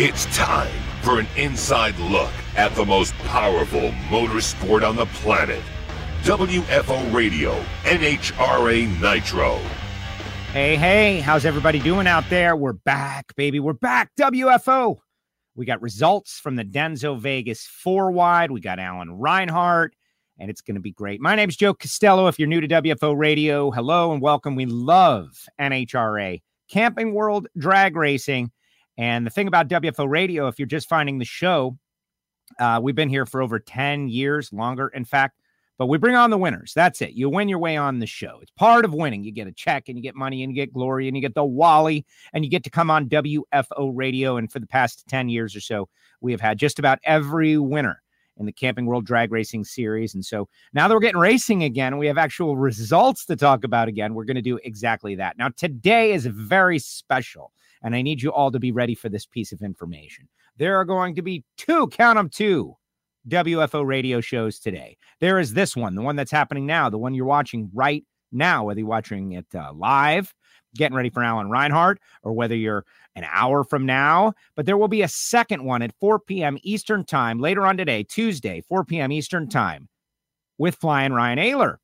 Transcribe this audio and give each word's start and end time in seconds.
It's 0.00 0.26
time 0.26 0.70
for 1.02 1.18
an 1.18 1.26
inside 1.36 1.98
look 1.98 2.30
at 2.54 2.72
the 2.76 2.84
most 2.84 3.12
powerful 3.24 3.90
motorsport 4.08 4.88
on 4.88 4.94
the 4.94 5.06
planet. 5.06 5.60
WFO 6.22 7.12
Radio, 7.12 7.60
NHRA 7.82 8.86
Nitro. 9.00 9.58
Hey, 10.52 10.76
hey, 10.76 11.18
how's 11.18 11.44
everybody 11.44 11.80
doing 11.80 12.06
out 12.06 12.22
there? 12.30 12.54
We're 12.54 12.74
back, 12.74 13.34
baby. 13.34 13.58
We're 13.58 13.72
back. 13.72 14.12
WFO. 14.14 14.98
We 15.56 15.66
got 15.66 15.82
results 15.82 16.38
from 16.38 16.54
the 16.54 16.64
Denso 16.64 17.18
Vegas 17.18 17.66
four 17.66 18.12
wide. 18.12 18.52
We 18.52 18.60
got 18.60 18.78
Alan 18.78 19.10
Reinhart, 19.10 19.96
and 20.38 20.48
it's 20.48 20.60
going 20.60 20.76
to 20.76 20.80
be 20.80 20.92
great. 20.92 21.20
My 21.20 21.34
name's 21.34 21.56
Joe 21.56 21.74
Castello. 21.74 22.28
If 22.28 22.38
you're 22.38 22.46
new 22.46 22.60
to 22.60 22.68
WFO 22.68 23.18
Radio, 23.18 23.72
hello 23.72 24.12
and 24.12 24.22
welcome. 24.22 24.54
We 24.54 24.66
love 24.66 25.30
NHRA, 25.60 26.40
Camping 26.70 27.14
World 27.14 27.48
Drag 27.58 27.96
Racing. 27.96 28.52
And 28.98 29.24
the 29.24 29.30
thing 29.30 29.48
about 29.48 29.68
WFO 29.68 30.08
Radio, 30.08 30.48
if 30.48 30.58
you're 30.58 30.66
just 30.66 30.88
finding 30.88 31.18
the 31.18 31.24
show, 31.24 31.78
uh, 32.58 32.80
we've 32.82 32.94
been 32.94 33.08
here 33.08 33.26
for 33.26 33.40
over 33.40 33.58
10 33.58 34.08
years, 34.08 34.52
longer, 34.52 34.88
in 34.88 35.04
fact. 35.04 35.40
But 35.78 35.86
we 35.86 35.96
bring 35.96 36.16
on 36.16 36.30
the 36.30 36.38
winners. 36.38 36.72
That's 36.74 37.00
it. 37.00 37.12
You 37.12 37.30
win 37.30 37.48
your 37.48 37.60
way 37.60 37.76
on 37.76 38.00
the 38.00 38.06
show. 38.06 38.40
It's 38.42 38.50
part 38.50 38.84
of 38.84 38.92
winning. 38.92 39.22
You 39.22 39.30
get 39.30 39.46
a 39.46 39.52
check 39.52 39.88
and 39.88 39.96
you 39.96 40.02
get 40.02 40.16
money 40.16 40.42
and 40.42 40.52
you 40.52 40.56
get 40.56 40.72
glory 40.72 41.06
and 41.06 41.16
you 41.16 41.20
get 41.20 41.34
the 41.34 41.44
Wally 41.44 42.04
and 42.32 42.44
you 42.44 42.50
get 42.50 42.64
to 42.64 42.70
come 42.70 42.90
on 42.90 43.08
WFO 43.08 43.92
radio. 43.94 44.36
And 44.36 44.50
for 44.50 44.58
the 44.58 44.66
past 44.66 45.04
10 45.08 45.28
years 45.28 45.54
or 45.54 45.60
so, 45.60 45.88
we 46.20 46.32
have 46.32 46.40
had 46.40 46.58
just 46.58 46.80
about 46.80 46.98
every 47.04 47.56
winner 47.58 48.02
in 48.38 48.46
the 48.46 48.52
Camping 48.52 48.86
World 48.86 49.04
Drag 49.04 49.30
Racing 49.30 49.64
Series. 49.64 50.14
And 50.14 50.24
so 50.24 50.48
now 50.72 50.88
that 50.88 50.94
we're 50.94 51.00
getting 51.00 51.20
racing 51.20 51.62
again, 51.62 51.98
we 51.98 52.06
have 52.06 52.18
actual 52.18 52.56
results 52.56 53.24
to 53.26 53.36
talk 53.36 53.64
about 53.64 53.86
again. 53.88 54.14
We're 54.14 54.24
going 54.24 54.36
to 54.36 54.42
do 54.42 54.58
exactly 54.64 55.14
that. 55.16 55.38
Now, 55.38 55.50
today 55.56 56.12
is 56.12 56.26
very 56.26 56.78
special, 56.78 57.52
and 57.82 57.94
I 57.94 58.02
need 58.02 58.22
you 58.22 58.32
all 58.32 58.50
to 58.50 58.58
be 58.58 58.72
ready 58.72 58.94
for 58.94 59.08
this 59.08 59.26
piece 59.26 59.52
of 59.52 59.62
information. 59.62 60.28
There 60.56 60.76
are 60.76 60.84
going 60.84 61.14
to 61.16 61.22
be 61.22 61.44
two, 61.56 61.88
count 61.88 62.16
them 62.16 62.28
two, 62.28 62.76
WFO 63.28 63.86
radio 63.86 64.20
shows 64.20 64.58
today. 64.58 64.96
There 65.20 65.38
is 65.38 65.54
this 65.54 65.76
one, 65.76 65.94
the 65.94 66.02
one 66.02 66.16
that's 66.16 66.30
happening 66.30 66.66
now, 66.66 66.88
the 66.88 66.98
one 66.98 67.14
you're 67.14 67.26
watching 67.26 67.70
right 67.74 68.04
now, 68.32 68.64
whether 68.64 68.80
you're 68.80 68.88
watching 68.88 69.32
it 69.32 69.46
uh, 69.54 69.72
live, 69.72 70.34
getting 70.74 70.96
ready 70.96 71.10
for 71.10 71.22
Alan 71.22 71.50
Reinhart, 71.50 72.00
or 72.22 72.32
whether 72.32 72.54
you're 72.54 72.84
an 73.14 73.24
hour 73.30 73.64
from 73.64 73.86
now. 73.86 74.32
But 74.56 74.66
there 74.66 74.76
will 74.76 74.88
be 74.88 75.02
a 75.02 75.08
second 75.08 75.64
one 75.64 75.82
at 75.82 75.94
4 76.00 76.20
p.m. 76.20 76.58
Eastern 76.62 77.04
Time 77.04 77.38
later 77.38 77.66
on 77.66 77.76
today, 77.76 78.02
Tuesday, 78.02 78.62
4 78.68 78.84
p.m. 78.84 79.12
Eastern 79.12 79.48
Time, 79.48 79.88
with 80.58 80.76
Flying 80.76 81.12
Ryan 81.12 81.38
Oehler. 81.38 81.76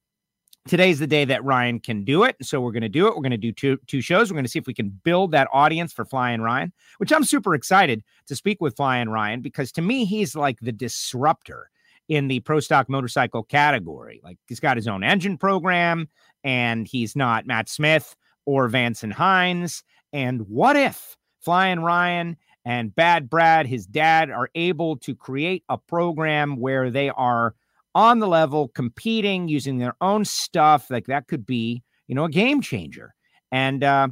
Today's 0.67 0.99
the 0.99 1.07
day 1.07 1.27
that 1.27 1.45
Ryan 1.45 1.79
can 1.79 2.05
do 2.05 2.25
it. 2.25 2.37
So 2.41 2.59
we're 2.59 2.73
going 2.73 2.83
to 2.83 2.89
do 2.89 3.07
it. 3.07 3.15
We're 3.15 3.23
going 3.23 3.33
to 3.33 3.37
do 3.37 3.53
two, 3.53 3.77
two 3.87 4.01
shows. 4.01 4.31
We're 4.31 4.37
going 4.37 4.47
to 4.47 4.51
see 4.51 4.59
if 4.59 4.67
we 4.67 4.73
can 4.73 4.89
build 5.05 5.31
that 5.33 5.49
audience 5.53 5.93
for 5.93 6.07
Flying 6.07 6.41
Ryan, 6.41 6.73
which 6.97 7.13
I'm 7.13 7.25
super 7.25 7.55
excited 7.55 8.03
to 8.29 8.35
speak 8.35 8.63
with 8.63 8.75
Flying 8.75 9.11
Ryan 9.11 9.43
because 9.43 9.71
to 9.73 9.83
me, 9.83 10.07
he's 10.07 10.35
like 10.35 10.59
the 10.61 10.73
disruptor 10.73 11.71
in 12.09 12.29
the 12.29 12.41
pro 12.41 12.61
stock 12.61 12.89
motorcycle 12.89 13.43
category. 13.43 14.23
Like 14.25 14.39
he's 14.49 14.61
got 14.61 14.79
his 14.79 14.89
own 14.89 15.05
engine 15.05 15.37
program 15.37 16.09
and 16.45 16.89
he's 16.89 17.15
not 17.15 17.47
Matt 17.47 17.69
Smith 17.69 18.17
or 18.47 18.69
Vance 18.69 19.03
and 19.03 19.13
Hines. 19.13 19.85
And 20.15 20.49
what 20.49 20.77
if 20.77 21.19
Flying 21.41 21.81
Ryan 21.81 22.39
and 22.65 22.95
Bad 22.95 23.29
Brad, 23.29 23.67
his 23.67 23.85
dad, 23.85 24.31
are 24.31 24.49
able 24.55 24.97
to 24.99 25.15
create 25.15 25.63
a 25.69 25.77
program 25.77 26.57
where 26.57 26.91
they 26.91 27.11
are 27.11 27.55
on 27.95 28.19
the 28.19 28.29
level, 28.29 28.69
competing, 28.69 29.49
using 29.49 29.79
their 29.79 29.95
own 30.01 30.25
stuff. 30.25 30.91
Like 30.91 31.07
that 31.07 31.29
could 31.29 31.47
be, 31.47 31.83
you 32.09 32.15
know, 32.15 32.25
a 32.25 32.31
game 32.31 32.61
changer 32.61 33.15
and, 33.53 33.85
uh, 33.85 34.09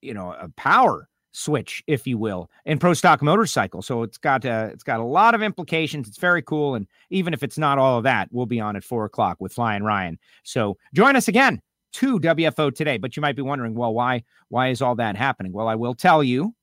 you 0.00 0.14
know, 0.14 0.32
a 0.32 0.48
power 0.56 1.08
switch, 1.32 1.82
if 1.86 2.06
you 2.06 2.18
will, 2.18 2.50
in 2.64 2.78
pro 2.78 2.94
stock 2.94 3.22
motorcycle. 3.22 3.82
So 3.82 4.02
it's 4.02 4.18
got 4.18 4.44
uh, 4.44 4.68
it's 4.72 4.84
got 4.84 5.00
a 5.00 5.04
lot 5.04 5.34
of 5.34 5.42
implications. 5.42 6.08
It's 6.08 6.18
very 6.18 6.42
cool, 6.42 6.74
and 6.74 6.86
even 7.10 7.34
if 7.34 7.42
it's 7.42 7.58
not 7.58 7.78
all 7.78 7.98
of 7.98 8.04
that, 8.04 8.28
we'll 8.30 8.46
be 8.46 8.60
on 8.60 8.76
at 8.76 8.84
four 8.84 9.04
o'clock 9.04 9.38
with 9.40 9.52
Flying 9.52 9.82
Ryan. 9.82 10.18
So 10.44 10.76
join 10.94 11.16
us 11.16 11.28
again 11.28 11.60
to 11.94 12.20
WFO 12.20 12.74
today. 12.74 12.98
But 12.98 13.16
you 13.16 13.20
might 13.20 13.36
be 13.36 13.42
wondering, 13.42 13.74
well, 13.74 13.94
why 13.94 14.24
why 14.48 14.68
is 14.68 14.82
all 14.82 14.94
that 14.96 15.16
happening? 15.16 15.52
Well, 15.52 15.68
I 15.68 15.74
will 15.74 15.94
tell 15.94 16.22
you 16.22 16.54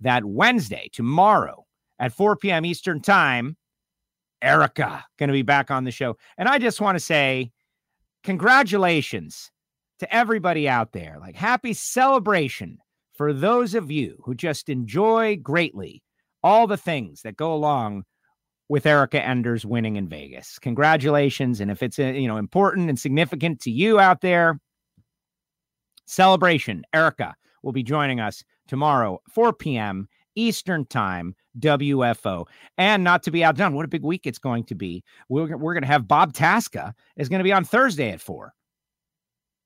that 0.00 0.24
Wednesday, 0.24 0.90
tomorrow 0.92 1.64
at 1.98 2.12
4 2.12 2.36
p.m. 2.36 2.66
Eastern 2.66 3.00
time, 3.00 3.56
Erica 4.42 5.04
going 5.18 5.28
to 5.28 5.32
be 5.32 5.42
back 5.42 5.70
on 5.70 5.84
the 5.84 5.90
show. 5.90 6.16
And 6.38 6.48
I 6.48 6.58
just 6.58 6.80
want 6.80 6.96
to 6.96 7.04
say 7.04 7.50
congratulations 8.22 9.50
to 9.98 10.14
everybody 10.14 10.68
out 10.68 10.92
there. 10.92 11.16
Like 11.20 11.36
happy 11.36 11.72
celebration 11.72 12.78
for 13.14 13.32
those 13.32 13.74
of 13.74 13.90
you 13.90 14.20
who 14.24 14.34
just 14.34 14.68
enjoy 14.68 15.36
greatly 15.36 16.02
all 16.42 16.66
the 16.66 16.76
things 16.76 17.22
that 17.22 17.36
go 17.36 17.52
along 17.52 18.04
with 18.68 18.84
Erica 18.84 19.24
Enders 19.24 19.64
winning 19.64 19.96
in 19.96 20.08
Vegas. 20.08 20.58
Congratulations 20.58 21.60
and 21.60 21.70
if 21.70 21.82
it's 21.82 21.98
uh, 21.98 22.04
you 22.04 22.28
know 22.28 22.36
important 22.36 22.88
and 22.88 22.98
significant 22.98 23.60
to 23.60 23.70
you 23.70 23.98
out 23.98 24.20
there, 24.20 24.60
celebration. 26.04 26.84
Erica 26.92 27.34
will 27.62 27.72
be 27.72 27.82
joining 27.82 28.20
us 28.20 28.44
tomorrow 28.68 29.20
4 29.32 29.52
p.m. 29.52 30.08
Eastern 30.36 30.84
Time, 30.86 31.34
WFO. 31.58 32.46
And 32.78 33.02
not 33.02 33.22
to 33.24 33.30
be 33.30 33.42
outdone, 33.42 33.74
what 33.74 33.84
a 33.84 33.88
big 33.88 34.04
week 34.04 34.26
it's 34.26 34.38
going 34.38 34.64
to 34.64 34.74
be. 34.74 35.02
We're, 35.28 35.56
we're 35.56 35.74
going 35.74 35.82
to 35.82 35.88
have 35.88 36.06
Bob 36.06 36.32
Tasca 36.32 36.92
is 37.16 37.28
going 37.28 37.40
to 37.40 37.44
be 37.44 37.52
on 37.52 37.64
Thursday 37.64 38.10
at 38.10 38.20
4. 38.20 38.54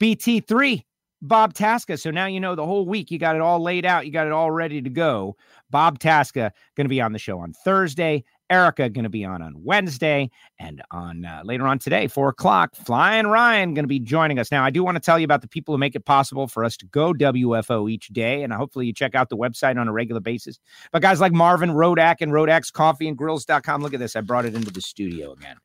BT3, 0.00 0.82
Bob 1.22 1.52
Tasca. 1.52 2.00
So 2.00 2.10
now 2.10 2.26
you 2.26 2.40
know 2.40 2.54
the 2.54 2.64
whole 2.64 2.86
week. 2.86 3.10
You 3.10 3.18
got 3.18 3.36
it 3.36 3.42
all 3.42 3.60
laid 3.60 3.84
out. 3.84 4.06
You 4.06 4.12
got 4.12 4.26
it 4.26 4.32
all 4.32 4.50
ready 4.50 4.80
to 4.80 4.90
go. 4.90 5.36
Bob 5.68 5.98
Tasca 5.98 6.50
going 6.76 6.86
to 6.86 6.88
be 6.88 7.00
on 7.00 7.12
the 7.12 7.18
show 7.18 7.38
on 7.38 7.52
Thursday. 7.52 8.24
Erica 8.50 8.88
going 8.90 9.04
to 9.04 9.10
be 9.10 9.24
on 9.24 9.40
on 9.40 9.54
Wednesday 9.62 10.30
and 10.58 10.82
on 10.90 11.24
uh, 11.24 11.42
later 11.44 11.66
on 11.66 11.78
today, 11.78 12.08
four 12.08 12.28
o'clock. 12.28 12.74
Flying 12.74 13.28
Ryan 13.28 13.74
going 13.74 13.84
to 13.84 13.88
be 13.88 14.00
joining 14.00 14.38
us. 14.38 14.50
Now, 14.50 14.64
I 14.64 14.70
do 14.70 14.82
want 14.82 14.96
to 14.96 15.00
tell 15.00 15.18
you 15.18 15.24
about 15.24 15.40
the 15.40 15.48
people 15.48 15.72
who 15.72 15.78
make 15.78 15.94
it 15.94 16.04
possible 16.04 16.48
for 16.48 16.64
us 16.64 16.76
to 16.78 16.86
go 16.86 17.14
WFO 17.14 17.90
each 17.90 18.08
day, 18.08 18.42
and 18.42 18.52
hopefully 18.52 18.86
you 18.86 18.92
check 18.92 19.14
out 19.14 19.28
the 19.28 19.36
website 19.36 19.78
on 19.80 19.88
a 19.88 19.92
regular 19.92 20.20
basis. 20.20 20.58
But 20.92 21.02
guys 21.02 21.20
like 21.20 21.32
Marvin 21.32 21.70
Rodak 21.70 22.16
and 22.20 22.32
Rodak's 22.32 22.70
Coffee 22.70 23.08
and 23.08 23.16
Grills.com. 23.16 23.82
Look 23.82 23.94
at 23.94 24.00
this. 24.00 24.16
I 24.16 24.20
brought 24.20 24.44
it 24.44 24.54
into 24.54 24.72
the 24.72 24.80
studio 24.80 25.32
again. 25.32 25.56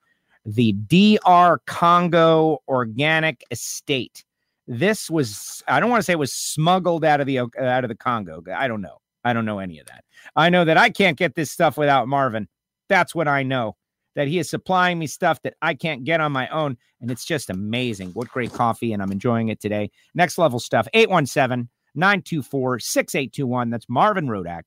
The 0.45 0.73
DR 0.73 1.59
Congo 1.65 2.61
Organic 2.67 3.43
Estate. 3.49 4.23
This 4.67 5.09
was 5.09 5.63
I 5.67 5.79
don't 5.79 5.89
want 5.89 5.99
to 5.99 6.03
say 6.03 6.13
it 6.13 6.19
was 6.19 6.33
smuggled 6.33 7.03
out 7.03 7.19
of 7.19 7.27
the 7.27 7.39
out 7.39 7.83
of 7.83 7.87
the 7.87 7.95
Congo. 7.95 8.43
I 8.55 8.67
don't 8.67 8.81
know. 8.81 8.97
I 9.23 9.33
don't 9.33 9.45
know 9.45 9.57
any 9.59 9.79
of 9.79 9.87
that. 9.87 10.03
I 10.35 10.49
know 10.49 10.65
that 10.65 10.77
I 10.77 10.91
can't 10.91 11.17
get 11.17 11.33
this 11.33 11.51
stuff 11.51 11.77
without 11.77 12.07
Marvin. 12.07 12.47
That's 12.89 13.15
what 13.15 13.27
I 13.27 13.43
know. 13.43 13.75
That 14.15 14.27
he 14.27 14.39
is 14.39 14.49
supplying 14.49 14.97
me 14.97 15.07
stuff 15.07 15.41
that 15.41 15.55
I 15.61 15.73
can't 15.73 16.05
get 16.05 16.21
on 16.21 16.31
my 16.31 16.47
own. 16.47 16.77
And 17.01 17.11
it's 17.11 17.25
just 17.25 17.49
amazing. 17.49 18.11
What 18.11 18.29
great 18.29 18.53
coffee. 18.53 18.93
And 18.93 19.01
I'm 19.01 19.11
enjoying 19.11 19.49
it 19.49 19.59
today. 19.59 19.91
Next 20.13 20.37
level 20.37 20.59
stuff 20.59 20.87
817 20.93 21.69
924 21.95 22.79
6821. 22.79 23.69
That's 23.69 23.85
Marvin 23.89 24.27
Rodak. 24.27 24.63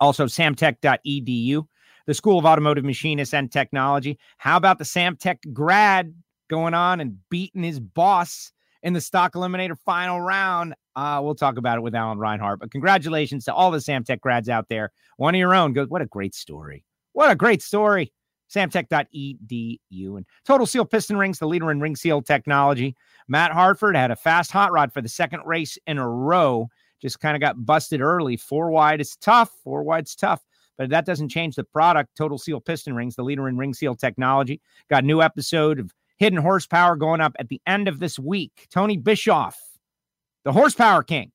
Also, 0.00 0.26
samtech.edu, 0.26 1.64
the 2.06 2.14
School 2.14 2.38
of 2.38 2.44
Automotive 2.44 2.84
Machinists 2.84 3.34
and 3.34 3.50
Technology. 3.50 4.18
How 4.38 4.56
about 4.56 4.78
the 4.78 4.84
Samtech 4.84 5.52
grad 5.52 6.14
going 6.50 6.74
on 6.74 7.00
and 7.00 7.18
beating 7.30 7.62
his 7.62 7.78
boss 7.78 8.52
in 8.82 8.94
the 8.94 9.00
stock 9.00 9.34
eliminator 9.34 9.76
final 9.84 10.20
round? 10.20 10.74
Uh, 10.96 11.20
we'll 11.22 11.34
talk 11.34 11.56
about 11.56 11.78
it 11.78 11.82
with 11.82 11.94
Alan 11.94 12.18
Reinhart. 12.18 12.58
But 12.58 12.72
congratulations 12.72 13.44
to 13.44 13.54
all 13.54 13.70
the 13.70 13.78
Samtech 13.78 14.20
grads 14.20 14.48
out 14.48 14.68
there. 14.68 14.90
One 15.16 15.34
of 15.34 15.38
your 15.38 15.54
own. 15.54 15.72
Good. 15.72 15.88
What 15.88 16.02
a 16.02 16.06
great 16.06 16.34
story. 16.34 16.84
What 17.12 17.30
a 17.30 17.36
great 17.36 17.62
story. 17.62 18.12
Samtech.edu 18.52 20.16
and 20.16 20.26
Total 20.44 20.66
Seal 20.66 20.84
Piston 20.84 21.16
Rings, 21.16 21.38
the 21.38 21.46
leader 21.46 21.70
in 21.70 21.80
ring 21.80 21.96
seal 21.96 22.20
technology. 22.20 22.94
Matt 23.28 23.52
Hartford 23.52 23.96
had 23.96 24.10
a 24.10 24.16
fast 24.16 24.50
hot 24.50 24.72
rod 24.72 24.92
for 24.92 25.00
the 25.00 25.08
second 25.08 25.42
race 25.46 25.78
in 25.86 25.98
a 25.98 26.08
row. 26.08 26.68
Just 27.00 27.20
kind 27.20 27.34
of 27.34 27.40
got 27.40 27.64
busted 27.64 28.00
early. 28.00 28.36
Four 28.36 28.70
wide 28.70 29.00
is 29.00 29.16
tough. 29.16 29.50
Four 29.64 29.82
wide's 29.82 30.14
tough, 30.14 30.42
but 30.76 30.90
that 30.90 31.06
doesn't 31.06 31.30
change 31.30 31.56
the 31.56 31.64
product. 31.64 32.16
Total 32.16 32.38
Seal 32.38 32.60
Piston 32.60 32.94
Rings, 32.94 33.16
the 33.16 33.24
leader 33.24 33.48
in 33.48 33.56
ring 33.56 33.74
seal 33.74 33.94
technology. 33.94 34.60
Got 34.90 35.04
a 35.04 35.06
new 35.06 35.22
episode 35.22 35.78
of 35.78 35.92
Hidden 36.18 36.38
Horsepower 36.38 36.96
going 36.96 37.20
up 37.20 37.34
at 37.38 37.48
the 37.48 37.60
end 37.66 37.88
of 37.88 38.00
this 38.00 38.18
week. 38.18 38.66
Tony 38.70 38.96
Bischoff, 38.96 39.58
the 40.44 40.52
Horsepower 40.52 41.02
King, 41.02 41.32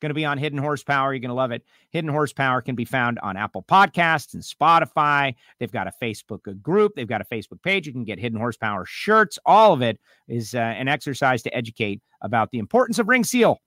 going 0.00 0.10
to 0.10 0.14
be 0.14 0.24
on 0.24 0.38
Hidden 0.38 0.58
Horsepower. 0.58 1.12
You're 1.12 1.20
going 1.20 1.28
to 1.28 1.34
love 1.34 1.50
it. 1.50 1.64
Hidden 1.90 2.10
Horsepower 2.10 2.60
can 2.62 2.74
be 2.74 2.84
found 2.84 3.18
on 3.20 3.36
Apple 3.36 3.62
Podcasts 3.62 4.34
and 4.34 4.42
Spotify. 4.42 5.34
They've 5.58 5.72
got 5.72 5.86
a 5.86 5.92
Facebook 6.02 6.60
group, 6.62 6.92
they've 6.96 7.08
got 7.08 7.20
a 7.20 7.24
Facebook 7.24 7.62
page. 7.62 7.86
You 7.86 7.92
can 7.92 8.04
get 8.04 8.18
Hidden 8.18 8.38
Horsepower 8.38 8.84
shirts. 8.86 9.38
All 9.46 9.72
of 9.72 9.82
it 9.82 9.98
is 10.28 10.54
uh, 10.54 10.58
an 10.58 10.88
exercise 10.88 11.42
to 11.42 11.54
educate 11.54 12.02
about 12.22 12.50
the 12.50 12.58
importance 12.58 12.98
of 12.98 13.08
ring 13.08 13.24
seal. 13.24 13.60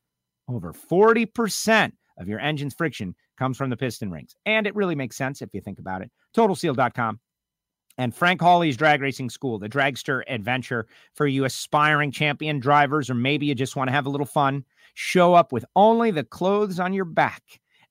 Over 0.48 0.74
40% 0.74 1.92
of 2.18 2.28
your 2.28 2.40
engine's 2.40 2.74
friction 2.74 3.16
comes 3.38 3.58
from 3.58 3.70
the 3.70 3.78
piston 3.78 4.12
rings. 4.12 4.36
And 4.46 4.68
it 4.68 4.76
really 4.76 4.96
makes 4.96 5.16
sense 5.16 5.42
if 5.42 5.50
you 5.54 5.62
think 5.62 5.80
about 5.80 6.02
it. 6.02 6.12
TotalSeal.com 6.36 7.20
and 8.00 8.16
Frank 8.16 8.42
Hawley's 8.42 8.78
Drag 8.78 9.02
Racing 9.02 9.30
School, 9.30 9.60
the 9.60 9.68
dragster 9.68 10.24
adventure 10.30 10.88
for 11.16 11.28
you 11.28 11.44
aspiring 11.44 12.12
champion 12.12 12.60
drivers, 12.60 13.10
or 13.10 13.14
maybe 13.14 13.46
you 13.46 13.54
just 13.54 13.76
want 13.76 13.90
to 13.90 13.92
have 13.92 14.06
a 14.06 14.10
little 14.10 14.26
fun. 14.26 14.64
Show 15.02 15.34
up 15.34 15.54
with 15.54 15.64
only 15.78 16.12
the 16.12 16.26
clothes 16.26 16.78
on 16.78 16.92
your 16.92 17.06
back 17.06 17.42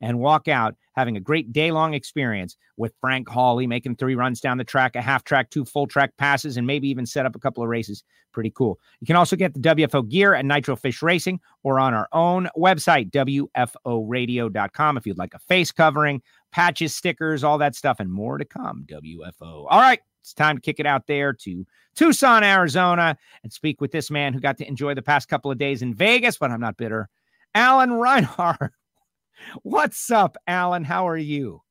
and 0.02 0.18
walk 0.18 0.46
out 0.46 0.74
having 0.94 1.16
a 1.16 1.20
great 1.20 1.54
day 1.54 1.72
long 1.72 1.94
experience 1.94 2.54
with 2.76 2.92
Frank 3.00 3.26
Hawley, 3.26 3.66
making 3.66 3.96
three 3.96 4.14
runs 4.14 4.42
down 4.42 4.58
the 4.58 4.64
track, 4.64 4.94
a 4.94 5.00
half 5.00 5.24
track, 5.24 5.48
two 5.48 5.64
full 5.64 5.86
track 5.86 6.10
passes, 6.18 6.58
and 6.58 6.66
maybe 6.66 6.86
even 6.86 7.06
set 7.06 7.24
up 7.24 7.34
a 7.34 7.38
couple 7.38 7.62
of 7.62 7.70
races. 7.70 8.04
Pretty 8.34 8.52
cool. 8.54 8.78
You 9.00 9.06
can 9.06 9.16
also 9.16 9.36
get 9.36 9.54
the 9.54 9.60
WFO 9.60 10.06
gear 10.06 10.34
at 10.34 10.44
Nitro 10.44 10.76
Fish 10.76 11.00
Racing 11.00 11.40
or 11.62 11.80
on 11.80 11.94
our 11.94 12.08
own 12.12 12.50
website, 12.58 13.10
WFOradio.com, 13.10 14.98
if 14.98 15.06
you'd 15.06 15.16
like 15.16 15.32
a 15.32 15.38
face 15.38 15.72
covering, 15.72 16.20
patches, 16.52 16.94
stickers, 16.94 17.42
all 17.42 17.56
that 17.56 17.74
stuff, 17.74 18.00
and 18.00 18.12
more 18.12 18.36
to 18.36 18.44
come. 18.44 18.84
WFO. 18.86 19.64
All 19.70 19.80
right. 19.80 20.00
It's 20.28 20.34
time 20.34 20.56
to 20.56 20.60
kick 20.60 20.78
it 20.78 20.84
out 20.84 21.06
there 21.06 21.32
to 21.32 21.66
Tucson, 21.96 22.44
Arizona, 22.44 23.16
and 23.42 23.50
speak 23.50 23.80
with 23.80 23.92
this 23.92 24.10
man 24.10 24.34
who 24.34 24.40
got 24.40 24.58
to 24.58 24.68
enjoy 24.68 24.92
the 24.92 25.00
past 25.00 25.26
couple 25.26 25.50
of 25.50 25.56
days 25.56 25.80
in 25.80 25.94
Vegas, 25.94 26.36
but 26.36 26.50
I'm 26.50 26.60
not 26.60 26.76
bitter. 26.76 27.08
Alan 27.54 27.94
Reinhart. 27.94 28.72
What's 29.62 30.10
up, 30.10 30.36
Alan? 30.46 30.84
How 30.84 31.08
are 31.08 31.16
you? 31.16 31.62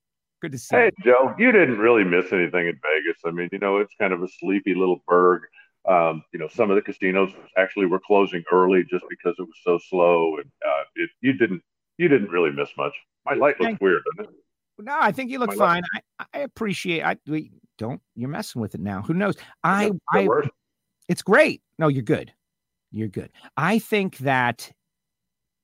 Good 0.42 0.54
to 0.54 0.58
see 0.58 0.76
hey, 0.76 0.86
you. 0.86 0.92
Hey, 0.98 1.12
Joe, 1.12 1.36
you 1.38 1.52
didn't 1.52 1.78
really 1.78 2.04
miss 2.04 2.34
anything 2.34 2.66
in 2.66 2.80
Vegas. 2.82 3.22
I 3.28 3.30
mean, 3.30 3.48
you 3.52 3.60
know, 3.60 3.78
it's 3.78 3.94
kind 4.02 4.12
of 4.12 4.24
a 4.24 4.28
sleepy 4.40 4.74
little 4.74 5.04
burg. 5.08 5.44
Um, 5.88 6.24
you 6.34 6.40
know, 6.40 6.48
some 6.48 6.72
of 6.72 6.78
the 6.78 6.82
casinos 6.82 7.32
actually 7.58 7.86
were 7.86 8.00
closing 8.00 8.44
early 8.52 8.84
just 8.90 9.06
because 9.08 9.36
it 9.38 9.44
was 9.44 9.60
so 9.64 9.80
slow, 9.88 10.38
and 10.38 10.50
uh, 10.68 10.84
it, 10.96 11.12
you 11.22 11.34
didn't 11.34 11.62
you 11.98 12.08
didn't 12.08 12.32
really 12.32 12.52
miss 12.52 12.70
much. 12.76 12.94
My 13.24 13.36
light 13.36 13.60
looks 13.60 13.80
weird, 13.80 14.02
doesn't 14.18 14.34
it? 14.34 14.40
No, 14.80 14.98
I 15.00 15.12
think 15.12 15.30
you 15.30 15.38
look 15.38 15.56
My 15.56 15.56
fine. 15.56 15.84
I, 16.20 16.26
I 16.34 16.40
appreciate. 16.40 17.04
I 17.04 17.18
we 17.28 17.52
don't. 17.78 18.02
You're 18.16 18.30
messing 18.30 18.62
with 18.62 18.76
it 18.76 18.82
now. 18.82 19.02
Who 19.02 19.14
knows? 19.14 19.36
I 19.64 19.92
I. 20.14 20.28
It's 21.08 21.22
great. 21.22 21.62
No, 21.80 21.88
you're 21.88 22.04
good. 22.04 22.34
You're 22.92 23.08
good. 23.08 23.32
I 23.56 23.80
think 23.80 24.18
that 24.20 24.72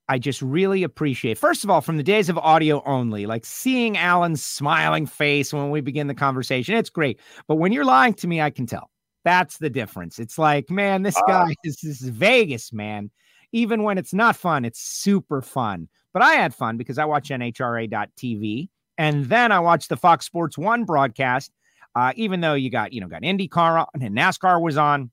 I 0.09 0.19
just 0.19 0.41
really 0.41 0.83
appreciate, 0.83 1.37
first 1.37 1.63
of 1.63 1.69
all, 1.69 1.81
from 1.81 1.97
the 1.97 2.03
days 2.03 2.29
of 2.29 2.37
audio 2.37 2.83
only, 2.85 3.25
like 3.25 3.45
seeing 3.45 3.97
Alan's 3.97 4.43
smiling 4.43 5.05
face 5.05 5.53
when 5.53 5.69
we 5.69 5.81
begin 5.81 6.07
the 6.07 6.13
conversation. 6.13 6.75
It's 6.75 6.89
great. 6.89 7.19
But 7.47 7.55
when 7.55 7.71
you're 7.71 7.85
lying 7.85 8.13
to 8.15 8.27
me, 8.27 8.41
I 8.41 8.49
can 8.49 8.65
tell. 8.65 8.89
That's 9.23 9.57
the 9.57 9.69
difference. 9.69 10.19
It's 10.19 10.37
like, 10.37 10.69
man, 10.69 11.03
this 11.03 11.19
guy 11.27 11.51
uh, 11.51 11.53
is 11.63 11.77
this 11.77 12.01
is 12.01 12.09
Vegas, 12.09 12.73
man. 12.73 13.09
Even 13.53 13.83
when 13.83 13.97
it's 13.97 14.13
not 14.13 14.35
fun, 14.35 14.65
it's 14.65 14.81
super 14.81 15.41
fun. 15.41 15.87
But 16.11 16.21
I 16.21 16.33
had 16.33 16.53
fun 16.53 16.77
because 16.77 16.97
I 16.97 17.05
watch 17.05 17.29
NHRA.tv 17.29 18.69
and 18.97 19.25
then 19.25 19.51
I 19.51 19.59
watched 19.59 19.89
the 19.89 19.97
Fox 19.97 20.25
Sports 20.25 20.57
One 20.57 20.83
broadcast. 20.83 21.51
Uh, 21.95 22.13
even 22.15 22.41
though 22.41 22.53
you 22.55 22.69
got, 22.69 22.93
you 22.93 23.01
know, 23.01 23.07
got 23.07 23.21
IndyCar 23.21 23.85
on 23.93 24.01
and 24.01 24.15
NASCAR 24.17 24.61
was 24.61 24.77
on, 24.77 25.11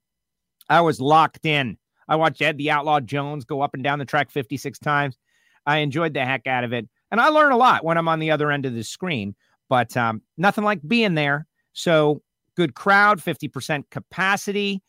I 0.68 0.80
was 0.80 1.00
locked 1.00 1.44
in. 1.44 1.76
I 2.08 2.16
watched 2.16 2.42
Ed 2.42 2.58
the 2.58 2.70
Outlaw 2.70 3.00
Jones 3.00 3.44
go 3.44 3.60
up 3.60 3.74
and 3.74 3.84
down 3.84 3.98
the 3.98 4.04
track 4.04 4.30
56 4.30 4.78
times. 4.78 5.18
I 5.66 5.78
enjoyed 5.78 6.14
the 6.14 6.24
heck 6.24 6.46
out 6.46 6.64
of 6.64 6.72
it. 6.72 6.88
And 7.10 7.20
I 7.20 7.28
learn 7.28 7.52
a 7.52 7.56
lot 7.56 7.84
when 7.84 7.98
I'm 7.98 8.08
on 8.08 8.18
the 8.18 8.30
other 8.30 8.50
end 8.50 8.66
of 8.66 8.74
the 8.74 8.82
screen, 8.82 9.34
but 9.68 9.96
um, 9.96 10.22
nothing 10.38 10.64
like 10.64 10.80
being 10.86 11.14
there. 11.14 11.46
So 11.72 12.22
good 12.56 12.74
crowd, 12.74 13.20
50% 13.20 13.84
capacity, 13.90 14.82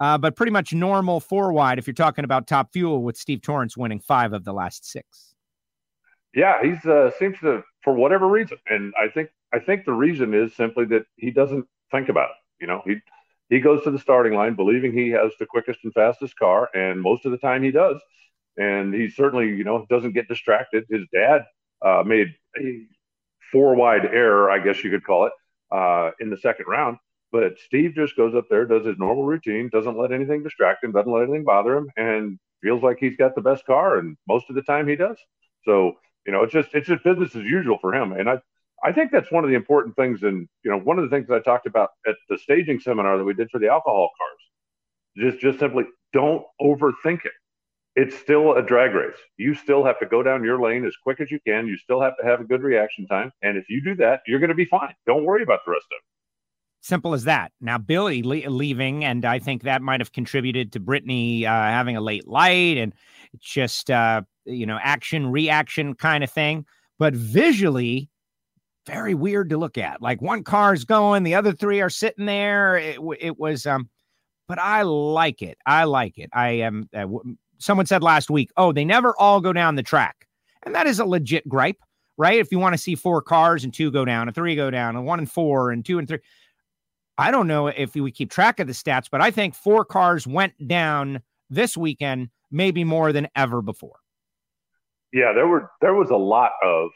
uh, 0.00 0.18
but 0.18 0.36
pretty 0.36 0.52
much 0.52 0.72
normal 0.72 1.20
four 1.20 1.52
wide 1.52 1.78
if 1.78 1.86
you're 1.86 1.94
talking 1.94 2.24
about 2.24 2.46
top 2.46 2.72
fuel 2.72 3.02
with 3.02 3.16
Steve 3.16 3.42
Torrence 3.42 3.76
winning 3.76 4.00
five 4.00 4.32
of 4.32 4.44
the 4.44 4.52
last 4.52 4.84
six. 4.84 5.34
Yeah, 6.34 6.62
he's 6.62 6.84
uh, 6.86 7.10
seems 7.18 7.38
to 7.40 7.62
for 7.84 7.92
whatever 7.92 8.26
reason, 8.26 8.56
and 8.66 8.94
I 8.98 9.08
think 9.08 9.28
I 9.52 9.58
think 9.58 9.84
the 9.84 9.92
reason 9.92 10.34
is 10.34 10.54
simply 10.56 10.86
that 10.86 11.04
he 11.16 11.30
doesn't 11.30 11.66
think 11.90 12.08
about 12.08 12.30
it. 12.30 12.36
You 12.60 12.66
know, 12.66 12.82
he 12.86 12.96
he 13.48 13.60
goes 13.60 13.82
to 13.84 13.90
the 13.90 13.98
starting 13.98 14.34
line 14.34 14.54
believing 14.54 14.92
he 14.92 15.10
has 15.10 15.32
the 15.38 15.46
quickest 15.46 15.80
and 15.84 15.92
fastest 15.92 16.36
car, 16.38 16.68
and 16.74 17.00
most 17.00 17.26
of 17.26 17.32
the 17.32 17.38
time 17.38 17.62
he 17.62 17.70
does. 17.70 18.00
And 18.56 18.94
he 18.94 19.08
certainly, 19.08 19.48
you 19.48 19.64
know, 19.64 19.86
doesn't 19.88 20.12
get 20.12 20.28
distracted. 20.28 20.84
His 20.90 21.06
dad 21.12 21.44
uh, 21.84 22.02
made 22.04 22.28
a 22.58 22.86
four 23.50 23.74
wide 23.74 24.06
error, 24.06 24.50
I 24.50 24.58
guess 24.58 24.82
you 24.82 24.90
could 24.90 25.04
call 25.04 25.26
it, 25.26 25.32
uh, 25.70 26.10
in 26.20 26.30
the 26.30 26.36
second 26.36 26.66
round. 26.68 26.98
But 27.30 27.58
Steve 27.58 27.94
just 27.94 28.16
goes 28.16 28.34
up 28.34 28.44
there, 28.50 28.66
does 28.66 28.86
his 28.86 28.98
normal 28.98 29.24
routine, 29.24 29.70
doesn't 29.72 29.98
let 29.98 30.12
anything 30.12 30.42
distract 30.42 30.84
him, 30.84 30.92
doesn't 30.92 31.10
let 31.10 31.22
anything 31.22 31.44
bother 31.44 31.76
him, 31.76 31.90
and 31.96 32.38
feels 32.62 32.82
like 32.82 32.98
he's 33.00 33.16
got 33.16 33.34
the 33.34 33.40
best 33.40 33.64
car. 33.64 33.98
And 33.98 34.16
most 34.28 34.50
of 34.50 34.54
the 34.54 34.62
time 34.62 34.86
he 34.86 34.96
does. 34.96 35.16
So, 35.64 35.94
you 36.26 36.32
know, 36.32 36.42
it's 36.42 36.52
just 36.52 36.68
it's 36.74 36.88
just 36.88 37.04
business 37.04 37.34
as 37.34 37.44
usual 37.44 37.78
for 37.80 37.94
him. 37.94 38.12
And 38.12 38.28
I 38.28 38.38
I 38.84 38.92
think 38.92 39.12
that's 39.12 39.30
one 39.30 39.44
of 39.44 39.50
the 39.50 39.56
important 39.56 39.94
things. 39.96 40.22
And, 40.22 40.48
you 40.64 40.70
know, 40.70 40.78
one 40.78 40.98
of 40.98 41.08
the 41.08 41.10
things 41.14 41.30
I 41.30 41.38
talked 41.38 41.66
about 41.66 41.90
at 42.06 42.16
the 42.28 42.36
staging 42.38 42.80
seminar 42.80 43.16
that 43.18 43.24
we 43.24 43.34
did 43.34 43.50
for 43.50 43.58
the 43.58 43.68
alcohol 43.68 44.10
cars, 44.18 45.30
just, 45.32 45.42
just 45.42 45.58
simply 45.58 45.84
don't 46.12 46.44
overthink 46.60 47.24
it. 47.24 47.32
It's 47.94 48.16
still 48.16 48.54
a 48.54 48.62
drag 48.62 48.94
race. 48.94 49.18
You 49.36 49.54
still 49.54 49.84
have 49.84 49.98
to 50.00 50.06
go 50.06 50.22
down 50.22 50.42
your 50.42 50.60
lane 50.60 50.86
as 50.86 50.96
quick 50.96 51.20
as 51.20 51.30
you 51.30 51.38
can. 51.46 51.66
You 51.66 51.76
still 51.76 52.00
have 52.00 52.16
to 52.20 52.26
have 52.26 52.40
a 52.40 52.44
good 52.44 52.62
reaction 52.62 53.06
time. 53.06 53.30
And 53.42 53.58
if 53.58 53.68
you 53.68 53.84
do 53.84 53.94
that, 53.96 54.22
you're 54.26 54.40
going 54.40 54.48
to 54.48 54.54
be 54.54 54.64
fine. 54.64 54.94
Don't 55.06 55.24
worry 55.24 55.42
about 55.42 55.60
the 55.66 55.72
rest 55.72 55.86
of 55.90 55.96
it. 55.96 56.02
Simple 56.80 57.14
as 57.14 57.24
that. 57.24 57.52
Now, 57.60 57.78
Billy 57.78 58.22
le- 58.22 58.50
leaving, 58.50 59.04
and 59.04 59.24
I 59.24 59.38
think 59.38 59.62
that 59.62 59.82
might 59.82 60.00
have 60.00 60.10
contributed 60.10 60.72
to 60.72 60.80
Brittany 60.80 61.46
uh, 61.46 61.52
having 61.52 61.96
a 61.96 62.00
late 62.00 62.26
light 62.26 62.78
and 62.78 62.92
just, 63.38 63.90
uh, 63.90 64.22
you 64.46 64.66
know, 64.66 64.78
action 64.82 65.30
reaction 65.30 65.94
kind 65.94 66.24
of 66.24 66.30
thing. 66.30 66.64
But 66.98 67.14
visually, 67.14 68.08
very 68.86 69.14
weird 69.14 69.50
to 69.50 69.56
look 69.56 69.78
at. 69.78 70.02
Like 70.02 70.20
one 70.20 70.44
car 70.44 70.74
is 70.74 70.84
going, 70.84 71.22
the 71.22 71.34
other 71.34 71.52
three 71.52 71.80
are 71.80 71.90
sitting 71.90 72.26
there. 72.26 72.76
It, 72.76 72.98
it 73.20 73.38
was, 73.38 73.66
um, 73.66 73.88
but 74.48 74.58
I 74.58 74.82
like 74.82 75.42
it. 75.42 75.58
I 75.66 75.84
like 75.84 76.18
it. 76.18 76.30
I 76.32 76.50
am. 76.50 76.88
Uh, 76.94 77.06
someone 77.58 77.86
said 77.86 78.02
last 78.02 78.30
week, 78.30 78.50
oh, 78.56 78.72
they 78.72 78.84
never 78.84 79.14
all 79.18 79.40
go 79.40 79.52
down 79.52 79.76
the 79.76 79.82
track, 79.82 80.26
and 80.64 80.74
that 80.74 80.86
is 80.86 80.98
a 80.98 81.04
legit 81.04 81.48
gripe, 81.48 81.78
right? 82.16 82.38
If 82.38 82.50
you 82.50 82.58
want 82.58 82.74
to 82.74 82.78
see 82.78 82.94
four 82.94 83.22
cars 83.22 83.64
and 83.64 83.72
two 83.72 83.90
go 83.90 84.04
down, 84.04 84.28
and 84.28 84.34
three 84.34 84.56
go 84.56 84.70
down, 84.70 84.96
and 84.96 85.06
one 85.06 85.20
and 85.20 85.30
four, 85.30 85.70
and 85.70 85.84
two 85.84 85.98
and 85.98 86.08
three. 86.08 86.18
I 87.18 87.30
don't 87.30 87.46
know 87.46 87.68
if 87.68 87.94
we 87.94 88.10
keep 88.10 88.30
track 88.30 88.58
of 88.58 88.66
the 88.66 88.72
stats, 88.72 89.08
but 89.10 89.20
I 89.20 89.30
think 89.30 89.54
four 89.54 89.84
cars 89.84 90.26
went 90.26 90.54
down 90.66 91.22
this 91.50 91.76
weekend, 91.76 92.30
maybe 92.50 92.84
more 92.84 93.12
than 93.12 93.28
ever 93.36 93.62
before. 93.62 93.96
Yeah, 95.12 95.32
there 95.34 95.46
were 95.46 95.70
there 95.80 95.94
was 95.94 96.10
a 96.10 96.16
lot 96.16 96.52
of 96.64 96.90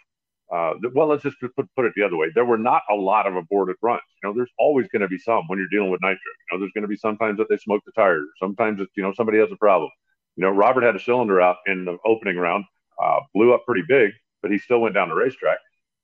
uh, 0.52 0.74
well, 0.94 1.08
let's 1.08 1.24
just 1.24 1.36
put, 1.40 1.52
put 1.74 1.84
it 1.84 1.92
the 1.96 2.04
other 2.04 2.16
way. 2.16 2.28
There 2.34 2.44
were 2.44 2.58
not 2.58 2.82
a 2.90 2.94
lot 2.94 3.26
of 3.26 3.34
aborted 3.34 3.76
runs. 3.82 4.02
You 4.22 4.28
know, 4.28 4.34
there's 4.34 4.52
always 4.58 4.86
going 4.88 5.02
to 5.02 5.08
be 5.08 5.18
some 5.18 5.44
when 5.48 5.58
you're 5.58 5.68
dealing 5.68 5.90
with 5.90 6.00
nitro. 6.02 6.16
You 6.16 6.46
know, 6.52 6.60
there's 6.60 6.72
going 6.72 6.82
to 6.82 6.88
be 6.88 6.96
sometimes 6.96 7.38
that 7.38 7.48
they 7.48 7.56
smoke 7.56 7.82
the 7.84 7.92
tires. 7.92 8.26
Sometimes 8.38 8.80
it's, 8.80 8.92
you 8.96 9.02
know, 9.02 9.12
somebody 9.12 9.38
has 9.38 9.50
a 9.50 9.56
problem. 9.56 9.90
You 10.36 10.44
know, 10.44 10.50
Robert 10.50 10.84
had 10.84 10.94
a 10.94 11.00
cylinder 11.00 11.40
out 11.40 11.56
in 11.66 11.84
the 11.84 11.96
opening 12.04 12.36
round, 12.36 12.64
uh, 13.02 13.20
blew 13.34 13.54
up 13.54 13.64
pretty 13.66 13.84
big, 13.88 14.12
but 14.42 14.50
he 14.50 14.58
still 14.58 14.80
went 14.80 14.94
down 14.94 15.08
the 15.08 15.14
racetrack. 15.14 15.58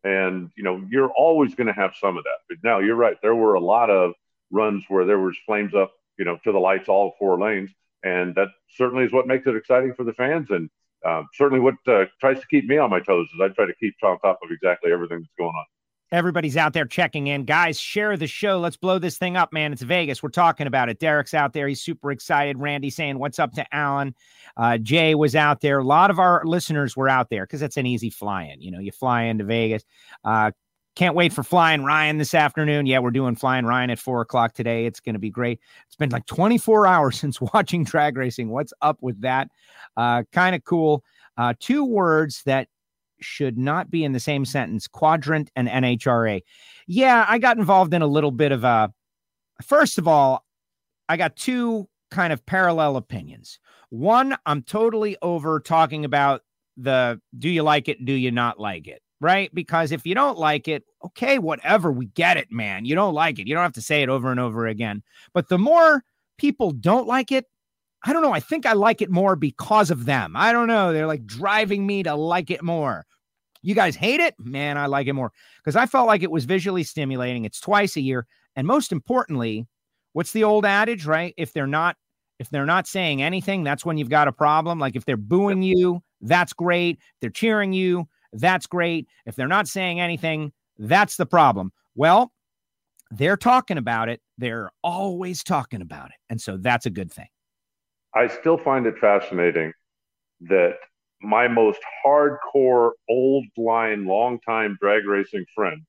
And, 0.04 0.50
you 0.56 0.64
know, 0.64 0.84
you're 0.90 1.12
always 1.12 1.54
going 1.54 1.68
to 1.68 1.72
have 1.72 1.94
some 2.00 2.16
of 2.16 2.24
that. 2.24 2.38
But 2.48 2.58
now 2.64 2.80
you're 2.80 2.96
right. 2.96 3.16
There 3.22 3.36
were 3.36 3.54
a 3.54 3.60
lot 3.60 3.90
of 3.90 4.14
runs 4.50 4.84
where 4.88 5.04
there 5.04 5.20
was 5.20 5.36
flames 5.46 5.74
up, 5.74 5.92
you 6.18 6.24
know, 6.24 6.38
to 6.42 6.50
the 6.50 6.58
lights, 6.58 6.88
all 6.88 7.14
four 7.18 7.38
lanes. 7.38 7.70
And 8.02 8.34
that 8.34 8.48
certainly 8.70 9.04
is 9.04 9.12
what 9.12 9.28
makes 9.28 9.46
it 9.46 9.54
exciting 9.54 9.94
for 9.94 10.02
the 10.02 10.14
fans. 10.14 10.50
And, 10.50 10.68
uh, 11.06 11.22
certainly 11.34 11.60
what 11.60 11.74
uh, 11.86 12.04
tries 12.20 12.40
to 12.40 12.46
keep 12.48 12.66
me 12.66 12.78
on 12.78 12.90
my 12.90 13.00
toes 13.00 13.28
is 13.34 13.40
I 13.40 13.48
try 13.48 13.66
to 13.66 13.74
keep 13.74 13.94
on 14.02 14.18
top 14.20 14.38
of 14.42 14.50
exactly 14.50 14.92
everything 14.92 15.20
that's 15.20 15.34
going 15.38 15.50
on. 15.50 15.64
Everybody's 16.12 16.58
out 16.58 16.74
there 16.74 16.84
checking 16.84 17.28
in. 17.28 17.46
Guys, 17.46 17.80
share 17.80 18.18
the 18.18 18.26
show. 18.26 18.60
Let's 18.60 18.76
blow 18.76 18.98
this 18.98 19.16
thing 19.16 19.34
up, 19.34 19.50
man. 19.50 19.72
It's 19.72 19.80
Vegas. 19.80 20.22
We're 20.22 20.28
talking 20.28 20.66
about 20.66 20.90
it. 20.90 20.98
Derek's 20.98 21.32
out 21.32 21.54
there. 21.54 21.66
He's 21.66 21.80
super 21.80 22.12
excited. 22.12 22.58
Randy 22.58 22.90
saying, 22.90 23.18
What's 23.18 23.38
up 23.38 23.52
to 23.54 23.74
Alan? 23.74 24.14
Uh, 24.58 24.76
Jay 24.76 25.14
was 25.14 25.34
out 25.34 25.62
there. 25.62 25.78
A 25.78 25.84
lot 25.84 26.10
of 26.10 26.18
our 26.18 26.42
listeners 26.44 26.98
were 26.98 27.08
out 27.08 27.30
there 27.30 27.44
because 27.44 27.60
that's 27.60 27.78
an 27.78 27.86
easy 27.86 28.10
fly 28.10 28.44
in. 28.44 28.60
You 28.60 28.70
know, 28.70 28.78
you 28.78 28.92
fly 28.92 29.22
into 29.22 29.44
Vegas. 29.44 29.84
Uh, 30.22 30.50
can't 30.94 31.14
wait 31.14 31.32
for 31.32 31.42
Flying 31.42 31.84
Ryan 31.84 32.18
this 32.18 32.34
afternoon. 32.34 32.86
Yeah, 32.86 32.98
we're 32.98 33.10
doing 33.10 33.34
Flying 33.34 33.64
Ryan 33.64 33.90
at 33.90 33.98
four 33.98 34.20
o'clock 34.20 34.52
today. 34.52 34.86
It's 34.86 35.00
going 35.00 35.14
to 35.14 35.18
be 35.18 35.30
great. 35.30 35.60
It's 35.86 35.96
been 35.96 36.10
like 36.10 36.26
24 36.26 36.86
hours 36.88 37.18
since 37.18 37.40
watching 37.40 37.84
drag 37.84 38.16
racing. 38.16 38.50
What's 38.50 38.72
up 38.82 38.98
with 39.00 39.20
that? 39.22 39.48
Uh, 39.96 40.24
kind 40.32 40.54
of 40.54 40.64
cool. 40.64 41.02
Uh, 41.36 41.54
two 41.58 41.84
words 41.84 42.42
that 42.44 42.68
should 43.20 43.56
not 43.56 43.90
be 43.90 44.04
in 44.04 44.12
the 44.12 44.20
same 44.20 44.44
sentence 44.44 44.86
quadrant 44.86 45.50
and 45.56 45.68
NHRA. 45.68 46.42
Yeah, 46.86 47.24
I 47.28 47.38
got 47.38 47.56
involved 47.56 47.94
in 47.94 48.02
a 48.02 48.06
little 48.06 48.32
bit 48.32 48.52
of 48.52 48.64
a. 48.64 48.92
First 49.62 49.98
of 49.98 50.08
all, 50.08 50.44
I 51.08 51.16
got 51.16 51.36
two 51.36 51.88
kind 52.10 52.32
of 52.32 52.44
parallel 52.44 52.96
opinions. 52.96 53.58
One, 53.90 54.36
I'm 54.44 54.62
totally 54.62 55.16
over 55.22 55.60
talking 55.60 56.04
about 56.04 56.42
the 56.76 57.20
do 57.38 57.48
you 57.48 57.62
like 57.62 57.88
it, 57.88 58.04
do 58.04 58.12
you 58.12 58.30
not 58.30 58.58
like 58.58 58.88
it? 58.88 59.02
Right? 59.22 59.54
Because 59.54 59.92
if 59.92 60.04
you 60.04 60.14
don't 60.14 60.36
like 60.36 60.66
it, 60.68 60.84
okay, 61.04 61.38
whatever, 61.38 61.92
we 61.92 62.06
get 62.06 62.36
it, 62.36 62.50
man. 62.50 62.84
You 62.84 62.94
don't 62.94 63.14
like 63.14 63.38
it. 63.38 63.46
You 63.46 63.54
don't 63.54 63.62
have 63.62 63.72
to 63.74 63.82
say 63.82 64.02
it 64.02 64.08
over 64.08 64.30
and 64.30 64.40
over 64.40 64.66
again. 64.66 65.02
But 65.32 65.48
the 65.48 65.58
more 65.58 66.04
people 66.38 66.72
don't 66.72 67.06
like 67.06 67.30
it, 67.30 67.46
I 68.04 68.12
don't 68.12 68.22
know. 68.22 68.32
I 68.32 68.40
think 68.40 68.66
I 68.66 68.72
like 68.72 69.00
it 69.00 69.10
more 69.10 69.36
because 69.36 69.90
of 69.90 70.06
them. 70.06 70.34
I 70.36 70.52
don't 70.52 70.66
know. 70.66 70.92
They're 70.92 71.06
like 71.06 71.24
driving 71.24 71.86
me 71.86 72.02
to 72.02 72.16
like 72.16 72.50
it 72.50 72.62
more. 72.62 73.06
You 73.62 73.76
guys 73.76 73.94
hate 73.94 74.18
it? 74.18 74.34
Man, 74.40 74.76
I 74.76 74.86
like 74.86 75.06
it 75.06 75.12
more 75.12 75.30
because 75.58 75.76
I 75.76 75.86
felt 75.86 76.08
like 76.08 76.24
it 76.24 76.30
was 76.30 76.44
visually 76.44 76.82
stimulating. 76.82 77.44
It's 77.44 77.60
twice 77.60 77.96
a 77.96 78.00
year. 78.00 78.26
And 78.56 78.66
most 78.66 78.90
importantly, 78.90 79.68
what's 80.14 80.32
the 80.32 80.42
old 80.42 80.66
adage, 80.66 81.06
right? 81.06 81.32
If 81.36 81.52
they're 81.52 81.68
not 81.68 81.96
if 82.40 82.50
they're 82.50 82.66
not 82.66 82.88
saying 82.88 83.22
anything, 83.22 83.62
that's 83.62 83.84
when 83.84 83.98
you've 83.98 84.10
got 84.10 84.26
a 84.26 84.32
problem. 84.32 84.80
Like 84.80 84.96
if 84.96 85.04
they're 85.04 85.16
booing 85.16 85.62
you, 85.62 86.02
that's 86.22 86.52
great. 86.52 86.98
If 86.98 87.20
they're 87.20 87.30
cheering 87.30 87.72
you, 87.72 88.08
that's 88.32 88.66
great. 88.66 89.08
If 89.26 89.36
they're 89.36 89.48
not 89.48 89.68
saying 89.68 90.00
anything, 90.00 90.52
that's 90.78 91.16
the 91.16 91.26
problem. 91.26 91.72
Well, 91.94 92.32
they're 93.10 93.36
talking 93.36 93.78
about 93.78 94.08
it. 94.08 94.20
They're 94.38 94.70
always 94.82 95.42
talking 95.44 95.82
about 95.82 96.06
it. 96.06 96.16
And 96.30 96.40
so 96.40 96.56
that's 96.56 96.86
a 96.86 96.90
good 96.90 97.12
thing. 97.12 97.28
I 98.14 98.28
still 98.28 98.58
find 98.58 98.86
it 98.86 98.98
fascinating 98.98 99.72
that 100.42 100.76
my 101.20 101.46
most 101.48 101.80
hardcore, 102.04 102.92
old 103.08 103.44
line, 103.56 104.06
long 104.06 104.40
time 104.40 104.76
drag 104.80 105.06
racing 105.06 105.44
friends 105.54 105.86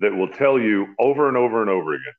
that 0.00 0.14
will 0.14 0.28
tell 0.28 0.58
you 0.58 0.94
over 0.98 1.28
and 1.28 1.36
over 1.36 1.60
and 1.60 1.70
over 1.70 1.94
again 1.94 2.12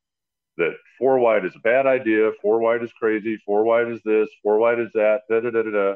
that 0.58 0.74
four 0.98 1.20
wide 1.20 1.46
is 1.46 1.56
a 1.56 1.60
bad 1.60 1.86
idea, 1.86 2.32
four 2.42 2.60
wide 2.60 2.82
is 2.82 2.92
crazy, 2.94 3.38
four 3.46 3.64
wide 3.64 3.90
is 3.90 4.00
this, 4.06 4.30
four 4.42 4.58
wide 4.58 4.80
is 4.80 4.90
that, 4.94 5.22
da 5.30 5.40
da 5.42 5.50
da 5.50 5.64
da 5.64 5.72
da. 5.72 5.96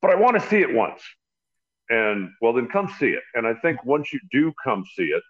But 0.00 0.10
I 0.10 0.16
want 0.16 0.40
to 0.40 0.48
see 0.48 0.60
it 0.60 0.72
once. 0.74 1.02
And 1.90 2.30
well, 2.40 2.52
then 2.52 2.68
come 2.68 2.88
see 2.98 3.10
it. 3.10 3.22
And 3.34 3.46
I 3.46 3.54
think 3.54 3.84
once 3.84 4.12
you 4.12 4.20
do 4.30 4.52
come 4.64 4.84
see 4.96 5.04
it, 5.04 5.22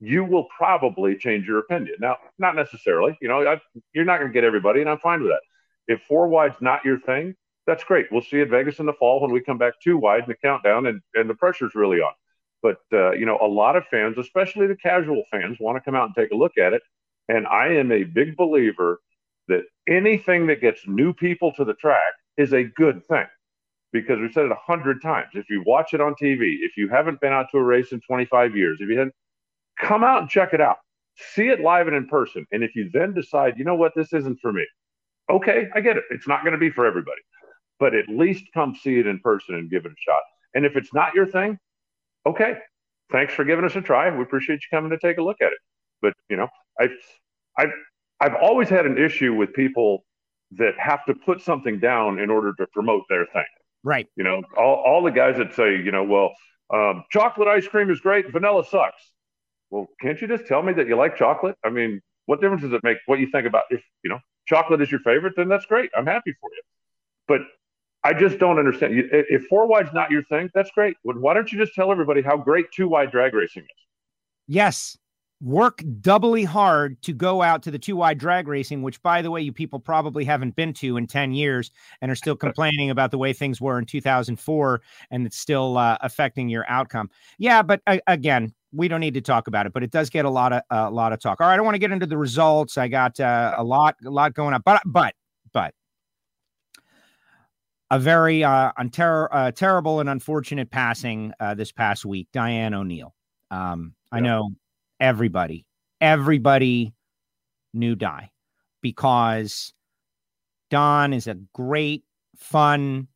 you 0.00 0.24
will 0.24 0.46
probably 0.56 1.16
change 1.16 1.46
your 1.46 1.58
opinion. 1.58 1.96
Now, 2.00 2.16
not 2.38 2.56
necessarily, 2.56 3.16
you 3.22 3.28
know, 3.28 3.46
I, 3.46 3.60
you're 3.92 4.04
not 4.04 4.18
going 4.18 4.30
to 4.30 4.34
get 4.34 4.44
everybody, 4.44 4.80
and 4.80 4.90
I'm 4.90 4.98
fine 4.98 5.22
with 5.22 5.30
that. 5.30 5.40
If 5.86 6.02
four 6.02 6.28
wide's 6.28 6.60
not 6.60 6.84
your 6.84 6.98
thing, 7.00 7.34
that's 7.66 7.84
great. 7.84 8.06
We'll 8.10 8.22
see 8.22 8.40
at 8.40 8.50
Vegas 8.50 8.80
in 8.80 8.86
the 8.86 8.92
fall 8.92 9.20
when 9.22 9.30
we 9.30 9.40
come 9.40 9.56
back 9.56 9.74
two 9.82 9.96
wide 9.96 10.24
in 10.24 10.28
the 10.28 10.36
countdown, 10.36 10.86
and, 10.86 11.00
and 11.14 11.30
the 11.30 11.34
pressure's 11.34 11.74
really 11.74 11.98
on. 11.98 12.12
But, 12.62 12.78
uh, 12.92 13.12
you 13.12 13.24
know, 13.24 13.38
a 13.40 13.46
lot 13.46 13.76
of 13.76 13.86
fans, 13.86 14.18
especially 14.18 14.66
the 14.66 14.76
casual 14.76 15.22
fans, 15.30 15.58
want 15.60 15.76
to 15.76 15.80
come 15.80 15.94
out 15.94 16.06
and 16.06 16.14
take 16.14 16.32
a 16.32 16.36
look 16.36 16.58
at 16.58 16.72
it. 16.72 16.82
And 17.28 17.46
I 17.46 17.68
am 17.74 17.92
a 17.92 18.04
big 18.04 18.36
believer 18.36 19.00
that 19.48 19.62
anything 19.88 20.48
that 20.48 20.60
gets 20.60 20.86
new 20.86 21.14
people 21.14 21.52
to 21.52 21.64
the 21.64 21.74
track 21.74 22.12
is 22.36 22.52
a 22.52 22.64
good 22.64 23.06
thing 23.06 23.26
because 23.94 24.18
we've 24.18 24.32
said 24.32 24.46
it 24.46 24.50
a 24.50 24.56
hundred 24.56 25.00
times. 25.00 25.28
If 25.34 25.48
you 25.48 25.62
watch 25.64 25.94
it 25.94 26.00
on 26.00 26.16
TV, 26.20 26.56
if 26.60 26.76
you 26.76 26.88
haven't 26.88 27.20
been 27.20 27.32
out 27.32 27.46
to 27.52 27.58
a 27.58 27.62
race 27.62 27.92
in 27.92 28.00
25 28.00 28.56
years, 28.56 28.78
if 28.80 28.88
you 28.88 28.98
hadn't, 28.98 29.14
come 29.80 30.02
out 30.02 30.20
and 30.20 30.28
check 30.28 30.52
it 30.52 30.60
out. 30.60 30.78
See 31.16 31.46
it 31.46 31.60
live 31.60 31.86
and 31.86 31.94
in 31.94 32.08
person. 32.08 32.44
And 32.50 32.64
if 32.64 32.74
you 32.74 32.90
then 32.92 33.14
decide, 33.14 33.54
you 33.56 33.64
know 33.64 33.76
what, 33.76 33.92
this 33.94 34.12
isn't 34.12 34.40
for 34.40 34.52
me, 34.52 34.66
okay, 35.30 35.68
I 35.76 35.80
get 35.80 35.96
it. 35.96 36.02
It's 36.10 36.26
not 36.26 36.42
going 36.42 36.54
to 36.54 36.58
be 36.58 36.70
for 36.70 36.84
everybody, 36.84 37.20
but 37.78 37.94
at 37.94 38.08
least 38.08 38.44
come 38.52 38.74
see 38.74 38.98
it 38.98 39.06
in 39.06 39.20
person 39.20 39.54
and 39.54 39.70
give 39.70 39.86
it 39.86 39.92
a 39.92 40.00
shot. 40.04 40.22
And 40.54 40.66
if 40.66 40.76
it's 40.76 40.92
not 40.92 41.14
your 41.14 41.26
thing, 41.26 41.56
okay, 42.26 42.54
thanks 43.12 43.32
for 43.32 43.44
giving 43.44 43.64
us 43.64 43.76
a 43.76 43.80
try. 43.80 44.10
We 44.14 44.24
appreciate 44.24 44.56
you 44.56 44.76
coming 44.76 44.90
to 44.90 44.98
take 44.98 45.18
a 45.18 45.22
look 45.22 45.40
at 45.40 45.52
it. 45.52 45.58
But 46.02 46.14
you 46.28 46.36
know, 46.36 46.48
I've 46.80 46.90
I've 47.56 47.72
I've 48.20 48.34
always 48.42 48.68
had 48.68 48.86
an 48.86 48.98
issue 48.98 49.34
with 49.34 49.52
people 49.52 50.04
that 50.56 50.74
have 50.78 51.04
to 51.06 51.14
put 51.14 51.40
something 51.40 51.78
down 51.78 52.18
in 52.18 52.28
order 52.28 52.52
to 52.58 52.66
promote 52.72 53.04
their 53.08 53.26
thing. 53.26 53.44
Right. 53.84 54.08
You 54.16 54.24
know, 54.24 54.42
all, 54.56 54.82
all 54.86 55.02
the 55.02 55.10
guys 55.10 55.36
that 55.36 55.54
say, 55.54 55.76
you 55.76 55.92
know, 55.92 56.02
well, 56.02 56.32
um, 56.72 57.04
chocolate 57.10 57.46
ice 57.46 57.68
cream 57.68 57.90
is 57.90 58.00
great, 58.00 58.32
vanilla 58.32 58.64
sucks. 58.64 59.12
Well, 59.70 59.86
can't 60.00 60.20
you 60.20 60.26
just 60.26 60.46
tell 60.46 60.62
me 60.62 60.72
that 60.72 60.88
you 60.88 60.96
like 60.96 61.16
chocolate? 61.16 61.56
I 61.64 61.70
mean, 61.70 62.00
what 62.26 62.40
difference 62.40 62.62
does 62.62 62.72
it 62.72 62.82
make 62.82 62.96
what 63.06 63.18
you 63.18 63.28
think 63.30 63.46
about 63.46 63.64
if, 63.70 63.82
you 64.02 64.10
know, 64.10 64.18
chocolate 64.46 64.80
is 64.80 64.90
your 64.90 65.00
favorite, 65.00 65.34
then 65.36 65.48
that's 65.48 65.66
great. 65.66 65.90
I'm 65.96 66.06
happy 66.06 66.34
for 66.40 66.50
you. 66.54 66.62
But 67.28 67.42
I 68.02 68.14
just 68.14 68.38
don't 68.38 68.58
understand. 68.58 68.94
If 69.12 69.46
four 69.46 69.66
wide's 69.66 69.92
not 69.92 70.10
your 70.10 70.22
thing, 70.24 70.50
that's 70.54 70.70
great. 70.70 70.96
Why 71.02 71.34
don't 71.34 71.50
you 71.52 71.58
just 71.58 71.74
tell 71.74 71.92
everybody 71.92 72.22
how 72.22 72.36
great 72.36 72.66
two 72.72 72.88
wide 72.88 73.10
drag 73.10 73.34
racing 73.34 73.62
is? 73.62 73.86
Yes 74.46 74.98
work 75.44 75.84
doubly 76.00 76.42
hard 76.42 77.00
to 77.02 77.12
go 77.12 77.42
out 77.42 77.62
to 77.62 77.70
the 77.70 77.78
two 77.78 77.96
wide 77.96 78.16
drag 78.16 78.48
racing, 78.48 78.80
which, 78.82 79.00
by 79.02 79.20
the 79.20 79.30
way, 79.30 79.42
you 79.42 79.52
people 79.52 79.78
probably 79.78 80.24
haven't 80.24 80.56
been 80.56 80.72
to 80.72 80.96
in 80.96 81.06
10 81.06 81.32
years 81.32 81.70
and 82.00 82.10
are 82.10 82.16
still 82.16 82.34
complaining 82.46 82.90
about 82.90 83.10
the 83.10 83.18
way 83.18 83.32
things 83.32 83.60
were 83.60 83.78
in 83.78 83.84
2004 83.84 84.80
and 85.10 85.26
it's 85.26 85.36
still 85.36 85.76
uh, 85.76 85.98
affecting 86.00 86.48
your 86.48 86.64
outcome. 86.68 87.10
Yeah, 87.38 87.62
but 87.62 87.82
uh, 87.86 87.98
again, 88.06 88.54
we 88.72 88.88
don't 88.88 89.00
need 89.00 89.14
to 89.14 89.20
talk 89.20 89.46
about 89.46 89.66
it, 89.66 89.72
but 89.74 89.82
it 89.82 89.90
does 89.90 90.08
get 90.08 90.24
a 90.24 90.30
lot 90.30 90.52
of 90.52 90.62
a 90.70 90.86
uh, 90.86 90.90
lot 90.90 91.12
of 91.12 91.20
talk. 91.20 91.40
All 91.40 91.46
right, 91.46 91.52
I 91.52 91.56
don't 91.56 91.66
want 91.66 91.76
to 91.76 91.80
get 91.80 91.92
into 91.92 92.06
the 92.06 92.16
results. 92.16 92.78
I 92.78 92.88
got 92.88 93.20
uh, 93.20 93.54
a 93.56 93.62
lot 93.62 93.96
a 94.04 94.10
lot 94.10 94.34
going 94.34 94.54
on, 94.54 94.62
but 94.64 94.82
but 94.86 95.14
but 95.52 95.74
a 97.90 97.98
very 97.98 98.42
uh, 98.42 98.72
ter- 98.90 99.28
uh, 99.30 99.52
terrible 99.52 100.00
and 100.00 100.08
unfortunate 100.08 100.70
passing 100.70 101.32
uh, 101.38 101.54
this 101.54 101.70
past 101.70 102.04
week, 102.04 102.28
Diane 102.32 102.74
O'Neill. 102.74 103.14
Um, 103.50 103.94
I 104.10 104.18
know 104.20 104.50
everybody, 105.04 105.66
everybody 106.00 106.94
knew 107.74 107.94
Di 107.94 108.30
because 108.80 109.74
Don 110.70 111.12
is 111.12 111.26
a 111.26 111.34
great, 111.52 112.04
fun, 112.38 113.08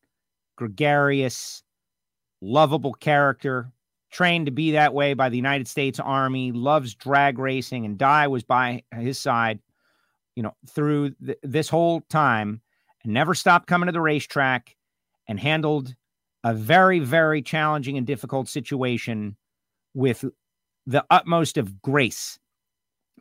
gregarious, 0.57 1.63
lovable 2.43 2.93
character, 2.93 3.73
trained 4.11 4.45
to 4.47 4.53
be 4.53 4.73
that 4.73 4.93
way 4.93 5.15
by 5.15 5.31
the 5.31 5.37
United 5.37 5.67
States 5.67 5.99
Army, 5.99 6.53
loves 6.53 6.95
drag 6.95 7.39
racing, 7.39 7.87
and 7.87 7.97
Di 7.97 8.27
was 8.27 8.45
by 8.45 8.83
his 8.95 9.19
side, 9.19 9.59
you 10.37 10.43
know, 10.43 10.55
through 10.69 11.15
th- 11.25 11.39
this 11.43 11.71
whole 11.71 12.03
time 12.11 12.61
and 13.03 13.15
never 13.15 13.35
stopped 13.35 13.67
coming 13.67 13.87
to 13.87 13.93
the 13.93 14.01
racetrack 14.01 14.77
and 15.27 15.41
handled 15.41 15.95
a 16.45 16.53
very, 16.53 16.99
very 16.99 17.41
challenging 17.41 17.97
and 17.97 18.07
difficult 18.07 18.47
situation 18.47 19.39
with 19.95 20.23
the 20.89 21.05
utmost 21.11 21.59
of 21.59 21.83
grace 21.83 22.39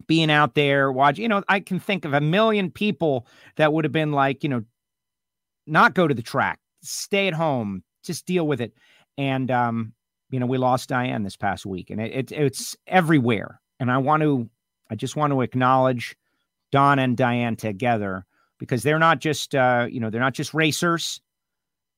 being 0.07 0.31
out 0.31 0.55
there 0.55 0.89
watching. 0.89 1.23
You 1.23 1.29
know, 1.29 1.43
I 1.49 1.59
can 1.59 1.79
think 1.79 2.05
of 2.05 2.13
a 2.13 2.21
million 2.21 2.71
people 2.71 3.27
that 3.57 3.73
would 3.73 3.83
have 3.83 3.91
been 3.91 4.13
like, 4.13 4.41
you 4.41 4.49
know, 4.49 4.63
not 5.67 5.93
go 5.93 6.07
to 6.07 6.13
the 6.13 6.21
track, 6.21 6.59
stay 6.81 7.27
at 7.27 7.33
home, 7.33 7.83
just 8.03 8.25
deal 8.25 8.47
with 8.47 8.61
it. 8.61 8.73
And, 9.17 9.51
um, 9.51 9.93
you 10.29 10.39
know, 10.39 10.45
we 10.45 10.57
lost 10.57 10.87
Diane 10.87 11.23
this 11.23 11.35
past 11.35 11.65
week 11.65 11.89
and 11.89 11.99
it, 11.99 12.31
it, 12.31 12.31
it's 12.31 12.77
everywhere. 12.87 13.59
And 13.81 13.91
I 13.91 13.97
want 13.97 14.23
to, 14.23 14.49
I 14.89 14.95
just 14.95 15.17
want 15.17 15.33
to 15.33 15.41
acknowledge 15.41 16.15
Don 16.71 16.99
and 16.99 17.17
Diane 17.17 17.57
together 17.57 18.25
because 18.59 18.81
they're 18.81 18.97
not 18.97 19.19
just, 19.19 19.53
uh, 19.55 19.87
you 19.89 19.99
know, 19.99 20.09
they're 20.09 20.21
not 20.21 20.33
just 20.33 20.53
racers. 20.53 21.19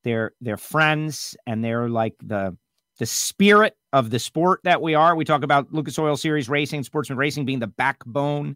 They're, 0.03 0.31
they're 0.41 0.57
friends 0.57 1.35
and 1.45 1.63
they're 1.63 1.89
like 1.89 2.15
the, 2.23 2.57
the 2.99 3.05
spirit 3.05 3.75
of 3.93 4.11
the 4.11 4.19
sport 4.19 4.59
that 4.63 4.81
we 4.81 4.93
are. 4.93 5.15
We 5.15 5.25
talk 5.25 5.43
about 5.43 5.73
Lucas 5.73 5.97
Oil 5.97 6.17
Series 6.17 6.49
racing, 6.49 6.83
sportsman 6.83 7.17
racing 7.17 7.45
being 7.45 7.59
the 7.59 7.67
backbone. 7.67 8.55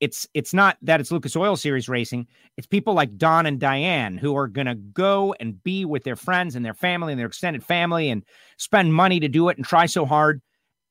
It's 0.00 0.26
it's 0.32 0.54
not 0.54 0.78
that 0.80 0.98
it's 0.98 1.12
Lucas 1.12 1.36
Oil 1.36 1.56
Series 1.56 1.88
racing. 1.88 2.26
It's 2.56 2.66
people 2.66 2.94
like 2.94 3.18
Don 3.18 3.44
and 3.44 3.60
Diane 3.60 4.16
who 4.16 4.34
are 4.34 4.48
going 4.48 4.66
to 4.66 4.74
go 4.74 5.34
and 5.38 5.62
be 5.62 5.84
with 5.84 6.04
their 6.04 6.16
friends 6.16 6.56
and 6.56 6.64
their 6.64 6.74
family 6.74 7.12
and 7.12 7.20
their 7.20 7.26
extended 7.26 7.62
family 7.62 8.08
and 8.08 8.24
spend 8.56 8.94
money 8.94 9.20
to 9.20 9.28
do 9.28 9.50
it 9.50 9.58
and 9.58 9.66
try 9.66 9.84
so 9.84 10.06
hard, 10.06 10.40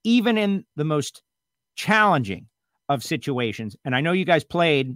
even 0.03 0.38
in 0.38 0.63
the 0.75 0.85
most 0.85 1.23
challenging 1.75 2.45
of 2.88 3.03
situations. 3.03 3.75
And 3.83 3.95
I 3.95 4.01
know 4.01 4.11
you 4.11 4.25
guys 4.25 4.43
played 4.43 4.95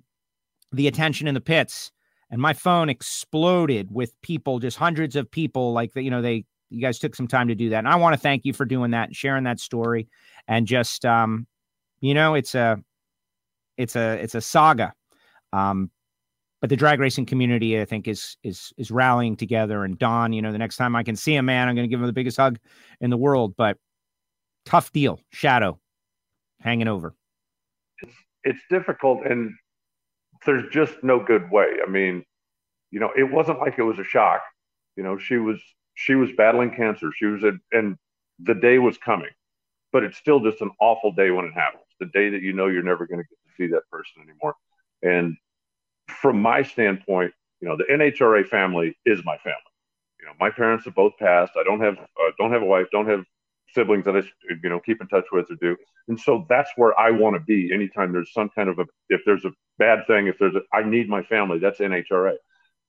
the 0.71 0.87
attention 0.87 1.27
in 1.27 1.33
the 1.33 1.41
pits 1.41 1.91
and 2.29 2.39
my 2.39 2.53
phone 2.53 2.89
exploded 2.89 3.89
with 3.91 4.19
people, 4.21 4.59
just 4.59 4.77
hundreds 4.77 5.15
of 5.15 5.29
people 5.29 5.73
like 5.73 5.93
that, 5.93 6.03
you 6.03 6.11
know, 6.11 6.21
they 6.21 6.45
you 6.73 6.81
guys 6.81 6.99
took 6.99 7.15
some 7.15 7.27
time 7.27 7.47
to 7.47 7.55
do 7.55 7.69
that. 7.69 7.79
And 7.79 7.87
I 7.87 7.95
want 7.95 8.13
to 8.13 8.19
thank 8.19 8.45
you 8.45 8.53
for 8.53 8.65
doing 8.65 8.91
that 8.91 9.09
and 9.09 9.15
sharing 9.15 9.43
that 9.43 9.59
story. 9.59 10.07
And 10.47 10.65
just 10.65 11.05
um, 11.05 11.47
you 12.01 12.13
know, 12.13 12.33
it's 12.33 12.55
a 12.55 12.81
it's 13.77 13.95
a 13.95 14.21
it's 14.21 14.35
a 14.35 14.41
saga. 14.41 14.93
Um, 15.53 15.91
but 16.59 16.69
the 16.69 16.75
drag 16.75 16.99
racing 16.99 17.25
community, 17.25 17.79
I 17.79 17.85
think, 17.85 18.07
is 18.07 18.37
is 18.43 18.73
is 18.77 18.89
rallying 18.89 19.35
together. 19.35 19.83
And 19.83 19.97
Don, 19.99 20.33
you 20.33 20.41
know, 20.41 20.51
the 20.51 20.57
next 20.57 20.77
time 20.77 20.95
I 20.95 21.03
can 21.03 21.15
see 21.15 21.35
a 21.35 21.43
man, 21.43 21.67
I'm 21.67 21.75
going 21.75 21.87
to 21.87 21.89
give 21.89 21.99
him 21.99 22.07
the 22.07 22.13
biggest 22.13 22.37
hug 22.37 22.57
in 23.01 23.09
the 23.09 23.17
world. 23.17 23.53
But 23.57 23.77
tough 24.65 24.91
deal, 24.91 25.19
Shadow, 25.29 25.79
hanging 26.61 26.87
over. 26.87 27.13
It's 28.01 28.15
it's 28.43 28.61
difficult, 28.69 29.25
and 29.25 29.53
there's 30.45 30.69
just 30.71 31.03
no 31.03 31.23
good 31.23 31.51
way. 31.51 31.67
I 31.85 31.89
mean, 31.89 32.23
you 32.91 32.99
know, 32.99 33.11
it 33.15 33.29
wasn't 33.29 33.59
like 33.59 33.77
it 33.77 33.83
was 33.83 33.99
a 33.99 34.03
shock. 34.03 34.41
You 34.95 35.03
know, 35.03 35.17
she 35.17 35.37
was 35.37 35.59
she 35.95 36.15
was 36.15 36.29
battling 36.37 36.71
cancer. 36.75 37.09
She 37.15 37.25
was, 37.25 37.43
a, 37.43 37.53
and 37.71 37.97
the 38.39 38.55
day 38.55 38.79
was 38.79 38.97
coming, 38.97 39.29
but 39.91 40.03
it's 40.03 40.17
still 40.17 40.39
just 40.39 40.61
an 40.61 40.71
awful 40.79 41.11
day 41.11 41.31
when 41.31 41.45
it 41.45 41.53
happens. 41.53 41.83
The 41.99 42.07
day 42.07 42.29
that 42.29 42.41
you 42.41 42.53
know 42.53 42.67
you're 42.67 42.83
never 42.83 43.05
going 43.05 43.23
to 43.23 43.27
get 43.27 43.37
to 43.45 43.55
see 43.57 43.67
that 43.73 43.89
person 43.91 44.23
anymore. 44.23 44.55
And 45.01 45.37
from 46.09 46.41
my 46.41 46.63
standpoint, 46.63 47.33
you 47.61 47.67
know, 47.67 47.77
the 47.77 47.85
NHRA 47.85 48.47
family 48.47 48.97
is 49.05 49.23
my 49.23 49.37
family. 49.37 49.59
You 50.19 50.27
know, 50.27 50.33
my 50.39 50.49
parents 50.49 50.85
have 50.85 50.95
both 50.95 51.13
passed. 51.19 51.53
I 51.57 51.63
don't 51.63 51.81
have, 51.81 51.97
uh, 51.97 52.31
don't 52.37 52.51
have 52.51 52.61
a 52.61 52.65
wife, 52.65 52.87
don't 52.91 53.07
have 53.07 53.23
siblings 53.73 54.05
that 54.05 54.15
I, 54.15 54.21
you 54.63 54.69
know, 54.69 54.79
keep 54.79 55.01
in 55.01 55.07
touch 55.07 55.25
with 55.31 55.49
or 55.51 55.55
do. 55.55 55.75
And 56.07 56.19
so 56.19 56.45
that's 56.49 56.71
where 56.75 56.97
I 56.99 57.11
want 57.11 57.35
to 57.35 57.39
be. 57.39 57.73
Anytime 57.73 58.11
there's 58.11 58.33
some 58.33 58.49
kind 58.49 58.69
of 58.69 58.79
a, 58.79 58.85
if 59.09 59.21
there's 59.25 59.45
a 59.45 59.51
bad 59.77 60.05
thing, 60.07 60.27
if 60.27 60.37
there's 60.39 60.55
a, 60.55 60.61
I 60.73 60.83
need 60.83 61.09
my 61.09 61.23
family. 61.23 61.59
That's 61.59 61.79
NHRA. 61.79 62.35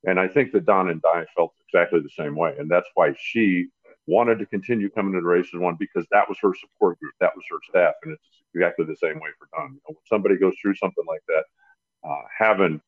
And 0.07 0.21
I 0.21 0.29
think 0.29 0.53
that 0.53 0.67
Don 0.67 0.91
and 0.91 1.01
Di 1.01 1.25
felt 1.37 1.55
exactly 1.69 2.01
the 2.01 2.11
same 2.11 2.37
way. 2.37 2.55
And 2.59 2.71
that's 2.71 2.89
why 2.95 3.15
she 3.19 3.69
wanted 4.07 4.39
to 4.39 4.47
continue 4.47 4.91
coming 4.91 5.15
to 5.15 5.21
the 5.21 5.27
races 5.27 5.55
one 5.55 5.77
because 5.79 6.07
that 6.11 6.29
was 6.29 6.37
her 6.43 6.53
support 6.55 6.99
group, 7.01 7.15
that 7.21 7.35
was 7.35 7.45
her 7.51 7.59
staff. 7.69 7.95
And 8.03 8.13
it's 8.13 8.43
exactly 8.55 8.85
the 8.85 8.97
same 8.97 9.17
way 9.17 9.31
for 9.39 9.49
Don. 9.57 9.73
You 9.73 9.81
know, 9.89 9.95
when 9.95 10.05
somebody 10.07 10.37
goes 10.37 10.55
through 10.61 10.75
something 10.77 11.05
like 11.09 11.23
that, 11.29 11.45
uh, 12.09 12.23
having 12.37 12.81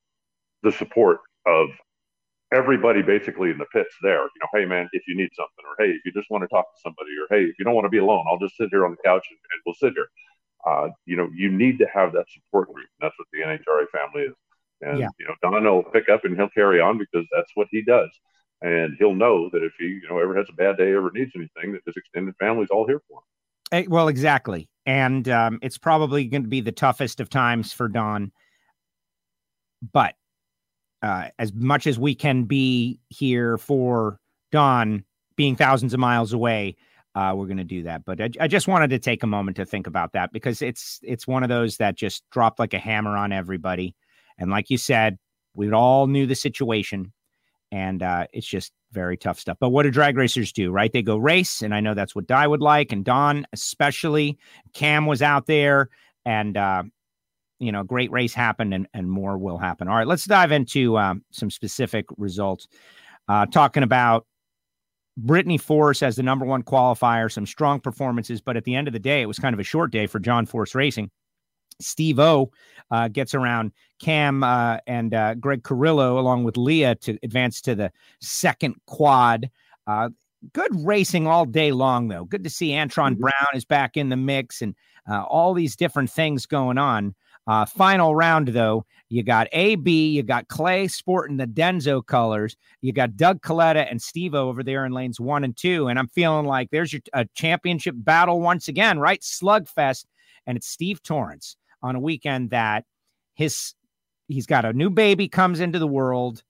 the 0.62 0.72
support 0.72 1.20
of 1.46 1.70
everybody 2.52 3.02
basically 3.02 3.50
in 3.50 3.58
the 3.58 3.66
pits 3.66 3.94
there. 4.02 4.22
You 4.22 4.40
know, 4.40 4.48
hey 4.54 4.66
man, 4.66 4.88
if 4.92 5.02
you 5.08 5.16
need 5.16 5.30
something, 5.34 5.64
or 5.64 5.84
hey, 5.84 5.92
if 5.92 6.02
you 6.04 6.12
just 6.12 6.30
want 6.30 6.42
to 6.42 6.48
talk 6.48 6.66
to 6.74 6.80
somebody, 6.80 7.10
or 7.18 7.26
hey, 7.34 7.44
if 7.44 7.58
you 7.58 7.64
don't 7.64 7.74
want 7.74 7.86
to 7.86 7.90
be 7.90 7.98
alone, 7.98 8.24
I'll 8.30 8.38
just 8.38 8.56
sit 8.56 8.68
here 8.70 8.84
on 8.84 8.92
the 8.92 9.02
couch 9.04 9.26
and, 9.30 9.38
and 9.38 9.60
we'll 9.64 9.74
sit 9.74 9.94
here. 9.94 10.08
Uh, 10.66 10.88
you 11.04 11.16
know, 11.16 11.28
you 11.34 11.50
need 11.50 11.78
to 11.78 11.86
have 11.92 12.12
that 12.12 12.26
support 12.30 12.66
group. 12.72 12.88
And 13.00 13.06
That's 13.08 13.14
what 13.18 13.28
the 13.32 13.40
NHRA 13.40 13.86
family 13.90 14.28
is. 14.28 14.34
And 14.80 14.98
yeah. 14.98 15.08
you 15.18 15.26
know, 15.26 15.34
Don 15.42 15.64
will 15.64 15.82
pick 15.82 16.08
up 16.08 16.24
and 16.24 16.36
he'll 16.36 16.50
carry 16.50 16.80
on 16.80 16.98
because 16.98 17.26
that's 17.34 17.50
what 17.54 17.68
he 17.70 17.82
does. 17.82 18.10
And 18.62 18.96
he'll 18.98 19.14
know 19.14 19.50
that 19.52 19.62
if 19.62 19.72
he, 19.78 19.86
you 19.86 20.08
know, 20.08 20.18
ever 20.18 20.36
has 20.36 20.46
a 20.50 20.54
bad 20.54 20.78
day, 20.78 20.94
ever 20.94 21.10
needs 21.12 21.32
anything, 21.34 21.72
that 21.72 21.82
his 21.84 21.96
extended 21.96 22.34
family's 22.38 22.70
all 22.70 22.86
here 22.86 23.02
for 23.08 23.18
him. 23.18 23.84
Eh, 23.84 23.86
well, 23.88 24.08
exactly. 24.08 24.68
And 24.86 25.28
um, 25.28 25.58
it's 25.62 25.78
probably 25.78 26.24
going 26.26 26.44
to 26.44 26.48
be 26.48 26.60
the 26.60 26.72
toughest 26.72 27.20
of 27.20 27.28
times 27.28 27.72
for 27.72 27.88
Don. 27.88 28.32
But 29.92 30.14
uh, 31.02 31.28
as 31.38 31.52
much 31.52 31.86
as 31.86 31.98
we 31.98 32.14
can 32.14 32.44
be 32.44 33.00
here 33.08 33.58
for 33.58 34.18
Don 34.52 35.04
being 35.36 35.56
thousands 35.56 35.92
of 35.92 36.00
miles 36.00 36.32
away, 36.32 36.76
uh, 37.14 37.32
we're 37.34 37.46
going 37.46 37.56
to 37.56 37.64
do 37.64 37.82
that. 37.84 38.04
But 38.04 38.20
I, 38.20 38.30
I, 38.40 38.48
just 38.48 38.68
wanted 38.68 38.90
to 38.90 38.98
take 38.98 39.22
a 39.22 39.26
moment 39.26 39.56
to 39.56 39.64
think 39.64 39.86
about 39.86 40.12
that 40.12 40.32
because 40.32 40.60
it's 40.60 41.00
it's 41.02 41.26
one 41.26 41.42
of 41.42 41.48
those 41.48 41.78
that 41.78 41.96
just 41.96 42.22
dropped 42.30 42.58
like 42.58 42.74
a 42.74 42.78
hammer 42.78 43.16
on 43.16 43.32
everybody. 43.32 43.94
And 44.38 44.50
like 44.50 44.70
you 44.70 44.78
said, 44.78 45.18
we 45.54 45.72
all 45.72 46.06
knew 46.06 46.26
the 46.26 46.34
situation, 46.34 47.12
and 47.72 48.02
uh, 48.02 48.26
it's 48.32 48.46
just 48.46 48.72
very 48.92 49.16
tough 49.16 49.38
stuff. 49.38 49.56
But 49.60 49.70
what 49.70 49.84
do 49.84 49.90
drag 49.90 50.16
racers 50.16 50.52
do, 50.52 50.70
right? 50.70 50.92
They 50.92 51.02
go 51.02 51.16
race, 51.16 51.62
and 51.62 51.74
I 51.74 51.80
know 51.80 51.94
that's 51.94 52.14
what 52.14 52.26
Di 52.26 52.46
would 52.46 52.60
like, 52.60 52.92
and 52.92 53.04
Don 53.04 53.46
especially. 53.52 54.38
Cam 54.74 55.06
was 55.06 55.22
out 55.22 55.46
there, 55.46 55.88
and 56.24 56.56
uh, 56.56 56.82
you 57.58 57.72
know, 57.72 57.82
great 57.82 58.10
race 58.10 58.34
happened, 58.34 58.74
and 58.74 58.86
and 58.94 59.10
more 59.10 59.38
will 59.38 59.58
happen. 59.58 59.88
All 59.88 59.96
right, 59.96 60.06
let's 60.06 60.26
dive 60.26 60.52
into 60.52 60.98
um, 60.98 61.24
some 61.30 61.50
specific 61.50 62.06
results. 62.16 62.68
Uh, 63.28 63.46
talking 63.46 63.82
about 63.82 64.26
Brittany 65.16 65.58
Force 65.58 66.02
as 66.02 66.16
the 66.16 66.22
number 66.22 66.44
one 66.44 66.62
qualifier, 66.62 67.32
some 67.32 67.46
strong 67.46 67.80
performances, 67.80 68.40
but 68.40 68.56
at 68.56 68.64
the 68.64 68.74
end 68.74 68.86
of 68.86 68.92
the 68.92 69.00
day, 69.00 69.22
it 69.22 69.26
was 69.26 69.38
kind 69.38 69.54
of 69.54 69.60
a 69.60 69.64
short 69.64 69.90
day 69.90 70.06
for 70.06 70.20
John 70.20 70.46
Force 70.46 70.74
Racing. 70.74 71.10
Steve 71.80 72.18
O 72.18 72.50
uh, 72.90 73.08
gets 73.08 73.34
around 73.34 73.72
Cam 74.00 74.42
uh, 74.42 74.78
and 74.86 75.14
uh, 75.14 75.34
Greg 75.34 75.62
Carrillo 75.62 76.18
along 76.18 76.44
with 76.44 76.56
Leah 76.56 76.94
to 76.96 77.18
advance 77.22 77.60
to 77.62 77.74
the 77.74 77.90
second 78.20 78.74
quad. 78.86 79.50
Uh, 79.86 80.10
good 80.52 80.70
racing 80.74 81.26
all 81.26 81.44
day 81.44 81.72
long, 81.72 82.08
though. 82.08 82.24
Good 82.24 82.44
to 82.44 82.50
see 82.50 82.70
Antron 82.70 83.12
mm-hmm. 83.12 83.22
Brown 83.22 83.48
is 83.54 83.64
back 83.64 83.96
in 83.96 84.08
the 84.08 84.16
mix 84.16 84.62
and 84.62 84.74
uh, 85.08 85.22
all 85.22 85.54
these 85.54 85.76
different 85.76 86.10
things 86.10 86.46
going 86.46 86.78
on. 86.78 87.14
Uh, 87.46 87.64
final 87.64 88.12
round, 88.14 88.48
though, 88.48 88.84
you 89.08 89.22
got 89.22 89.46
AB, 89.52 90.08
you 90.08 90.24
got 90.24 90.48
Clay 90.48 90.88
sporting 90.88 91.36
the 91.36 91.46
Denso 91.46 92.04
colors, 92.04 92.56
you 92.80 92.92
got 92.92 93.16
Doug 93.16 93.40
Kalitta 93.40 93.88
and 93.88 94.02
Steve 94.02 94.34
O 94.34 94.48
over 94.48 94.64
there 94.64 94.84
in 94.84 94.90
lanes 94.90 95.20
one 95.20 95.44
and 95.44 95.56
two. 95.56 95.86
And 95.86 95.96
I'm 95.96 96.08
feeling 96.08 96.44
like 96.46 96.70
there's 96.70 96.92
your 96.92 97.02
a 97.12 97.24
championship 97.36 97.94
battle 97.96 98.40
once 98.40 98.66
again, 98.66 98.98
right? 98.98 99.20
Slugfest. 99.20 100.06
And 100.48 100.56
it's 100.56 100.68
Steve 100.68 101.02
Torrence 101.02 101.56
on 101.86 101.96
a 101.96 102.00
weekend 102.00 102.50
that 102.50 102.84
his 103.34 103.74
he's 104.28 104.46
got 104.46 104.64
a 104.64 104.72
new 104.72 104.90
baby 104.90 105.28
comes 105.28 105.60
into 105.60 105.78
the 105.78 105.86
world. 105.86 106.42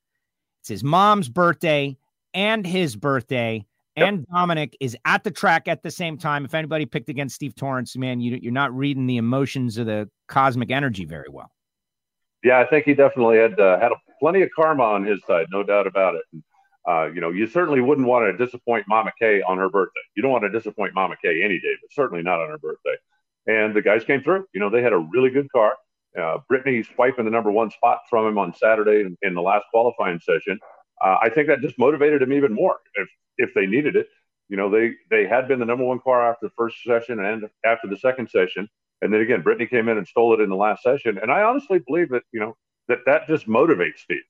It's 0.61 0.69
his 0.69 0.85
mom's 0.85 1.29
birthday 1.29 1.97
and 2.35 2.67
his 2.67 2.97
birthday. 2.97 3.67
Yep. 3.97 4.09
And 4.09 4.27
Dominic 4.27 4.77
is 4.81 4.97
at 5.05 5.25
the 5.25 5.31
track 5.31 5.69
at 5.69 5.83
the 5.83 5.91
same 5.91 6.19
time. 6.19 6.45
If 6.45 6.55
anybody 6.55 6.85
picked 6.85 7.09
against 7.09 7.35
Steve 7.35 7.55
Torrence, 7.55 7.97
man, 7.97 8.21
you, 8.21 8.39
you're 8.43 8.53
not 8.53 8.75
reading 8.77 9.07
the 9.07 9.17
emotions 9.17 9.79
of 9.79 9.87
the 9.87 10.09
cosmic 10.29 10.71
energy 10.71 11.05
very 11.05 11.29
well. 11.31 11.51
Yeah, 12.45 12.61
I 12.61 12.67
think 12.67 12.85
he 12.85 12.95
definitely 12.95 13.39
had 13.39 13.59
uh, 13.59 13.81
had 13.81 13.93
a, 13.93 13.97
plenty 14.21 14.43
of 14.43 14.51
karma 14.55 14.83
on 14.83 15.05
his 15.05 15.21
side, 15.27 15.47
no 15.51 15.63
doubt 15.63 15.87
about 15.87 16.15
it. 16.15 16.23
And, 16.33 16.43
uh, 16.87 17.07
you 17.13 17.21
know, 17.21 17.31
you 17.31 17.47
certainly 17.47 17.81
wouldn't 17.81 18.07
want 18.07 18.27
to 18.27 18.45
disappoint 18.45 18.85
Mama 18.87 19.13
Kay 19.19 19.41
on 19.43 19.57
her 19.59 19.71
birthday. 19.71 20.01
You 20.15 20.23
don't 20.23 20.31
want 20.31 20.45
to 20.45 20.51
disappoint 20.51 20.95
Mama 20.95 21.17
Kay 21.23 21.43
any 21.43 21.59
day, 21.59 21.75
but 21.81 21.91
certainly 21.93 22.23
not 22.23 22.39
on 22.39 22.51
her 22.51 22.59
birthday 22.59 22.97
and 23.47 23.75
the 23.75 23.83
guys 23.83 24.05
came 24.05 24.23
through. 24.23 24.47
You 24.53 24.61
know, 24.61 24.71
they 24.71 24.83
had 24.83 24.93
a 24.93 24.99
really 24.99 25.31
good 25.31 25.51
car. 25.53 25.75
Uh, 26.21 26.39
Brittany 26.49 26.83
swiping 26.83 27.25
the 27.25 27.31
number 27.31 27.51
one 27.51 27.71
spot 27.71 28.01
from 28.09 28.27
him 28.27 28.39
on 28.39 28.55
Saturday 28.55 29.01
in, 29.01 29.17
in 29.23 29.35
the 29.35 29.43
last 29.43 29.67
qualifying 29.71 30.19
session. 30.21 30.59
Uh, 31.05 31.17
I 31.21 31.29
think 31.29 31.49
that 31.49 31.61
just 31.61 31.79
motivated 31.79 32.23
him 32.23 32.33
even 32.33 32.55
more 32.55 32.79
if 32.95 33.09
if 33.39 33.51
they 33.55 33.67
needed 33.67 33.97
it. 33.97 34.09
You 34.49 34.57
know, 34.57 34.71
they 34.71 34.93
they 35.11 35.27
had 35.27 35.49
been 35.49 35.59
the 35.59 35.67
number 35.67 35.85
one 35.85 36.01
car 36.01 36.31
after 36.31 36.47
the 36.47 36.53
first 36.57 36.83
session 36.85 37.21
and 37.21 37.45
after 37.65 37.87
the 37.87 37.99
second 37.99 38.31
session, 38.31 38.69
and 39.03 39.13
then 39.13 39.21
again, 39.21 39.43
Brittany 39.43 39.67
came 39.67 39.89
in 39.89 39.99
and 39.99 40.07
stole 40.07 40.33
it 40.35 40.41
in 40.41 40.49
the 40.49 40.57
last 40.57 40.83
session. 40.83 41.19
And 41.21 41.31
I 41.31 41.43
honestly 41.43 41.81
believe 41.87 42.09
that 42.11 42.23
you 42.33 42.41
know 42.41 42.57
that 42.89 43.01
that 43.07 43.27
just 43.27 43.47
motivates 43.47 43.99
Steve. 43.99 44.23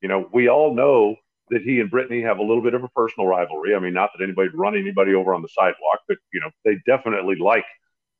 You 0.00 0.08
know, 0.08 0.28
we 0.32 0.48
all 0.48 0.74
know 0.74 1.16
that 1.50 1.62
he 1.62 1.80
and 1.80 1.90
Brittany 1.90 2.22
have 2.22 2.38
a 2.38 2.42
little 2.42 2.62
bit 2.62 2.74
of 2.74 2.84
a 2.84 2.88
personal 2.88 3.26
rivalry. 3.26 3.74
I 3.74 3.78
mean, 3.80 3.94
not 3.94 4.10
that 4.16 4.22
anybody'd 4.22 4.54
run 4.54 4.76
anybody 4.76 5.14
over 5.14 5.34
on 5.34 5.42
the 5.42 5.48
sidewalk, 5.48 6.00
but 6.06 6.18
you 6.32 6.40
know, 6.40 6.50
they 6.64 6.76
definitely 6.86 7.36
like 7.36 7.64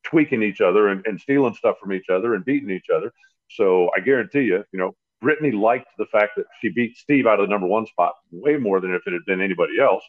tweaking 0.05 0.43
each 0.43 0.61
other 0.61 0.89
and, 0.89 1.05
and 1.07 1.21
stealing 1.21 1.55
stuff 1.55 1.77
from 1.81 1.93
each 1.93 2.09
other 2.11 2.35
and 2.35 2.45
beating 2.45 2.71
each 2.71 2.91
other. 2.95 3.13
So 3.51 3.91
I 3.97 4.01
guarantee 4.01 4.43
you, 4.43 4.65
you 4.73 4.79
know, 4.79 4.95
Brittany 5.21 5.53
liked 5.53 5.89
the 5.99 6.07
fact 6.07 6.33
that 6.37 6.47
she 6.61 6.71
beat 6.71 6.97
Steve 6.97 7.27
out 7.27 7.39
of 7.39 7.47
the 7.47 7.51
number 7.51 7.67
one 7.67 7.87
spot 7.87 8.15
way 8.31 8.57
more 8.57 8.81
than 8.81 8.93
if 8.93 9.03
it 9.07 9.13
had 9.13 9.25
been 9.27 9.41
anybody 9.41 9.81
else. 9.81 10.03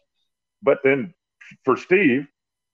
But 0.62 0.80
then 0.84 1.14
for 1.66 1.78
Steve, 1.78 2.28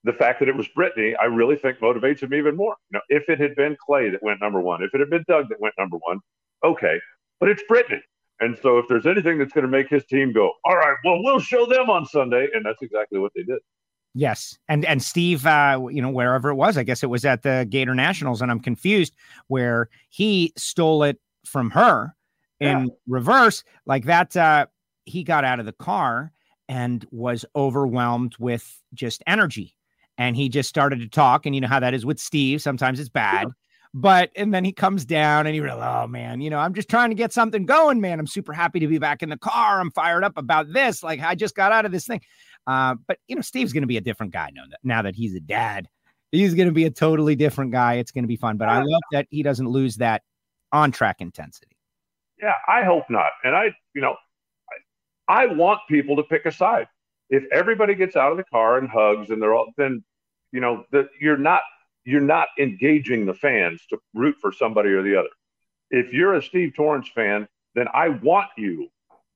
the 0.05 0.13
fact 0.13 0.39
that 0.39 0.47
it 0.47 0.55
was 0.55 0.67
Brittany, 0.69 1.15
I 1.15 1.25
really 1.25 1.57
think 1.57 1.79
motivates 1.79 2.21
him 2.21 2.33
even 2.33 2.55
more. 2.55 2.75
You 2.91 2.97
know, 2.97 3.01
if 3.09 3.29
it 3.29 3.39
had 3.39 3.55
been 3.55 3.75
Clay 3.85 4.09
that 4.09 4.23
went 4.23 4.39
number 4.39 4.61
one, 4.61 4.81
if 4.83 4.93
it 4.93 4.99
had 4.99 5.09
been 5.09 5.25
Doug 5.27 5.49
that 5.49 5.59
went 5.59 5.73
number 5.77 5.97
one, 5.97 6.19
okay, 6.63 6.99
but 7.39 7.49
it's 7.49 7.63
Brittany. 7.67 8.01
And 8.39 8.57
so 8.61 8.77
if 8.77 8.85
there's 8.87 9.05
anything 9.05 9.37
that's 9.37 9.51
going 9.51 9.65
to 9.65 9.71
make 9.71 9.89
his 9.89 10.05
team 10.05 10.31
go, 10.31 10.53
all 10.63 10.77
right, 10.77 10.95
well, 11.03 11.21
we'll 11.21 11.39
show 11.39 11.65
them 11.65 11.89
on 11.89 12.05
Sunday. 12.05 12.47
And 12.53 12.65
that's 12.65 12.81
exactly 12.81 13.19
what 13.19 13.33
they 13.35 13.43
did. 13.43 13.59
Yes, 14.15 14.57
and 14.67 14.85
and 14.85 15.03
Steve, 15.03 15.45
uh, 15.45 15.87
you 15.91 16.01
know, 16.01 16.09
wherever 16.09 16.49
it 16.49 16.55
was, 16.55 16.77
I 16.77 16.83
guess 16.83 17.03
it 17.03 17.09
was 17.09 17.25
at 17.25 17.43
the 17.43 17.67
Gator 17.69 17.93
Nationals, 17.93 18.41
and 18.41 18.49
I'm 18.49 18.59
confused 18.59 19.13
where 19.47 19.89
he 20.09 20.51
stole 20.57 21.03
it 21.03 21.19
from 21.45 21.69
her 21.71 22.15
in 22.59 22.87
yeah. 22.87 22.93
reverse, 23.07 23.63
like 23.85 24.05
that. 24.05 24.35
Uh, 24.35 24.65
he 25.05 25.23
got 25.23 25.45
out 25.45 25.59
of 25.59 25.65
the 25.65 25.73
car 25.73 26.31
and 26.67 27.05
was 27.11 27.45
overwhelmed 27.55 28.35
with 28.39 28.81
just 28.93 29.23
energy, 29.27 29.75
and 30.17 30.35
he 30.35 30.49
just 30.49 30.69
started 30.69 30.99
to 30.99 31.07
talk. 31.07 31.45
And 31.45 31.53
you 31.53 31.61
know 31.61 31.67
how 31.67 31.79
that 31.79 31.93
is 31.93 32.05
with 32.05 32.19
Steve. 32.19 32.63
Sometimes 32.63 32.99
it's 32.99 33.09
bad. 33.09 33.47
Yeah. 33.47 33.53
But 33.93 34.31
and 34.35 34.53
then 34.53 34.63
he 34.63 34.71
comes 34.71 35.03
down 35.03 35.47
and 35.47 35.55
he 35.55 35.61
realized, 35.61 36.05
oh 36.05 36.07
man, 36.07 36.41
you 36.41 36.49
know, 36.51 36.59
I'm 36.59 36.75
just 36.75 36.89
trying 36.89 37.09
to 37.09 37.15
get 37.15 37.33
something 37.33 37.65
going, 37.65 37.99
man. 37.99 38.19
I'm 38.19 38.27
super 38.27 38.53
happy 38.53 38.79
to 38.79 38.87
be 38.87 38.99
back 38.99 39.23
in 39.23 39.29
the 39.29 39.37
car. 39.37 39.79
I'm 39.79 39.89
fired 39.89 40.23
up 40.23 40.37
about 40.37 40.71
this. 40.71 41.01
Like 41.01 41.21
I 41.21 41.33
just 41.33 41.55
got 41.55 41.71
out 41.71 41.85
of 41.85 41.91
this 41.91 42.05
thing. 42.05 42.21
Uh, 42.67 42.95
but 43.07 43.17
you 43.27 43.35
know, 43.35 43.41
Steve's 43.41 43.73
going 43.73 43.83
to 43.83 43.87
be 43.87 43.97
a 43.97 44.01
different 44.01 44.33
guy 44.33 44.49
now 44.53 44.63
that, 44.69 44.79
now 44.83 45.01
that 45.01 45.15
he's 45.15 45.35
a 45.35 45.39
dad. 45.39 45.87
He's 46.31 46.53
going 46.53 46.67
to 46.67 46.73
be 46.73 46.85
a 46.85 46.91
totally 46.91 47.35
different 47.35 47.71
guy. 47.71 47.95
It's 47.95 48.11
going 48.11 48.23
to 48.23 48.27
be 48.27 48.35
fun. 48.35 48.57
But 48.57 48.69
I 48.69 48.83
love 48.83 49.01
that 49.11 49.25
he 49.31 49.41
doesn't 49.41 49.67
lose 49.67 49.95
that 49.95 50.21
on 50.71 50.91
track 50.91 51.17
intensity. 51.19 51.75
Yeah, 52.41 52.53
I 52.67 52.83
hope 52.83 53.09
not. 53.09 53.31
And 53.43 53.55
I, 53.55 53.75
you 53.95 54.01
know, 54.01 54.15
I, 55.27 55.43
I 55.43 55.45
want 55.47 55.79
people 55.89 56.15
to 56.17 56.23
pick 56.23 56.45
a 56.45 56.51
side. 56.51 56.87
If 57.29 57.43
everybody 57.51 57.95
gets 57.95 58.15
out 58.15 58.31
of 58.31 58.37
the 58.37 58.43
car 58.43 58.77
and 58.77 58.89
hugs 58.89 59.29
and 59.29 59.41
they're 59.41 59.53
all, 59.53 59.71
then 59.77 60.03
you 60.51 60.61
know 60.61 60.85
that 60.91 61.09
you're 61.19 61.37
not 61.37 61.61
you're 62.05 62.21
not 62.21 62.47
engaging 62.59 63.25
the 63.25 63.33
fans 63.33 63.85
to 63.89 63.97
root 64.13 64.35
for 64.41 64.51
somebody 64.51 64.89
or 64.89 65.03
the 65.03 65.15
other. 65.15 65.29
If 65.91 66.13
you're 66.13 66.35
a 66.35 66.43
Steve 66.43 66.73
Torrence 66.75 67.09
fan, 67.13 67.47
then 67.75 67.87
I 67.93 68.09
want 68.09 68.49
you 68.57 68.89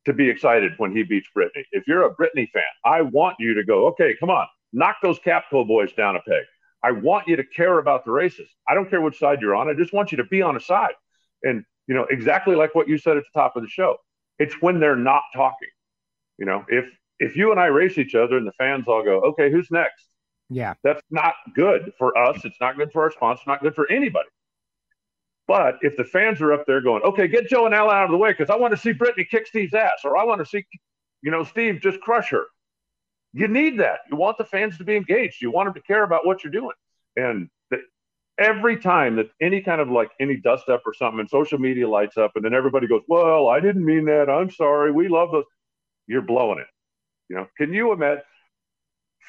to 0.05 0.13
be 0.13 0.29
excited 0.29 0.73
when 0.77 0.95
he 0.95 1.03
beats 1.03 1.27
Brittany. 1.33 1.65
If 1.71 1.87
you're 1.87 2.03
a 2.03 2.11
Brittany 2.11 2.49
fan, 2.53 2.63
I 2.85 3.01
want 3.01 3.37
you 3.39 3.53
to 3.53 3.63
go, 3.63 3.87
okay, 3.87 4.15
come 4.19 4.29
on, 4.29 4.47
knock 4.71 4.97
those 5.01 5.19
Capco 5.19 5.67
boys 5.67 5.93
down 5.93 6.15
a 6.15 6.19
peg. 6.21 6.43
I 6.83 6.91
want 6.91 7.27
you 7.27 7.37
to 7.37 7.43
care 7.43 7.79
about 7.79 8.03
the 8.03 8.11
races. 8.11 8.49
I 8.67 8.73
don't 8.73 8.89
care 8.89 9.01
which 9.01 9.17
side 9.17 9.41
you're 9.41 9.55
on. 9.55 9.69
I 9.69 9.73
just 9.73 9.93
want 9.93 10.11
you 10.11 10.17
to 10.17 10.25
be 10.25 10.41
on 10.41 10.57
a 10.57 10.59
side. 10.59 10.93
And, 11.41 11.63
you 11.87 11.95
know, 11.95 12.05
exactly 12.09 12.55
like 12.55 12.75
what 12.75 12.89
you 12.89 12.97
said 12.97 13.15
at 13.15 13.23
the 13.23 13.39
top 13.39 13.55
of 13.55 13.63
the 13.63 13.69
show, 13.69 13.95
it's 14.39 14.55
when 14.61 14.79
they're 14.79 14.95
not 14.97 15.23
talking. 15.33 15.69
You 16.37 16.45
know, 16.45 16.65
if 16.67 16.85
if 17.19 17.37
you 17.37 17.51
and 17.51 17.59
I 17.59 17.67
race 17.67 17.97
each 17.97 18.15
other 18.15 18.37
and 18.37 18.45
the 18.45 18.51
fans 18.53 18.85
all 18.87 19.03
go, 19.03 19.21
okay, 19.21 19.49
who's 19.49 19.69
next? 19.71 20.09
Yeah. 20.49 20.73
That's 20.83 21.01
not 21.09 21.35
good 21.55 21.93
for 21.97 22.17
us. 22.17 22.43
It's 22.43 22.59
not 22.59 22.75
good 22.75 22.91
for 22.91 23.03
our 23.03 23.11
sponsor, 23.11 23.43
not 23.47 23.61
good 23.61 23.75
for 23.75 23.89
anybody. 23.89 24.27
But 25.47 25.75
if 25.81 25.97
the 25.97 26.05
fans 26.05 26.41
are 26.41 26.53
up 26.53 26.65
there 26.65 26.81
going, 26.81 27.03
okay, 27.03 27.27
get 27.27 27.49
Joe 27.49 27.65
and 27.65 27.75
Al 27.75 27.89
out 27.89 28.05
of 28.05 28.11
the 28.11 28.17
way 28.17 28.31
because 28.31 28.49
I 28.49 28.55
want 28.55 28.71
to 28.71 28.77
see 28.77 28.93
Brittany 28.93 29.27
kick 29.29 29.47
Steve's 29.47 29.73
ass 29.73 30.01
or 30.05 30.17
I 30.17 30.23
want 30.23 30.39
to 30.39 30.45
see, 30.45 30.65
you 31.21 31.31
know, 31.31 31.43
Steve 31.43 31.81
just 31.81 31.99
crush 31.99 32.29
her. 32.29 32.45
You 33.33 33.47
need 33.47 33.79
that. 33.79 33.99
You 34.09 34.15
want 34.15 34.37
the 34.37 34.45
fans 34.45 34.77
to 34.77 34.83
be 34.83 34.95
engaged. 34.95 35.41
You 35.41 35.51
want 35.51 35.67
them 35.67 35.73
to 35.73 35.81
care 35.81 36.03
about 36.03 36.25
what 36.25 36.43
you're 36.43 36.51
doing. 36.51 36.75
And 37.17 37.49
the, 37.71 37.79
every 38.37 38.77
time 38.77 39.17
that 39.17 39.29
any 39.41 39.61
kind 39.61 39.81
of 39.81 39.89
like 39.89 40.11
any 40.19 40.37
dust 40.37 40.69
up 40.69 40.83
or 40.85 40.93
something 40.93 41.19
and 41.19 41.29
social 41.29 41.59
media 41.59 41.89
lights 41.89 42.17
up 42.17 42.31
and 42.35 42.45
then 42.45 42.53
everybody 42.53 42.87
goes, 42.87 43.01
well, 43.07 43.49
I 43.49 43.59
didn't 43.59 43.85
mean 43.85 44.05
that. 44.05 44.29
I'm 44.29 44.49
sorry. 44.49 44.91
We 44.91 45.09
love 45.09 45.31
those. 45.31 45.45
You're 46.07 46.21
blowing 46.21 46.59
it. 46.59 46.67
You 47.29 47.37
know, 47.37 47.47
can 47.57 47.73
you 47.73 47.91
imagine? 47.91 48.23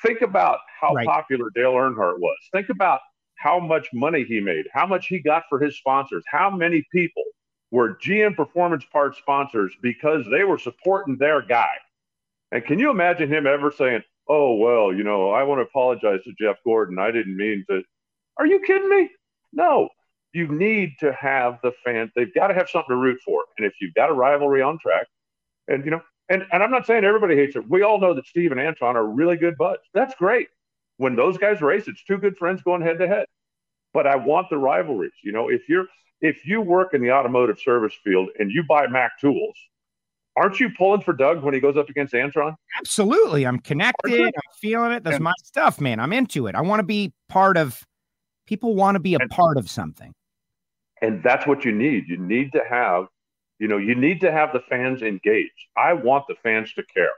Think 0.03 0.20
about 0.20 0.59
how 0.81 0.92
right. 0.92 1.07
popular 1.07 1.46
Dale 1.55 1.72
Earnhardt 1.72 2.18
was. 2.18 2.37
Think 2.53 2.68
about 2.68 3.00
how 3.37 3.59
much 3.59 3.88
money 3.92 4.25
he 4.25 4.40
made, 4.40 4.66
how 4.73 4.87
much 4.87 5.07
he 5.07 5.18
got 5.18 5.44
for 5.49 5.59
his 5.59 5.77
sponsors, 5.77 6.25
how 6.27 6.51
many 6.51 6.87
people 6.92 7.25
were 7.70 7.94
GM 7.97 8.37
Performance 8.37 8.85
Parts 8.92 9.18
sponsors 9.18 9.73
because 9.83 10.25
they 10.31 10.44
were 10.44 10.59
supporting 10.59 11.16
their 11.16 11.42
guy. 11.42 11.75
And 12.53 12.64
can 12.64 12.79
you 12.79 12.90
imagine 12.90 13.29
him 13.29 13.47
ever 13.47 13.73
saying, 13.73 14.03
"Oh 14.29 14.55
well, 14.55 14.94
you 14.94 15.03
know, 15.03 15.31
I 15.31 15.42
want 15.42 15.59
to 15.59 15.64
apologize 15.64 16.23
to 16.25 16.33
Jeff 16.38 16.57
Gordon. 16.64 16.99
I 16.99 17.11
didn't 17.11 17.37
mean 17.37 17.64
to." 17.68 17.83
Are 18.38 18.47
you 18.47 18.61
kidding 18.61 18.88
me? 18.88 19.11
No. 19.53 19.88
You 20.33 20.49
need 20.49 20.94
to 21.01 21.12
have 21.12 21.59
the 21.62 21.73
fans. 21.85 22.11
They've 22.14 22.35
got 22.35 22.49
to 22.49 22.55
have 22.55 22.68
something 22.68 22.90
to 22.90 22.97
root 22.97 23.20
for. 23.25 23.44
And 23.57 23.66
if 23.66 23.75
you've 23.81 23.94
got 23.94 24.11
a 24.11 24.12
rivalry 24.12 24.62
on 24.62 24.79
track, 24.79 25.07
and 25.68 25.85
you 25.85 25.90
know, 25.90 26.03
and, 26.29 26.44
and 26.53 26.62
I'm 26.62 26.70
not 26.70 26.87
saying 26.87 27.05
everybody 27.05 27.37
hates 27.37 27.57
it. 27.57 27.68
We 27.68 27.83
all 27.83 28.01
know 28.01 28.14
that 28.14 28.27
Steve 28.27 28.53
and 28.53 28.61
Antron 28.61 28.94
are 28.94 29.07
really 29.07 29.37
good 29.37 29.57
buds. 29.57 29.83
That's 29.92 30.14
great. 30.14 30.49
When 30.97 31.17
those 31.17 31.39
guys 31.39 31.61
race, 31.61 31.89
it's 31.89 32.05
two 32.05 32.19
good 32.19 32.37
friends 32.37 32.63
going 32.63 32.83
head 32.83 32.99
to 32.99 33.09
head. 33.09 33.27
But 33.93 34.07
I 34.07 34.17
want 34.17 34.49
the 34.51 34.59
rivalries. 34.59 35.13
You 35.23 35.33
know, 35.33 35.49
if 35.49 35.69
you're 35.69 35.87
if 36.21 36.47
you 36.47 36.61
work 36.61 36.95
in 36.95 37.03
the 37.03 37.13
automotive 37.13 37.59
service 37.59 37.95
field 38.03 38.31
and 38.39 38.51
you 38.51 38.65
buy 38.69 38.87
Mac 38.87 39.19
tools, 39.21 39.57
aren't 40.37 40.59
you 40.59 40.71
pulling 40.77 41.03
for 41.03 41.13
Doug 41.13 41.43
when 41.43 41.55
he 41.55 41.61
goes 41.61 41.77
up 41.77 41.89
against 41.89 42.15
Antron? 42.15 42.55
Absolutely. 42.79 43.47
I'm 43.47 43.59
connected. 43.59 44.25
I'm 44.25 44.33
feeling 44.61 44.93
it. 44.93 45.05
That's 45.05 45.17
and, 45.17 45.25
my 45.25 45.35
stuff, 45.45 45.81
man. 45.81 46.01
I'm 46.01 46.13
into 46.13 46.47
it. 46.47 46.55
I 46.55 46.61
want 46.61 46.81
to 46.81 46.85
be 46.85 47.13
part 47.29 47.57
of 47.57 47.83
people 48.47 48.75
want 48.75 48.97
to 48.97 49.01
be 49.01 49.15
a 49.15 49.19
and, 49.19 49.31
part 49.31 49.57
of 49.57 49.71
something. 49.71 50.13
And 51.03 51.23
that's 51.23 51.47
what 51.47 51.65
you 51.65 51.73
need. 51.73 52.09
You 52.09 52.17
need 52.17 52.53
to 52.53 52.63
have 52.69 53.07
you 53.59 53.69
know, 53.69 53.77
you 53.77 53.95
need 53.95 54.21
to 54.21 54.33
have 54.33 54.53
the 54.53 54.61
fans 54.69 55.03
engaged. 55.03 55.69
I 55.77 55.93
want 55.93 56.27
the 56.29 56.35
fans 56.43 56.73
to 56.75 56.83
care. 56.93 57.13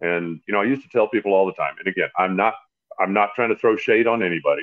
And, 0.00 0.40
you 0.46 0.52
know, 0.52 0.60
I 0.60 0.64
used 0.64 0.82
to 0.82 0.88
tell 0.88 1.08
people 1.08 1.32
all 1.32 1.46
the 1.46 1.52
time, 1.52 1.74
and 1.78 1.88
again, 1.88 2.08
I'm 2.18 2.36
not 2.36 2.54
I'm 3.00 3.12
not 3.12 3.30
trying 3.34 3.50
to 3.50 3.56
throw 3.56 3.76
shade 3.76 4.06
on 4.06 4.22
anybody, 4.22 4.62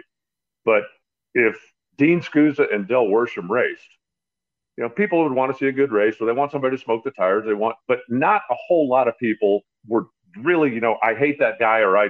but 0.65 0.83
if 1.33 1.55
Dean 1.97 2.21
Skuza 2.21 2.73
and 2.73 2.87
Del 2.87 3.05
Worsham 3.05 3.49
raced, 3.49 3.87
you 4.77 4.83
know, 4.83 4.89
people 4.89 5.23
would 5.23 5.33
want 5.33 5.51
to 5.51 5.57
see 5.57 5.67
a 5.67 5.71
good 5.71 5.91
race, 5.91 6.15
or 6.19 6.25
they 6.25 6.33
want 6.33 6.51
somebody 6.51 6.75
to 6.75 6.83
smoke 6.83 7.03
the 7.03 7.11
tires. 7.11 7.45
They 7.45 7.53
want, 7.53 7.75
but 7.87 7.99
not 8.09 8.41
a 8.49 8.55
whole 8.67 8.89
lot 8.89 9.07
of 9.07 9.17
people 9.19 9.61
were 9.87 10.07
really, 10.41 10.73
you 10.73 10.81
know, 10.81 10.97
I 11.03 11.13
hate 11.13 11.37
that 11.39 11.59
guy, 11.59 11.79
or 11.79 11.95
I. 11.95 12.09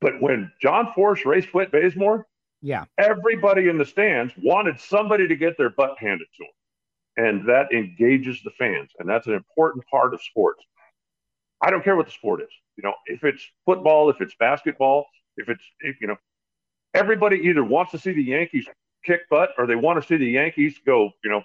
But 0.00 0.22
when 0.22 0.50
John 0.62 0.92
Force 0.94 1.26
raced 1.26 1.52
Whit 1.52 1.70
Bazemore, 1.70 2.26
yeah, 2.62 2.84
everybody 2.96 3.68
in 3.68 3.76
the 3.76 3.84
stands 3.84 4.32
wanted 4.42 4.80
somebody 4.80 5.28
to 5.28 5.36
get 5.36 5.58
their 5.58 5.70
butt 5.70 5.98
handed 5.98 6.26
to 6.36 6.44
them 6.44 6.52
and 7.18 7.48
that 7.48 7.72
engages 7.72 8.40
the 8.44 8.50
fans 8.58 8.90
and 8.98 9.08
that's 9.08 9.26
an 9.26 9.34
important 9.34 9.84
part 9.90 10.14
of 10.14 10.22
sports 10.22 10.62
i 11.62 11.70
don't 11.70 11.84
care 11.84 11.96
what 11.96 12.06
the 12.06 12.12
sport 12.12 12.40
is 12.40 12.48
you 12.78 12.82
know 12.82 12.94
if 13.06 13.22
it's 13.24 13.44
football 13.66 14.08
if 14.08 14.20
it's 14.20 14.34
basketball 14.40 15.04
if 15.36 15.50
it's 15.50 15.64
if, 15.80 15.96
you 16.00 16.06
know 16.06 16.16
everybody 16.94 17.36
either 17.36 17.62
wants 17.62 17.92
to 17.92 17.98
see 17.98 18.12
the 18.12 18.22
yankees 18.22 18.66
kick 19.04 19.20
butt 19.28 19.50
or 19.58 19.66
they 19.66 19.76
want 19.76 20.00
to 20.00 20.08
see 20.08 20.16
the 20.16 20.30
yankees 20.30 20.80
go 20.86 21.10
you 21.22 21.30
know 21.30 21.42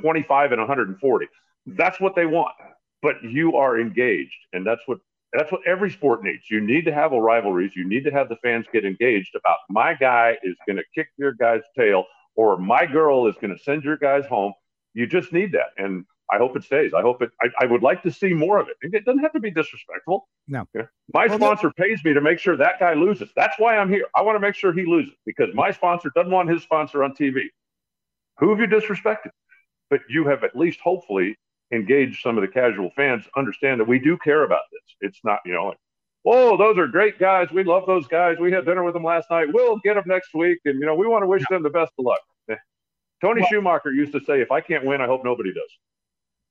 25 0.00 0.52
and 0.52 0.60
140 0.60 1.26
that's 1.66 2.00
what 2.00 2.14
they 2.14 2.26
want. 2.26 2.54
But 3.02 3.22
you 3.22 3.56
are 3.56 3.78
engaged 3.78 4.36
and 4.52 4.66
that's 4.66 4.82
what 4.86 4.98
that's 5.32 5.50
what 5.50 5.62
every 5.66 5.90
sport 5.90 6.22
needs. 6.22 6.48
You 6.48 6.60
need 6.60 6.84
to 6.84 6.94
have 6.94 7.12
a 7.12 7.20
rivalries. 7.20 7.74
You 7.74 7.88
need 7.88 8.04
to 8.04 8.10
have 8.10 8.28
the 8.28 8.36
fans 8.36 8.66
get 8.72 8.84
engaged 8.84 9.34
about 9.34 9.56
my 9.68 9.94
guy 9.94 10.36
is 10.44 10.56
going 10.66 10.76
to 10.76 10.84
kick 10.94 11.08
your 11.16 11.32
guy's 11.32 11.62
tail 11.76 12.04
or 12.36 12.56
my 12.56 12.86
girl 12.86 13.26
is 13.26 13.34
going 13.40 13.56
to 13.56 13.62
send 13.62 13.82
your 13.82 13.96
guys 13.96 14.24
home. 14.26 14.52
You 14.94 15.08
just 15.08 15.32
need 15.32 15.52
that. 15.52 15.70
And 15.76 16.04
I 16.34 16.38
hope 16.38 16.56
it 16.56 16.64
stays. 16.64 16.92
I 16.92 17.00
hope 17.00 17.22
it, 17.22 17.30
I, 17.40 17.48
I 17.60 17.66
would 17.66 17.82
like 17.82 18.02
to 18.02 18.10
see 18.10 18.34
more 18.34 18.58
of 18.58 18.68
it. 18.68 18.76
It 18.82 19.04
doesn't 19.04 19.20
have 19.20 19.32
to 19.32 19.40
be 19.40 19.50
disrespectful. 19.50 20.28
No. 20.48 20.66
Yeah. 20.74 20.82
My 21.12 21.26
well, 21.26 21.38
sponsor 21.38 21.70
pays 21.70 22.04
me 22.04 22.12
to 22.12 22.20
make 22.20 22.40
sure 22.40 22.56
that 22.56 22.80
guy 22.80 22.94
loses. 22.94 23.30
That's 23.36 23.54
why 23.58 23.76
I'm 23.78 23.88
here. 23.88 24.06
I 24.16 24.22
want 24.22 24.36
to 24.36 24.40
make 24.40 24.56
sure 24.56 24.72
he 24.72 24.84
loses 24.84 25.14
because 25.24 25.54
my 25.54 25.70
sponsor 25.70 26.10
doesn't 26.16 26.32
want 26.32 26.50
his 26.50 26.62
sponsor 26.62 27.04
on 27.04 27.12
TV. 27.14 27.44
Who 28.38 28.50
have 28.50 28.58
you 28.58 28.66
disrespected? 28.66 29.30
But 29.90 30.00
you 30.08 30.26
have 30.26 30.42
at 30.42 30.56
least 30.56 30.80
hopefully 30.80 31.36
engaged 31.72 32.20
some 32.22 32.36
of 32.36 32.42
the 32.42 32.48
casual 32.48 32.90
fans, 32.96 33.24
understand 33.36 33.80
that 33.80 33.86
we 33.88 34.00
do 34.00 34.18
care 34.18 34.44
about 34.44 34.62
this. 34.72 34.96
It's 35.00 35.20
not, 35.22 35.38
you 35.44 35.52
know, 35.52 35.66
like, 35.66 35.78
oh, 36.26 36.56
those 36.56 36.78
are 36.78 36.88
great 36.88 37.18
guys. 37.20 37.48
We 37.52 37.62
love 37.62 37.84
those 37.86 38.08
guys. 38.08 38.38
We 38.40 38.50
had 38.50 38.64
dinner 38.64 38.82
with 38.82 38.94
them 38.94 39.04
last 39.04 39.30
night. 39.30 39.48
We'll 39.52 39.78
get 39.84 39.94
them 39.94 40.04
next 40.06 40.34
week. 40.34 40.58
And, 40.64 40.80
you 40.80 40.86
know, 40.86 40.94
we 40.94 41.06
want 41.06 41.22
to 41.22 41.28
wish 41.28 41.44
them 41.48 41.62
the 41.62 41.70
best 41.70 41.92
of 41.98 42.04
luck. 42.04 42.20
Eh. 42.50 42.56
Tony 43.20 43.42
well, 43.42 43.50
Schumacher 43.50 43.92
used 43.92 44.12
to 44.12 44.20
say, 44.20 44.40
"If 44.40 44.50
I 44.50 44.60
can't 44.60 44.84
win, 44.84 45.00
I 45.00 45.06
hope 45.06 45.24
nobody 45.24 45.52
does." 45.52 45.78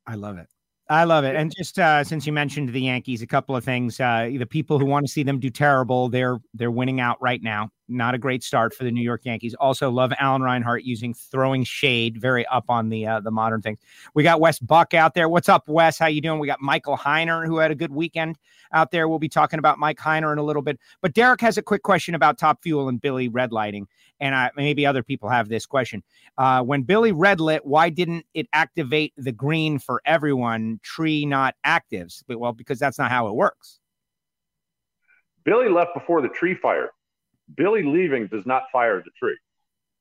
I 0.07 0.15
love 0.15 0.37
it. 0.37 0.47
I 0.89 1.05
love 1.05 1.23
it. 1.23 1.35
And 1.35 1.51
just 1.55 1.79
uh, 1.79 2.03
since 2.03 2.27
you 2.27 2.33
mentioned 2.33 2.69
the 2.69 2.81
Yankees, 2.81 3.21
a 3.21 3.27
couple 3.27 3.55
of 3.55 3.63
things. 3.63 3.99
Uh, 3.99 4.29
the 4.37 4.45
people 4.45 4.79
who 4.79 4.85
want 4.85 5.05
to 5.05 5.11
see 5.11 5.23
them 5.23 5.39
do 5.39 5.49
terrible, 5.49 6.09
they're 6.09 6.39
they're 6.53 6.71
winning 6.71 6.99
out 6.99 7.21
right 7.21 7.41
now. 7.41 7.69
Not 7.87 8.15
a 8.15 8.17
great 8.17 8.43
start 8.43 8.73
for 8.73 8.83
the 8.83 8.91
New 8.91 9.01
York 9.01 9.21
Yankees. 9.25 9.53
Also, 9.55 9.89
love 9.89 10.13
Alan 10.19 10.41
Reinhart 10.41 10.83
using 10.83 11.13
throwing 11.13 11.63
shade, 11.63 12.17
very 12.19 12.45
up 12.47 12.65
on 12.69 12.89
the 12.89 13.05
uh, 13.05 13.19
the 13.19 13.31
modern 13.31 13.61
things. 13.61 13.79
We 14.13 14.23
got 14.23 14.39
Wes 14.39 14.59
Buck 14.59 14.93
out 14.93 15.13
there. 15.13 15.27
What's 15.27 15.49
up, 15.49 15.67
Wes? 15.67 15.97
How 15.97 16.07
you 16.07 16.21
doing? 16.21 16.39
We 16.39 16.47
got 16.47 16.61
Michael 16.61 16.97
Heiner, 16.97 17.45
who 17.45 17.57
had 17.57 17.71
a 17.71 17.75
good 17.75 17.91
weekend 17.91 18.37
out 18.71 18.91
there. 18.91 19.07
We'll 19.07 19.19
be 19.19 19.29
talking 19.29 19.59
about 19.59 19.79
Mike 19.79 19.99
Heiner 19.99 20.31
in 20.31 20.37
a 20.37 20.43
little 20.43 20.61
bit. 20.61 20.79
But 21.01 21.13
Derek 21.13 21.41
has 21.41 21.57
a 21.57 21.61
quick 21.61 21.83
question 21.83 22.15
about 22.15 22.37
Top 22.37 22.63
Fuel 22.63 22.87
and 22.87 23.01
Billy 23.01 23.27
red 23.27 23.51
lighting 23.51 23.87
and 24.23 24.33
I, 24.33 24.51
maybe 24.55 24.85
other 24.85 25.03
people 25.03 25.27
have 25.27 25.49
this 25.49 25.65
question. 25.65 26.01
Uh, 26.37 26.63
when 26.63 26.83
Billy 26.83 27.11
red 27.11 27.41
lit, 27.41 27.65
why 27.65 27.89
didn't 27.89 28.25
it 28.33 28.47
activate 28.53 29.13
the 29.17 29.33
green 29.33 29.79
for 29.79 30.01
everyone, 30.05 30.79
tree 30.81 31.25
not 31.25 31.55
actives? 31.65 32.23
But, 32.25 32.39
well, 32.39 32.53
because 32.53 32.79
that's 32.79 32.97
not 32.97 33.11
how 33.11 33.27
it 33.27 33.35
works. 33.35 33.79
Billy 35.43 35.67
left 35.67 35.93
before 35.93 36.21
the 36.21 36.29
tree 36.29 36.55
fire. 36.55 36.91
Billy 37.56 37.84
leaving 37.84 38.27
does 38.27 38.45
not 38.45 38.63
fire 38.71 39.01
the 39.03 39.12
tree. 39.17 39.38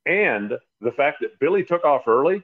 And 0.07 0.52
the 0.81 0.92
fact 0.92 1.18
that 1.20 1.38
Billy 1.38 1.64
took 1.64 1.85
off 1.85 2.09
early 2.09 2.42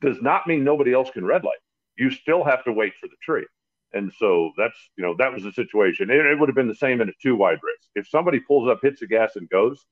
does 0.00 0.20
not 0.22 0.46
mean 0.46 0.64
nobody 0.64 0.92
else 0.92 1.10
can 1.10 1.24
red 1.24 1.44
light. 1.44 1.58
You 1.96 2.10
still 2.10 2.44
have 2.44 2.64
to 2.64 2.72
wait 2.72 2.92
for 3.00 3.08
the 3.08 3.16
tree. 3.22 3.46
And 3.92 4.12
so 4.18 4.52
that's, 4.56 4.76
you 4.96 5.04
know, 5.04 5.14
that 5.18 5.32
was 5.32 5.42
the 5.42 5.52
situation. 5.52 6.10
It, 6.10 6.24
it 6.24 6.38
would 6.38 6.48
have 6.48 6.56
been 6.56 6.68
the 6.68 6.74
same 6.74 7.00
in 7.00 7.08
a 7.08 7.12
two 7.20 7.36
wide 7.36 7.58
race. 7.62 7.88
If 7.94 8.08
somebody 8.08 8.38
pulls 8.40 8.68
up, 8.68 8.78
hits 8.82 9.00
the 9.00 9.06
gas, 9.06 9.34
and 9.34 9.48
goes, 9.48 9.84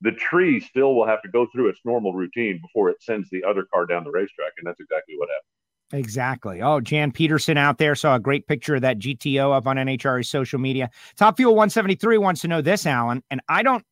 the 0.00 0.12
tree 0.12 0.60
still 0.60 0.94
will 0.94 1.06
have 1.06 1.20
to 1.22 1.28
go 1.28 1.46
through 1.52 1.68
its 1.68 1.80
normal 1.84 2.14
routine 2.14 2.60
before 2.62 2.90
it 2.90 3.02
sends 3.02 3.28
the 3.30 3.44
other 3.44 3.64
car 3.72 3.86
down 3.86 4.04
the 4.04 4.10
racetrack. 4.10 4.52
And 4.58 4.66
that's 4.66 4.80
exactly 4.80 5.16
what 5.18 5.28
happened. 5.28 5.50
Exactly. 5.92 6.62
Oh, 6.62 6.80
Jan 6.80 7.10
Peterson 7.10 7.56
out 7.56 7.78
there 7.78 7.96
saw 7.96 8.14
a 8.14 8.20
great 8.20 8.46
picture 8.46 8.76
of 8.76 8.82
that 8.82 8.98
GTO 8.98 9.56
up 9.56 9.66
on 9.66 9.76
NHRA 9.76 10.24
social 10.24 10.60
media. 10.60 10.88
Top 11.16 11.36
Fuel 11.36 11.52
173 11.52 12.18
wants 12.18 12.40
to 12.42 12.48
know 12.48 12.62
this, 12.62 12.86
Alan, 12.86 13.24
and 13.30 13.40
I 13.48 13.64
don't 13.64 13.84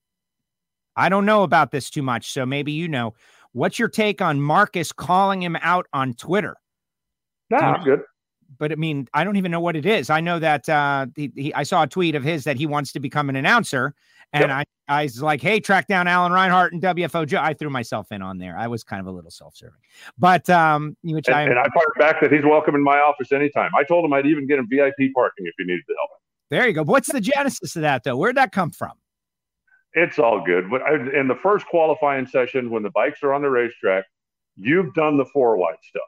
I 0.98 1.08
don't 1.08 1.24
know 1.24 1.44
about 1.44 1.70
this 1.70 1.88
too 1.88 2.02
much, 2.02 2.32
so 2.32 2.44
maybe 2.44 2.72
you 2.72 2.88
know. 2.88 3.14
What's 3.52 3.78
your 3.78 3.88
take 3.88 4.20
on 4.20 4.40
Marcus 4.40 4.92
calling 4.92 5.42
him 5.42 5.56
out 5.62 5.86
on 5.92 6.12
Twitter? 6.14 6.56
No, 7.50 7.58
I'm 7.58 7.84
good. 7.84 8.00
But 8.58 8.72
I 8.72 8.74
mean, 8.74 9.06
I 9.14 9.24
don't 9.24 9.36
even 9.36 9.50
know 9.50 9.60
what 9.60 9.76
it 9.76 9.86
is. 9.86 10.10
I 10.10 10.20
know 10.20 10.38
that 10.38 10.68
uh, 10.68 11.06
he, 11.14 11.30
he, 11.34 11.54
I 11.54 11.62
saw 11.62 11.84
a 11.84 11.86
tweet 11.86 12.14
of 12.14 12.24
his 12.24 12.44
that 12.44 12.56
he 12.56 12.66
wants 12.66 12.92
to 12.92 13.00
become 13.00 13.30
an 13.30 13.36
announcer, 13.36 13.94
and 14.32 14.48
yep. 14.48 14.66
I, 14.88 15.00
I 15.00 15.02
was 15.04 15.22
like, 15.22 15.40
hey, 15.40 15.60
track 15.60 15.86
down 15.86 16.08
Alan 16.08 16.32
Reinhart 16.32 16.72
and 16.72 16.82
WFO 16.82 17.26
Joe. 17.26 17.38
I 17.40 17.54
threw 17.54 17.70
myself 17.70 18.10
in 18.10 18.20
on 18.20 18.38
there. 18.38 18.58
I 18.58 18.66
was 18.66 18.82
kind 18.82 19.00
of 19.00 19.06
a 19.06 19.10
little 19.10 19.30
self 19.30 19.56
serving. 19.56 19.80
But, 20.18 20.50
um, 20.50 20.96
which 21.02 21.28
and, 21.28 21.36
I, 21.36 21.42
and 21.42 21.58
I 21.58 21.68
parked 21.74 21.98
back 21.98 22.20
that 22.20 22.32
he's 22.32 22.44
welcome 22.44 22.74
in 22.74 22.82
my 22.82 22.98
office 22.98 23.32
anytime. 23.32 23.70
I 23.78 23.84
told 23.84 24.04
him 24.04 24.12
I'd 24.12 24.26
even 24.26 24.46
get 24.46 24.58
him 24.58 24.66
VIP 24.68 25.14
parking 25.14 25.46
if 25.46 25.54
he 25.56 25.64
needed 25.64 25.84
the 25.86 25.94
help. 25.98 26.10
There 26.50 26.66
you 26.66 26.72
go. 26.74 26.82
What's 26.82 27.12
the 27.12 27.20
genesis 27.20 27.76
of 27.76 27.82
that, 27.82 28.04
though? 28.04 28.16
Where'd 28.16 28.36
that 28.36 28.52
come 28.52 28.70
from? 28.70 28.92
It's 29.94 30.18
all 30.18 30.44
good. 30.44 30.70
But 30.70 30.82
in 31.14 31.28
the 31.28 31.38
first 31.42 31.66
qualifying 31.66 32.26
session, 32.26 32.70
when 32.70 32.82
the 32.82 32.90
bikes 32.90 33.22
are 33.22 33.32
on 33.32 33.42
the 33.42 33.50
racetrack, 33.50 34.04
you've 34.56 34.92
done 34.94 35.16
the 35.16 35.24
four 35.26 35.56
wide 35.56 35.76
stuff. 35.82 36.02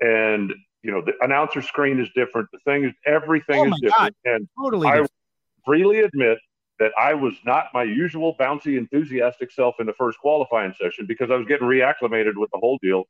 And, 0.00 0.52
you 0.82 0.90
know, 0.90 1.02
the 1.04 1.12
announcer 1.20 1.62
screen 1.62 2.00
is 2.00 2.08
different. 2.14 2.48
The 2.52 2.58
thing 2.64 2.84
is, 2.84 2.92
everything 3.06 3.60
oh 3.60 3.66
is 3.66 3.80
different. 3.80 4.16
God. 4.24 4.32
And 4.32 4.48
totally 4.58 4.88
I 4.88 4.92
different. 4.92 5.12
freely 5.64 6.00
admit 6.00 6.38
that 6.80 6.92
I 6.98 7.14
was 7.14 7.34
not 7.44 7.66
my 7.72 7.84
usual 7.84 8.34
bouncy, 8.38 8.76
enthusiastic 8.78 9.52
self 9.52 9.76
in 9.78 9.86
the 9.86 9.92
first 9.94 10.18
qualifying 10.18 10.74
session 10.80 11.06
because 11.06 11.30
I 11.30 11.36
was 11.36 11.46
getting 11.46 11.68
reacclimated 11.68 12.32
with 12.36 12.50
the 12.52 12.58
whole 12.58 12.78
deal. 12.82 13.04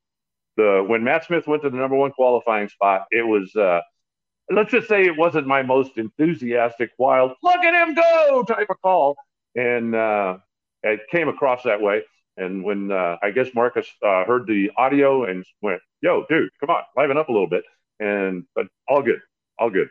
The 0.56 0.84
when 0.86 1.02
Matt 1.02 1.24
Smith 1.24 1.46
went 1.46 1.62
to 1.62 1.70
the 1.70 1.76
number 1.76 1.96
one 1.96 2.12
qualifying 2.12 2.68
spot, 2.68 3.06
it 3.10 3.26
was 3.26 3.54
uh, 3.56 3.80
let's 4.50 4.70
just 4.70 4.88
say 4.88 5.04
it 5.04 5.16
wasn't 5.16 5.46
my 5.46 5.62
most 5.62 5.96
enthusiastic, 5.96 6.90
wild, 6.98 7.32
look 7.42 7.64
at 7.64 7.74
him 7.74 7.94
go 7.94 8.44
type 8.44 8.68
of 8.70 8.76
call, 8.82 9.16
and 9.54 9.94
uh, 9.94 10.38
it 10.82 11.00
came 11.10 11.28
across 11.28 11.62
that 11.64 11.80
way. 11.80 12.02
And 12.36 12.64
when 12.64 12.90
uh, 12.90 13.16
I 13.22 13.30
guess 13.30 13.48
Marcus 13.54 13.86
uh, 14.04 14.24
heard 14.24 14.46
the 14.46 14.70
audio 14.76 15.24
and 15.24 15.44
went, 15.62 15.80
"Yo, 16.00 16.24
dude, 16.28 16.50
come 16.60 16.70
on, 16.70 16.82
liven 16.96 17.16
up 17.16 17.28
a 17.28 17.32
little 17.32 17.48
bit," 17.48 17.64
and 18.00 18.44
but 18.54 18.66
all 18.88 19.02
good, 19.02 19.20
all 19.58 19.70
good. 19.70 19.88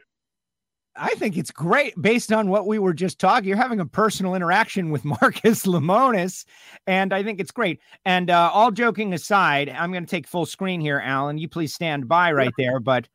I 0.95 1.15
think 1.15 1.37
it's 1.37 1.49
great 1.49 1.99
based 1.99 2.31
on 2.31 2.49
what 2.49 2.67
we 2.67 2.77
were 2.77 2.93
just 2.93 3.17
talking. 3.17 3.47
You're 3.47 3.57
having 3.57 3.79
a 3.79 3.85
personal 3.85 4.35
interaction 4.35 4.91
with 4.91 5.05
Marcus 5.21 5.65
Lemonis, 5.65 6.45
and 6.85 7.13
I 7.13 7.23
think 7.23 7.39
it's 7.39 7.51
great. 7.51 7.79
And 8.05 8.29
uh, 8.29 8.51
all 8.53 8.71
joking 8.71 9.13
aside, 9.13 9.69
I'm 9.69 9.91
going 9.91 10.05
to 10.05 10.11
take 10.11 10.27
full 10.27 10.45
screen 10.45 10.81
here, 10.81 10.99
Alan. 11.03 11.37
You 11.37 11.47
please 11.47 11.73
stand 11.73 12.07
by 12.07 12.31
right 12.31 12.53
there. 12.57 12.79
But 12.79 13.07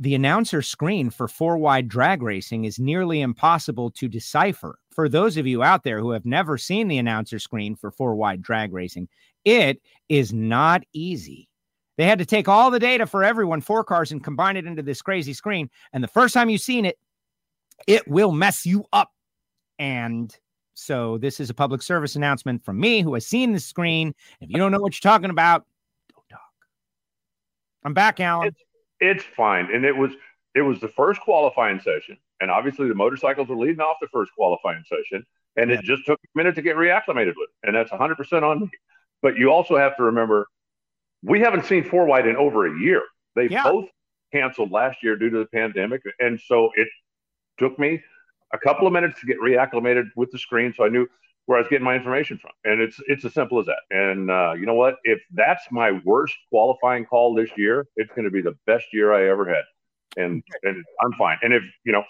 the 0.00 0.14
announcer 0.14 0.62
screen 0.62 1.10
for 1.10 1.26
four 1.28 1.58
wide 1.58 1.88
drag 1.88 2.22
racing 2.22 2.64
is 2.64 2.78
nearly 2.78 3.20
impossible 3.20 3.90
to 3.92 4.08
decipher. 4.08 4.78
For 4.90 5.08
those 5.08 5.36
of 5.36 5.46
you 5.46 5.62
out 5.62 5.82
there 5.84 6.00
who 6.00 6.10
have 6.12 6.24
never 6.24 6.56
seen 6.58 6.88
the 6.88 6.98
announcer 6.98 7.38
screen 7.38 7.74
for 7.76 7.90
four 7.90 8.14
wide 8.14 8.42
drag 8.42 8.72
racing, 8.72 9.08
it 9.44 9.80
is 10.08 10.32
not 10.32 10.82
easy 10.92 11.48
They 11.98 12.06
had 12.06 12.20
to 12.20 12.24
take 12.24 12.48
all 12.48 12.70
the 12.70 12.78
data 12.78 13.06
for 13.06 13.24
everyone, 13.24 13.60
four 13.60 13.82
cars, 13.82 14.12
and 14.12 14.22
combine 14.22 14.56
it 14.56 14.66
into 14.66 14.82
this 14.82 15.02
crazy 15.02 15.32
screen. 15.34 15.68
And 15.92 16.02
the 16.02 16.08
first 16.08 16.32
time 16.32 16.48
you've 16.48 16.60
seen 16.60 16.84
it, 16.84 16.96
it 17.88 18.06
will 18.08 18.30
mess 18.32 18.64
you 18.64 18.84
up. 18.92 19.10
And 19.80 20.34
so 20.74 21.18
this 21.18 21.40
is 21.40 21.50
a 21.50 21.54
public 21.54 21.82
service 21.82 22.14
announcement 22.14 22.64
from 22.64 22.78
me 22.78 23.02
who 23.02 23.14
has 23.14 23.26
seen 23.26 23.52
the 23.52 23.58
screen. 23.60 24.14
If 24.40 24.48
you 24.48 24.58
don't 24.58 24.70
know 24.70 24.80
what 24.80 24.94
you're 24.94 25.10
talking 25.10 25.30
about, 25.30 25.66
don't 26.14 26.28
talk. 26.28 26.40
I'm 27.84 27.94
back, 27.94 28.20
Alan. 28.20 28.48
It's, 28.48 28.60
it's 29.00 29.24
fine. 29.24 29.68
And 29.72 29.84
it 29.84 29.96
was 29.96 30.12
it 30.54 30.62
was 30.62 30.80
the 30.80 30.88
first 30.88 31.20
qualifying 31.20 31.80
session. 31.80 32.16
And 32.40 32.50
obviously 32.50 32.88
the 32.88 32.94
motorcycles 32.94 33.48
were 33.48 33.56
leading 33.56 33.80
off 33.80 33.96
the 34.00 34.08
first 34.08 34.32
qualifying 34.36 34.82
session. 34.88 35.24
And 35.56 35.70
yeah. 35.70 35.78
it 35.78 35.84
just 35.84 36.06
took 36.06 36.18
a 36.22 36.38
minute 36.38 36.54
to 36.56 36.62
get 36.62 36.76
reacclimated 36.76 37.34
with. 37.36 37.50
And 37.62 37.74
that's 37.74 37.90
100% 37.90 38.42
on 38.42 38.60
me. 38.60 38.70
But 39.22 39.36
you 39.36 39.50
also 39.50 39.76
have 39.76 39.96
to 39.96 40.04
remember, 40.04 40.46
we 41.22 41.40
haven't 41.40 41.64
seen 41.66 41.84
four 41.84 42.06
wide 42.06 42.26
in 42.26 42.36
over 42.36 42.66
a 42.66 42.80
year. 42.80 43.02
They 43.34 43.48
yeah. 43.48 43.64
both 43.64 43.88
canceled 44.32 44.70
last 44.70 45.02
year 45.02 45.16
due 45.16 45.30
to 45.30 45.38
the 45.38 45.46
pandemic. 45.46 46.02
And 46.20 46.40
so 46.40 46.70
it 46.76 46.88
took 47.58 47.78
me 47.78 48.02
a 48.52 48.58
couple 48.58 48.86
of 48.86 48.92
minutes 48.92 49.20
to 49.20 49.26
get 49.26 49.38
reacclimated 49.38 50.10
with 50.16 50.30
the 50.30 50.38
screen. 50.38 50.72
So 50.76 50.84
I 50.84 50.88
knew 50.88 51.06
where 51.48 51.56
I 51.56 51.62
was 51.62 51.68
getting 51.70 51.84
my 51.86 51.94
information 51.96 52.36
from. 52.36 52.50
And 52.64 52.78
it's 52.78 53.00
it's 53.06 53.24
as 53.24 53.32
simple 53.32 53.58
as 53.58 53.64
that. 53.64 53.80
And 53.90 54.30
uh, 54.30 54.52
you 54.52 54.66
know 54.66 54.74
what? 54.74 54.96
If 55.04 55.18
that's 55.32 55.62
my 55.70 55.92
worst 56.04 56.34
qualifying 56.50 57.06
call 57.06 57.34
this 57.34 57.48
year, 57.56 57.86
it's 57.96 58.10
going 58.10 58.26
to 58.26 58.30
be 58.30 58.42
the 58.42 58.54
best 58.66 58.84
year 58.92 59.14
I 59.14 59.30
ever 59.30 59.48
had. 59.48 59.64
And 60.18 60.42
and 60.62 60.84
I'm 61.02 61.12
fine. 61.14 61.38
And 61.40 61.54
if 61.54 61.62
you 61.84 61.92
know, 61.92 62.04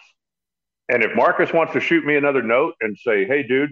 and 0.88 1.04
if 1.04 1.14
Marcus 1.14 1.52
wants 1.52 1.72
to 1.74 1.80
shoot 1.80 2.04
me 2.04 2.16
another 2.16 2.42
note 2.42 2.74
and 2.80 2.98
say, 2.98 3.24
"Hey, 3.26 3.44
dude, 3.44 3.70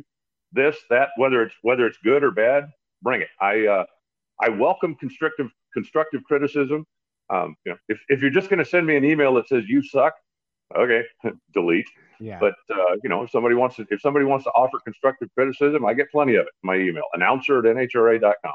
this, 0.52 0.76
that, 0.88 1.08
whether 1.16 1.42
it's 1.42 1.54
whether 1.62 1.84
it's 1.88 1.98
good 2.04 2.22
or 2.22 2.30
bad, 2.30 2.68
bring 3.02 3.22
it." 3.22 3.28
I 3.40 3.66
uh, 3.66 3.84
I 4.40 4.50
welcome 4.50 4.94
constructive 4.94 5.48
constructive 5.74 6.22
criticism. 6.22 6.86
Um, 7.28 7.56
you 7.64 7.72
know, 7.72 7.78
if 7.88 7.98
if 8.08 8.22
you're 8.22 8.30
just 8.30 8.50
going 8.50 8.60
to 8.60 8.64
send 8.64 8.86
me 8.86 8.96
an 8.96 9.04
email 9.04 9.34
that 9.34 9.48
says 9.48 9.64
you 9.66 9.82
suck, 9.82 10.14
okay, 10.74 11.02
delete. 11.54 11.88
Yeah. 12.20 12.38
But 12.40 12.54
uh, 12.70 12.96
you 13.02 13.10
know, 13.10 13.22
if 13.22 13.30
somebody 13.30 13.54
wants 13.54 13.76
to 13.76 13.86
if 13.90 14.00
somebody 14.00 14.24
wants 14.24 14.44
to 14.44 14.50
offer 14.50 14.78
constructive 14.84 15.28
criticism, 15.34 15.84
I 15.84 15.94
get 15.94 16.10
plenty 16.10 16.36
of 16.36 16.46
it. 16.46 16.52
My 16.62 16.76
email 16.76 17.04
announcer 17.12 17.58
at 17.58 17.64
nhra.com. 17.64 18.54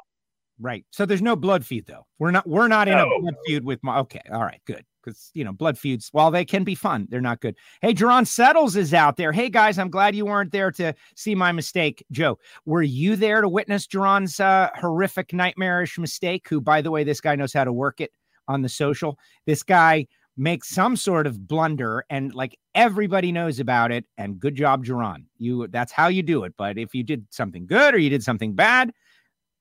Right. 0.59 0.85
So 0.91 1.05
there's 1.05 1.21
no 1.21 1.35
blood 1.35 1.65
feud 1.65 1.85
though. 1.87 2.05
We're 2.19 2.31
not 2.31 2.47
we're 2.47 2.67
not 2.67 2.87
in 2.87 2.97
no. 2.97 3.09
a 3.09 3.21
blood 3.21 3.35
feud 3.45 3.63
with 3.63 3.79
my 3.83 3.99
okay. 3.99 4.21
All 4.31 4.41
right, 4.41 4.61
good 4.65 4.85
because 5.03 5.31
you 5.33 5.43
know 5.43 5.51
blood 5.51 5.77
feuds 5.77 6.09
while 6.11 6.31
they 6.31 6.45
can 6.45 6.63
be 6.63 6.75
fun 6.75 7.07
they're 7.09 7.21
not 7.21 7.41
good 7.41 7.55
hey 7.81 7.93
Jerron 7.93 8.27
settles 8.27 8.75
is 8.75 8.93
out 8.93 9.17
there 9.17 9.31
hey 9.31 9.49
guys 9.49 9.77
i'm 9.77 9.89
glad 9.89 10.15
you 10.15 10.25
weren't 10.25 10.51
there 10.51 10.71
to 10.71 10.93
see 11.15 11.35
my 11.35 11.51
mistake 11.51 12.05
joe 12.11 12.37
were 12.65 12.83
you 12.83 13.15
there 13.15 13.41
to 13.41 13.49
witness 13.49 13.87
Jerron's 13.87 14.39
uh, 14.39 14.69
horrific 14.75 15.33
nightmarish 15.33 15.97
mistake 15.97 16.47
who 16.47 16.61
by 16.61 16.81
the 16.81 16.91
way 16.91 17.03
this 17.03 17.21
guy 17.21 17.35
knows 17.35 17.53
how 17.53 17.63
to 17.63 17.73
work 17.73 17.99
it 17.99 18.11
on 18.47 18.61
the 18.61 18.69
social 18.69 19.17
this 19.45 19.63
guy 19.63 20.05
makes 20.37 20.69
some 20.69 20.95
sort 20.95 21.27
of 21.27 21.47
blunder 21.47 22.05
and 22.09 22.33
like 22.33 22.57
everybody 22.73 23.31
knows 23.31 23.59
about 23.59 23.91
it 23.91 24.05
and 24.17 24.39
good 24.39 24.55
job 24.55 24.85
Jerron 24.85 25.25
you 25.37 25.67
that's 25.67 25.91
how 25.91 26.07
you 26.07 26.23
do 26.23 26.45
it 26.45 26.53
but 26.57 26.77
if 26.77 26.95
you 26.95 27.03
did 27.03 27.25
something 27.29 27.67
good 27.67 27.93
or 27.93 27.97
you 27.97 28.09
did 28.09 28.23
something 28.23 28.53
bad 28.53 28.91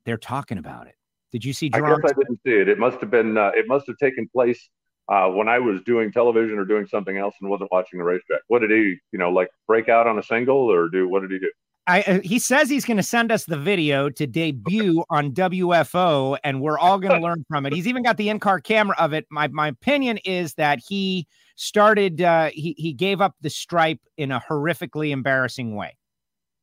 they're 0.04 0.16
talking 0.16 0.59
about 0.59 0.87
it 0.87 0.94
did 1.33 1.44
you 1.44 1.52
see 1.52 1.70
Jerron? 1.70 1.98
I 1.98 2.00
guess 2.00 2.12
I 2.12 2.20
didn't 2.20 2.40
see 2.44 2.52
it. 2.52 2.68
It 2.68 2.78
must 2.78 3.00
have 3.00 3.11
been. 3.11 3.37
Uh, 3.38 3.52
it 3.54 3.68
must 3.68 3.87
have 3.87 3.96
taken 3.98 4.28
place 4.28 4.68
uh, 5.09 5.28
when 5.28 5.48
I 5.48 5.59
was 5.59 5.80
doing 5.83 6.12
television 6.12 6.59
or 6.59 6.64
doing 6.64 6.87
something 6.87 7.16
else 7.16 7.35
and 7.40 7.48
wasn't 7.48 7.70
watching 7.72 7.98
the 7.98 8.04
racetrack? 8.04 8.40
What 8.48 8.61
did 8.61 8.70
he, 8.70 8.96
you 9.12 9.18
know, 9.18 9.30
like 9.30 9.48
break 9.66 9.88
out 9.88 10.06
on 10.06 10.18
a 10.18 10.22
single 10.22 10.56
or 10.56 10.88
do? 10.88 11.09
What 11.09 11.22
did 11.22 11.30
he 11.30 11.38
do? 11.38 11.50
I, 11.86 12.02
uh, 12.02 12.20
he 12.22 12.38
says 12.38 12.68
he's 12.68 12.84
going 12.84 12.98
to 12.98 13.02
send 13.02 13.32
us 13.32 13.46
the 13.46 13.56
video 13.56 14.10
to 14.10 14.26
debut 14.26 15.02
on 15.10 15.32
WFO, 15.32 16.38
and 16.44 16.60
we're 16.60 16.78
all 16.78 16.98
going 16.98 17.14
to 17.20 17.26
learn 17.26 17.44
from 17.48 17.66
it. 17.66 17.72
He's 17.72 17.86
even 17.86 18.02
got 18.02 18.16
the 18.16 18.28
in-car 18.28 18.60
camera 18.60 18.94
of 18.98 19.12
it. 19.12 19.26
My 19.30 19.48
my 19.48 19.68
opinion 19.68 20.18
is 20.18 20.54
that 20.54 20.80
he 20.86 21.26
started. 21.56 22.20
Uh, 22.20 22.50
he 22.52 22.74
he 22.78 22.92
gave 22.92 23.20
up 23.20 23.34
the 23.40 23.50
stripe 23.50 24.00
in 24.16 24.30
a 24.30 24.40
horrifically 24.48 25.10
embarrassing 25.10 25.74
way. 25.74 25.96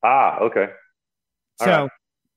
Ah, 0.03 0.37
okay. 0.39 0.67
All 1.59 1.67
so, 1.67 1.81
right. 1.83 1.91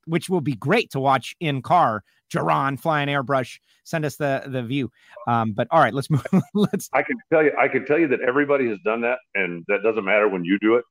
which 0.07 0.29
will 0.29 0.41
be 0.41 0.55
great 0.55 0.91
to 0.93 1.01
watch 1.01 1.37
in 1.41 1.63
car 1.63 2.03
Jerron 2.31 2.79
flying 2.79 3.09
airbrush. 3.09 3.59
Send 3.85 4.05
us 4.05 4.17
the 4.17 4.45
the 4.47 4.63
view. 4.63 4.91
Um, 5.27 5.53
but 5.53 5.69
all 5.71 5.81
right, 5.81 5.93
let's 5.93 6.11
move. 6.11 6.25
let's. 6.55 6.89
I 6.93 7.03
can 7.03 7.17
tell 7.33 7.43
you, 7.43 7.53
I 7.59 7.69
can 7.69 7.85
tell 7.85 7.99
you 7.99 8.09
that 8.09 8.21
everybody 8.21 8.69
has 8.69 8.79
done 8.85 9.01
that, 9.03 9.19
and 9.35 9.65
that 9.69 9.83
doesn't 9.83 10.05
matter 10.05 10.29
when 10.29 10.45
you 10.45 10.59
do 10.61 10.77
it. 10.77 10.85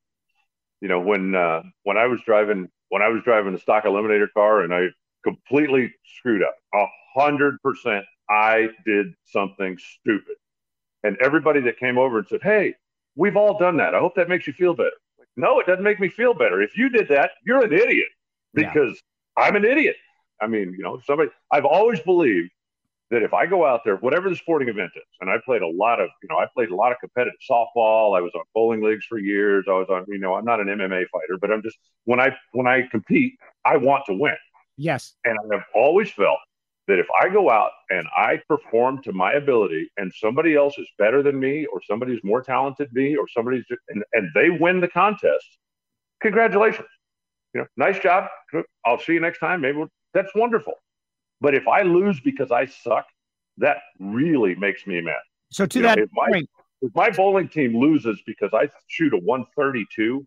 You 0.82 0.88
know, 0.88 1.00
when 1.00 1.36
uh, 1.36 1.64
when 1.84 1.98
I 1.98 2.06
was 2.08 2.22
driving 2.26 2.70
when 2.90 3.02
I 3.02 3.10
was 3.10 3.22
driving 3.24 3.54
the 3.54 3.60
stock 3.60 3.84
eliminator 3.84 4.32
car, 4.34 4.62
and 4.62 4.74
I 4.74 4.88
completely 5.24 5.94
screwed 6.18 6.44
up 6.44 6.56
a 6.74 6.86
hundred 7.16 7.62
percent. 7.62 8.06
I 8.30 8.70
did 8.86 9.08
something 9.26 9.78
stupid, 9.78 10.36
and 11.04 11.18
everybody 11.18 11.62
that 11.62 11.80
came 11.80 11.98
over 11.98 12.20
and 12.20 12.28
said, 12.28 12.42
"Hey, 12.42 12.76
we've 13.16 13.36
all 13.36 13.58
done 13.58 13.78
that. 13.78 13.96
I 13.96 14.00
hope 14.00 14.16
that 14.16 14.30
makes 14.30 14.48
you 14.48 14.54
feel 14.54 14.74
better." 14.74 14.92
Like, 15.18 15.28
no, 15.36 15.60
it 15.60 15.68
doesn't 15.68 15.84
make 15.84 16.00
me 16.00 16.10
feel 16.10 16.34
better. 16.34 16.62
If 16.62 16.78
you 16.78 16.90
did 16.90 17.08
that, 17.10 17.32
you're 17.46 17.64
an 17.64 17.74
idiot 17.74 18.10
because 18.54 19.02
yeah. 19.38 19.44
I'm 19.46 19.56
an 19.56 19.66
idiot. 19.66 19.96
I 20.42 20.48
mean, 20.48 20.74
you 20.78 20.84
know, 20.84 21.02
somebody, 21.06 21.30
I've 21.52 21.66
always 21.66 22.00
believed 22.00 22.52
that 23.12 23.24
if 23.24 23.34
I 23.34 23.46
go 23.46 23.66
out 23.66 23.82
there, 23.84 23.96
whatever 23.98 24.30
the 24.30 24.36
sporting 24.36 24.70
event 24.70 24.92
is, 24.96 25.04
and 25.20 25.30
I 25.30 25.38
played 25.44 25.62
a 25.62 25.68
lot 25.68 26.00
of, 26.00 26.10
you 26.22 26.30
know, 26.30 26.38
I 26.38 26.46
played 26.54 26.70
a 26.70 26.76
lot 26.76 26.92
of 26.92 27.00
competitive 27.00 27.40
softball. 27.50 28.16
I 28.16 28.22
was 28.22 28.32
on 28.36 28.44
bowling 28.54 28.84
leagues 28.84 29.06
for 29.06 29.18
years. 29.18 29.66
I 29.68 29.74
was 29.74 29.88
on, 29.90 30.06
you 30.08 30.20
know, 30.20 30.36
I'm 30.36 30.46
not 30.46 30.60
an 30.60 30.68
MMA 30.68 31.06
fighter, 31.12 31.38
but 31.42 31.52
I'm 31.52 31.64
just 31.64 31.78
when 32.06 32.20
I 32.20 32.36
when 32.54 32.68
I 32.68 32.84
compete, 32.92 33.34
I 33.66 33.78
want 33.78 34.06
to 34.08 34.14
win. 34.14 34.38
Yes. 34.78 35.16
And 35.26 35.38
I've 35.54 35.64
always 35.74 36.12
felt 36.12 36.38
that 36.88 37.00
if 37.00 37.08
I 37.22 37.30
go 37.30 37.50
out 37.50 37.72
and 37.90 38.08
I 38.16 38.42
perform 38.48 39.02
to 39.04 39.14
my 39.14 39.34
ability, 39.34 39.90
and 39.98 40.12
somebody 40.16 40.56
else 40.56 40.78
is 40.78 40.88
better 40.98 41.22
than 41.22 41.40
me, 41.40 41.66
or 41.68 41.82
somebody's 41.84 42.20
more 42.24 42.42
talented 42.42 42.90
than 42.92 43.04
me, 43.04 43.16
or 43.16 43.28
somebody's 43.28 43.66
and, 43.90 44.04
and 44.14 44.30
they 44.36 44.50
win 44.50 44.82
the 44.82 44.88
contest, 44.88 45.46
congratulations. 46.22 46.88
You 47.54 47.62
know, 47.62 47.68
nice 47.78 48.00
job. 48.00 48.26
I'll 48.86 49.00
see 49.00 49.14
you 49.14 49.20
next 49.20 49.40
time. 49.40 49.62
Maybe 49.62 49.78
we'll 49.78 49.90
that's 50.14 50.34
wonderful. 50.36 50.74
But 51.42 51.56
if 51.56 51.68
I 51.68 51.82
lose 51.82 52.20
because 52.20 52.52
I 52.52 52.66
suck, 52.66 53.06
that 53.58 53.78
really 54.00 54.56
makes 54.56 54.86
me 54.86 55.02
mad. 55.02 55.16
So 55.52 55.66
to 55.66 55.80
you 55.80 55.84
that 55.84 55.98
know, 55.98 56.04
if 56.04 56.10
my, 56.14 56.28
point, 56.28 56.50
if 56.82 56.96
my 56.96 57.10
bowling 57.10 57.50
team 57.50 57.78
loses 57.78 58.22
because 58.26 58.52
I 58.54 58.70
shoot 58.88 59.14
a 59.14 59.18
132, 59.18 60.26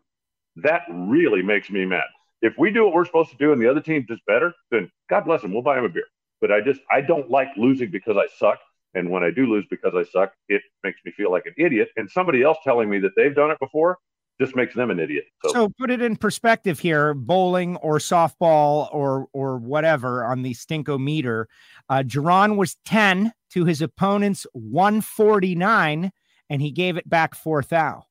that 0.57 0.83
really 0.91 1.43
makes 1.43 1.71
me 1.71 1.85
mad. 1.85 2.05
If 2.41 2.55
we 2.59 2.71
do 2.71 2.85
what 2.85 2.95
we're 2.95 3.05
supposed 3.05 3.31
to 3.31 3.37
do 3.37 3.53
and 3.53 3.63
the 3.63 3.71
other 3.71 3.81
team 3.81 4.05
does 4.09 4.21
better, 4.27 4.53
then 4.71 4.91
God 5.09 5.25
bless 5.25 5.43
them. 5.43 5.53
We'll 5.53 5.63
buy 5.63 5.77
them 5.77 5.85
a 5.85 5.89
beer. 5.89 6.07
But 6.41 6.51
I 6.51 6.61
just 6.61 6.81
I 6.91 7.01
don't 7.01 7.31
like 7.31 7.49
losing 7.57 7.91
because 7.91 8.17
I 8.17 8.27
suck. 8.37 8.59
And 8.95 9.09
when 9.09 9.23
I 9.23 9.31
do 9.31 9.47
lose 9.47 9.65
because 9.71 9.95
I 9.95 10.03
suck, 10.03 10.33
it 10.49 10.61
makes 10.83 11.01
me 11.05 11.13
feel 11.13 11.31
like 11.31 11.47
an 11.47 11.55
idiot. 11.57 11.89
And 11.97 12.11
somebody 12.11 12.43
else 12.43 12.59
telling 12.65 12.91
me 12.91 12.99
that 12.99 13.13
they've 13.17 13.35
done 13.35 13.51
it 13.51 13.59
before 13.61 13.99
just 14.41 14.57
makes 14.57 14.75
them 14.75 14.91
an 14.91 14.99
idiot. 14.99 15.25
So. 15.45 15.53
so, 15.53 15.69
put 15.79 15.91
it 15.91 16.03
in 16.03 16.17
perspective 16.17 16.79
here: 16.79 17.15
bowling 17.15 17.77
or 17.77 17.99
softball 17.99 18.93
or 18.93 19.27
or 19.33 19.59
whatever 19.59 20.25
on 20.25 20.43
the 20.43 20.55
stinko 20.55 21.01
meter. 21.01 21.49
Uh, 21.89 22.03
Jerron 22.07 22.57
was 22.57 22.77
ten 22.85 23.33
to 23.51 23.65
his 23.65 23.83
opponent's 23.83 24.47
one 24.53 25.01
forty 25.01 25.55
nine, 25.55 26.13
and 26.51 26.63
he 26.63 26.71
gave 26.71 26.97
it 26.97 27.09
back 27.09 27.35
four 27.35 27.63
thou. 27.63 28.05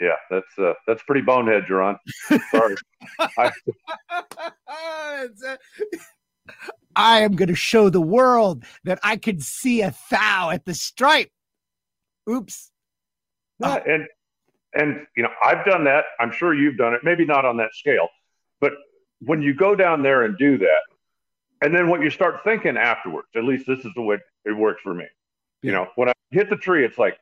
Yeah, 0.00 0.16
that's 0.30 0.58
uh, 0.58 0.72
that's 0.86 1.02
pretty 1.04 1.20
bonehead, 1.20 1.64
Jerron. 1.68 1.96
Sorry. 2.50 2.74
I, 3.38 3.52
I 6.96 7.20
am 7.20 7.36
going 7.36 7.48
to 7.48 7.54
show 7.54 7.88
the 7.88 8.00
world 8.00 8.64
that 8.84 8.98
I 9.02 9.16
could 9.16 9.42
see 9.42 9.82
a 9.82 9.94
thou 10.10 10.50
at 10.50 10.64
the 10.64 10.74
stripe. 10.74 11.30
Oops. 12.28 12.70
Yeah, 13.60 13.80
and 13.86 14.08
and 14.74 15.06
you 15.16 15.22
know 15.22 15.30
i've 15.44 15.64
done 15.64 15.84
that. 15.84 16.04
I'm 16.20 16.32
sure 16.32 16.54
you've 16.54 16.76
done 16.76 16.94
it. 16.94 17.00
Maybe 17.04 17.24
not 17.24 17.44
on 17.44 17.56
that 17.58 17.74
scale. 17.74 18.08
But 18.60 18.72
when 19.20 19.42
you 19.42 19.54
go 19.54 19.74
down 19.74 20.02
there 20.02 20.22
and 20.24 20.36
do 20.36 20.58
that 20.58 20.82
and 21.62 21.74
then 21.74 21.88
what 21.88 22.00
you 22.00 22.10
start 22.10 22.42
thinking 22.44 22.76
afterwards 22.76 23.28
at 23.36 23.44
least 23.44 23.66
this 23.66 23.78
is 23.84 23.92
the 23.94 24.02
way 24.02 24.18
it 24.44 24.56
works 24.56 24.82
for 24.82 24.94
me. 24.94 25.04
Yeah. 25.62 25.68
you 25.68 25.72
know 25.72 25.88
when 25.96 26.08
i 26.08 26.12
hit 26.30 26.50
the 26.50 26.56
tree 26.56 26.84
it's 26.84 26.98
like 26.98 27.18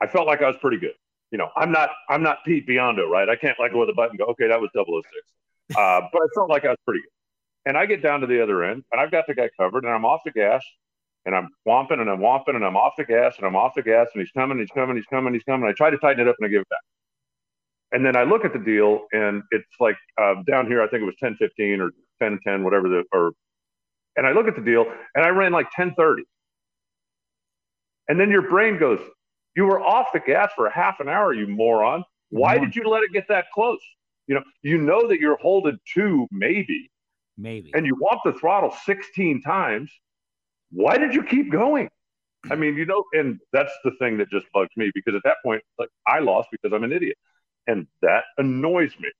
i 0.00 0.06
felt 0.06 0.26
like 0.26 0.42
i 0.42 0.46
was 0.46 0.56
pretty 0.60 0.78
good. 0.78 0.94
You 1.30 1.38
know 1.38 1.50
i'm 1.56 1.72
not 1.72 1.90
i'm 2.08 2.22
not 2.22 2.38
pete 2.44 2.66
biondo 2.66 3.08
right? 3.08 3.28
I 3.28 3.36
can't 3.36 3.58
let 3.60 3.72
go 3.72 3.82
of 3.82 3.88
the 3.88 3.94
button 3.94 4.12
and 4.12 4.18
go 4.18 4.26
okay 4.26 4.48
that 4.48 4.60
was 4.60 4.70
006 4.74 4.86
uh, 5.76 6.00
but 6.12 6.22
i 6.22 6.26
felt 6.34 6.48
like 6.50 6.64
i 6.64 6.68
was 6.68 6.78
pretty 6.84 7.00
good. 7.00 7.10
And 7.66 7.76
i 7.76 7.84
get 7.86 8.02
down 8.02 8.20
to 8.20 8.26
the 8.26 8.42
other 8.42 8.64
end 8.64 8.84
and 8.92 9.00
i've 9.00 9.10
got 9.10 9.26
the 9.26 9.34
guy 9.34 9.50
covered 9.58 9.84
and 9.84 9.92
i'm 9.92 10.04
off 10.04 10.22
the 10.24 10.30
gas 10.32 10.64
and 11.28 11.36
I'm 11.36 11.50
whomping 11.66 12.00
and 12.00 12.08
I'm 12.08 12.20
whomping 12.20 12.56
and 12.56 12.64
I'm 12.64 12.74
off 12.74 12.94
the 12.96 13.04
gas 13.04 13.36
and 13.36 13.46
I'm 13.46 13.54
off 13.54 13.74
the 13.76 13.82
gas 13.82 14.08
and 14.14 14.22
he's 14.22 14.30
coming, 14.30 14.58
he's 14.58 14.70
coming, 14.70 14.96
he's 14.96 15.04
coming, 15.04 15.34
he's 15.34 15.42
coming. 15.42 15.68
I 15.68 15.72
try 15.72 15.90
to 15.90 15.98
tighten 15.98 16.26
it 16.26 16.28
up 16.28 16.36
and 16.40 16.46
I 16.46 16.48
give 16.48 16.62
it 16.62 16.68
back. 16.70 16.78
And 17.92 18.04
then 18.04 18.16
I 18.16 18.22
look 18.22 18.46
at 18.46 18.54
the 18.54 18.58
deal 18.58 19.02
and 19.12 19.42
it's 19.50 19.68
like 19.78 19.96
uh, 20.18 20.36
down 20.46 20.66
here, 20.66 20.80
I 20.80 20.88
think 20.88 21.02
it 21.02 21.04
was 21.04 21.16
10 21.20 21.36
15 21.36 21.82
or 21.82 21.90
10 22.22 22.38
10, 22.46 22.64
whatever 22.64 22.88
the, 22.88 23.04
or, 23.12 23.32
and 24.16 24.26
I 24.26 24.32
look 24.32 24.48
at 24.48 24.56
the 24.56 24.62
deal 24.62 24.86
and 25.14 25.22
I 25.22 25.28
ran 25.28 25.52
like 25.52 25.66
10 25.76 25.94
30. 25.98 26.22
And 28.08 28.18
then 28.18 28.30
your 28.30 28.48
brain 28.48 28.78
goes, 28.78 29.00
You 29.54 29.66
were 29.66 29.82
off 29.82 30.06
the 30.14 30.20
gas 30.20 30.50
for 30.56 30.66
a 30.66 30.72
half 30.72 30.98
an 30.98 31.10
hour, 31.10 31.34
you 31.34 31.46
moron. 31.46 32.04
Why 32.30 32.56
did 32.58 32.74
you 32.74 32.88
let 32.88 33.02
it 33.02 33.12
get 33.12 33.28
that 33.28 33.46
close? 33.52 33.80
You 34.28 34.36
know, 34.36 34.42
you 34.62 34.78
know 34.78 35.06
that 35.08 35.20
you're 35.20 35.36
holding 35.36 35.78
two, 35.92 36.26
maybe, 36.30 36.90
maybe, 37.36 37.70
and 37.74 37.84
you 37.84 37.96
want 37.96 38.20
the 38.24 38.32
throttle 38.32 38.74
16 38.86 39.42
times 39.42 39.90
why 40.70 40.98
did 40.98 41.14
you 41.14 41.22
keep 41.22 41.50
going? 41.50 41.88
I 42.50 42.54
mean, 42.54 42.76
you 42.76 42.86
know, 42.86 43.04
and 43.12 43.38
that's 43.52 43.72
the 43.84 43.90
thing 43.98 44.18
that 44.18 44.30
just 44.30 44.46
bugs 44.52 44.70
me 44.76 44.90
because 44.94 45.14
at 45.14 45.22
that 45.24 45.36
point, 45.44 45.62
like 45.78 45.88
I 46.06 46.20
lost 46.20 46.48
because 46.52 46.74
I'm 46.74 46.84
an 46.84 46.92
idiot, 46.92 47.16
and 47.66 47.86
that 48.02 48.24
annoys 48.36 48.92
me. 49.00 49.10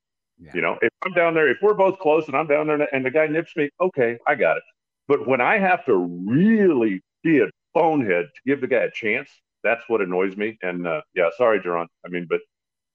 Yeah. 0.40 0.52
You 0.54 0.62
know, 0.62 0.78
if 0.80 0.90
I'm 1.04 1.12
down 1.12 1.34
there, 1.34 1.48
if 1.48 1.58
we're 1.61 1.74
both 1.74 1.98
close 1.98 2.28
and 2.28 2.37
I'm 2.37 2.46
down 2.46 2.68
there 2.68 2.88
and 2.94 3.04
the 3.04 3.11
guy 3.11 3.26
nips 3.26 3.56
me, 3.56 3.70
okay, 3.80 4.18
I 4.26 4.37
got 4.37 4.56
it. 4.56 4.62
But 5.08 5.26
when 5.26 5.40
I 5.40 5.58
have 5.58 5.84
to 5.87 5.96
really 5.96 7.02
be 7.24 7.40
a 7.40 7.46
bonehead 7.74 8.26
to 8.26 8.40
give 8.46 8.61
the 8.61 8.68
guy 8.68 8.84
a 8.84 8.90
chance, 8.90 9.28
that's 9.64 9.82
what 9.88 10.00
annoys 10.00 10.37
me. 10.37 10.56
And 10.62 10.87
uh, 10.87 11.00
yeah, 11.14 11.30
sorry, 11.37 11.58
Jerron. 11.58 11.87
I 12.06 12.08
mean, 12.08 12.26
but 12.28 12.40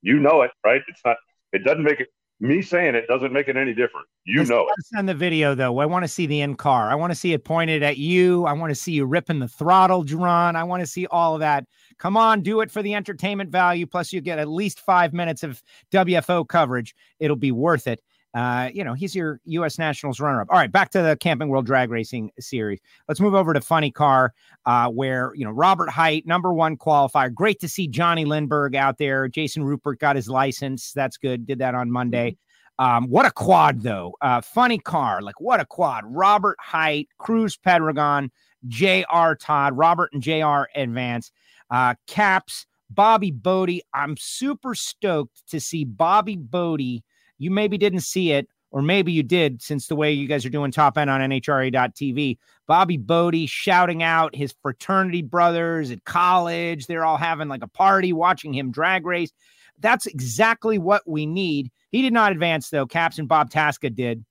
you 0.01 0.19
know 0.19 0.43
it, 0.43 0.51
right? 0.65 0.81
It's 0.87 1.01
not. 1.03 1.17
It 1.51 1.63
doesn't 1.65 1.83
make 1.83 1.99
it 1.99 2.07
me 2.43 2.61
saying 2.61 2.93
it 2.93 3.07
doesn't 3.07 3.31
make 3.31 3.47
it 3.47 3.55
any 3.55 3.73
different. 3.73 4.05
You 4.25 4.39
Let's 4.39 4.49
know 4.49 4.67
it. 4.67 4.85
Send 4.93 5.07
the 5.07 5.13
video 5.13 5.55
though. 5.55 5.79
I 5.79 5.85
want 5.85 6.03
to 6.03 6.09
see 6.09 6.25
the 6.25 6.41
in 6.41 6.55
car. 6.55 6.91
I 6.91 6.95
want 6.95 7.11
to 7.11 7.15
see 7.15 7.31
it 7.31 7.45
pointed 7.45 7.83
at 7.83 7.97
you. 7.97 8.45
I 8.45 8.51
want 8.51 8.69
to 8.69 8.75
see 8.75 8.91
you 8.91 9.05
ripping 9.05 9.39
the 9.39 9.47
throttle, 9.47 10.03
Jerron. 10.03 10.55
I 10.55 10.63
want 10.65 10.81
to 10.81 10.87
see 10.87 11.07
all 11.07 11.35
of 11.35 11.39
that. 11.39 11.65
Come 11.99 12.17
on, 12.17 12.41
do 12.41 12.59
it 12.59 12.69
for 12.69 12.83
the 12.83 12.95
entertainment 12.95 13.49
value. 13.49 13.85
Plus, 13.85 14.11
you 14.11 14.19
get 14.19 14.39
at 14.39 14.49
least 14.49 14.81
five 14.81 15.13
minutes 15.13 15.43
of 15.43 15.63
WFO 15.91 16.45
coverage. 16.45 16.95
It'll 17.19 17.37
be 17.37 17.53
worth 17.53 17.87
it. 17.87 18.03
Uh, 18.33 18.69
you 18.73 18.83
know, 18.83 18.93
he's 18.93 19.15
your 19.15 19.39
U.S. 19.45 19.77
Nationals 19.77 20.19
runner-up. 20.19 20.47
All 20.49 20.57
right, 20.57 20.71
back 20.71 20.89
to 20.91 21.01
the 21.01 21.15
Camping 21.15 21.49
World 21.49 21.65
Drag 21.65 21.91
Racing 21.91 22.31
Series. 22.39 22.79
Let's 23.07 23.19
move 23.19 23.35
over 23.35 23.53
to 23.53 23.61
Funny 23.61 23.91
Car, 23.91 24.33
uh, 24.65 24.89
where 24.89 25.33
you 25.35 25.45
know 25.45 25.51
Robert 25.51 25.89
Hight, 25.89 26.25
number 26.25 26.53
one 26.53 26.75
qualifier. 26.75 27.33
Great 27.33 27.59
to 27.59 27.67
see 27.67 27.87
Jonnie 27.87 28.25
Lindberg 28.25 28.75
out 28.75 28.97
there. 28.97 29.27
Jason 29.27 29.63
Rupert 29.63 29.99
got 29.99 30.15
his 30.15 30.27
license. 30.27 30.93
That's 30.93 31.17
good. 31.17 31.45
Did 31.45 31.59
that 31.59 31.75
on 31.75 31.91
Monday. 31.91 32.37
Um, 32.79 33.07
what 33.07 33.25
a 33.25 33.31
quad, 33.31 33.81
though. 33.81 34.15
Uh, 34.21 34.41
funny 34.41 34.79
car. 34.79 35.21
Like, 35.21 35.39
what 35.39 35.59
a 35.59 35.65
quad. 35.65 36.03
Robert 36.07 36.57
Hight, 36.59 37.07
Cruz 37.19 37.55
Pedregon, 37.55 38.29
J.R. 38.67 39.35
Todd, 39.35 39.77
Robert 39.77 40.09
and 40.13 40.23
J.R. 40.23 40.67
Advance, 40.75 41.31
uh, 41.69 41.93
Capps, 42.07 42.65
Bobby 42.89 43.31
Bode. 43.31 43.81
I'm 43.93 44.17
super 44.17 44.73
stoked 44.73 45.47
to 45.49 45.59
see 45.59 45.83
Bobby 45.83 46.35
Bode 46.35 47.03
you 47.43 47.51
maybe 47.51 47.77
didn't 47.77 48.01
see 48.01 48.31
it, 48.31 48.47
or 48.71 48.81
maybe 48.81 49.11
you 49.11 49.21
did, 49.21 49.61
since 49.61 49.87
the 49.87 49.95
way 49.95 50.11
you 50.11 50.27
guys 50.27 50.45
are 50.45 50.49
doing 50.49 50.71
top 50.71 50.97
end 50.97 51.09
on 51.09 51.21
NHRA.tv. 51.21 52.37
Bobby 52.67 52.97
Bode 52.97 53.47
shouting 53.47 54.01
out 54.01 54.35
his 54.35 54.55
fraternity 54.61 55.21
brothers 55.21 55.91
at 55.91 56.03
college. 56.05 56.87
They're 56.87 57.05
all 57.05 57.17
having 57.17 57.49
like 57.49 57.63
a 57.63 57.67
party 57.67 58.13
watching 58.13 58.53
him 58.53 58.71
drag 58.71 59.05
race. 59.05 59.31
That's 59.79 60.05
exactly 60.05 60.77
what 60.77 61.03
we 61.05 61.25
need. 61.25 61.71
He 61.91 62.01
did 62.01 62.13
not 62.13 62.31
advance, 62.31 62.69
though. 62.69 62.85
Capps 62.85 63.19
and 63.19 63.27
Bob 63.27 63.51
Tasca 63.51 63.93
did. 63.93 64.23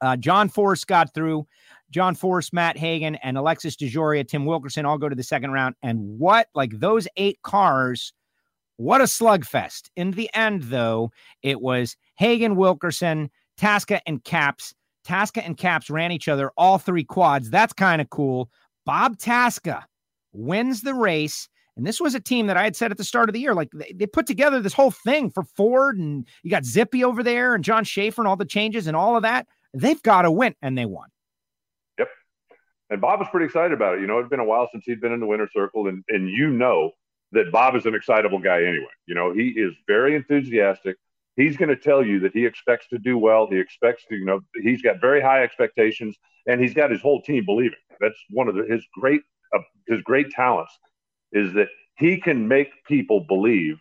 Uh, 0.00 0.16
John 0.16 0.48
Force 0.48 0.84
got 0.84 1.14
through. 1.14 1.46
John 1.90 2.14
Force, 2.14 2.52
Matt 2.52 2.76
Hagan, 2.76 3.16
and 3.16 3.36
Alexis 3.36 3.76
DeJoria, 3.76 4.26
Tim 4.26 4.44
Wilkerson 4.44 4.86
all 4.86 4.98
go 4.98 5.08
to 5.08 5.16
the 5.16 5.22
second 5.22 5.52
round. 5.52 5.74
And 5.82 6.18
what, 6.18 6.48
like 6.54 6.78
those 6.78 7.08
eight 7.16 7.40
cars 7.42 8.12
what 8.80 9.02
a 9.02 9.04
slugfest. 9.04 9.90
In 9.94 10.12
the 10.12 10.30
end, 10.32 10.62
though, 10.64 11.10
it 11.42 11.60
was 11.60 11.98
Hagan, 12.16 12.56
Wilkerson, 12.56 13.30
Tasca, 13.60 14.00
and 14.06 14.24
Capps. 14.24 14.72
Tasca 15.06 15.44
and 15.44 15.54
Capps 15.54 15.90
ran 15.90 16.12
each 16.12 16.28
other 16.28 16.50
all 16.56 16.78
three 16.78 17.04
quads. 17.04 17.50
That's 17.50 17.74
kind 17.74 18.00
of 18.00 18.08
cool. 18.08 18.48
Bob 18.86 19.18
Tasca 19.18 19.82
wins 20.32 20.80
the 20.80 20.94
race. 20.94 21.46
And 21.76 21.86
this 21.86 22.00
was 22.00 22.14
a 22.14 22.20
team 22.20 22.46
that 22.46 22.56
I 22.56 22.64
had 22.64 22.74
said 22.74 22.90
at 22.90 22.96
the 22.96 23.04
start 23.04 23.28
of 23.28 23.34
the 23.34 23.40
year, 23.40 23.52
like 23.52 23.68
they, 23.74 23.92
they, 23.94 24.06
put 24.06 24.26
together 24.26 24.60
this 24.60 24.72
whole 24.72 24.90
thing 24.90 25.30
for 25.30 25.42
Ford, 25.42 25.98
and 25.98 26.26
you 26.42 26.50
got 26.50 26.64
Zippy 26.64 27.04
over 27.04 27.22
there 27.22 27.54
and 27.54 27.62
John 27.62 27.84
Schaefer 27.84 28.22
and 28.22 28.28
all 28.28 28.36
the 28.36 28.46
changes 28.46 28.86
and 28.86 28.96
all 28.96 29.14
of 29.14 29.22
that. 29.24 29.46
They've 29.74 30.02
got 30.02 30.22
to 30.22 30.30
win, 30.30 30.54
and 30.62 30.76
they 30.76 30.86
won. 30.86 31.08
Yep. 31.98 32.08
And 32.88 33.00
Bob 33.02 33.20
was 33.20 33.28
pretty 33.30 33.44
excited 33.44 33.72
about 33.72 33.98
it. 33.98 34.00
You 34.00 34.06
know, 34.06 34.18
it's 34.20 34.30
been 34.30 34.40
a 34.40 34.44
while 34.44 34.68
since 34.72 34.84
he'd 34.86 35.02
been 35.02 35.12
in 35.12 35.20
the 35.20 35.26
winner 35.26 35.50
circle, 35.54 35.86
and 35.86 36.02
and 36.08 36.30
you 36.30 36.48
know 36.48 36.92
that 37.32 37.52
Bob 37.52 37.76
is 37.76 37.86
an 37.86 37.94
excitable 37.94 38.38
guy 38.38 38.62
anyway. 38.62 38.92
You 39.06 39.14
know, 39.14 39.32
he 39.32 39.48
is 39.48 39.72
very 39.86 40.16
enthusiastic. 40.16 40.96
He's 41.36 41.56
going 41.56 41.68
to 41.68 41.76
tell 41.76 42.04
you 42.04 42.20
that 42.20 42.32
he 42.32 42.44
expects 42.44 42.88
to 42.88 42.98
do 42.98 43.16
well. 43.16 43.46
He 43.48 43.58
expects 43.58 44.04
to, 44.08 44.16
you 44.16 44.24
know, 44.24 44.40
he's 44.62 44.82
got 44.82 45.00
very 45.00 45.20
high 45.20 45.42
expectations, 45.42 46.16
and 46.46 46.60
he's 46.60 46.74
got 46.74 46.90
his 46.90 47.00
whole 47.00 47.22
team 47.22 47.44
believing. 47.44 47.78
That's 48.00 48.18
one 48.30 48.48
of 48.48 48.54
the, 48.54 48.64
his 48.68 48.84
great 48.94 49.22
uh, 49.54 49.60
his 49.86 50.00
great 50.02 50.30
talents 50.30 50.72
is 51.32 51.52
that 51.54 51.68
he 51.98 52.18
can 52.18 52.48
make 52.48 52.70
people 52.86 53.24
believe 53.28 53.78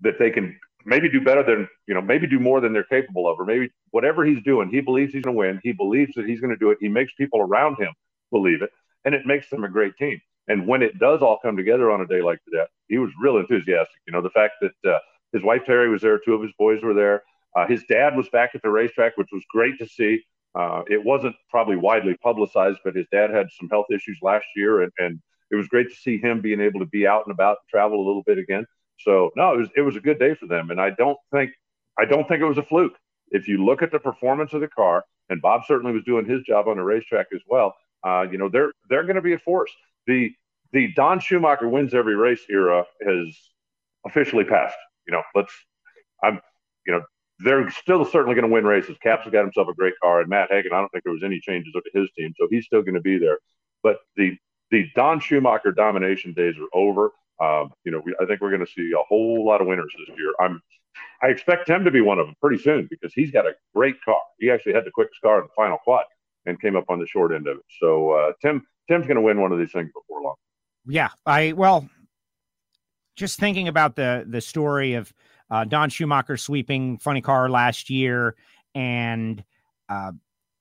that 0.00 0.18
they 0.18 0.30
can 0.30 0.58
maybe 0.84 1.08
do 1.08 1.20
better 1.20 1.42
than 1.42 1.68
you 1.86 1.94
know 1.94 2.00
maybe 2.00 2.26
do 2.26 2.38
more 2.38 2.60
than 2.60 2.72
they're 2.72 2.84
capable 2.84 3.30
of 3.30 3.38
or 3.38 3.44
maybe 3.44 3.70
whatever 3.90 4.24
he's 4.24 4.42
doing 4.42 4.68
he 4.68 4.80
believes 4.80 5.12
he's 5.12 5.22
going 5.22 5.34
to 5.34 5.38
win 5.38 5.60
he 5.62 5.72
believes 5.72 6.12
that 6.14 6.26
he's 6.26 6.40
going 6.40 6.50
to 6.50 6.58
do 6.58 6.70
it 6.70 6.78
he 6.80 6.88
makes 6.88 7.12
people 7.14 7.40
around 7.40 7.76
him 7.78 7.92
believe 8.30 8.60
it 8.62 8.70
and 9.04 9.14
it 9.14 9.24
makes 9.26 9.48
them 9.48 9.64
a 9.64 9.68
great 9.68 9.96
team 9.96 10.20
and 10.48 10.66
when 10.66 10.82
it 10.82 10.98
does 10.98 11.22
all 11.22 11.38
come 11.42 11.56
together 11.56 11.90
on 11.90 12.00
a 12.00 12.06
day 12.06 12.20
like 12.20 12.40
that, 12.52 12.68
he 12.88 12.98
was 12.98 13.10
real 13.20 13.38
enthusiastic. 13.38 13.96
You 14.06 14.12
know, 14.12 14.20
the 14.20 14.30
fact 14.30 14.54
that 14.60 14.90
uh, 14.90 14.98
his 15.32 15.42
wife 15.42 15.62
Terry 15.64 15.88
was 15.88 16.02
there, 16.02 16.18
two 16.18 16.34
of 16.34 16.42
his 16.42 16.52
boys 16.58 16.82
were 16.82 16.94
there. 16.94 17.22
Uh, 17.56 17.66
his 17.66 17.82
dad 17.88 18.16
was 18.16 18.28
back 18.30 18.50
at 18.54 18.62
the 18.62 18.70
racetrack, 18.70 19.16
which 19.16 19.28
was 19.32 19.42
great 19.50 19.78
to 19.78 19.86
see. 19.86 20.22
Uh, 20.54 20.82
it 20.88 21.02
wasn't 21.02 21.34
probably 21.50 21.76
widely 21.76 22.16
publicized, 22.22 22.78
but 22.84 22.94
his 22.94 23.06
dad 23.10 23.30
had 23.30 23.46
some 23.58 23.68
health 23.68 23.86
issues 23.90 24.18
last 24.22 24.46
year, 24.54 24.82
and, 24.82 24.92
and 24.98 25.20
it 25.50 25.56
was 25.56 25.66
great 25.68 25.88
to 25.88 25.96
see 25.96 26.18
him 26.18 26.40
being 26.40 26.60
able 26.60 26.80
to 26.80 26.86
be 26.86 27.06
out 27.06 27.24
and 27.26 27.32
about 27.32 27.58
and 27.62 27.68
travel 27.68 27.98
a 27.98 28.06
little 28.06 28.22
bit 28.24 28.38
again. 28.38 28.66
So 29.00 29.30
no, 29.36 29.54
it 29.54 29.58
was 29.58 29.68
it 29.76 29.82
was 29.82 29.96
a 29.96 30.00
good 30.00 30.18
day 30.18 30.34
for 30.34 30.46
them, 30.46 30.70
and 30.70 30.80
I 30.80 30.90
don't 30.90 31.18
think 31.32 31.50
I 31.98 32.04
don't 32.04 32.28
think 32.28 32.40
it 32.40 32.46
was 32.46 32.58
a 32.58 32.62
fluke. 32.62 32.94
If 33.30 33.48
you 33.48 33.64
look 33.64 33.82
at 33.82 33.90
the 33.90 33.98
performance 33.98 34.52
of 34.52 34.60
the 34.60 34.68
car, 34.68 35.04
and 35.28 35.42
Bob 35.42 35.62
certainly 35.66 35.92
was 35.92 36.04
doing 36.04 36.26
his 36.26 36.42
job 36.42 36.68
on 36.68 36.76
the 36.76 36.82
racetrack 36.84 37.26
as 37.34 37.40
well. 37.48 37.74
Uh, 38.04 38.26
you 38.30 38.38
know, 38.38 38.48
they're 38.48 38.72
they're 38.88 39.02
going 39.02 39.16
to 39.16 39.22
be 39.22 39.32
a 39.32 39.38
force 39.38 39.72
the 40.06 40.32
the 40.72 40.92
Don 40.94 41.20
Schumacher 41.20 41.68
wins 41.68 41.94
every 41.94 42.16
race 42.16 42.42
era 42.50 42.84
has 43.06 43.36
officially 44.06 44.44
passed. 44.44 44.76
You 45.06 45.12
know, 45.12 45.22
let's 45.34 45.52
I'm 46.22 46.40
you 46.86 46.92
know 46.92 47.02
they're 47.40 47.70
still 47.70 48.04
certainly 48.04 48.34
going 48.34 48.48
to 48.48 48.52
win 48.52 48.64
races. 48.64 48.96
Capps 49.02 49.28
got 49.30 49.42
himself 49.42 49.68
a 49.68 49.74
great 49.74 49.94
car, 50.02 50.20
and 50.20 50.28
Matt 50.28 50.50
Hagan. 50.50 50.72
I 50.72 50.80
don't 50.80 50.90
think 50.90 51.04
there 51.04 51.12
was 51.12 51.24
any 51.24 51.40
changes 51.40 51.72
to 51.72 51.82
his 51.98 52.10
team, 52.16 52.32
so 52.38 52.46
he's 52.50 52.64
still 52.66 52.82
going 52.82 52.94
to 52.94 53.00
be 53.00 53.18
there. 53.18 53.38
But 53.82 53.98
the 54.16 54.36
the 54.70 54.86
Don 54.94 55.20
Schumacher 55.20 55.72
domination 55.72 56.32
days 56.32 56.54
are 56.58 56.78
over. 56.78 57.10
Um, 57.40 57.72
you 57.84 57.90
know, 57.90 58.00
we, 58.04 58.14
I 58.20 58.26
think 58.26 58.40
we're 58.40 58.50
going 58.50 58.64
to 58.64 58.72
see 58.72 58.92
a 58.92 59.02
whole 59.08 59.44
lot 59.44 59.60
of 59.60 59.66
winners 59.66 59.92
this 59.98 60.16
year. 60.16 60.32
I'm 60.40 60.60
I 61.22 61.28
expect 61.28 61.68
him 61.68 61.84
to 61.84 61.90
be 61.90 62.00
one 62.00 62.18
of 62.18 62.26
them 62.26 62.36
pretty 62.40 62.62
soon 62.62 62.86
because 62.88 63.12
he's 63.14 63.30
got 63.30 63.46
a 63.46 63.54
great 63.74 63.96
car. 64.04 64.20
He 64.38 64.50
actually 64.50 64.74
had 64.74 64.84
the 64.84 64.90
quickest 64.90 65.20
car 65.20 65.38
in 65.38 65.44
the 65.44 65.52
final 65.56 65.78
quad 65.78 66.04
and 66.46 66.60
came 66.60 66.76
up 66.76 66.84
on 66.88 67.00
the 67.00 67.06
short 67.06 67.32
end 67.32 67.48
of 67.48 67.58
it. 67.58 67.64
So 67.80 68.12
uh, 68.12 68.32
Tim 68.42 68.64
Tim's 68.88 69.06
going 69.06 69.16
to 69.16 69.22
win 69.22 69.40
one 69.40 69.52
of 69.52 69.58
these 69.58 69.72
things 69.72 69.90
before 69.92 70.22
long. 70.22 70.34
Yeah, 70.86 71.08
I 71.24 71.52
well, 71.52 71.88
just 73.16 73.38
thinking 73.38 73.68
about 73.68 73.96
the 73.96 74.24
the 74.28 74.40
story 74.40 74.94
of 74.94 75.12
uh, 75.50 75.64
Don 75.64 75.90
Schumacher 75.90 76.36
sweeping 76.36 76.98
Funny 76.98 77.20
Car 77.20 77.48
last 77.48 77.88
year, 77.90 78.34
and 78.74 79.42
uh, 79.88 80.12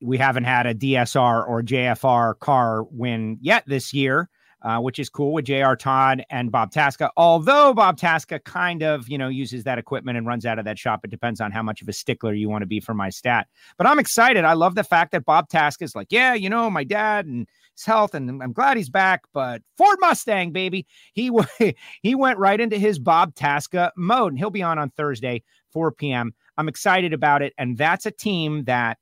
we 0.02 0.18
haven't 0.18 0.44
had 0.44 0.66
a 0.66 0.74
DSR 0.74 1.48
or 1.48 1.62
JFR 1.62 2.38
car 2.40 2.84
win 2.84 3.38
yet 3.42 3.64
this 3.68 3.94
year 3.94 4.30
uh, 4.64 4.80
which 4.80 5.00
is 5.00 5.10
cool 5.10 5.34
with 5.34 5.46
J.R. 5.46 5.76
Todd 5.76 6.24
and 6.30 6.52
Bob 6.52 6.72
Tasca. 6.72 7.10
Although 7.18 7.74
Bob 7.74 7.98
Tasca 7.98 8.44
kind 8.44 8.82
of, 8.82 9.10
you 9.10 9.18
know, 9.18 9.28
uses 9.28 9.64
that 9.66 9.78
equipment 9.78 10.18
and 10.18 10.26
runs 10.26 10.46
out 10.46 10.60
of 10.60 10.66
that 10.66 10.80
shop. 10.80 11.02
It 11.04 11.12
depends 11.12 11.42
on 11.42 11.52
how 11.52 11.62
much 11.62 11.82
of 11.82 11.90
a 11.90 11.94
stickler 11.94 12.34
you 12.34 12.50
want 12.50 12.62
to 12.62 12.68
be 12.68 12.80
for 12.80 12.94
my 12.94 13.10
stat. 13.10 13.48
But 13.78 13.88
I'm 13.88 14.00
excited. 14.00 14.46
I 14.46 14.54
love 14.54 14.76
the 14.76 14.84
fact 14.84 15.12
that 15.12 15.26
Bob 15.26 15.50
Tasca 15.50 15.82
is 15.82 15.96
like, 15.96 16.08
yeah, 16.12 16.34
you 16.34 16.50
know, 16.50 16.70
my 16.70 16.84
dad 16.84 17.26
and 17.26 17.48
his 17.76 17.86
health, 17.86 18.14
and 18.14 18.42
I'm 18.42 18.54
glad 18.54 18.78
he's 18.78 18.90
back. 18.90 19.24
But 19.34 19.62
Ford 19.78 19.98
Mustang, 20.00 20.52
baby, 20.52 20.88
he 21.14 21.32
he 22.02 22.16
went 22.16 22.40
right 22.40 22.60
into 22.60 22.78
his 22.78 23.00
Bob 23.00 23.36
Tasca 23.36 23.92
mode, 23.98 24.34
and 24.34 24.40
he'll 24.40 24.50
be 24.50 24.64
on 24.64 24.80
on 24.80 24.92
Thursday, 24.92 25.44
4 25.72 25.92
p.m. 25.92 26.34
I'm 26.58 26.70
excited 26.70 27.14
about 27.14 27.42
it, 27.42 27.54
and 27.58 27.78
that's 27.78 28.06
a 28.06 28.12
team 28.12 28.66
that 28.66 28.98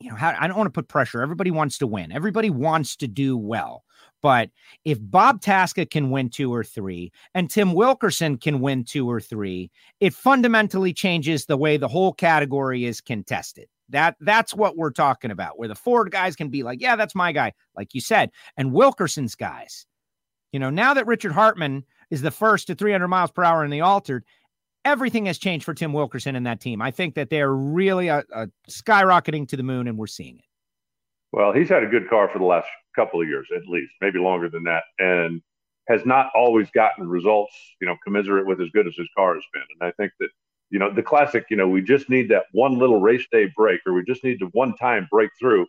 you 0.00 0.10
know, 0.10 0.16
how, 0.16 0.34
I 0.38 0.46
don't 0.46 0.56
want 0.56 0.68
to 0.68 0.72
put 0.72 0.88
pressure. 0.88 1.22
Everybody 1.22 1.50
wants 1.50 1.78
to 1.78 1.86
win. 1.86 2.12
Everybody 2.12 2.50
wants 2.50 2.96
to 2.96 3.08
do 3.08 3.36
well. 3.36 3.84
But 4.22 4.50
if 4.84 4.98
Bob 5.00 5.40
Tasca 5.40 5.88
can 5.88 6.10
win 6.10 6.30
two 6.30 6.52
or 6.52 6.64
three 6.64 7.12
and 7.34 7.48
Tim 7.48 7.72
Wilkerson 7.72 8.36
can 8.36 8.60
win 8.60 8.84
two 8.84 9.08
or 9.08 9.20
three, 9.20 9.70
it 10.00 10.12
fundamentally 10.12 10.92
changes 10.92 11.46
the 11.46 11.56
way 11.56 11.76
the 11.76 11.88
whole 11.88 12.12
category 12.12 12.84
is 12.84 13.00
contested. 13.00 13.68
That 13.90 14.16
that's 14.20 14.54
what 14.54 14.76
we're 14.76 14.90
talking 14.90 15.30
about, 15.30 15.58
where 15.58 15.68
the 15.68 15.74
Ford 15.74 16.10
guys 16.10 16.36
can 16.36 16.48
be 16.48 16.62
like, 16.62 16.80
yeah, 16.80 16.96
that's 16.96 17.14
my 17.14 17.32
guy, 17.32 17.52
like 17.76 17.94
you 17.94 18.00
said, 18.00 18.30
and 18.56 18.72
Wilkerson's 18.72 19.34
guys. 19.34 19.86
You 20.52 20.60
know, 20.60 20.70
now 20.70 20.94
that 20.94 21.06
Richard 21.06 21.32
Hartman 21.32 21.84
is 22.10 22.22
the 22.22 22.30
first 22.30 22.66
to 22.66 22.74
300 22.74 23.08
miles 23.08 23.30
per 23.30 23.44
hour 23.44 23.64
in 23.64 23.70
the 23.70 23.80
altered, 23.82 24.24
everything 24.84 25.26
has 25.26 25.38
changed 25.38 25.64
for 25.64 25.74
Tim 25.74 25.92
Wilkerson 25.92 26.36
and 26.36 26.46
that 26.46 26.60
team. 26.60 26.82
I 26.82 26.90
think 26.90 27.14
that 27.14 27.30
they're 27.30 27.52
really 27.52 28.08
a, 28.08 28.24
uh, 28.34 28.46
skyrocketing 28.68 29.48
to 29.48 29.56
the 29.56 29.62
moon, 29.62 29.88
and 29.88 29.98
we're 29.98 30.06
seeing 30.06 30.38
it. 30.38 30.44
Well, 31.32 31.52
he's 31.52 31.68
had 31.68 31.82
a 31.82 31.86
good 31.86 32.08
car 32.08 32.28
for 32.32 32.38
the 32.38 32.46
last 32.46 32.68
couple 32.96 33.20
of 33.20 33.28
years, 33.28 33.48
at 33.54 33.66
least, 33.66 33.92
maybe 34.00 34.18
longer 34.18 34.48
than 34.48 34.64
that, 34.64 34.84
and 34.98 35.42
has 35.88 36.04
not 36.04 36.30
always 36.34 36.70
gotten 36.72 37.08
results, 37.08 37.54
you 37.80 37.86
know, 37.86 37.96
commensurate 38.04 38.46
with 38.46 38.60
as 38.60 38.68
good 38.70 38.86
as 38.86 38.94
his 38.96 39.08
car 39.16 39.34
has 39.34 39.44
been. 39.52 39.62
And 39.80 39.88
I 39.88 39.92
think 39.92 40.12
that, 40.20 40.28
you 40.70 40.78
know, 40.78 40.92
the 40.92 41.02
classic, 41.02 41.46
you 41.50 41.56
know, 41.56 41.68
we 41.68 41.80
just 41.82 42.10
need 42.10 42.28
that 42.30 42.44
one 42.52 42.78
little 42.78 43.00
race 43.00 43.26
day 43.32 43.50
break, 43.56 43.80
or 43.86 43.94
we 43.94 44.04
just 44.04 44.22
need 44.24 44.38
to 44.40 44.46
one 44.52 44.74
time 44.76 45.08
break 45.10 45.30
through. 45.40 45.66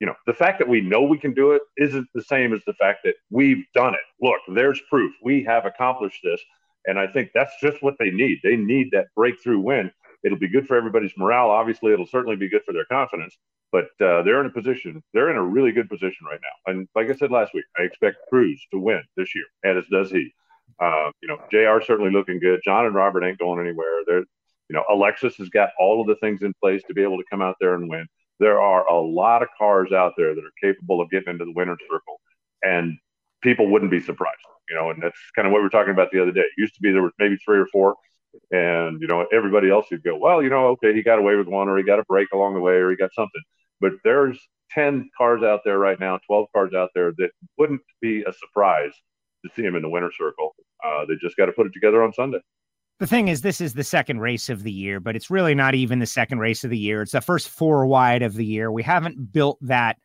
you 0.00 0.06
know, 0.06 0.14
the 0.26 0.34
fact 0.34 0.58
that 0.58 0.68
we 0.68 0.80
know 0.80 1.02
we 1.02 1.18
can 1.18 1.34
do 1.34 1.52
it 1.52 1.62
isn't 1.76 2.08
the 2.14 2.22
same 2.22 2.54
as 2.54 2.62
the 2.66 2.72
fact 2.74 3.00
that 3.04 3.14
we've 3.30 3.64
done 3.74 3.94
it. 3.94 4.00
Look, 4.20 4.40
there's 4.54 4.80
proof. 4.88 5.12
We 5.22 5.44
have 5.44 5.66
accomplished 5.66 6.20
this. 6.24 6.40
And 6.86 6.98
I 6.98 7.06
think 7.06 7.30
that's 7.34 7.52
just 7.60 7.82
what 7.82 7.96
they 7.98 8.10
need. 8.10 8.38
They 8.42 8.56
need 8.56 8.88
that 8.92 9.08
breakthrough 9.14 9.60
win. 9.60 9.92
It'll 10.22 10.38
be 10.38 10.48
good 10.48 10.66
for 10.66 10.76
everybody's 10.76 11.12
morale. 11.16 11.50
Obviously, 11.50 11.92
it'll 11.92 12.06
certainly 12.06 12.36
be 12.36 12.48
good 12.48 12.62
for 12.64 12.72
their 12.72 12.84
confidence. 12.86 13.36
But 13.72 13.86
uh, 14.00 14.22
they're 14.22 14.40
in 14.40 14.46
a 14.46 14.50
position, 14.50 15.02
they're 15.14 15.30
in 15.30 15.36
a 15.36 15.44
really 15.44 15.72
good 15.72 15.88
position 15.88 16.26
right 16.26 16.40
now. 16.42 16.72
And 16.72 16.88
like 16.94 17.08
I 17.08 17.14
said 17.14 17.30
last 17.30 17.54
week, 17.54 17.64
I 17.78 17.82
expect 17.82 18.16
Cruz 18.28 18.60
to 18.72 18.80
win 18.80 19.02
this 19.16 19.34
year, 19.34 19.44
and 19.62 19.78
as 19.78 19.84
does 19.90 20.10
he. 20.10 20.32
Uh, 20.80 21.10
you 21.22 21.28
know, 21.28 21.38
JR 21.50 21.84
certainly 21.84 22.10
looking 22.10 22.40
good. 22.40 22.60
John 22.64 22.86
and 22.86 22.94
Robert 22.94 23.22
ain't 23.22 23.38
going 23.38 23.60
anywhere. 23.60 24.00
They're, 24.06 24.24
you 24.68 24.74
know, 24.74 24.84
Alexis 24.90 25.36
has 25.36 25.50
got 25.50 25.70
all 25.78 26.00
of 26.00 26.06
the 26.06 26.16
things 26.16 26.42
in 26.42 26.54
place 26.62 26.82
to 26.88 26.94
be 26.94 27.02
able 27.02 27.18
to 27.18 27.24
come 27.30 27.42
out 27.42 27.56
there 27.60 27.74
and 27.74 27.88
win. 27.88 28.06
There 28.38 28.60
are 28.60 28.88
a 28.88 28.98
lot 28.98 29.42
of 29.42 29.48
cars 29.58 29.92
out 29.92 30.14
there 30.16 30.34
that 30.34 30.44
are 30.44 30.52
capable 30.60 31.00
of 31.00 31.10
getting 31.10 31.34
into 31.34 31.44
the 31.44 31.52
winner's 31.52 31.78
circle, 31.90 32.20
and 32.62 32.96
people 33.42 33.68
wouldn't 33.68 33.90
be 33.90 34.00
surprised. 34.00 34.38
You 34.68 34.76
know, 34.76 34.90
and 34.90 35.02
that's 35.02 35.18
kind 35.34 35.46
of 35.46 35.52
what 35.52 35.58
we 35.58 35.64
were 35.64 35.70
talking 35.70 35.92
about 35.92 36.10
the 36.12 36.22
other 36.22 36.32
day. 36.32 36.40
It 36.40 36.52
used 36.56 36.74
to 36.74 36.80
be 36.80 36.92
there 36.92 37.02
was 37.02 37.12
maybe 37.18 37.36
three 37.44 37.58
or 37.58 37.66
four, 37.66 37.96
and 38.50 39.00
you 39.00 39.06
know 39.06 39.26
everybody 39.32 39.70
else 39.70 39.86
would 39.90 40.02
go, 40.02 40.16
well, 40.16 40.42
you 40.42 40.50
know, 40.50 40.68
okay, 40.68 40.94
he 40.94 41.02
got 41.02 41.18
away 41.18 41.36
with 41.36 41.48
one, 41.48 41.68
or 41.68 41.76
he 41.76 41.84
got 41.84 41.98
a 41.98 42.04
break 42.04 42.28
along 42.32 42.54
the 42.54 42.60
way, 42.60 42.74
or 42.74 42.90
he 42.90 42.96
got 42.96 43.10
something. 43.14 43.42
But 43.80 43.92
there's 44.04 44.38
10 44.72 45.10
cars 45.16 45.42
out 45.42 45.60
there 45.64 45.78
right 45.78 45.98
now, 45.98 46.18
12 46.26 46.46
cars 46.54 46.74
out 46.74 46.90
there 46.94 47.12
that 47.18 47.30
wouldn't 47.58 47.80
be 48.00 48.22
a 48.22 48.32
surprise 48.32 48.92
to 49.44 49.50
see 49.56 49.62
him 49.62 49.74
in 49.74 49.82
the 49.82 49.88
winner 49.88 50.10
circle. 50.16 50.54
Uh, 50.84 51.04
they 51.06 51.14
just 51.20 51.36
got 51.36 51.46
to 51.46 51.52
put 51.52 51.66
it 51.66 51.72
together 51.72 52.02
on 52.02 52.12
Sunday. 52.12 52.40
The 52.98 53.06
thing 53.06 53.28
is, 53.28 53.40
this 53.40 53.62
is 53.62 53.72
the 53.72 53.84
second 53.84 54.20
race 54.20 54.50
of 54.50 54.62
the 54.62 54.70
year, 54.70 55.00
but 55.00 55.16
it's 55.16 55.30
really 55.30 55.54
not 55.54 55.74
even 55.74 55.98
the 55.98 56.06
second 56.06 56.38
race 56.38 56.64
of 56.64 56.70
the 56.70 56.78
year. 56.78 57.00
It's 57.00 57.12
the 57.12 57.22
first 57.22 57.48
four 57.48 57.86
wide 57.86 58.22
of 58.22 58.34
the 58.34 58.44
year. 58.44 58.70
We 58.70 58.82
haven't 58.82 59.32
built 59.32 59.56
that 59.62 59.96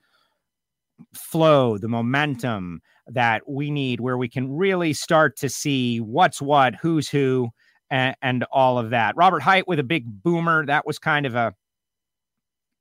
flow, 1.14 1.78
the 1.78 1.90
momentum 1.90 2.82
that 3.08 3.44
we 3.50 3.70
need 3.70 4.00
where 4.00 4.18
we 4.18 4.30
can 4.30 4.50
really 4.50 4.94
start 4.94 5.38
to 5.38 5.50
see 5.50 6.00
what's 6.00 6.42
what, 6.42 6.76
who's 6.76 7.10
who, 7.10 7.50
and, 7.96 8.16
and 8.22 8.44
all 8.52 8.78
of 8.78 8.90
that. 8.90 9.16
Robert 9.16 9.42
Hight 9.42 9.70
with 9.70 9.80
a 9.80 9.84
big 9.84 10.22
boomer. 10.22 10.66
That 10.66 10.86
was 10.86 11.00
kind 11.00 11.26
of 11.26 11.34
a, 11.34 11.54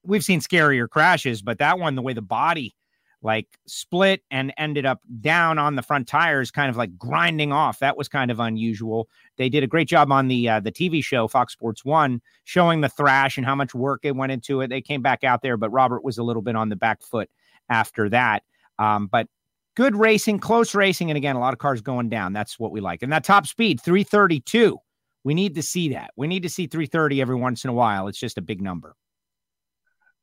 we've 0.03 0.25
seen 0.25 0.41
scarier 0.41 0.89
crashes, 0.89 1.41
but 1.41 1.59
that 1.59 1.79
one, 1.79 1.95
the 1.95 2.03
way 2.03 2.13
the 2.13 2.23
body 2.23 2.75
like 3.23 3.47
split 3.67 4.23
and 4.31 4.53
ended 4.59 4.85
up 4.85 5.01
down 5.21 5.57
on 5.57 5.77
the 5.77 5.83
front 5.83 6.09
tires, 6.09 6.51
kind 6.51 6.69
of 6.69 6.77
like 6.77 6.99
grinding 6.99 7.53
off. 7.53 7.79
That 7.79 7.97
was 7.97 8.09
kind 8.09 8.31
of 8.31 8.41
unusual. 8.41 9.09
They 9.39 9.49
did 9.49 9.63
a 9.63 9.69
great 9.69 9.89
job 9.89 10.11
on 10.11 10.27
the 10.27 10.49
uh, 10.49 10.61
the 10.61 10.73
TV 10.73 11.03
show 11.03 11.29
Fox 11.29 11.53
Sports 11.53 11.85
One, 11.85 12.21
showing 12.43 12.81
the 12.81 12.89
thrash 12.89 13.39
and 13.39 13.47
how 13.47 13.55
much 13.55 13.73
work 13.73 14.01
it 14.03 14.17
went 14.17 14.33
into 14.33 14.61
it. 14.61 14.69
They 14.69 14.83
came 14.83 15.01
back 15.01 15.23
out 15.23 15.43
there, 15.43 15.57
but 15.57 15.71
Robert 15.71 16.05
was 16.05 16.19
a 16.19 16.23
little 16.25 16.43
bit 16.43 16.57
on 16.57 16.69
the 16.69 16.77
back 16.77 17.03
foot 17.03 17.31
after 17.71 18.11
that. 18.11 18.43
Um, 18.79 19.07
but 19.07 19.29
good 19.75 19.97
racing, 19.97 20.41
close 20.41 20.75
racing, 20.75 21.09
and 21.09 21.17
again, 21.17 21.37
a 21.37 21.41
lot 21.41 21.55
of 21.55 21.61
cars 21.61 21.81
going 21.81 22.11
down. 22.11 22.35
That's 22.35 22.59
what 22.59 22.73
we 22.73 22.81
like. 22.81 23.03
And 23.03 23.13
that 23.13 23.25
top 23.25 23.47
speed, 23.47 23.81
332. 23.81 24.79
We 25.25 25.35
need 25.35 25.55
to 25.55 25.63
see 25.63 25.91
that. 25.91 26.11
We 26.17 26.27
need 26.27 26.43
to 26.43 26.51
see 26.51 26.67
330 26.67 27.21
every 27.21 27.35
once 27.35 27.65
in 27.65 27.71
a 27.71 27.73
while. 27.73 28.09
It's 28.09 28.19
just 28.19 28.39
a 28.39 28.43
big 28.43 28.61
number. 28.61 28.95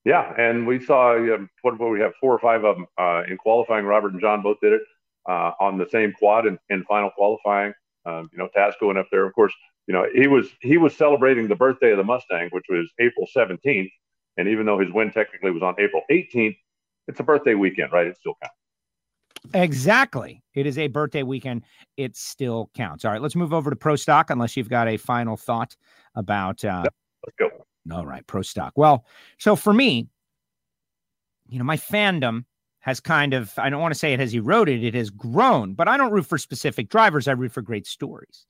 Yeah, 0.05 0.33
and 0.37 0.65
we 0.65 0.83
saw 0.83 1.19
what, 1.61 1.79
what 1.79 1.91
we 1.91 1.99
have 1.99 2.13
four 2.19 2.33
or 2.33 2.39
five 2.39 2.63
of 2.63 2.75
them 2.75 2.85
uh, 2.97 3.23
in 3.27 3.37
qualifying. 3.37 3.85
Robert 3.85 4.13
and 4.13 4.21
John 4.21 4.41
both 4.41 4.59
did 4.61 4.73
it 4.73 4.81
uh, 5.27 5.51
on 5.59 5.77
the 5.77 5.87
same 5.91 6.11
quad 6.13 6.47
in, 6.47 6.57
in 6.69 6.83
final 6.85 7.11
qualifying. 7.11 7.73
Um, 8.05 8.29
you 8.31 8.39
know, 8.39 8.47
Task 8.53 8.79
going 8.79 8.97
up 8.97 9.07
there, 9.11 9.25
of 9.25 9.33
course. 9.33 9.53
You 9.87 9.93
know, 9.93 10.05
he 10.13 10.27
was 10.27 10.47
he 10.61 10.77
was 10.77 10.95
celebrating 10.95 11.47
the 11.47 11.55
birthday 11.55 11.91
of 11.91 11.97
the 11.97 12.03
Mustang, 12.03 12.49
which 12.51 12.65
was 12.69 12.89
April 12.99 13.27
17th, 13.35 13.91
and 14.37 14.47
even 14.47 14.65
though 14.65 14.79
his 14.79 14.91
win 14.91 15.11
technically 15.11 15.51
was 15.51 15.61
on 15.61 15.75
April 15.79 16.01
18th, 16.09 16.57
it's 17.07 17.19
a 17.19 17.23
birthday 17.23 17.53
weekend, 17.53 17.91
right? 17.91 18.07
It 18.07 18.17
still 18.17 18.35
counts. 18.41 18.55
Exactly. 19.53 20.43
It 20.53 20.65
is 20.65 20.77
a 20.77 20.87
birthday 20.87 21.23
weekend. 21.23 21.63
It 21.97 22.15
still 22.15 22.69
counts. 22.73 23.05
All 23.05 23.11
right, 23.11 23.21
let's 23.21 23.35
move 23.35 23.53
over 23.53 23.69
to 23.69 23.75
Pro 23.75 23.95
Stock 23.95 24.29
unless 24.29 24.55
you've 24.55 24.69
got 24.69 24.87
a 24.87 24.97
final 24.97 25.37
thought 25.37 25.75
about. 26.15 26.63
Uh, 26.63 26.83
let's 27.25 27.35
go. 27.37 27.49
All 27.95 28.05
right, 28.05 28.25
Pro 28.27 28.41
Stock. 28.41 28.73
Well, 28.75 29.05
so 29.37 29.55
for 29.55 29.73
me, 29.73 30.07
you 31.49 31.59
know, 31.59 31.65
my 31.65 31.77
fandom 31.77 32.45
has 32.79 32.99
kind 32.99 33.33
of, 33.33 33.53
I 33.57 33.69
don't 33.69 33.81
want 33.81 33.93
to 33.93 33.99
say 33.99 34.13
it 34.13 34.19
has 34.19 34.33
eroded, 34.33 34.83
it 34.83 34.95
has 34.95 35.09
grown, 35.09 35.73
but 35.73 35.87
I 35.87 35.97
don't 35.97 36.11
root 36.11 36.25
for 36.25 36.37
specific 36.37 36.89
drivers. 36.89 37.27
I 37.27 37.33
root 37.33 37.51
for 37.51 37.61
great 37.61 37.85
stories. 37.85 38.45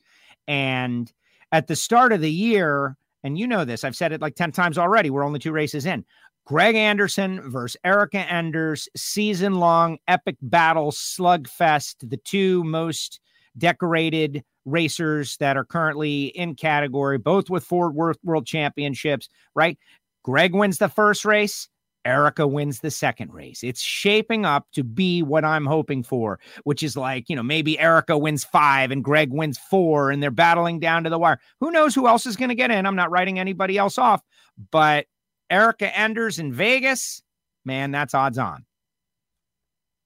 And 0.48 1.12
at 1.52 1.68
the 1.68 1.76
start 1.76 2.14
of 2.14 2.22
the 2.22 2.32
year, 2.32 2.96
and 3.24 3.38
you 3.38 3.46
know 3.46 3.66
this, 3.66 3.84
I've 3.84 3.96
said 3.96 4.12
it 4.12 4.22
like 4.22 4.36
10 4.36 4.52
times 4.52 4.78
already. 4.78 5.10
We're 5.10 5.26
only 5.26 5.40
two 5.40 5.52
races 5.52 5.86
in. 5.86 6.06
Greg 6.46 6.76
Anderson 6.76 7.50
versus 7.50 7.78
Erica 7.84 8.20
Enders, 8.32 8.90
season 8.96 9.56
long 9.56 9.98
epic 10.08 10.36
battle 10.42 10.92
slugfest, 10.92 12.10
the 12.10 12.18
two 12.18 12.64
most 12.64 13.20
decorated 13.58 14.44
racers 14.66 15.38
that 15.38 15.58
are 15.58 15.66
currently 15.66 16.26
in 16.28 16.56
category, 16.56 17.18
both 17.18 17.50
with 17.50 17.70
Worth 17.72 18.18
World 18.24 18.46
Championships, 18.46 19.30
right? 19.56 19.78
Greg 20.24 20.54
wins 20.54 20.78
the 20.78 20.90
first 20.90 21.26
race. 21.26 21.68
Erica 22.04 22.48
wins 22.48 22.80
the 22.80 22.90
second 22.90 23.32
race. 23.32 23.64
It's 23.64 23.82
shaping 23.82 24.44
up 24.44 24.66
to 24.74 24.84
be 24.84 25.22
what 25.22 25.46
I'm 25.46 25.68
hoping 25.68 26.02
for, 26.02 26.40
which 26.64 26.82
is 26.82 26.98
like, 26.98 27.30
you 27.30 27.36
know, 27.36 27.44
maybe 27.44 27.78
Erica 27.78 28.18
wins 28.18 28.44
five 28.44 28.90
and 28.90 29.04
Greg 29.04 29.32
wins 29.32 29.60
four 29.70 30.10
and 30.10 30.22
they're 30.22 30.32
battling 30.32 30.80
down 30.80 31.04
to 31.04 31.12
the 31.12 31.20
wire. 31.20 31.40
Who 31.60 31.70
knows 31.70 31.94
who 31.94 32.08
else 32.08 32.26
is 32.26 32.36
going 32.36 32.50
to 32.50 32.56
get 32.56 32.72
in? 32.72 32.88
I'm 32.88 32.96
not 32.96 33.12
writing 33.12 33.38
anybody 33.38 33.78
else 33.78 34.00
off, 34.00 34.24
but 34.72 35.06
Erica 35.52 35.96
Enders 35.98 36.40
in 36.40 36.54
Vegas, 36.54 37.22
man, 37.66 37.92
that's 37.92 38.14
odds 38.14 38.38
on. 38.38 38.66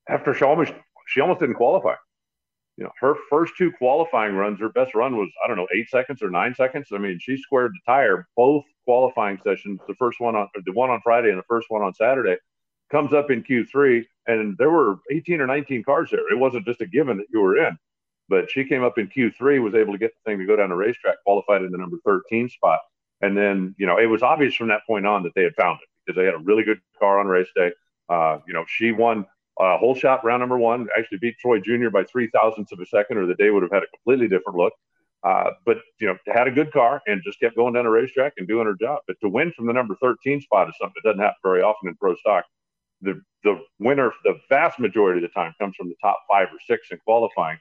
After 0.10 0.34
she 0.34 0.44
almost 0.44 0.74
she 1.08 1.22
almost 1.22 1.40
didn't 1.40 1.56
qualify. 1.56 1.94
You 2.78 2.84
know, 2.84 2.92
her 3.00 3.16
first 3.30 3.54
two 3.58 3.72
qualifying 3.78 4.36
runs, 4.36 4.60
her 4.60 4.70
best 4.70 4.94
run 4.96 5.16
was 5.16 5.30
I 5.44 5.48
don't 5.48 5.56
know 5.56 5.68
eight 5.74 5.90
seconds 5.90 6.22
or 6.22 6.30
nine 6.30 6.54
seconds. 6.56 6.88
I 6.94 6.98
mean, 6.98 7.20
she 7.22 7.38
squared 7.38 7.72
the 7.72 7.92
tire 7.92 8.28
both 8.36 8.66
qualifying 8.84 9.40
sessions. 9.44 9.80
The 9.88 9.96
first 9.96 10.20
one 10.20 10.36
on 10.36 10.50
the 10.66 10.74
one 10.74 10.90
on 10.90 11.00
Friday 11.02 11.30
and 11.30 11.38
the 11.38 11.44
first 11.48 11.68
one 11.70 11.82
on 11.82 11.94
Saturday 11.94 12.36
comes 12.92 13.14
up 13.14 13.32
in 13.32 13.44
Q3, 13.44 14.04
and 14.28 14.56
there 14.58 14.70
were 14.70 14.98
18 15.12 15.42
or 15.42 15.48
19 15.48 15.84
cars 15.84 16.10
there. 16.12 16.32
It 16.32 16.38
wasn't 16.38 16.66
just 16.66 16.82
a 16.82 16.86
given 16.86 17.18
that 17.18 17.28
you 17.32 17.42
were 17.42 17.58
in, 17.58 17.78
but 18.30 18.50
she 18.52 18.64
came 18.64 18.84
up 18.84 18.98
in 18.98 19.08
Q3, 19.08 19.62
was 19.62 19.74
able 19.74 19.94
to 19.94 20.00
get 20.00 20.12
the 20.14 20.30
thing 20.30 20.40
to 20.40 20.46
go 20.46 20.56
down 20.56 20.70
the 20.70 20.76
racetrack, 20.76 21.16
qualified 21.24 21.64
in 21.64 21.72
the 21.72 21.78
number 21.78 21.98
13 22.06 22.50
spot. 22.50 22.80
And 23.26 23.36
then, 23.36 23.74
you 23.80 23.88
know, 23.88 23.98
it 23.98 24.06
was 24.06 24.22
obvious 24.22 24.54
from 24.54 24.68
that 24.68 24.82
point 24.86 25.08
on 25.08 25.24
that 25.24 25.34
they 25.36 25.42
had 25.42 25.56
found 25.56 25.80
it 25.82 25.90
because 26.06 26.20
they 26.20 26.26
had 26.26 26.36
a 26.36 26.44
really 26.50 26.64
good 26.64 26.80
car 27.00 27.20
on 27.20 27.26
race 27.26 27.48
day. 27.56 27.72
Uh, 28.08 28.38
you 28.48 28.54
know, 28.54 28.64
she 28.68 28.92
won 28.92 29.26
uh, 29.60 29.78
whole 29.80 29.96
shot 29.96 30.24
round 30.24 30.42
number 30.42 30.60
one, 30.60 30.88
actually 30.96 31.18
beat 31.18 31.36
Troy 31.40 31.60
Jr. 31.60 31.90
by 31.90 32.04
three 32.04 32.30
thousandths 32.30 32.72
of 32.72 32.80
a 32.80 32.86
second, 32.86 33.18
or 33.18 33.26
the 33.26 33.34
day 33.34 33.50
would 33.50 33.64
have 33.64 33.72
had 33.72 33.82
a 33.82 33.88
completely 33.88 34.28
different 34.28 34.60
look. 34.60 34.74
Uh, 35.24 35.50
but 35.66 35.78
you 36.00 36.06
know, 36.06 36.16
had 36.28 36.48
a 36.48 36.52
good 36.52 36.72
car 36.72 37.02
and 37.08 37.20
just 37.26 37.40
kept 37.40 37.56
going 37.56 37.74
down 37.74 37.86
the 37.86 37.90
racetrack 37.90 38.34
and 38.38 38.48
doing 38.48 38.68
her 38.68 38.76
job. 38.80 39.00
But 39.08 39.16
to 39.22 39.30
win 39.30 39.52
from 39.54 39.66
the 39.66 39.74
number 39.74 39.96
13 40.00 40.40
spot 40.42 40.70
is 40.70 40.76
something 40.80 40.94
that 41.04 41.10
doesn't 41.10 41.24
happen 41.24 41.40
very 41.42 41.64
often 41.64 41.90
in 41.90 41.96
pro 41.96 42.16
stock. 42.18 42.46
The 43.02 43.20
the 43.44 43.60
winner, 43.80 44.12
the 44.24 44.40
vast 44.50 44.78
majority 44.78 45.24
of 45.24 45.24
the 45.24 45.34
time, 45.34 45.56
comes 45.60 45.76
from 45.76 45.90
the 45.90 45.96
top 46.00 46.20
five 46.32 46.50
or 46.50 46.60
six 46.68 46.90
in 46.92 47.00
qualifying. 47.00 47.58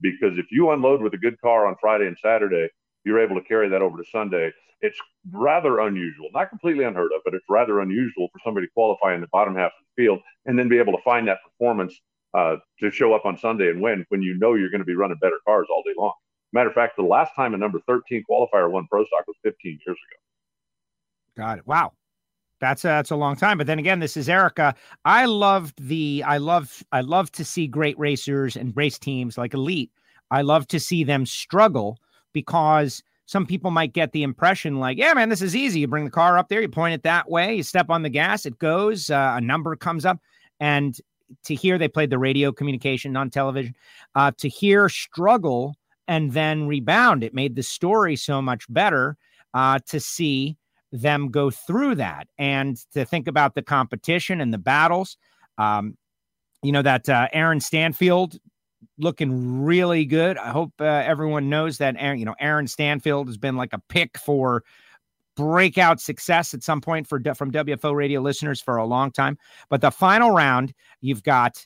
Because 0.00 0.38
if 0.38 0.46
you 0.52 0.70
unload 0.70 1.02
with 1.02 1.12
a 1.14 1.18
good 1.18 1.40
car 1.40 1.66
on 1.66 1.74
Friday 1.80 2.06
and 2.06 2.16
Saturday, 2.22 2.68
you're 3.08 3.24
able 3.24 3.34
to 3.34 3.48
carry 3.48 3.68
that 3.70 3.82
over 3.82 3.96
to 3.96 4.04
Sunday 4.10 4.52
it's 4.80 4.98
rather 5.32 5.80
unusual, 5.80 6.28
not 6.32 6.50
completely 6.50 6.84
unheard 6.84 7.10
of, 7.14 7.22
but 7.24 7.34
it's 7.34 7.44
rather 7.48 7.80
unusual 7.80 8.28
for 8.32 8.38
somebody 8.44 8.66
to 8.66 8.72
qualify 8.72 9.14
in 9.14 9.20
the 9.20 9.26
bottom 9.28 9.54
half 9.54 9.72
of 9.78 9.84
the 9.96 10.02
field 10.02 10.20
and 10.46 10.58
then 10.58 10.68
be 10.68 10.78
able 10.78 10.92
to 10.92 11.02
find 11.04 11.26
that 11.28 11.38
performance 11.44 12.00
uh, 12.34 12.56
to 12.80 12.90
show 12.90 13.14
up 13.14 13.24
on 13.24 13.36
Sunday 13.36 13.68
and 13.68 13.80
win 13.80 14.04
when 14.10 14.22
you 14.22 14.38
know 14.38 14.54
you're 14.54 14.70
going 14.70 14.80
to 14.80 14.84
be 14.84 14.94
running 14.94 15.18
better 15.20 15.38
cars 15.46 15.66
all 15.70 15.82
day 15.84 15.94
long. 15.96 16.12
Matter 16.52 16.68
of 16.68 16.74
fact, 16.74 16.96
the 16.96 17.02
last 17.02 17.32
time 17.34 17.54
a 17.54 17.58
number 17.58 17.80
13 17.86 18.24
qualifier 18.30 18.70
won 18.70 18.86
Pro 18.90 19.04
Stock 19.04 19.26
was 19.26 19.36
15 19.42 19.78
years 19.86 19.96
ago. 19.96 21.44
Got 21.44 21.58
it. 21.58 21.66
Wow. 21.66 21.92
That's 22.60 22.84
a, 22.84 22.88
that's 22.88 23.10
a 23.10 23.16
long 23.16 23.36
time. 23.36 23.58
But 23.58 23.66
then 23.66 23.78
again, 23.78 24.00
this 24.00 24.16
is 24.16 24.28
Erica. 24.28 24.74
I 25.04 25.26
loved 25.26 25.74
the 25.86 26.24
I 26.26 26.38
love 26.38 26.82
I 26.90 27.02
love 27.02 27.30
to 27.32 27.44
see 27.44 27.68
great 27.68 27.96
racers 27.98 28.56
and 28.56 28.76
race 28.76 28.98
teams 28.98 29.38
like 29.38 29.54
Elite. 29.54 29.92
I 30.32 30.42
love 30.42 30.66
to 30.68 30.80
see 30.80 31.04
them 31.04 31.24
struggle 31.24 31.98
because 32.32 33.02
some 33.26 33.46
people 33.46 33.70
might 33.70 33.92
get 33.92 34.12
the 34.12 34.22
impression 34.22 34.80
like, 34.80 34.96
yeah, 34.96 35.12
man, 35.12 35.28
this 35.28 35.42
is 35.42 35.54
easy. 35.54 35.80
You 35.80 35.86
bring 35.86 36.06
the 36.06 36.10
car 36.10 36.38
up 36.38 36.48
there, 36.48 36.62
you 36.62 36.68
point 36.68 36.94
it 36.94 37.02
that 37.02 37.30
way, 37.30 37.56
you 37.56 37.62
step 37.62 37.90
on 37.90 38.02
the 38.02 38.08
gas, 38.08 38.46
it 38.46 38.58
goes, 38.58 39.10
uh, 39.10 39.34
a 39.36 39.40
number 39.40 39.76
comes 39.76 40.06
up. 40.06 40.18
And 40.60 40.98
to 41.44 41.54
hear 41.54 41.76
they 41.76 41.88
played 41.88 42.10
the 42.10 42.18
radio 42.18 42.52
communication 42.52 43.16
on 43.16 43.28
television, 43.28 43.74
uh, 44.14 44.32
to 44.38 44.48
hear 44.48 44.88
struggle 44.88 45.76
and 46.06 46.32
then 46.32 46.66
rebound, 46.66 47.22
it 47.22 47.34
made 47.34 47.54
the 47.54 47.62
story 47.62 48.16
so 48.16 48.40
much 48.40 48.64
better 48.72 49.18
uh, 49.52 49.78
to 49.88 50.00
see 50.00 50.56
them 50.90 51.30
go 51.30 51.50
through 51.50 51.96
that 51.96 52.28
and 52.38 52.78
to 52.94 53.04
think 53.04 53.28
about 53.28 53.54
the 53.54 53.62
competition 53.62 54.40
and 54.40 54.54
the 54.54 54.58
battles. 54.58 55.18
Um, 55.58 55.98
you 56.62 56.72
know, 56.72 56.82
that 56.82 57.08
uh, 57.08 57.28
Aaron 57.32 57.60
Stanfield 57.60 58.38
looking 58.98 59.62
really 59.62 60.04
good. 60.04 60.38
I 60.38 60.50
hope 60.50 60.72
uh, 60.80 60.84
everyone 60.84 61.48
knows 61.48 61.78
that 61.78 61.96
Aaron, 61.98 62.18
you 62.18 62.24
know, 62.24 62.36
Aaron 62.40 62.66
Stanfield 62.66 63.28
has 63.28 63.36
been 63.36 63.56
like 63.56 63.72
a 63.72 63.80
pick 63.88 64.18
for 64.18 64.64
breakout 65.36 66.00
success 66.00 66.52
at 66.52 66.64
some 66.64 66.80
point 66.80 67.06
for 67.06 67.20
from 67.34 67.52
WFO 67.52 67.94
radio 67.94 68.20
listeners 68.20 68.60
for 68.60 68.76
a 68.76 68.84
long 68.84 69.10
time. 69.12 69.38
But 69.68 69.80
the 69.80 69.90
final 69.90 70.32
round, 70.32 70.74
you've 71.00 71.22
got 71.22 71.64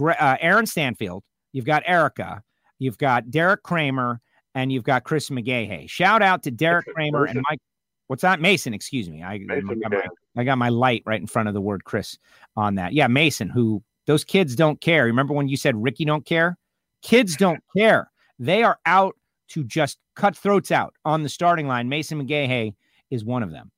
uh, 0.00 0.36
Aaron 0.40 0.66
Stanfield, 0.66 1.24
you've 1.52 1.64
got 1.64 1.82
Erica, 1.86 2.42
you've 2.78 2.98
got 2.98 3.26
Deric 3.26 3.62
Kramer, 3.62 4.20
and 4.54 4.72
you've 4.72 4.84
got 4.84 5.04
Chris 5.04 5.28
McGaha. 5.30 5.88
Shout 5.88 6.22
out 6.22 6.42
to 6.44 6.52
Deric 6.52 6.84
Kramer 6.94 7.24
and 7.24 7.40
Mike. 7.48 7.60
What's 8.06 8.22
that? 8.22 8.40
Mason, 8.40 8.74
excuse 8.74 9.08
me. 9.08 9.22
I, 9.22 9.34
I, 9.34 9.60
got 9.60 9.90
my, 9.90 10.02
I 10.36 10.44
got 10.44 10.58
my 10.58 10.68
light 10.68 11.02
right 11.06 11.20
in 11.20 11.26
front 11.26 11.48
of 11.48 11.54
the 11.54 11.60
word 11.60 11.84
Chris 11.84 12.18
on 12.56 12.74
that. 12.74 12.92
Yeah, 12.92 13.06
Mason, 13.06 13.48
who 13.48 13.82
those 14.06 14.24
kids 14.24 14.56
don't 14.56 14.80
care. 14.80 15.04
Remember 15.04 15.34
when 15.34 15.48
you 15.48 15.56
said 15.56 15.80
Ricky 15.82 16.04
don't 16.04 16.24
care? 16.24 16.56
Kids 17.02 17.36
don't 17.36 17.62
care. 17.76 18.10
They 18.38 18.62
are 18.62 18.78
out 18.86 19.16
to 19.48 19.64
just 19.64 19.98
cut 20.16 20.36
throats 20.36 20.70
out 20.70 20.94
on 21.04 21.22
the 21.22 21.28
starting 21.28 21.66
line. 21.68 21.88
Mason 21.88 22.20
McGaha 22.20 22.74
is 23.10 23.24
one 23.24 23.42
of 23.42 23.50
them. 23.50 23.70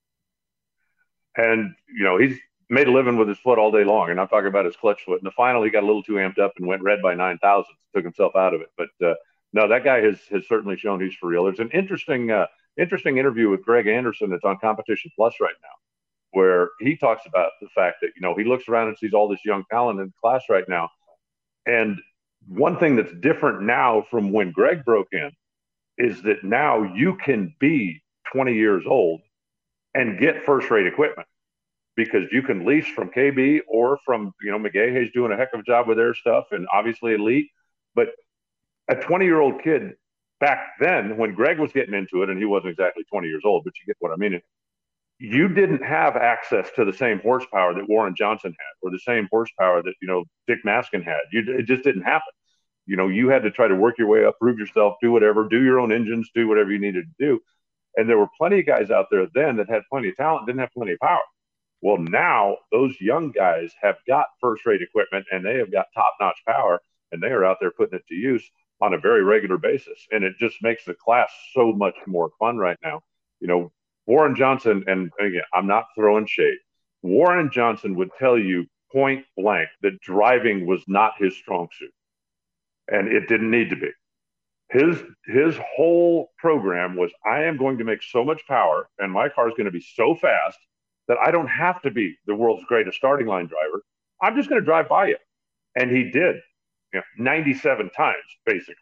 And, 1.37 1.75
you 1.89 2.05
know, 2.05 2.16
he's 2.16 2.39
made 2.70 2.87
a 2.87 2.93
living 2.93 3.16
with 3.16 3.29
his 3.29 3.39
foot 3.39 3.59
all 3.59 3.72
day 3.72 3.85
long. 3.85 4.11
And 4.11 4.20
I'm 4.20 4.29
talking 4.29 4.47
about 4.49 4.64
his 4.64 4.77
clutch 4.77 5.05
foot. 5.05 5.20
In 5.20 5.25
the 5.25 5.33
final, 5.33 5.62
he 5.62 5.70
got 5.70 5.83
a 5.83 5.87
little 5.87 6.03
too 6.03 6.14
amped 6.14 6.39
up 6.39 6.53
and 6.57 6.66
went 6.66 6.83
red 6.83 7.03
by 7.03 7.14
9,000, 7.14 7.64
took 7.95 8.05
himself 8.05 8.37
out 8.37 8.55
of 8.55 8.61
it. 8.61 8.68
But 8.77 8.89
uh, 9.05 9.14
no, 9.53 9.68
that 9.68 9.85
guy 9.85 10.01
has, 10.01 10.18
has 10.31 10.47
certainly 10.49 10.77
shown 10.77 11.01
he's 11.01 11.14
for 11.14 11.29
real. 11.29 11.45
There's 11.45 11.59
an 11.59 11.70
interesting, 11.70 12.31
uh, 12.31 12.47
interesting 12.77 13.18
interview 13.18 13.51
with 13.51 13.64
Greg 13.64 13.87
Anderson 13.87 14.31
that's 14.31 14.45
on 14.45 14.59
Competition 14.59 15.11
Plus 15.16 15.35
right 15.41 15.55
now, 15.62 15.68
where 16.35 16.70
he 16.80 16.97
talks 16.97 17.22
about 17.26 17.53
the 17.61 17.68
fact 17.74 17.99
that, 18.03 18.11
you 18.14 18.22
know, 18.22 18.35
he 18.37 18.45
looks 18.45 18.68
around 18.68 18.89
and 18.89 18.99
sees 18.99 19.14
all 19.14 19.28
this 19.28 19.45
young 19.45 19.64
talent 19.70 20.01
in 20.01 20.12
class 20.20 20.43
right 20.51 20.68
now. 20.68 20.91
And 21.66 21.99
one 22.47 22.78
thing 22.78 22.97
that's 22.97 23.12
different 23.20 23.62
now 23.62 24.05
from 24.11 24.32
when 24.32 24.53
Greg 24.53 24.85
broke 24.85 25.09
in 25.12 25.30
is 25.97 26.22
that 26.22 26.45
now 26.45 26.82
you 26.95 27.16
can 27.16 27.55
be 27.59 28.03
20 28.32 28.55
years 28.55 28.85
old 28.87 29.20
and 29.95 30.18
get 30.18 30.45
first 30.45 30.70
rate 30.70 30.87
equipment 30.87 31.28
because 31.97 32.24
you 32.32 32.43
can 32.43 32.66
lease 32.66 32.89
from 32.89 33.11
KB 33.11 33.61
or 33.68 33.99
from, 34.05 34.32
you 34.43 34.51
know, 34.51 34.59
McGaha's 34.59 35.12
doing 35.12 35.32
a 35.32 35.37
heck 35.37 35.55
of 35.55 35.61
a 35.61 35.62
job 35.62 35.87
with 35.87 35.97
their 35.97 36.14
stuff 36.14 36.47
and 36.51 36.66
obviously 36.72 37.14
elite. 37.14 37.47
But 37.95 38.09
a 38.89 38.97
20 38.97 39.24
year 39.24 39.41
old 39.41 39.62
kid 39.62 39.95
back 40.41 40.72
then, 40.80 41.16
when 41.16 41.35
Greg 41.35 41.59
was 41.59 41.72
getting 41.72 41.95
into 41.95 42.22
it, 42.22 42.30
and 42.30 42.39
he 42.39 42.45
wasn't 42.45 42.72
exactly 42.72 43.05
20 43.11 43.28
years 43.28 43.43
old, 43.45 43.64
but 43.64 43.72
you 43.78 43.87
get 43.87 43.97
what 44.01 44.12
I 44.12 44.16
mean. 44.16 44.41
You 45.18 45.48
didn't 45.48 45.82
have 45.82 46.16
access 46.16 46.70
to 46.76 46.84
the 46.84 46.92
same 46.92 47.20
horsepower 47.20 47.74
that 47.74 47.88
Warren 47.88 48.14
Johnson 48.16 48.50
had, 48.58 48.86
or 48.86 48.90
the 48.90 48.98
same 48.98 49.28
horsepower 49.30 49.82
that 49.82 49.94
you 50.02 50.08
know 50.08 50.24
Dick 50.46 50.58
Maskin 50.64 51.02
had. 51.02 51.20
You, 51.32 51.44
it 51.58 51.66
just 51.66 51.84
didn't 51.84 52.02
happen 52.02 52.32
you 52.86 52.96
know, 52.96 53.08
you 53.08 53.28
had 53.28 53.42
to 53.42 53.50
try 53.50 53.68
to 53.68 53.74
work 53.74 53.98
your 53.98 54.08
way 54.08 54.24
up, 54.24 54.38
prove 54.38 54.58
yourself, 54.58 54.96
do 55.00 55.10
whatever, 55.10 55.48
do 55.48 55.62
your 55.62 55.80
own 55.80 55.92
engines, 55.92 56.30
do 56.34 56.48
whatever 56.48 56.70
you 56.70 56.78
needed 56.78 57.06
to 57.06 57.26
do. 57.26 57.40
And 57.96 58.08
there 58.08 58.18
were 58.18 58.28
plenty 58.36 58.60
of 58.60 58.66
guys 58.66 58.90
out 58.90 59.06
there 59.10 59.26
then 59.34 59.56
that 59.56 59.70
had 59.70 59.82
plenty 59.90 60.08
of 60.10 60.16
talent, 60.16 60.46
didn't 60.46 60.60
have 60.60 60.72
plenty 60.72 60.92
of 60.92 60.98
power. 60.98 61.22
Well, 61.80 61.98
now 61.98 62.58
those 62.72 62.94
young 63.00 63.30
guys 63.30 63.72
have 63.80 63.96
got 64.06 64.26
first 64.40 64.66
rate 64.66 64.82
equipment 64.82 65.26
and 65.30 65.44
they 65.44 65.58
have 65.58 65.70
got 65.70 65.86
top 65.94 66.14
notch 66.20 66.40
power 66.46 66.80
and 67.12 67.22
they 67.22 67.28
are 67.28 67.44
out 67.44 67.58
there 67.60 67.70
putting 67.70 67.98
it 67.98 68.06
to 68.08 68.14
use 68.14 68.42
on 68.80 68.94
a 68.94 68.98
very 68.98 69.22
regular 69.22 69.58
basis. 69.58 70.06
And 70.10 70.24
it 70.24 70.34
just 70.38 70.56
makes 70.62 70.84
the 70.84 70.94
class 70.94 71.30
so 71.52 71.72
much 71.72 71.94
more 72.06 72.30
fun 72.38 72.56
right 72.58 72.78
now. 72.82 73.02
You 73.40 73.48
know, 73.48 73.72
Warren 74.07 74.36
Johnson, 74.36 74.84
and 74.86 75.11
again, 75.20 75.42
I'm 75.55 75.66
not 75.66 75.86
throwing 75.94 76.26
shade. 76.26 76.59
Warren 77.02 77.50
Johnson 77.50 77.94
would 77.96 78.11
tell 78.18 78.38
you 78.38 78.66
point 78.92 79.24
blank 79.36 79.68
that 79.82 80.00
driving 80.00 80.66
was 80.66 80.82
not 80.86 81.12
his 81.18 81.36
strong 81.36 81.68
suit 81.78 81.92
and 82.88 83.09
it 83.09 83.28
didn't 83.28 83.50
need 83.50 83.70
to 83.70 83.76
be. 83.76 83.90
His 84.70 85.02
his 85.26 85.57
whole 85.76 86.30
program 86.38 86.96
was 86.96 87.11
I 87.26 87.42
am 87.42 87.57
going 87.57 87.78
to 87.78 87.84
make 87.84 88.02
so 88.02 88.24
much 88.24 88.40
power 88.46 88.88
and 88.98 89.12
my 89.12 89.28
car 89.28 89.48
is 89.48 89.55
going 89.57 89.66
to 89.66 89.70
be 89.70 89.84
so 89.94 90.14
fast 90.14 90.59
that 91.09 91.18
I 91.18 91.30
don't 91.30 91.48
have 91.48 91.82
to 91.82 91.90
be 91.90 92.16
the 92.26 92.34
world's 92.34 92.64
greatest 92.64 92.96
starting 92.96 93.26
line 93.26 93.46
driver. 93.46 93.82
I'm 94.22 94.36
just 94.36 94.48
going 94.48 94.61
to 94.61 94.64
drive 94.64 94.88
by 94.88 95.09
you. 95.09 95.16
And 95.76 95.90
he 95.90 96.05
did, 96.05 96.36
you 96.92 97.00
know, 97.00 97.02
97 97.18 97.90
times 97.90 98.16
basically. 98.46 98.76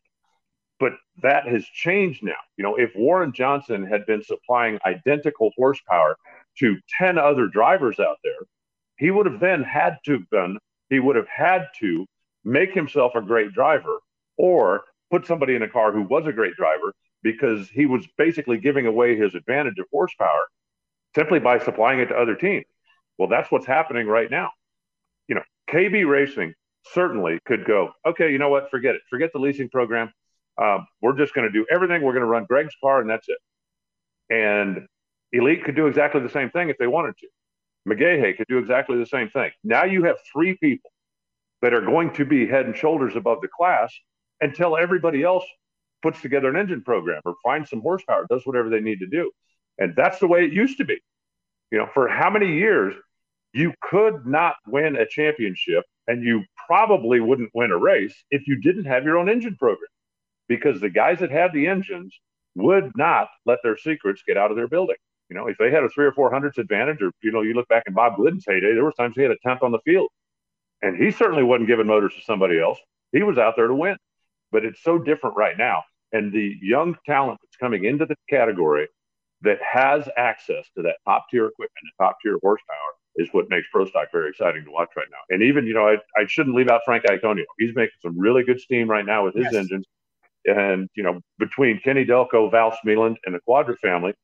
But 0.83 0.95
that 1.23 1.47
has 1.47 1.65
changed 1.65 2.25
now. 2.25 2.43
You 2.57 2.65
know, 2.65 2.75
if 2.75 2.91
Warren 2.97 3.33
Johnson 3.33 3.87
had 3.87 4.05
been 4.05 4.21
supplying 4.21 4.81
identical 4.85 5.53
horsepower 5.57 6.17
to 6.59 6.77
10 6.99 7.19
other 7.19 7.47
drivers 7.47 8.01
out 8.01 8.17
there, 8.25 8.49
he 8.97 9.13
would 9.13 9.27
have 9.27 9.39
then 9.39 9.63
had 9.63 9.99
to 10.07 10.27
been 10.33 10.59
he 10.91 10.99
would 10.99 11.15
have 11.15 11.29
had 11.29 11.69
to 11.79 12.05
make 12.43 12.75
himself 12.75 13.13
a 13.15 13.23
great 13.23 13.53
driver 13.53 14.01
or 14.37 14.83
put 15.09 15.25
somebody 15.25 15.55
in 15.55 15.63
a 15.63 15.69
car 15.69 15.93
who 15.93 16.03
was 16.03 16.27
a 16.27 16.33
great 16.33 16.57
driver 16.57 16.93
because 17.23 17.69
he 17.69 17.87
was 17.87 18.05
basically 18.19 18.59
giving 18.59 18.87
away 18.87 19.17
his 19.17 19.37
advantage 19.37 19.79
of 19.79 19.87
horsepower 19.93 20.49
simply 21.15 21.39
by 21.39 21.61
supplying 21.61 22.01
it 22.01 22.07
to 22.07 22.17
other 22.17 22.35
teams. 22.35 22.67
Well, 23.19 23.29
that's 23.29 23.53
what's 23.53 23.67
happening 23.67 24.09
right 24.09 24.33
now. 24.33 24.51
You 25.29 25.37
know, 25.37 25.43
KB 25.71 26.05
Racing 26.11 26.55
certainly 26.93 27.39
could 27.47 27.65
go, 27.65 27.93
okay, 28.05 28.33
you 28.33 28.39
know 28.39 28.49
what? 28.49 28.69
Forget 28.69 28.97
it. 28.97 29.03
Forget 29.09 29.31
the 29.33 29.39
leasing 29.39 29.69
program. 29.69 30.13
Um, 30.61 30.87
we're 31.01 31.17
just 31.17 31.35
going 31.35 31.47
to 31.47 31.53
do 31.53 31.67
everything. 31.71 32.03
We're 32.03 32.13
going 32.13 32.23
to 32.23 32.27
run 32.27 32.45
Greg's 32.45 32.75
car, 32.83 33.01
and 33.01 33.09
that's 33.09 33.29
it. 33.29 33.39
And 34.31 34.87
Elite 35.33 35.65
could 35.65 35.77
do 35.77 35.87
exactly 35.87 36.21
the 36.21 36.29
same 36.29 36.51
thing 36.51 36.69
if 36.69 36.79
they 36.79 36.87
wanted 36.87 37.17
to. 37.19 37.29
McGaha 37.89 38.37
could 38.37 38.47
do 38.49 38.59
exactly 38.59 38.99
the 38.99 39.07
same 39.07 39.29
thing. 39.31 39.51
Now 39.65 39.85
you 39.85 40.05
have 40.05 40.17
three 40.33 40.57
people 40.57 40.91
that 41.63 41.75
are 41.75 41.81
going 41.81 42.13
to 42.15 42.25
be 42.25 42.47
head 42.47 42.67
and 42.67 42.77
shoulders 42.77 43.17
above 43.17 43.41
the 43.41 43.49
class 43.49 43.93
until 44.41 44.77
everybody 44.77 45.23
else 45.23 45.45
puts 46.03 46.21
together 46.21 46.49
an 46.49 46.57
engine 46.57 46.83
program 46.83 47.23
or 47.25 47.35
finds 47.43 47.71
some 47.71 47.81
horsepower, 47.81 48.27
does 48.29 48.45
whatever 48.45 48.69
they 48.69 48.81
need 48.81 48.99
to 48.99 49.07
do. 49.07 49.31
And 49.79 49.95
that's 49.97 50.19
the 50.19 50.27
way 50.27 50.45
it 50.45 50.53
used 50.53 50.79
to 50.79 50.85
be. 50.85 50.99
You 51.71 51.79
know, 51.79 51.89
for 51.95 52.09
how 52.09 52.31
many 52.31 52.55
years 52.55 52.95
you 53.53 53.73
could 53.81 54.27
not 54.27 54.57
win 54.67 54.97
a 54.97 55.07
championship 55.07 55.85
and 56.07 56.23
you 56.23 56.45
probably 56.67 57.21
wouldn't 57.21 57.51
win 57.55 57.71
a 57.71 57.79
race 57.79 58.15
if 58.31 58.47
you 58.47 58.61
didn't 58.61 58.85
have 58.85 59.05
your 59.05 59.17
own 59.17 59.29
engine 59.29 59.57
program 59.57 59.89
because 60.57 60.81
the 60.81 60.91
guys 60.91 61.19
that 61.21 61.31
had 61.31 61.53
the 61.53 61.67
engines 61.67 62.15
would 62.55 62.93
not 62.97 63.29
let 63.47 63.59
their 63.63 63.77
secrets 63.77 64.23
get 64.27 64.37
out 64.37 64.51
of 64.51 64.57
their 64.57 64.69
building. 64.69 64.97
You 65.31 65.37
know, 65.37 65.47
if 65.47 65.57
they 65.59 65.71
had 65.71 65.83
a 65.83 65.89
three 65.89 66.05
or 66.05 66.13
four 66.13 66.31
hundredths 66.31 66.59
advantage, 66.59 67.01
or 67.01 67.11
you 67.23 67.33
know, 67.33 67.43
you 67.43 67.55
look 67.55 67.69
back 67.69 67.85
in 67.87 67.95
Bob 67.95 68.17
Glidden's 68.17 68.45
heyday, 68.47 68.75
there 68.75 68.85
were 68.85 68.93
times 68.93 69.15
he 69.17 69.23
had 69.23 69.31
a 69.31 69.39
tenth 69.47 69.63
on 69.63 69.73
the 69.73 69.79
field. 69.85 70.11
And 70.83 70.97
he 71.03 71.11
certainly 71.11 71.45
wasn't 71.45 71.69
giving 71.69 71.87
motors 71.87 72.13
to 72.17 72.23
somebody 72.23 72.61
else. 72.61 72.79
He 73.13 73.23
was 73.23 73.39
out 73.39 73.55
there 73.57 73.69
to 73.69 73.75
win. 73.75 73.97
But 74.51 74.65
it's 74.65 74.83
so 74.83 74.99
different 74.99 75.37
right 75.37 75.57
now. 75.57 75.83
And 76.13 76.33
the 76.33 76.57
young 76.61 76.97
talent 77.07 77.39
that's 77.43 77.57
coming 77.57 77.85
into 77.85 78.05
the 78.05 78.17
category 78.29 78.89
that 79.43 79.59
has 79.63 80.09
access 80.17 80.67
to 80.77 80.83
that 80.83 80.97
top 81.07 81.25
tier 81.31 81.47
equipment 81.47 81.71
and 81.83 82.07
top 82.07 82.17
tier 82.23 82.39
horsepower 82.43 82.93
is 83.17 83.29
what 83.33 83.49
makes 83.49 83.67
Pro 83.73 83.87
Stock 83.87 84.09
very 84.13 84.29
exciting 84.31 84.65
to 84.65 84.71
watch 84.71 84.91
right 84.97 85.07
now. 85.11 85.19
And 85.31 85.43
even, 85.43 85.67
you 85.67 85.75
know, 85.75 85.89
I, 85.89 85.97
I 86.21 86.27
shouldn't 86.27 86.57
leave 86.57 86.69
out 86.69 86.83
Frank 86.85 87.05
Iaconio. 87.05 87.45
He's 87.59 87.75
making 87.75 87.97
some 88.03 88.19
really 88.19 88.43
good 88.45 88.61
steam 88.61 88.91
right 88.91 89.07
now 89.07 89.25
with 89.25 89.35
his 89.35 89.45
yes. 89.45 89.55
engines. 89.55 89.87
And, 90.45 90.89
you 90.95 91.03
know, 91.03 91.21
between 91.39 91.81
Kenny 91.81 92.05
Delco, 92.05 92.51
Val 92.51 92.77
Smeland, 92.83 93.19
and 93.25 93.35
the 93.35 93.41
Cuadra 93.49 93.79
family, 93.79 94.15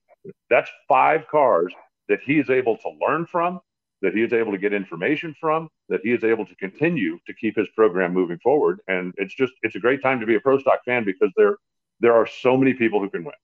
that's 0.50 0.70
five 0.88 1.26
cars 1.28 1.72
that 2.08 2.20
he 2.24 2.38
is 2.38 2.50
able 2.50 2.76
to 2.78 2.90
learn 3.00 3.26
from 3.26 3.60
that 4.02 4.14
he 4.14 4.22
is 4.22 4.32
able 4.32 4.52
to 4.52 4.58
get 4.58 4.72
information 4.72 5.34
from, 5.40 5.68
that 5.88 6.00
he 6.02 6.12
is 6.12 6.22
able 6.24 6.46
to 6.46 6.54
continue 6.56 7.18
to 7.26 7.34
keep 7.34 7.56
his 7.56 7.68
program 7.74 8.12
moving 8.12 8.38
forward. 8.38 8.80
And 8.88 9.12
it's 9.16 9.34
just 9.34 9.52
it's 9.62 9.74
a 9.76 9.80
great 9.80 10.02
time 10.02 10.20
to 10.20 10.26
be 10.26 10.36
a 10.36 10.40
pro 10.40 10.58
stock 10.58 10.80
fan 10.84 11.04
because 11.04 11.30
there 11.36 11.56
there 12.00 12.14
are 12.14 12.26
so 12.26 12.56
many 12.56 12.74
people 12.74 13.00
who 13.00 13.10
can 13.10 13.24
win. 13.24 13.34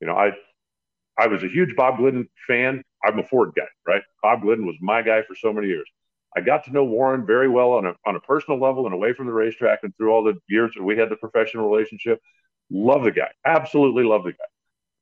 You 0.00 0.08
know, 0.08 0.14
I 0.16 0.32
I 1.18 1.26
was 1.26 1.42
a 1.42 1.48
huge 1.48 1.76
Bob 1.76 1.98
Glidden 1.98 2.28
fan. 2.46 2.82
I'm 3.04 3.18
a 3.18 3.22
Ford 3.22 3.52
guy, 3.56 3.68
right? 3.86 4.02
Bob 4.22 4.42
Glidden 4.42 4.66
was 4.66 4.76
my 4.80 5.02
guy 5.02 5.22
for 5.22 5.34
so 5.34 5.52
many 5.52 5.68
years. 5.68 5.88
I 6.36 6.40
got 6.40 6.64
to 6.64 6.72
know 6.72 6.84
Warren 6.84 7.26
very 7.26 7.48
well 7.48 7.72
on 7.72 7.86
a 7.86 7.94
on 8.06 8.16
a 8.16 8.20
personal 8.20 8.60
level 8.60 8.86
and 8.86 8.94
away 8.94 9.12
from 9.12 9.26
the 9.26 9.32
racetrack 9.32 9.80
and 9.82 9.94
through 9.96 10.12
all 10.12 10.22
the 10.22 10.38
years 10.48 10.72
that 10.76 10.82
we 10.82 10.96
had 10.96 11.10
the 11.10 11.16
professional 11.16 11.68
relationship. 11.68 12.20
Love 12.70 13.02
the 13.02 13.10
guy. 13.10 13.30
Absolutely 13.44 14.04
love 14.04 14.22
the 14.24 14.32
guy. 14.32 14.44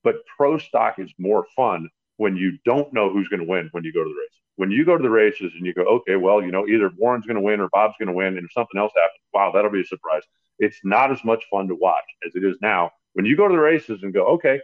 But 0.05 0.16
pro 0.37 0.59
stock 0.59 0.99
is 0.99 1.12
more 1.18 1.47
fun 1.55 1.91
when 2.16 2.37
you 2.37 2.59
don't 2.64 2.93
know 2.93 3.11
who's 3.11 3.29
going 3.29 3.41
to 3.41 3.47
win 3.47 3.68
when 3.72 3.85
you 3.85 3.93
go 3.93 4.03
to 4.03 4.09
the 4.09 4.14
race. 4.14 4.41
When 4.57 4.70
you 4.70 4.85
go 4.85 4.97
to 4.97 5.03
the 5.03 5.11
races 5.11 5.53
and 5.55 5.64
you 5.64 5.72
go, 5.72 5.83
okay, 5.83 6.16
well, 6.16 6.43
you 6.43 6.51
know, 6.51 6.66
either 6.66 6.91
Warren's 6.97 7.26
going 7.26 7.37
to 7.37 7.43
win 7.43 7.61
or 7.61 7.68
Bob's 7.72 7.95
going 7.99 8.09
to 8.09 8.12
win, 8.12 8.37
and 8.37 8.45
if 8.45 8.53
something 8.53 8.79
else 8.79 8.93
happens, 8.97 9.20
wow, 9.33 9.53
that'll 9.55 9.70
be 9.70 9.83
a 9.83 9.85
surprise. 9.85 10.22
It's 10.59 10.79
not 10.83 11.12
as 11.12 11.22
much 11.24 11.45
fun 11.51 11.68
to 11.68 11.76
watch 11.76 12.05
as 12.26 12.35
it 12.35 12.45
is 12.45 12.57
now. 12.61 12.91
When 13.12 13.24
you 13.24 13.37
go 13.37 13.47
to 13.47 13.53
the 13.53 13.61
races 13.61 14.03
and 14.03 14.12
go, 14.12 14.24
okay, 14.35 14.61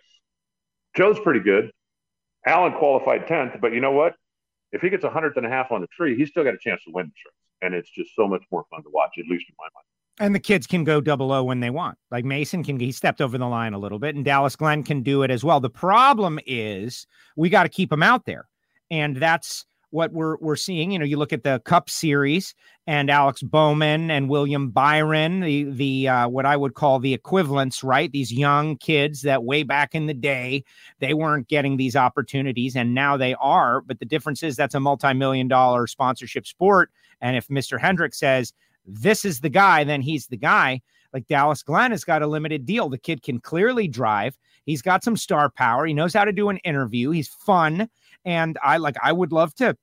Joe's 0.97 1.21
pretty 1.21 1.41
good. 1.41 1.71
Alan 2.45 2.73
qualified 2.73 3.27
10th, 3.27 3.61
but 3.61 3.73
you 3.73 3.81
know 3.81 3.93
what? 3.93 4.15
If 4.75 4.83
he 4.83 4.91
gets 4.91 5.05
a 5.05 5.11
hundredth 5.11 5.37
and 5.37 5.47
a 5.47 5.49
half 5.49 5.71
on 5.71 5.81
the 5.81 5.87
tree, 5.87 6.17
he's 6.17 6.29
still 6.29 6.45
got 6.45 6.55
a 6.55 6.59
chance 6.59 6.83
to 6.85 6.91
win 6.93 7.07
the 7.07 7.11
race. 7.11 7.35
And 7.63 7.75
it's 7.75 7.89
just 7.89 8.15
so 8.15 8.27
much 8.27 8.43
more 8.51 8.65
fun 8.71 8.83
to 8.83 8.91
watch, 8.93 9.13
at 9.19 9.27
least 9.27 9.47
in 9.49 9.55
my 9.57 9.69
mind. 9.75 9.87
And 10.19 10.35
the 10.35 10.41
kids 10.41 10.67
can 10.67 10.85
go 10.85 11.01
double 11.01 11.33
O 11.33 11.43
when 11.45 11.61
they 11.61 11.71
want. 11.71 11.97
Like 12.11 12.25
Mason 12.25 12.63
can, 12.65 12.79
he 12.79 12.93
stepped 12.93 13.21
over 13.21 13.39
the 13.39 13.47
line 13.47 13.73
a 13.73 13.79
little 13.79 13.99
bit, 13.99 14.17
and 14.17 14.25
Dallas 14.25 14.57
Glenn 14.57 14.83
can 14.83 15.03
do 15.03 15.23
it 15.23 15.31
as 15.31 15.45
well. 15.45 15.61
The 15.61 15.71
problem 15.71 16.41
is 16.47 17.07
we 17.37 17.49
got 17.49 17.63
to 17.63 17.69
keep 17.69 17.91
them 17.91 18.03
out 18.03 18.27
there. 18.27 18.49
And 18.91 19.17
that's 19.17 19.65
what 19.95 20.13
we're 20.13 20.37
we're 20.39 20.57
seeing. 20.57 20.91
You 20.91 20.99
know, 20.99 21.05
you 21.05 21.17
look 21.17 21.33
at 21.33 21.45
the 21.45 21.61
Cup 21.65 21.89
Series 21.89 22.53
and 22.85 23.09
Alex 23.09 23.43
Bowman 23.43 24.11
and 24.11 24.29
William 24.29 24.71
Byron, 24.71 25.39
the 25.39 25.65
the 25.65 26.09
uh, 26.09 26.29
what 26.29 26.45
I 26.45 26.57
would 26.57 26.75
call 26.75 26.99
the 26.99 27.15
equivalents, 27.15 27.85
right? 27.85 28.11
These 28.11 28.33
young 28.33 28.77
kids 28.77 29.23
that 29.23 29.45
way 29.45 29.63
back 29.63 29.95
in 29.95 30.07
the 30.07 30.15
day 30.15 30.65
they 30.99 31.15
weren't 31.15 31.47
getting 31.47 31.77
these 31.77 31.95
opportunities, 31.95 32.75
and 32.75 32.93
now 32.93 33.17
they 33.17 33.35
are. 33.35 33.83
But 33.83 34.01
the 34.01 34.05
difference 34.05 34.43
is 34.43 34.57
that's 34.57 34.75
a 34.75 34.81
multi-million 34.81 35.47
dollar 35.47 35.87
sponsorship 35.87 36.47
sport, 36.47 36.91
and 37.21 37.37
if 37.37 37.47
Mr. 37.47 37.81
Hendrick 37.81 38.15
says 38.15 38.53
this 38.85 39.25
is 39.25 39.41
the 39.41 39.49
guy, 39.49 39.85
then 39.85 40.03
he's 40.03 40.27
the 40.27 40.37
guy. 40.37 40.83
Like 41.13 41.29
Dallas 41.29 41.63
Glenn 41.63 41.93
has 41.93 42.05
got 42.05 42.23
a 42.23 42.27
limited 42.27 42.67
deal. 42.67 42.89
The 42.89 42.99
kid 42.99 43.23
can 43.23 43.39
clearly 43.39 43.87
drive. 43.87 44.37
He's 44.67 44.83
got 44.83 45.05
some 45.05 45.17
star 45.17 45.51
power. 45.51 45.87
He 45.87 45.95
knows 45.95 46.15
how 46.15 46.25
to 46.25 46.33
do 46.33 46.49
an 46.49 46.57
interview. 46.59 47.11
He's 47.11 47.29
fun. 47.29 47.89
And 48.25 48.59
I 48.63 48.79
like, 48.79 48.97
I 49.03 49.13
would 49.13 49.33
love 49.33 49.55
to 49.57 49.77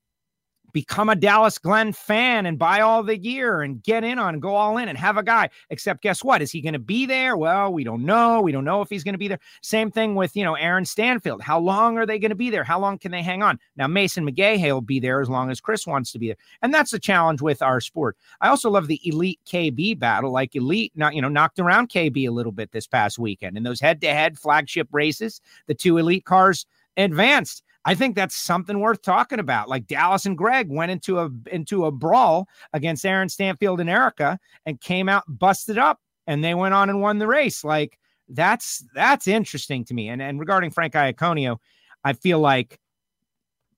become 0.73 1.09
a 1.09 1.15
Dallas 1.15 1.57
Glenn 1.57 1.93
fan 1.93 2.45
and 2.45 2.57
buy 2.57 2.81
all 2.81 3.03
the 3.03 3.17
gear 3.17 3.61
and 3.61 3.81
get 3.83 4.03
in 4.03 4.19
on 4.19 4.39
go 4.39 4.55
all 4.55 4.77
in 4.77 4.89
and 4.89 4.97
have 4.97 5.17
a 5.17 5.23
guy. 5.23 5.49
Except 5.69 6.01
guess 6.01 6.23
what? 6.23 6.41
Is 6.41 6.51
he 6.51 6.61
going 6.61 6.73
to 6.73 6.79
be 6.79 7.05
there? 7.05 7.37
Well, 7.37 7.71
we 7.73 7.83
don't 7.83 8.05
know. 8.05 8.41
We 8.41 8.51
don't 8.51 8.65
know 8.65 8.81
if 8.81 8.89
he's 8.89 9.03
going 9.03 9.13
to 9.13 9.19
be 9.19 9.27
there. 9.27 9.39
Same 9.61 9.91
thing 9.91 10.15
with, 10.15 10.35
you 10.35 10.43
know, 10.43 10.55
Aaron 10.55 10.85
Stanfield. 10.85 11.41
How 11.41 11.59
long 11.59 11.97
are 11.97 12.05
they 12.05 12.19
going 12.19 12.29
to 12.29 12.35
be 12.35 12.49
there? 12.49 12.63
How 12.63 12.79
long 12.79 12.97
can 12.97 13.11
they 13.11 13.21
hang 13.21 13.43
on? 13.43 13.59
Now, 13.75 13.87
Mason 13.87 14.27
McGaha 14.27 14.71
will 14.71 14.81
be 14.81 14.99
there 14.99 15.21
as 15.21 15.29
long 15.29 15.51
as 15.51 15.61
Chris 15.61 15.85
wants 15.85 16.11
to 16.11 16.19
be 16.19 16.27
there. 16.27 16.37
And 16.61 16.73
that's 16.73 16.91
the 16.91 16.99
challenge 16.99 17.41
with 17.41 17.61
our 17.61 17.81
sport. 17.81 18.17
I 18.39 18.49
also 18.49 18.69
love 18.69 18.87
the 18.87 19.01
elite 19.03 19.39
KB 19.45 19.97
battle. 19.99 20.31
Like 20.31 20.55
elite, 20.55 20.91
not, 20.95 21.15
you 21.15 21.21
know, 21.21 21.29
knocked 21.29 21.59
around 21.59 21.89
KB 21.89 22.27
a 22.27 22.31
little 22.31 22.51
bit 22.51 22.71
this 22.71 22.87
past 22.87 23.19
weekend 23.19 23.57
in 23.57 23.63
those 23.63 23.79
head 23.79 24.01
to 24.01 24.07
head 24.07 24.37
flagship 24.37 24.87
races. 24.91 25.41
The 25.67 25.75
two 25.75 25.97
elite 25.97 26.25
cars 26.25 26.65
advanced. 26.97 27.63
I 27.83 27.95
think 27.95 28.15
that's 28.15 28.35
something 28.35 28.79
worth 28.79 29.01
talking 29.01 29.39
about. 29.39 29.69
Like 29.69 29.87
Dallas 29.87 30.25
and 30.25 30.37
Greg 30.37 30.67
went 30.69 30.91
into 30.91 31.19
a 31.19 31.29
into 31.51 31.85
a 31.85 31.91
brawl 31.91 32.47
against 32.73 33.05
Aaron 33.05 33.29
Stanfield 33.29 33.79
and 33.79 33.89
Erica 33.89 34.39
and 34.65 34.79
came 34.79 35.09
out 35.09 35.23
busted 35.27 35.77
up 35.77 35.99
and 36.27 36.43
they 36.43 36.53
went 36.53 36.73
on 36.73 36.89
and 36.89 37.01
won 37.01 37.17
the 37.17 37.27
race. 37.27 37.63
Like 37.63 37.97
that's 38.29 38.83
that's 38.93 39.27
interesting 39.27 39.83
to 39.85 39.93
me. 39.93 40.09
And 40.09 40.21
and 40.21 40.39
regarding 40.39 40.71
Frank 40.71 40.93
Iaconio, 40.93 41.57
I 42.03 42.13
feel 42.13 42.39
like 42.39 42.79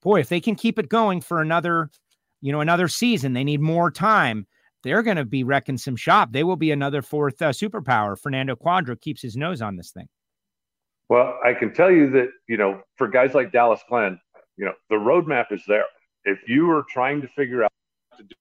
boy, 0.01 0.19
if 0.19 0.29
they 0.29 0.41
can 0.41 0.55
keep 0.55 0.77
it 0.77 0.89
going 0.89 1.21
for 1.21 1.41
another, 1.41 1.89
you 2.41 2.51
know, 2.51 2.59
another 2.59 2.87
season, 2.89 3.33
they 3.33 3.43
need 3.43 3.61
more 3.61 3.89
time. 3.89 4.45
They're 4.83 5.01
going 5.01 5.17
to 5.17 5.25
be 5.25 5.45
wrecking 5.45 5.77
some 5.77 5.95
shop. 5.95 6.33
They 6.33 6.43
will 6.43 6.57
be 6.57 6.71
another 6.71 7.01
fourth 7.01 7.41
uh, 7.41 7.51
superpower. 7.51 8.19
Fernando 8.19 8.55
Cuadra 8.57 8.99
keeps 8.99 9.21
his 9.21 9.37
nose 9.37 9.61
on 9.61 9.77
this 9.77 9.91
thing. 9.91 10.09
Well, 11.09 11.37
I 11.43 11.53
can 11.53 11.73
tell 11.73 11.91
you 11.91 12.09
that, 12.11 12.29
you 12.47 12.57
know, 12.57 12.81
for 12.95 13.07
guys 13.07 13.33
like 13.33 13.51
Dallas 13.51 13.81
Glenn, 13.89 14.19
you 14.57 14.65
know, 14.65 14.73
the 14.89 14.95
roadmap 14.95 15.51
is 15.51 15.61
there. 15.67 15.85
If 16.25 16.39
you 16.47 16.69
are 16.71 16.85
trying 16.89 17.21
to 17.21 17.27
figure 17.27 17.63
out 17.63 17.71
to 18.17 18.23
do 18.23 18.35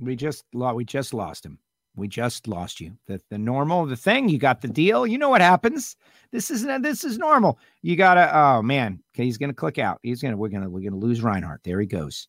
we 0.00 0.16
just 0.16 0.44
lost 0.54 0.76
we 0.76 0.84
just 0.84 1.12
lost 1.12 1.44
him. 1.44 1.58
We 1.96 2.06
just 2.06 2.46
lost 2.46 2.80
you. 2.80 2.92
The 3.06 3.20
the 3.28 3.38
normal, 3.38 3.84
the 3.84 3.96
thing, 3.96 4.28
you 4.28 4.38
got 4.38 4.60
the 4.60 4.68
deal. 4.68 5.06
You 5.06 5.18
know 5.18 5.28
what 5.28 5.40
happens. 5.40 5.96
This 6.30 6.50
is 6.50 6.62
this 6.80 7.02
is 7.04 7.18
normal. 7.18 7.58
You 7.82 7.96
gotta, 7.96 8.30
oh 8.36 8.62
man, 8.62 9.02
okay, 9.14 9.24
he's 9.24 9.38
gonna 9.38 9.52
click 9.52 9.78
out. 9.78 9.98
He's 10.02 10.22
gonna, 10.22 10.36
we're 10.36 10.48
gonna, 10.48 10.70
we're 10.70 10.88
gonna 10.88 11.00
lose 11.00 11.22
Reinhart. 11.22 11.62
There 11.64 11.80
he 11.80 11.86
goes. 11.86 12.28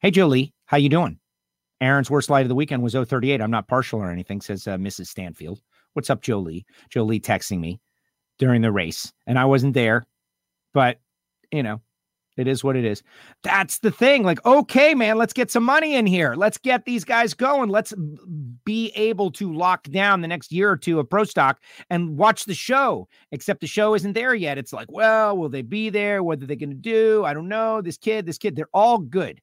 Hey 0.00 0.10
Jolie, 0.10 0.52
how 0.66 0.78
you 0.78 0.88
doing? 0.88 1.18
Aaron's 1.80 2.10
worst 2.10 2.28
light 2.28 2.42
of 2.42 2.48
the 2.48 2.56
weekend 2.56 2.82
was 2.82 2.94
038. 2.94 3.40
I'm 3.40 3.52
not 3.52 3.68
partial 3.68 4.00
or 4.00 4.10
anything, 4.10 4.40
says 4.40 4.66
uh, 4.66 4.76
Mrs. 4.76 5.06
Stanfield. 5.06 5.60
What's 5.98 6.10
up, 6.10 6.22
Jolie? 6.22 6.64
Jolie 6.90 7.18
texting 7.18 7.58
me 7.58 7.80
during 8.38 8.62
the 8.62 8.70
race, 8.70 9.12
and 9.26 9.36
I 9.36 9.46
wasn't 9.46 9.74
there, 9.74 10.06
but 10.72 11.00
you 11.50 11.60
know, 11.60 11.80
it 12.36 12.46
is 12.46 12.62
what 12.62 12.76
it 12.76 12.84
is. 12.84 13.02
That's 13.42 13.80
the 13.80 13.90
thing. 13.90 14.22
Like, 14.22 14.46
okay, 14.46 14.94
man, 14.94 15.18
let's 15.18 15.32
get 15.32 15.50
some 15.50 15.64
money 15.64 15.96
in 15.96 16.06
here. 16.06 16.36
Let's 16.36 16.56
get 16.56 16.84
these 16.84 17.04
guys 17.04 17.34
going. 17.34 17.68
Let's 17.68 17.92
be 18.64 18.92
able 18.94 19.32
to 19.32 19.52
lock 19.52 19.90
down 19.90 20.20
the 20.20 20.28
next 20.28 20.52
year 20.52 20.70
or 20.70 20.76
two 20.76 21.00
of 21.00 21.10
Pro 21.10 21.24
Stock 21.24 21.60
and 21.90 22.16
watch 22.16 22.44
the 22.44 22.54
show. 22.54 23.08
Except 23.32 23.60
the 23.60 23.66
show 23.66 23.96
isn't 23.96 24.12
there 24.12 24.36
yet. 24.36 24.56
It's 24.56 24.72
like, 24.72 24.92
well, 24.92 25.36
will 25.36 25.48
they 25.48 25.62
be 25.62 25.90
there? 25.90 26.22
What 26.22 26.40
are 26.40 26.46
they 26.46 26.54
going 26.54 26.70
to 26.70 26.76
do? 26.76 27.24
I 27.24 27.34
don't 27.34 27.48
know. 27.48 27.82
This 27.82 27.98
kid, 27.98 28.24
this 28.24 28.38
kid, 28.38 28.54
they're 28.54 28.68
all 28.72 28.98
good. 28.98 29.40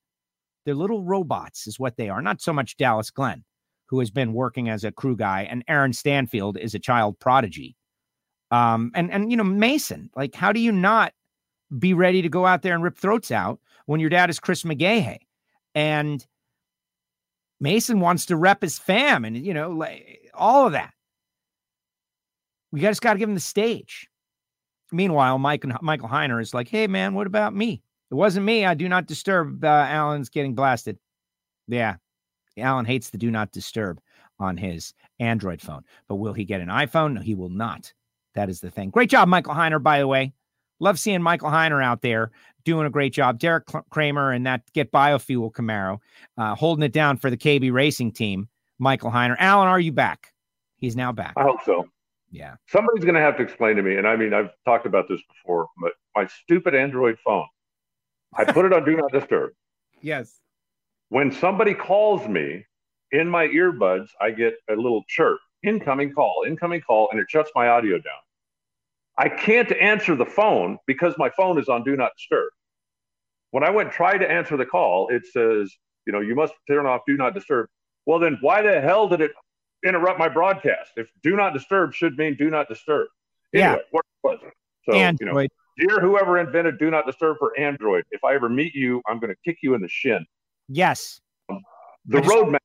They're 0.63 0.73
little 0.73 1.03
robots, 1.03 1.67
is 1.67 1.81
what 1.81 1.97
they 1.97 2.07
are. 2.07 2.21
Not 2.21 2.39
so 2.39 2.53
much 2.53 2.77
Dallas 2.77 3.11
Glenn 3.11 3.43
who 3.87 3.99
has 3.99 4.09
been 4.09 4.33
working 4.33 4.69
as 4.69 4.83
a 4.83 4.91
crew 4.91 5.15
guy, 5.15 5.43
and 5.49 5.63
Aaron 5.67 5.93
Stanfield 5.93 6.57
is 6.57 6.73
a 6.73 6.79
child 6.79 7.19
prodigy. 7.19 7.75
Um, 8.51 8.91
and 8.95 9.11
and 9.11 9.31
you 9.31 9.37
know 9.37 9.43
Mason, 9.43 10.09
like, 10.15 10.35
how 10.35 10.51
do 10.51 10.59
you 10.59 10.71
not 10.71 11.13
be 11.77 11.93
ready 11.93 12.21
to 12.21 12.29
go 12.29 12.45
out 12.45 12.61
there 12.61 12.73
and 12.73 12.83
rip 12.83 12.97
throats 12.97 13.31
out 13.31 13.59
when 13.85 13.99
your 13.99 14.09
dad 14.09 14.29
is 14.29 14.39
Chris 14.39 14.63
McGaha, 14.63 15.17
and 15.73 16.25
Mason 17.59 17.99
wants 17.99 18.27
to 18.27 18.35
rep 18.35 18.61
his 18.61 18.77
fam, 18.77 19.25
and 19.25 19.37
you 19.37 19.53
know 19.53 19.71
like, 19.71 20.29
all 20.33 20.67
of 20.67 20.73
that. 20.73 20.93
We 22.71 22.81
just 22.81 23.01
got 23.01 23.13
to 23.13 23.19
give 23.19 23.29
him 23.29 23.35
the 23.35 23.41
stage. 23.41 24.09
Meanwhile, 24.91 25.39
Mike 25.39 25.63
and 25.63 25.77
Michael 25.81 26.09
Heiner 26.09 26.41
is 26.41 26.53
like, 26.53 26.67
"Hey 26.67 26.87
man, 26.87 27.13
what 27.13 27.27
about 27.27 27.55
me? 27.55 27.81
It 28.11 28.15
wasn't 28.15 28.45
me. 28.45 28.65
I 28.65 28.75
do 28.75 28.87
not 28.87 29.07
disturb. 29.07 29.63
Uh, 29.63 29.67
Alan's 29.67 30.29
getting 30.29 30.53
blasted. 30.53 30.99
Yeah, 31.67 31.95
Alan 32.57 32.85
hates 32.85 33.09
the 33.09 33.17
do 33.17 33.31
not 33.31 33.51
disturb 33.51 33.99
on 34.39 34.57
his 34.57 34.93
Android 35.19 35.61
phone. 35.61 35.83
But 36.07 36.15
will 36.15 36.33
he 36.33 36.45
get 36.45 36.61
an 36.61 36.67
iPhone? 36.67 37.13
No, 37.13 37.21
he 37.21 37.35
will 37.35 37.49
not. 37.49 37.93
That 38.33 38.49
is 38.49 38.59
the 38.59 38.71
thing. 38.71 38.89
Great 38.89 39.09
job, 39.09 39.27
Michael 39.27 39.53
Heiner, 39.53 39.81
by 39.81 39.99
the 39.99 40.07
way. 40.07 40.33
Love 40.79 40.99
seeing 40.99 41.21
Michael 41.21 41.49
Heiner 41.49 41.83
out 41.83 42.01
there 42.01 42.31
doing 42.65 42.85
a 42.85 42.89
great 42.89 43.13
job. 43.13 43.39
Deric 43.39 43.83
Kramer 43.89 44.31
and 44.31 44.45
that 44.45 44.61
Get 44.73 44.91
Biofuel 44.91 45.51
Camaro 45.51 45.99
uh, 46.37 46.55
holding 46.55 46.83
it 46.83 46.91
down 46.91 47.17
for 47.17 47.29
the 47.29 47.37
KB 47.37 47.71
Racing 47.71 48.11
team. 48.11 48.49
Michael 48.77 49.11
Heiner. 49.11 49.37
Alan, 49.39 49.69
are 49.69 49.79
you 49.79 49.93
back? 49.93 50.33
He's 50.75 50.97
now 50.97 51.13
back. 51.13 51.33
I 51.37 51.43
hope 51.43 51.63
so. 51.65 51.87
Yeah. 52.29 52.55
Somebody's 52.67 53.05
going 53.05 53.15
to 53.15 53.21
have 53.21 53.37
to 53.37 53.43
explain 53.43 53.77
to 53.77 53.81
me. 53.81 53.95
And 53.95 54.05
I 54.05 54.17
mean, 54.17 54.33
I've 54.33 54.49
talked 54.65 54.85
about 54.85 55.07
this 55.07 55.21
before, 55.33 55.67
but 55.81 55.93
my 56.13 56.27
stupid 56.43 56.75
Android 56.75 57.17
phone, 57.23 57.45
I 58.33 58.43
put 58.43 58.65
it 58.65 58.73
on 58.73 58.83
Do 58.83 58.97
Not 58.97 59.11
Disturb. 59.11 59.51
Yes 60.01 60.41
when 61.09 61.31
somebody 61.31 61.73
calls 61.73 62.27
me 62.27 62.65
in 63.11 63.29
my 63.29 63.47
earbuds, 63.47 64.07
I 64.19 64.31
get 64.31 64.55
a 64.69 64.75
little 64.75 65.03
chirp, 65.07 65.39
incoming 65.63 66.13
call, 66.13 66.43
incoming 66.47 66.81
call, 66.81 67.09
and 67.11 67.19
it 67.19 67.27
shuts 67.29 67.51
my 67.55 67.67
audio 67.67 67.97
down. 67.97 68.13
I 69.17 69.29
can't 69.29 69.71
answer 69.71 70.15
the 70.15 70.25
phone 70.25 70.77
because 70.87 71.15
my 71.17 71.29
phone 71.29 71.59
is 71.59 71.69
on 71.69 71.83
do 71.83 71.95
not 71.95 72.11
disturb. 72.17 72.49
When 73.51 73.63
I 73.63 73.69
went 73.69 73.91
try 73.91 74.17
to 74.17 74.29
answer 74.29 74.57
the 74.57 74.65
call, 74.65 75.07
it 75.09 75.25
says, 75.25 75.73
you 76.05 76.11
know, 76.11 76.19
you 76.19 76.35
must 76.35 76.53
turn 76.67 76.85
off 76.85 77.01
do 77.07 77.15
not 77.15 77.33
disturb. 77.33 77.67
Well, 78.05 78.19
then 78.19 78.37
why 78.41 78.61
the 78.61 78.81
hell 78.81 79.07
did 79.07 79.21
it 79.21 79.31
interrupt 79.85 80.19
my 80.19 80.27
broadcast? 80.27 80.91
If 80.97 81.07
do 81.23 81.35
not 81.35 81.53
disturb 81.53 81.93
should 81.93 82.17
mean 82.17 82.35
do 82.35 82.49
not 82.49 82.67
disturb. 82.67 83.07
Anyway, 83.53 83.69
yeah. 83.69 83.77
what 83.91 84.05
was 84.23 84.39
it? 84.43 84.53
So, 84.83 84.97
Android. 84.97 85.49
you 85.79 85.87
know, 85.87 85.95
dear 85.95 86.01
whoever 86.01 86.37
invented 86.37 86.77
do 86.77 86.91
not 86.91 87.05
disturb 87.05 87.37
for 87.39 87.57
Android, 87.57 88.03
if 88.11 88.23
I 88.23 88.35
ever 88.35 88.49
meet 88.49 88.75
you, 88.75 89.01
I'm 89.07 89.19
going 89.19 89.33
to 89.33 89.37
kick 89.45 89.59
you 89.61 89.73
in 89.73 89.81
the 89.81 89.87
shin. 89.87 90.25
Yes. 90.67 91.21
The 91.49 92.21
just, 92.21 92.29
roadmap, 92.29 92.59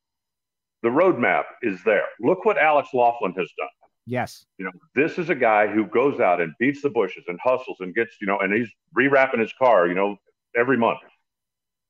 the 0.83 0.89
roadmap 0.89 1.45
is 1.63 1.83
there. 1.85 2.05
Look 2.21 2.45
what 2.45 2.59
Alex 2.59 2.91
Laughlin 2.93 3.33
has 3.33 3.49
done. 3.59 3.69
Yes. 4.07 4.45
You 4.59 4.65
know, 4.65 4.73
this 4.95 5.19
is 5.19 5.31
a 5.31 5.35
guy 5.35 5.67
who 5.67 5.87
goes 5.87 6.21
out 6.21 6.41
and 6.41 6.53
beats 6.59 6.83
the 6.83 6.91
bushes 6.91 7.25
and 7.29 7.39
hustles 7.43 7.77
and 7.81 7.95
gets, 7.95 8.17
you 8.21 8.27
know, 8.27 8.39
and 8.39 8.53
he's 8.53 8.69
rewrapping 8.99 9.39
his 9.39 9.53
car, 9.53 9.87
you 9.87 9.95
know, 9.95 10.17
every 10.57 10.77
month. 10.77 10.99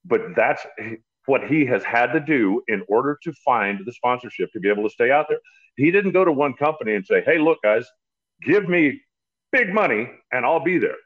But 0.05 0.35
that's 0.37 0.67
what 1.27 1.45
he 1.45 1.65
has 1.67 1.85
had 1.85 2.13
to 2.13 2.21
do 2.21 2.63
in 2.69 2.83
order 2.89 3.19
to 3.23 3.33
find 3.45 3.81
the 3.85 3.93
sponsorship 3.93 4.53
to 4.53 4.61
be 4.61 4.69
able 4.69 4.83
to 4.83 4.91
stay 4.91 5.11
out 5.11 5.27
there. 5.29 5.39
He 5.77 5.91
didn't 5.91 6.13
go 6.13 6.25
to 6.25 6.33
one 6.33 6.55
company 6.55 6.95
and 6.95 7.07
say, 7.07 7.23
hey, 7.25 7.39
look, 7.39 7.59
guys, 7.63 7.87
give 8.43 8.69
me 8.69 9.01
big 9.53 9.73
money 9.73 10.11
and 10.33 10.45
I'll 10.45 10.65
be 10.65 10.79
there 10.79 10.97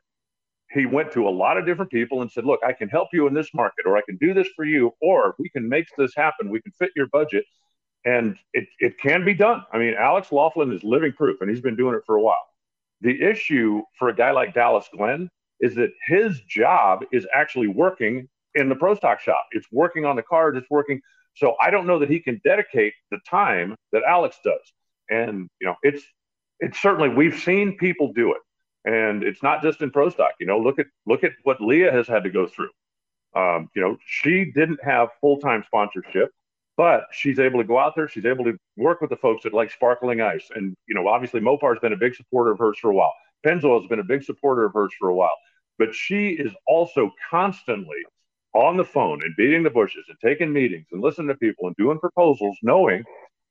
he 0.74 0.86
went 0.86 1.12
to 1.12 1.28
a 1.28 1.30
lot 1.30 1.56
of 1.56 1.64
different 1.64 1.90
people 1.90 2.22
and 2.22 2.30
said, 2.30 2.44
Look, 2.44 2.60
I 2.66 2.72
can 2.72 2.88
help 2.88 3.08
you 3.12 3.26
in 3.26 3.34
this 3.34 3.54
market, 3.54 3.86
or 3.86 3.96
I 3.96 4.02
can 4.02 4.16
do 4.16 4.34
this 4.34 4.48
for 4.56 4.64
you, 4.64 4.92
or 5.00 5.34
we 5.38 5.48
can 5.48 5.68
make 5.68 5.86
this 5.96 6.14
happen. 6.14 6.50
We 6.50 6.60
can 6.60 6.72
fit 6.72 6.90
your 6.96 7.06
budget. 7.06 7.44
And 8.04 8.36
it, 8.52 8.66
it 8.80 8.98
can 8.98 9.24
be 9.24 9.32
done. 9.32 9.64
I 9.72 9.78
mean, 9.78 9.94
Alex 9.94 10.30
Laughlin 10.30 10.72
is 10.72 10.84
living 10.84 11.12
proof, 11.12 11.40
and 11.40 11.48
he's 11.48 11.62
been 11.62 11.76
doing 11.76 11.94
it 11.94 12.02
for 12.04 12.16
a 12.16 12.20
while. 12.20 12.44
The 13.00 13.22
issue 13.22 13.82
for 13.98 14.08
a 14.08 14.14
guy 14.14 14.32
like 14.32 14.52
Dallas 14.52 14.86
Glenn 14.94 15.30
is 15.60 15.74
that 15.76 15.90
his 16.06 16.40
job 16.40 17.04
is 17.12 17.26
actually 17.32 17.68
working 17.68 18.28
in 18.54 18.68
the 18.68 18.74
pro 18.74 18.94
stock 18.94 19.20
shop. 19.20 19.46
It's 19.52 19.66
working 19.72 20.04
on 20.04 20.16
the 20.16 20.22
cars, 20.22 20.56
it's 20.56 20.68
working. 20.68 21.00
So 21.34 21.56
I 21.62 21.70
don't 21.70 21.86
know 21.86 21.98
that 21.98 22.10
he 22.10 22.20
can 22.20 22.40
dedicate 22.44 22.92
the 23.10 23.18
time 23.28 23.74
that 23.92 24.02
Alex 24.06 24.36
does. 24.44 24.72
And, 25.08 25.48
you 25.60 25.66
know, 25.66 25.74
it's, 25.82 26.02
it's 26.60 26.80
certainly, 26.80 27.08
we've 27.08 27.38
seen 27.38 27.76
people 27.78 28.12
do 28.12 28.32
it 28.32 28.38
and 28.84 29.22
it's 29.22 29.42
not 29.42 29.62
just 29.62 29.82
in 29.82 29.90
pro 29.90 30.10
stock. 30.10 30.32
You 30.40 30.46
know, 30.46 30.58
look 30.58 30.78
at 30.78 30.86
look 31.06 31.24
at 31.24 31.32
what 31.44 31.60
Leah 31.60 31.92
has 31.92 32.06
had 32.08 32.24
to 32.24 32.30
go 32.30 32.46
through. 32.46 32.70
Um, 33.36 33.68
you 33.74 33.82
know, 33.82 33.96
she 34.06 34.52
didn't 34.54 34.82
have 34.84 35.08
full 35.20 35.38
time 35.38 35.64
sponsorship, 35.66 36.30
but 36.76 37.04
she's 37.12 37.38
able 37.38 37.60
to 37.60 37.66
go 37.66 37.78
out 37.78 37.94
there. 37.96 38.08
She's 38.08 38.26
able 38.26 38.44
to 38.44 38.56
work 38.76 39.00
with 39.00 39.10
the 39.10 39.16
folks 39.16 39.44
that 39.44 39.52
like 39.54 39.70
Sparkling 39.70 40.20
Ice, 40.20 40.48
and 40.54 40.74
you 40.86 40.94
know, 40.94 41.08
obviously 41.08 41.40
Mopar's 41.40 41.78
been 41.80 41.92
a 41.92 41.96
big 41.96 42.14
supporter 42.14 42.52
of 42.52 42.58
hers 42.58 42.78
for 42.80 42.90
a 42.90 42.94
while. 42.94 43.14
Pennzoil 43.46 43.80
has 43.80 43.88
been 43.88 44.00
a 44.00 44.04
big 44.04 44.22
supporter 44.24 44.64
of 44.64 44.72
hers 44.72 44.92
for 44.98 45.08
a 45.08 45.14
while. 45.14 45.36
but 45.78 45.94
she 45.94 46.30
is 46.30 46.52
also 46.66 47.10
constantly 47.30 47.98
on 48.54 48.76
the 48.76 48.84
phone 48.84 49.20
and 49.24 49.34
beating 49.36 49.62
the 49.62 49.70
bushes 49.70 50.04
and 50.08 50.16
taking 50.24 50.52
meetings 50.52 50.86
and 50.92 51.02
listening 51.02 51.28
to 51.28 51.34
people 51.34 51.66
and 51.66 51.76
doing 51.76 51.98
proposals, 51.98 52.56
knowing 52.62 53.02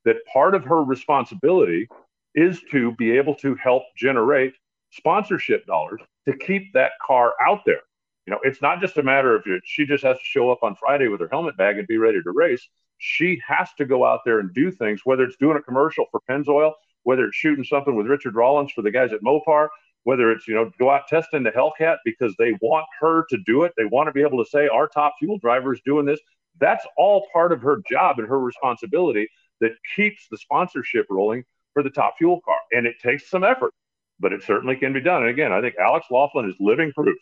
that 0.06 0.18
part 0.32 0.56
of 0.56 0.64
her 0.64 0.84
responsibility 0.84 1.88
is 2.36 2.62
to 2.72 2.94
be 2.96 3.12
able 3.12 3.36
to 3.36 3.56
help 3.56 3.84
generate 3.98 4.54
sponsorship 4.96 5.66
dollars 5.66 6.02
to 6.28 6.38
keep 6.38 6.74
that 6.74 6.92
car 7.06 7.34
out 7.46 7.62
there. 7.66 7.82
You 8.26 8.32
know, 8.32 8.40
it's 8.44 8.62
not 8.62 8.80
just 8.80 8.98
a 8.98 9.04
matter 9.04 9.36
of 9.36 9.44
she 9.66 9.86
just 9.86 10.04
has 10.04 10.18
to 10.18 10.24
show 10.24 10.50
up 10.50 10.60
on 10.64 10.76
Friday 10.76 11.08
with 11.08 11.20
her 11.20 11.28
helmet 11.30 11.58
bag 11.58 11.78
and 11.78 11.88
be 11.88 11.98
ready 11.98 12.22
to 12.22 12.32
race. 12.32 12.68
She 12.98 13.42
has 13.46 13.70
to 13.78 13.86
go 13.86 14.06
out 14.06 14.22
there 14.24 14.40
and 14.40 14.54
do 14.54 14.72
things, 14.72 15.02
whether 15.04 15.24
it's 15.24 15.36
doing 15.36 15.58
a 15.58 15.62
commercial 15.62 16.06
for 16.10 16.22
Pennzoil, 16.30 16.72
whether 17.04 17.26
it's 17.26 17.36
shooting 17.36 17.66
something 17.66 17.96
with 17.96 18.08
Richard 18.08 18.36
Rawlins 18.36 18.72
for 18.72 18.82
the 18.82 18.92
guys 18.92 19.12
at 19.12 19.22
Mopar, 19.22 19.68
whether 20.04 20.32
it's, 20.32 20.48
you 20.48 20.56
know, 20.56 20.72
go 20.80 20.90
out 20.90 21.08
testing 21.10 21.44
the 21.44 21.52
Hellcat 21.52 21.98
because 22.06 22.34
they 22.40 22.54
want 22.62 22.86
her 23.02 23.26
to 23.30 23.38
do 23.46 23.64
it. 23.64 23.74
They 23.76 23.86
want 23.86 24.08
to 24.08 24.14
be 24.14 24.22
able 24.22 24.42
to 24.44 24.50
say, 24.50 24.68
our 24.70 24.88
top 24.88 25.16
fuel 25.20 25.38
driver 25.38 25.74
is 25.74 25.82
doing 25.86 26.06
this. 26.06 26.20
That's 26.60 26.86
all 26.98 27.28
part 27.34 27.52
of 27.52 27.62
her 27.62 27.82
job 27.90 28.20
and 28.20 28.28
her 28.28 28.40
responsibility 28.40 29.28
that 29.60 29.72
keeps 29.96 30.28
the 30.30 30.38
sponsorship 30.38 31.08
rolling 31.10 31.44
for 31.74 31.84
the 31.84 31.90
top 31.90 32.18
fuel 32.18 32.40
car. 32.42 32.58
And 32.72 32.86
it 32.86 32.96
takes 33.02 33.30
some 33.30 33.44
effort, 33.44 33.74
but 34.20 34.34
it 34.34 34.44
certainly 34.44 34.76
can 34.76 34.94
be 34.94 35.02
done. 35.02 35.22
And 35.24 35.30
again, 35.30 35.52
I 35.52 35.62
think 35.62 35.76
Alex 35.80 36.08
Laughlin 36.10 36.50
is 36.50 36.56
living 36.60 36.92
proof 36.94 37.18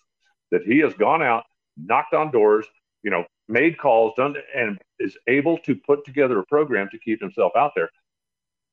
that 0.52 0.62
he 0.64 0.80
has 0.80 0.94
gone 0.94 1.22
out, 1.22 1.44
knocked 1.78 2.14
on 2.14 2.32
doors, 2.32 2.66
you 3.04 3.12
know, 3.12 3.24
made 3.48 3.78
calls, 3.78 4.14
done, 4.18 4.36
and 4.56 4.78
is 5.00 5.18
able 5.28 5.58
to 5.60 5.76
put 5.76 6.06
together 6.06 6.39
a 6.39 6.46
program 6.46 6.89
to 6.92 7.00
keep 7.00 7.20
himself 7.22 7.52
out 7.56 7.72
there. 7.76 7.89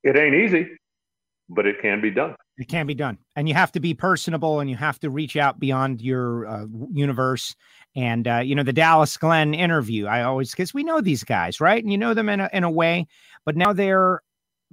It 0.05 0.17
ain't 0.17 0.35
easy, 0.35 0.69
but 1.49 1.67
it 1.67 1.81
can 1.81 2.01
be 2.01 2.11
done. 2.11 2.37
It 2.57 2.69
can 2.69 2.87
be 2.87 2.95
done, 2.95 3.19
and 3.37 3.49
you 3.49 3.55
have 3.55 3.73
to 3.73 3.81
be 3.81 3.95
personable, 3.95 4.61
and 4.61 4.69
you 4.69 4.77
have 4.77 4.99
to 5.01 5.11
reach 5.11 5.37
out 5.37 5.61
beyond 5.61 6.03
your 6.03 6.47
uh, 6.47 6.67
universe. 6.93 7.55
And 7.95 8.27
uh, 8.27 8.39
you 8.39 8.55
know, 8.55 8.65
the 8.65 8.73
Dallas 8.73 9.17
Glenn 9.17 9.55
interview, 9.55 10.07
I 10.07 10.23
always 10.23 10.51
because 10.51 10.75
we 10.75 10.83
know 10.83 11.01
these 11.01 11.25
guys, 11.25 11.61
right? 11.61 11.83
And 11.83 11.93
you 11.93 11.99
know 11.99 12.15
them 12.15 12.29
in 12.29 12.41
a 12.41 12.51
in 12.53 12.65
a 12.65 12.71
way, 12.71 13.07
but 13.45 13.57
now 13.57 13.73
they're 13.73 14.23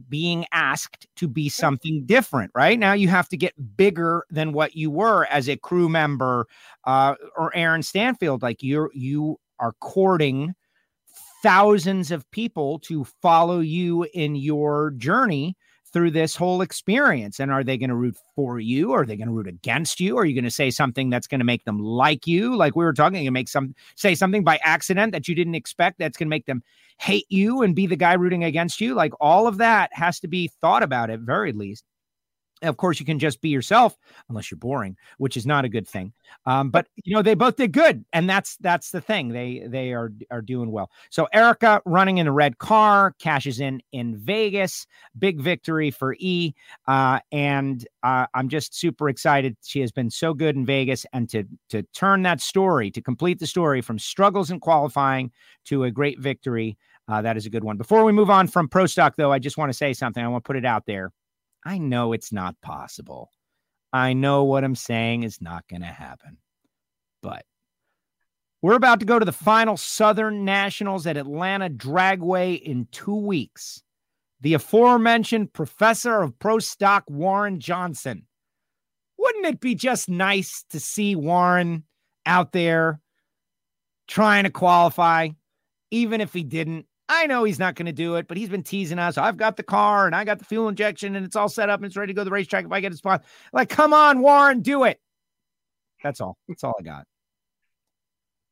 being 0.10 0.46
asked 0.52 1.08
to 1.16 1.28
be 1.28 1.50
something 1.50 2.04
different 2.06 2.52
right? 2.56 2.78
Now 2.78 2.94
you 2.94 3.08
have 3.08 3.30
to 3.30 3.38
get 3.38 3.54
bigger 3.78 4.26
than 4.30 4.54
what 4.54 4.76
you 4.76 4.92
were 4.92 5.26
as 5.26 5.48
a 5.50 5.58
crew 5.58 5.90
member 5.90 6.48
uh, 6.86 7.16
or 7.38 7.56
aaron 7.56 7.84
stanfield 7.84 8.42
like 8.42 8.62
you're 8.62 8.90
you 8.94 9.38
are 9.60 9.74
courting 9.80 10.54
thousands 11.42 12.12
of 12.12 12.30
people 12.32 12.80
to 12.80 13.06
follow 13.22 13.60
you 13.60 14.08
in 14.14 14.36
your 14.36 14.92
journey 14.98 15.56
through 15.96 16.12
this 16.12 16.36
whole 16.36 16.60
experience 16.60 17.40
and 17.40 17.50
are 17.50 17.64
they 17.64 17.78
going 17.78 17.90
to 17.90 17.96
root 17.96 18.18
for 18.36 18.60
you 18.60 18.92
are 18.92 19.06
they 19.06 19.16
going 19.16 19.30
to 19.30 19.34
root 19.34 19.48
against 19.48 20.02
you 20.02 20.18
are 20.18 20.26
you 20.26 20.36
going 20.36 20.44
to 20.44 20.52
say 20.52 20.70
something 20.70 21.10
that's 21.10 21.26
going 21.26 21.40
to 21.40 21.46
make 21.46 21.64
them 21.64 21.80
like 21.80 22.28
you 22.28 22.54
like 22.54 22.76
we 22.76 22.84
were 22.84 22.92
talking 22.92 23.24
you 23.24 23.32
make 23.32 23.48
some 23.48 23.74
say 23.96 24.14
something 24.14 24.44
by 24.44 24.60
accident 24.62 25.14
that 25.14 25.30
you 25.30 25.34
didn't 25.34 25.56
expect 25.56 25.98
that's 25.98 26.18
going 26.18 26.28
to 26.28 26.30
make 26.30 26.46
them 26.46 26.62
hate 26.98 27.26
you 27.30 27.62
and 27.62 27.76
be 27.76 27.88
the 27.88 27.96
guy 27.96 28.14
rooting 28.14 28.44
against 28.44 28.80
you. 28.80 28.94
Like 28.94 29.14
all 29.20 29.48
of 29.48 29.58
that 29.58 29.90
has 29.94 30.20
to 30.22 30.28
be 30.28 30.50
thought 30.62 30.84
about 30.84 31.10
at 31.10 31.20
very 31.20 31.52
least. 31.52 31.84
Of 32.62 32.78
course, 32.78 33.00
you 33.00 33.06
can 33.06 33.20
just 33.20 33.42
be 33.42 33.50
yourself 33.50 33.98
unless 34.30 34.50
you're 34.50 34.58
boring, 34.58 34.96
which 35.18 35.36
is 35.36 35.46
not 35.46 35.66
a 35.66 35.70
good 35.70 35.88
thing. 35.88 36.14
Um, 36.46 36.70
but 36.70 36.88
you 37.04 37.14
know, 37.14 37.22
they 37.22 37.34
both 37.34 37.58
did 37.58 37.72
good, 37.72 38.06
and 38.14 38.30
that's 38.30 38.58
that's 38.58 38.92
the 38.92 39.02
thing. 39.02 39.30
They 39.30 39.64
they 39.68 39.94
are 39.94 40.12
are 40.32 40.42
doing 40.42 40.72
well. 40.72 40.90
So 41.10 41.28
Erica 41.34 41.82
running 41.86 42.18
in 42.18 42.26
the 42.26 42.32
red 42.32 42.58
car 42.58 43.14
cashes 43.20 43.60
in 43.60 43.82
in 43.92 44.18
Vegas, 44.18 44.88
big 45.20 45.40
victory 45.40 45.92
for 45.92 46.16
E, 46.20 46.54
uh, 46.88 47.20
and 47.32 47.86
uh, 48.04 48.28
I'm 48.34 48.50
just 48.50 48.74
super 48.74 49.10
excited. 49.10 49.58
She 49.64 49.82
has 49.82 49.92
been 49.92 50.10
so 50.10 50.34
good 50.34 50.56
in 50.56 50.66
Vegas, 50.66 51.06
and 51.14 51.30
to 51.30 51.44
to 51.70 51.84
turn 51.94 52.24
that 52.24 52.42
story 52.42 52.90
to 52.92 53.02
complete 53.02 53.40
the 53.40 53.48
story 53.48 53.82
from 53.82 54.00
struggles 54.00 54.50
in 54.50 54.60
qualifying 54.60 55.32
to 55.66 55.84
a 55.84 55.92
great 55.92 56.20
victory. 56.20 56.78
Uh, 57.08 57.22
that 57.22 57.38
is 57.38 57.46
a 57.46 57.50
good 57.50 57.64
one. 57.64 57.78
Before 57.78 58.04
we 58.04 58.12
move 58.12 58.32
on 58.32 58.48
from 58.48 58.68
Pro 58.68 58.88
Stock, 58.88 59.16
though, 59.16 59.32
I 59.32 59.38
just 59.38 59.58
want 59.58 59.70
to 59.70 59.78
say 59.78 59.94
something. 59.94 60.24
I 60.24 60.28
want 60.28 60.44
to 60.44 60.48
put 60.48 60.56
it 60.56 60.66
out 60.66 60.86
there. 60.88 61.12
I 61.66 61.80
know 61.80 62.14
it's 62.14 62.32
not 62.32 62.62
possible. 62.62 63.32
I 63.92 64.14
know 64.14 64.44
what 64.44 64.64
I'm 64.64 64.76
saying 64.76 65.24
is 65.24 65.42
not 65.42 65.68
going 65.68 65.82
to 65.82 65.88
happen. 65.88 66.38
But 67.24 67.44
we're 68.62 68.76
about 68.76 69.00
to 69.00 69.06
go 69.06 69.18
to 69.18 69.26
the 69.26 69.32
final 69.32 69.78
Southern 69.78 70.46
Nationals 70.46 71.08
at 71.08 71.18
Atlanta 71.18 71.70
Dragway 71.70 72.62
in 72.62 72.88
two 72.92 73.16
weeks. 73.16 73.82
The 74.42 74.54
aforementioned 74.54 75.54
professor 75.54 76.22
of 76.22 76.38
pro 76.38 76.60
stock, 76.60 77.04
Warren 77.08 77.60
Johnson. 77.60 78.28
Wouldn't 79.18 79.46
it 79.46 79.60
be 79.60 79.74
just 79.76 80.08
nice 80.08 80.66
to 80.70 80.80
see 80.80 81.16
Warren 81.16 81.84
out 82.26 82.52
there 82.52 83.00
trying 84.08 84.44
to 84.44 84.52
qualify, 84.52 85.30
even 85.90 86.22
if 86.22 86.34
he 86.34 86.44
didn't? 86.44 86.86
I 87.08 87.28
know 87.28 87.44
he's 87.44 87.60
not 87.60 87.76
going 87.76 87.86
to 87.86 87.92
do 87.92 88.16
it, 88.16 88.28
but 88.28 88.38
he's 88.38 88.50
been 88.50 88.64
teasing 88.64 88.98
us. 88.98 89.18
I've 89.18 89.38
got 89.38 89.58
the 89.58 89.64
car 89.64 90.08
and 90.08 90.16
I 90.16 90.24
got 90.24 90.40
the 90.40 90.46
fuel 90.46 90.70
injection 90.70 91.16
and 91.16 91.26
it's 91.26 91.36
all 91.36 91.50
set 91.50 91.70
up 91.70 91.80
and 91.80 91.86
it's 91.86 91.96
ready 91.96 92.14
to 92.14 92.16
go 92.16 92.22
to 92.22 92.26
the 92.26 92.32
racetrack 92.32 92.66
if 92.66 92.72
I 92.72 92.80
get 92.80 92.94
a 92.94 92.98
spot. 92.98 93.24
Like, 93.54 93.70
come 93.70 93.94
on, 93.94 94.22
Warren, 94.22 94.62
do 94.62 94.86
it. 94.86 95.00
That's 96.04 96.20
all. 96.20 96.38
That's 96.48 96.64
all 96.64 96.74
I 96.80 96.84
got. 96.84 97.06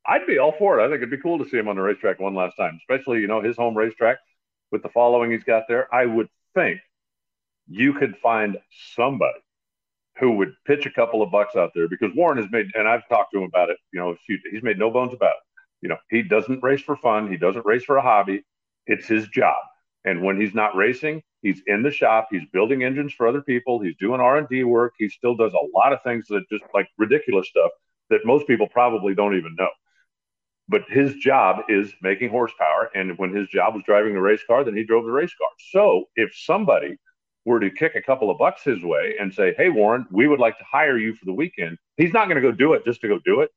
I'd 0.06 0.26
be 0.26 0.38
all 0.38 0.54
for 0.58 0.78
it. 0.78 0.84
I 0.84 0.86
think 0.86 0.98
it'd 0.98 1.10
be 1.10 1.18
cool 1.18 1.38
to 1.38 1.48
see 1.48 1.56
him 1.56 1.68
on 1.68 1.76
the 1.76 1.82
racetrack 1.82 2.20
one 2.20 2.34
last 2.34 2.56
time, 2.56 2.78
especially, 2.78 3.20
you 3.20 3.26
know, 3.26 3.40
his 3.40 3.56
home 3.56 3.76
racetrack 3.76 4.18
with 4.70 4.82
the 4.82 4.88
following 4.90 5.32
he's 5.32 5.44
got 5.44 5.64
there. 5.66 5.92
I 5.92 6.06
would 6.06 6.28
think 6.54 6.80
you 7.66 7.94
could 7.94 8.16
find 8.18 8.58
somebody 8.94 9.38
who 10.18 10.32
would 10.32 10.54
pitch 10.64 10.86
a 10.86 10.90
couple 10.90 11.22
of 11.22 11.32
bucks 11.32 11.56
out 11.56 11.72
there 11.74 11.88
because 11.88 12.12
Warren 12.14 12.38
has 12.38 12.46
made, 12.52 12.66
and 12.74 12.86
I've 12.86 13.08
talked 13.08 13.32
to 13.32 13.38
him 13.38 13.44
about 13.44 13.70
it, 13.70 13.78
you 13.92 13.98
know, 13.98 14.14
he's 14.26 14.62
made 14.62 14.78
no 14.78 14.90
bones 14.90 15.12
about 15.12 15.30
it 15.30 15.43
you 15.84 15.90
know, 15.90 15.98
he 16.08 16.22
doesn't 16.22 16.62
race 16.62 16.80
for 16.80 16.96
fun. 16.96 17.30
He 17.30 17.36
doesn't 17.36 17.66
race 17.66 17.84
for 17.84 17.98
a 17.98 18.02
hobby. 18.02 18.42
It's 18.86 19.06
his 19.06 19.28
job. 19.28 19.58
And 20.06 20.22
when 20.22 20.40
he's 20.40 20.54
not 20.54 20.74
racing, 20.74 21.22
he's 21.42 21.60
in 21.66 21.82
the 21.82 21.90
shop. 21.90 22.28
He's 22.30 22.44
building 22.54 22.82
engines 22.82 23.12
for 23.12 23.28
other 23.28 23.42
people. 23.42 23.80
He's 23.80 23.94
doing 24.00 24.18
R 24.18 24.38
and 24.38 24.48
D 24.48 24.64
work. 24.64 24.94
He 24.98 25.10
still 25.10 25.36
does 25.36 25.52
a 25.52 25.78
lot 25.78 25.92
of 25.92 26.02
things 26.02 26.26
that 26.28 26.42
just 26.50 26.64
like 26.72 26.88
ridiculous 26.96 27.48
stuff 27.48 27.70
that 28.08 28.24
most 28.24 28.46
people 28.46 28.66
probably 28.66 29.14
don't 29.14 29.36
even 29.36 29.54
know. 29.58 29.68
But 30.68 30.84
his 30.88 31.16
job 31.16 31.64
is 31.68 31.92
making 32.00 32.30
horsepower. 32.30 32.88
And 32.94 33.18
when 33.18 33.34
his 33.34 33.48
job 33.48 33.74
was 33.74 33.82
driving 33.84 34.14
the 34.14 34.22
race 34.22 34.42
car, 34.46 34.64
then 34.64 34.74
he 34.74 34.84
drove 34.84 35.04
the 35.04 35.12
race 35.12 35.34
car. 35.38 35.50
So 35.70 36.04
if 36.16 36.34
somebody 36.34 36.96
were 37.44 37.60
to 37.60 37.70
kick 37.70 37.94
a 37.94 38.00
couple 38.00 38.30
of 38.30 38.38
bucks 38.38 38.62
his 38.62 38.82
way 38.82 39.16
and 39.20 39.34
say, 39.34 39.52
Hey, 39.58 39.68
Warren, 39.68 40.06
we 40.10 40.28
would 40.28 40.40
like 40.40 40.56
to 40.56 40.64
hire 40.64 40.96
you 40.96 41.14
for 41.14 41.26
the 41.26 41.34
weekend, 41.34 41.76
he's 41.98 42.14
not 42.14 42.26
going 42.28 42.40
to 42.40 42.42
go 42.42 42.52
do 42.52 42.72
it 42.72 42.86
just 42.86 43.02
to 43.02 43.08
go 43.08 43.18
do 43.22 43.42
it. 43.42 43.50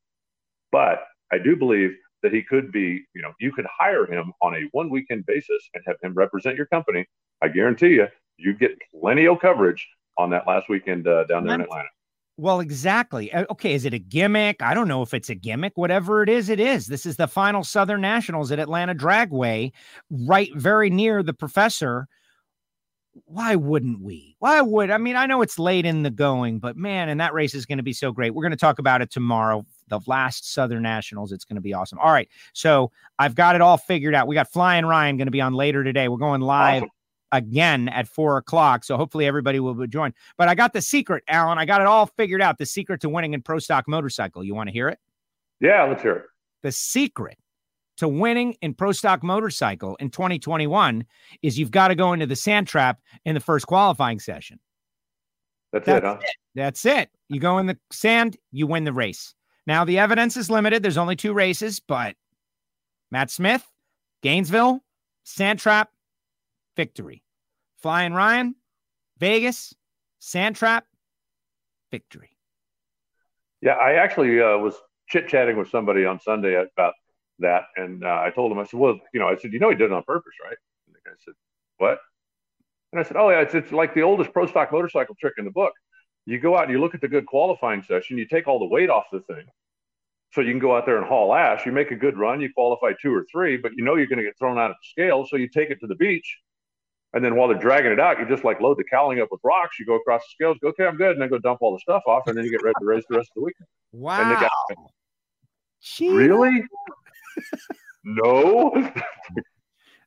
But 0.73 1.05
I 1.32 1.38
do 1.38 1.55
believe 1.55 1.91
that 2.28 2.36
he 2.36 2.43
could 2.43 2.73
be, 2.73 3.05
you 3.15 3.21
know, 3.21 3.32
you 3.39 3.53
could 3.53 3.65
hire 3.71 4.05
him 4.05 4.34
on 4.41 4.53
a 4.53 4.67
one 4.71 4.89
weekend 4.89 5.25
basis 5.25 5.69
and 5.73 5.82
have 5.88 5.95
him 6.03 6.13
represent 6.13 6.57
your 6.57 6.65
company. 6.65 7.05
I 7.41 7.47
guarantee 7.47 7.91
you, 7.91 8.07
you 8.36 8.53
get 8.53 8.71
plenty 8.99 9.28
of 9.28 9.39
coverage 9.39 9.88
on 10.17 10.30
that 10.32 10.45
last 10.45 10.67
weekend 10.67 11.07
uh, 11.07 11.23
down 11.23 11.45
there 11.45 11.55
in 11.55 11.61
Atlanta. 11.61 11.88
Well, 12.36 12.59
exactly. 12.59 13.32
Uh, 13.32 13.45
okay, 13.49 13.73
is 13.73 13.86
it 13.86 13.93
a 13.93 13.99
gimmick? 13.99 14.61
I 14.61 14.73
don't 14.73 14.89
know 14.89 15.01
if 15.03 15.13
it's 15.13 15.30
a 15.30 15.36
gimmick. 15.36 15.78
Whatever 15.78 16.21
it 16.21 16.28
is, 16.28 16.49
it 16.49 16.59
is. 16.59 16.88
This 16.88 17.05
is 17.05 17.15
the 17.15 17.28
final 17.28 17.63
Southern 17.63 18.01
Nationals 18.01 18.51
at 18.51 18.59
Atlanta 18.59 18.93
Dragway, 18.93 19.71
right 20.11 20.49
very 20.53 20.89
near 20.89 21.23
the 21.23 21.34
professor. 21.34 22.07
Why 23.23 23.55
wouldn't 23.55 24.01
we? 24.01 24.36
Why 24.39 24.59
would 24.59 24.91
I 24.91 24.97
mean? 24.97 25.15
I 25.15 25.28
know 25.28 25.41
it's 25.41 25.57
late 25.57 25.86
in 25.86 26.03
the 26.03 26.11
going, 26.11 26.59
but 26.59 26.75
man, 26.75 27.07
and 27.07 27.21
that 27.21 27.34
race 27.34 27.55
is 27.55 27.65
going 27.65 27.78
to 27.78 27.84
be 27.84 27.93
so 27.93 28.11
great. 28.11 28.36
We're 28.36 28.43
going 28.43 28.51
to 28.51 28.57
talk 28.57 28.80
about 28.80 29.01
it 29.01 29.11
tomorrow 29.11 29.65
the 29.88 30.00
last 30.08 30.54
Southern 30.54 30.84
Nationals. 30.84 31.32
It's 31.32 31.46
going 31.46 31.56
to 31.56 31.62
be 31.62 31.74
awesome. 31.74 32.00
All 32.00 32.12
right. 32.12 32.30
So 32.54 32.92
I've 33.20 33.36
got 33.36 33.56
it 33.56 33.62
all 33.62 33.78
figured 33.78 34.16
out. 34.16 34.28
We 34.28 34.36
got 34.36 34.52
Flying 34.52 34.86
Ryan 34.86 35.18
going 35.18 35.28
to 35.28 35.32
be 35.32 35.42
on 35.42 35.54
later 35.54 35.84
today. 35.84 36.08
We're 36.08 36.18
going 36.18 36.42
live. 36.42 36.84
Awesome. 36.84 36.92
Again 37.34 37.90
at 37.90 38.08
four 38.08 38.38
o'clock. 38.38 38.86
So 38.86 38.96
hopefully 38.96 39.26
everybody 39.26 39.60
will 39.60 39.74
be 39.74 39.86
joined. 39.86 40.14
But 40.38 40.48
I 40.48 40.56
got 40.56 40.72
the 40.72 40.82
secret, 40.82 41.26
Alan. 41.28 41.58
I 41.58 41.66
got 41.66 41.82
it 41.82 41.88
all 41.88 42.06
figured 42.06 42.42
out. 42.42 42.58
The 42.58 42.66
secret 42.66 43.02
to 43.02 43.10
winning 43.10 43.34
in 43.34 43.42
pro 43.42 43.60
stock 43.60 43.86
motorcycle. 43.86 44.46
You 44.46 44.56
want 44.56 44.70
to 44.70 44.74
hear 44.74 44.88
it? 44.88 44.98
Yeah, 45.60 45.84
let's 45.84 46.02
hear 46.02 46.14
it. 46.14 46.26
The 46.64 46.72
secret 46.72 47.38
to 47.98 48.08
winning 48.08 48.56
in 48.62 48.74
pro 48.74 48.92
stock 48.92 49.24
motorcycle 49.24 49.96
in 49.98 50.10
2021 50.10 51.06
is 51.42 51.60
you've 51.60 51.72
got 51.72 51.90
to 51.90 51.96
go 51.96 52.14
into 52.14 52.26
the 52.26 52.36
sand 52.36 52.68
trap 52.68 53.02
in 53.26 53.34
the 53.34 53.42
first 53.42 53.68
qualifying 53.68 54.20
session. 54.20 54.60
That's, 55.74 55.86
That's 55.86 55.98
it, 55.98 56.08
huh? 56.08 56.18
It. 56.22 56.36
That's 56.56 56.86
it. 56.86 57.10
You 57.30 57.40
go 57.40 57.58
in 57.58 57.66
the 57.66 57.78
sand, 57.92 58.38
you 58.52 58.68
win 58.68 58.84
the 58.84 58.94
race. 58.94 59.34
Now, 59.68 59.84
the 59.84 59.99
evidence 59.99 60.38
is 60.38 60.49
limited. 60.49 60.82
There's 60.82 60.97
only 60.97 61.18
two 61.18 61.34
races, 61.34 61.82
but 61.82 62.15
Matt 63.11 63.30
Smith, 63.30 63.70
Gainesville, 64.24 64.82
Sandtrap, 65.26 65.88
victory. 66.78 67.22
Flying 67.82 68.13
Ryan, 68.13 68.55
Vegas, 69.20 69.76
Sandtrap, 70.22 70.84
victory. 71.91 72.30
Yeah, 73.61 73.74
I 73.74 73.95
actually 73.95 74.41
uh, 74.41 74.57
was 74.57 74.76
chit 75.09 75.28
chatting 75.28 75.57
with 75.57 75.70
somebody 75.70 76.05
on 76.05 76.20
Sunday 76.20 76.55
about 76.55 76.93
that, 77.39 77.63
and 77.76 78.03
uh, 78.03 78.22
I 78.26 78.32
told 78.34 78.51
him, 78.51 78.59
I 78.59 78.63
said, 78.63 78.80
"Well, 78.80 78.99
you 79.13 79.20
know, 79.20 79.28
I 79.28 79.36
said, 79.36 79.51
you 79.51 79.59
know, 79.59 79.70
he 79.70 79.76
did 79.76 79.91
it 79.91 79.91
on 79.91 80.03
purpose, 80.03 80.34
right?" 80.43 80.57
And 80.88 80.95
the 80.95 80.99
guy 81.03 81.15
said, 81.24 81.34
"What?" 81.78 81.99
And 82.91 82.99
I 82.99 83.03
said, 83.03 83.18
"Oh 83.18 83.30
yeah, 83.30 83.41
it's, 83.41 83.53
it's 83.53 83.72
like 83.72 83.93
the 83.93 84.01
oldest 84.01 84.32
pro 84.32 84.47
stock 84.47 84.72
motorcycle 84.72 85.15
trick 85.20 85.34
in 85.38 85.45
the 85.45 85.51
book." 85.51 85.74
You 86.28 86.39
go 86.39 86.57
out 86.57 86.65
and 86.65 86.71
you 86.73 86.80
look 86.80 86.93
at 86.93 86.99
the 86.99 87.07
good 87.07 87.25
qualifying 87.25 87.82
session, 87.82 88.17
you 88.17 88.28
take 88.28 88.49
all 88.49 88.59
the 88.59 88.65
weight 88.65 88.89
off 88.89 89.05
the 89.13 89.21
thing. 89.21 89.45
So 90.34 90.41
you 90.41 90.51
can 90.51 90.59
go 90.59 90.75
out 90.75 90.86
there 90.86 90.97
and 90.97 91.07
haul 91.07 91.34
ash. 91.34 91.65
You 91.65 91.71
make 91.71 91.91
a 91.91 91.95
good 91.95 92.17
run, 92.17 92.41
you 92.41 92.51
qualify 92.53 92.91
two 93.01 93.15
or 93.15 93.25
three, 93.32 93.55
but 93.55 93.71
you 93.78 93.86
know 93.86 93.95
you're 93.95 94.07
going 94.07 94.17
to 94.17 94.25
get 94.25 94.38
thrown 94.38 94.59
out 94.59 94.69
of 94.69 94.75
the 94.75 94.89
scale. 94.89 95.25
So 95.25 95.38
you 95.38 95.47
take 95.47 95.69
it 95.69 95.80
to 95.80 95.88
the 95.88 95.95
beach. 95.95 96.38
And 97.13 97.23
then 97.23 97.38
while 97.38 97.47
they're 97.47 97.57
dragging 97.57 97.93
it 97.93 97.99
out, 98.01 98.19
you 98.19 98.28
just 98.28 98.43
like 98.43 98.59
load 98.59 98.78
the 98.78 98.84
cowling 98.84 99.21
up 99.21 99.30
with 99.32 99.39
rocks. 99.45 99.80
You 99.80 99.86
go 99.86 99.95
across 99.95 100.21
the 100.21 100.32
scales, 100.32 100.57
go, 100.61 100.67
okay, 100.67 100.86
I'm 100.86 100.97
good. 100.97 101.11
And 101.11 101.21
then 101.21 101.30
go 101.30 101.39
dump 101.39 101.59
all 101.61 101.71
the 101.71 101.80
stuff 101.80 102.03
off. 102.05 102.23
And 102.28 102.38
then 102.38 102.43
you 102.43 102.51
get 102.51 102.61
ready 102.61 102.75
to 102.78 102.86
race 102.86 103.05
the 103.09 103.15
rest 103.15 103.30
of 103.30 103.36
the 103.36 103.45
weekend. 103.45 103.67
Wow. 103.93 104.21
And 104.21 104.32
the 104.32 104.36
guy, 104.36 104.49
really? 106.13 106.61
no. 108.03 108.91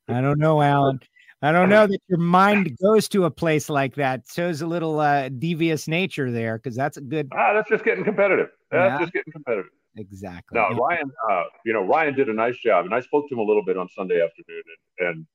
I 0.08 0.20
don't 0.20 0.38
know, 0.38 0.60
Alan. 0.60 1.00
I 1.42 1.52
don't 1.52 1.70
know 1.70 1.86
that 1.86 2.00
your 2.08 2.18
mind 2.18 2.76
goes 2.82 3.08
to 3.08 3.24
a 3.24 3.30
place 3.30 3.70
like 3.70 3.94
that. 3.94 4.24
Shows 4.30 4.60
a 4.60 4.66
little 4.66 5.00
uh, 5.00 5.30
devious 5.30 5.88
nature 5.88 6.30
there 6.30 6.58
because 6.58 6.76
that's 6.76 6.98
a 6.98 7.00
good. 7.00 7.30
Ah, 7.34 7.54
that's 7.54 7.68
just 7.70 7.82
getting 7.82 8.04
competitive. 8.04 8.48
That's 8.70 8.92
yeah. 8.92 8.98
just 9.00 9.12
getting 9.12 9.32
competitive. 9.32 9.70
Exactly. 9.96 10.58
Now, 10.58 10.70
Ryan. 10.70 11.10
Uh, 11.30 11.44
you 11.64 11.72
know, 11.72 11.82
Ryan 11.82 12.14
did 12.14 12.28
a 12.28 12.34
nice 12.34 12.58
job, 12.58 12.84
and 12.84 12.94
I 12.94 13.00
spoke 13.00 13.28
to 13.28 13.34
him 13.34 13.38
a 13.38 13.42
little 13.44 13.64
bit 13.64 13.78
on 13.78 13.88
Sunday 13.88 14.22
afternoon, 14.22 14.62
and, 14.98 15.08
and 15.08 15.26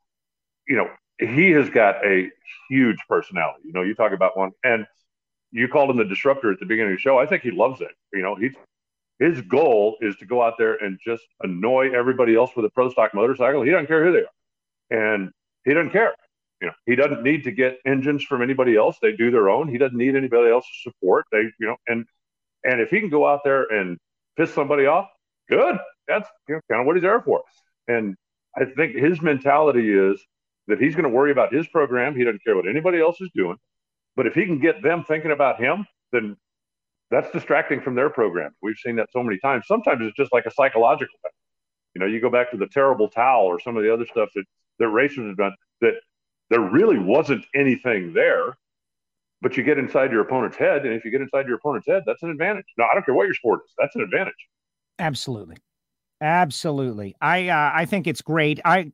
you 0.68 0.76
know, 0.76 0.89
he 1.20 1.51
has 1.51 1.70
got 1.70 2.06
a 2.06 2.30
huge 2.70 2.97
personality. 3.10 3.64
You 3.66 3.74
know, 3.74 3.82
you 3.82 3.95
talk 3.95 4.12
about 4.12 4.38
one, 4.38 4.51
and 4.64 4.86
you 5.51 5.68
called 5.68 5.89
him 5.89 5.97
the 5.97 6.06
disruptor 6.06 6.51
at 6.51 6.60
the 6.60 6.66
beginning 6.68 6.93
of 6.93 6.97
the 6.97 7.01
show. 7.01 7.18
I 7.18 7.26
think 7.26 7.41
he 7.41 7.51
loves 7.51 7.82
it. 7.82 7.91
You 8.14 8.22
know, 8.22 8.36
he's 8.36 8.53
his 9.18 9.41
goal 9.41 9.95
is 10.01 10.16
to 10.18 10.26
go 10.26 10.43
out 10.43 10.56
there 10.60 10.76
and 10.76 10.99
just 11.03 11.24
annoy 11.41 11.91
everybody 11.97 12.36
else 12.36 12.51
with 12.56 12.66
a 12.66 12.70
pro 12.70 12.89
stock 12.89 13.14
motorcycle. 13.14 13.64
He 13.64 13.72
doesn't 13.72 13.88
care 13.88 14.06
who 14.06 14.12
they 14.12 14.20
are, 14.20 15.16
and 15.16 15.32
he 15.66 15.74
doesn't 15.74 15.91
care. 15.91 16.13
You 16.61 16.68
know, 16.68 16.74
he 16.86 16.95
doesn't 16.95 17.24
need 17.24 17.43
to 17.43 17.51
get 17.51 17.80
engines 17.86 18.24
from 18.24 18.41
anybody 18.41 18.78
else. 18.78 18.97
They 19.01 19.11
do 19.11 19.30
their 19.30 19.49
own. 19.49 19.68
He 19.68 19.78
doesn't 19.78 19.97
need 19.97 20.16
anybody 20.16 20.49
else's 20.49 20.80
support. 20.84 21.26
They, 21.32 21.39
you 21.59 21.68
know, 21.68 21.76
and 21.88 22.05
and 22.63 22.82
if 22.82 22.89
he 22.89 22.99
can 22.99 23.09
go 23.09 23.28
out 23.28 23.41
there 23.43 23.63
and 23.63 23.97
piss 24.38 24.53
somebody 24.53 24.86
off, 24.86 25.09
good. 25.49 25.78
That's 26.07 26.30
you 26.47 26.55
know, 26.55 26.61
kind 26.70 26.82
of 26.82 26.88
what 26.88 26.95
he's 26.95 27.03
there 27.03 27.22
for. 27.22 27.43
And 27.88 28.16
I 28.55 28.66
think 28.66 28.95
his 28.95 29.22
mentality 29.22 29.91
is 29.91 30.24
that 30.68 30.80
he's 30.80 30.95
going 30.95 31.03
to 31.03 31.09
worry 31.09 31.32
about 31.32 31.53
his 31.53 31.68
program. 31.68 32.16
He 32.16 32.24
doesn't 32.24 32.43
care 32.43 32.55
what 32.55 32.68
anybody 32.68 32.99
else 32.99 33.20
is 33.22 33.30
doing. 33.36 33.57
But 34.16 34.28
if 34.28 34.34
he 34.34 34.45
can 34.45 34.59
get 34.59 34.82
them 34.82 35.03
thinking 35.03 35.32
about 35.32 35.59
him, 35.59 35.86
then 36.11 36.38
that's 37.11 37.30
distracting 37.32 37.82
from 37.82 37.95
their 37.95 38.09
program. 38.09 38.51
We've 38.61 38.78
seen 38.78 38.95
that 38.95 39.11
so 39.11 39.22
many 39.22 39.38
times. 39.39 39.66
Sometimes 39.68 40.01
it's 40.01 40.16
just 40.16 40.34
like 40.34 40.45
a 40.45 40.51
psychological 40.51 41.16
thing. 41.22 41.32
You 41.93 42.01
know, 42.01 42.07
you 42.07 42.20
go 42.20 42.30
back 42.30 42.51
to 42.51 42.57
the 42.57 42.68
terrible 42.68 43.09
towel 43.09 43.45
or 43.45 43.59
some 43.59 43.78
of 43.78 43.84
the 43.84 43.93
other 43.93 44.05
stuff 44.05 44.30
that 44.36 44.45
that 44.80 44.89
racers 44.89 45.28
have 45.28 45.38
done 45.38 45.53
that 45.82 45.93
there 46.49 46.61
really 46.61 46.99
wasn't 46.99 47.45
anything 47.55 48.13
there, 48.13 48.57
but 49.41 49.57
you 49.57 49.63
get 49.63 49.78
inside 49.78 50.11
your 50.11 50.21
opponent's 50.21 50.57
head, 50.57 50.86
and 50.86 50.93
if 50.93 51.03
you 51.05 51.11
get 51.11 51.21
inside 51.21 51.47
your 51.47 51.57
opponent's 51.57 51.88
head, 51.88 52.03
that's 52.05 52.23
an 52.23 52.30
advantage. 52.30 52.65
No, 52.78 52.86
I 52.86 52.93
don't 52.93 53.05
care 53.05 53.15
what 53.15 53.26
your 53.26 53.34
sport 53.34 53.61
is. 53.65 53.73
That's 53.78 53.95
an 53.95 54.01
advantage. 54.01 54.34
Absolutely, 54.99 55.57
absolutely. 56.21 57.15
I 57.21 57.49
uh, 57.49 57.71
I 57.73 57.86
think 57.86 58.07
it's 58.07 58.21
great. 58.21 58.59
I 58.63 58.91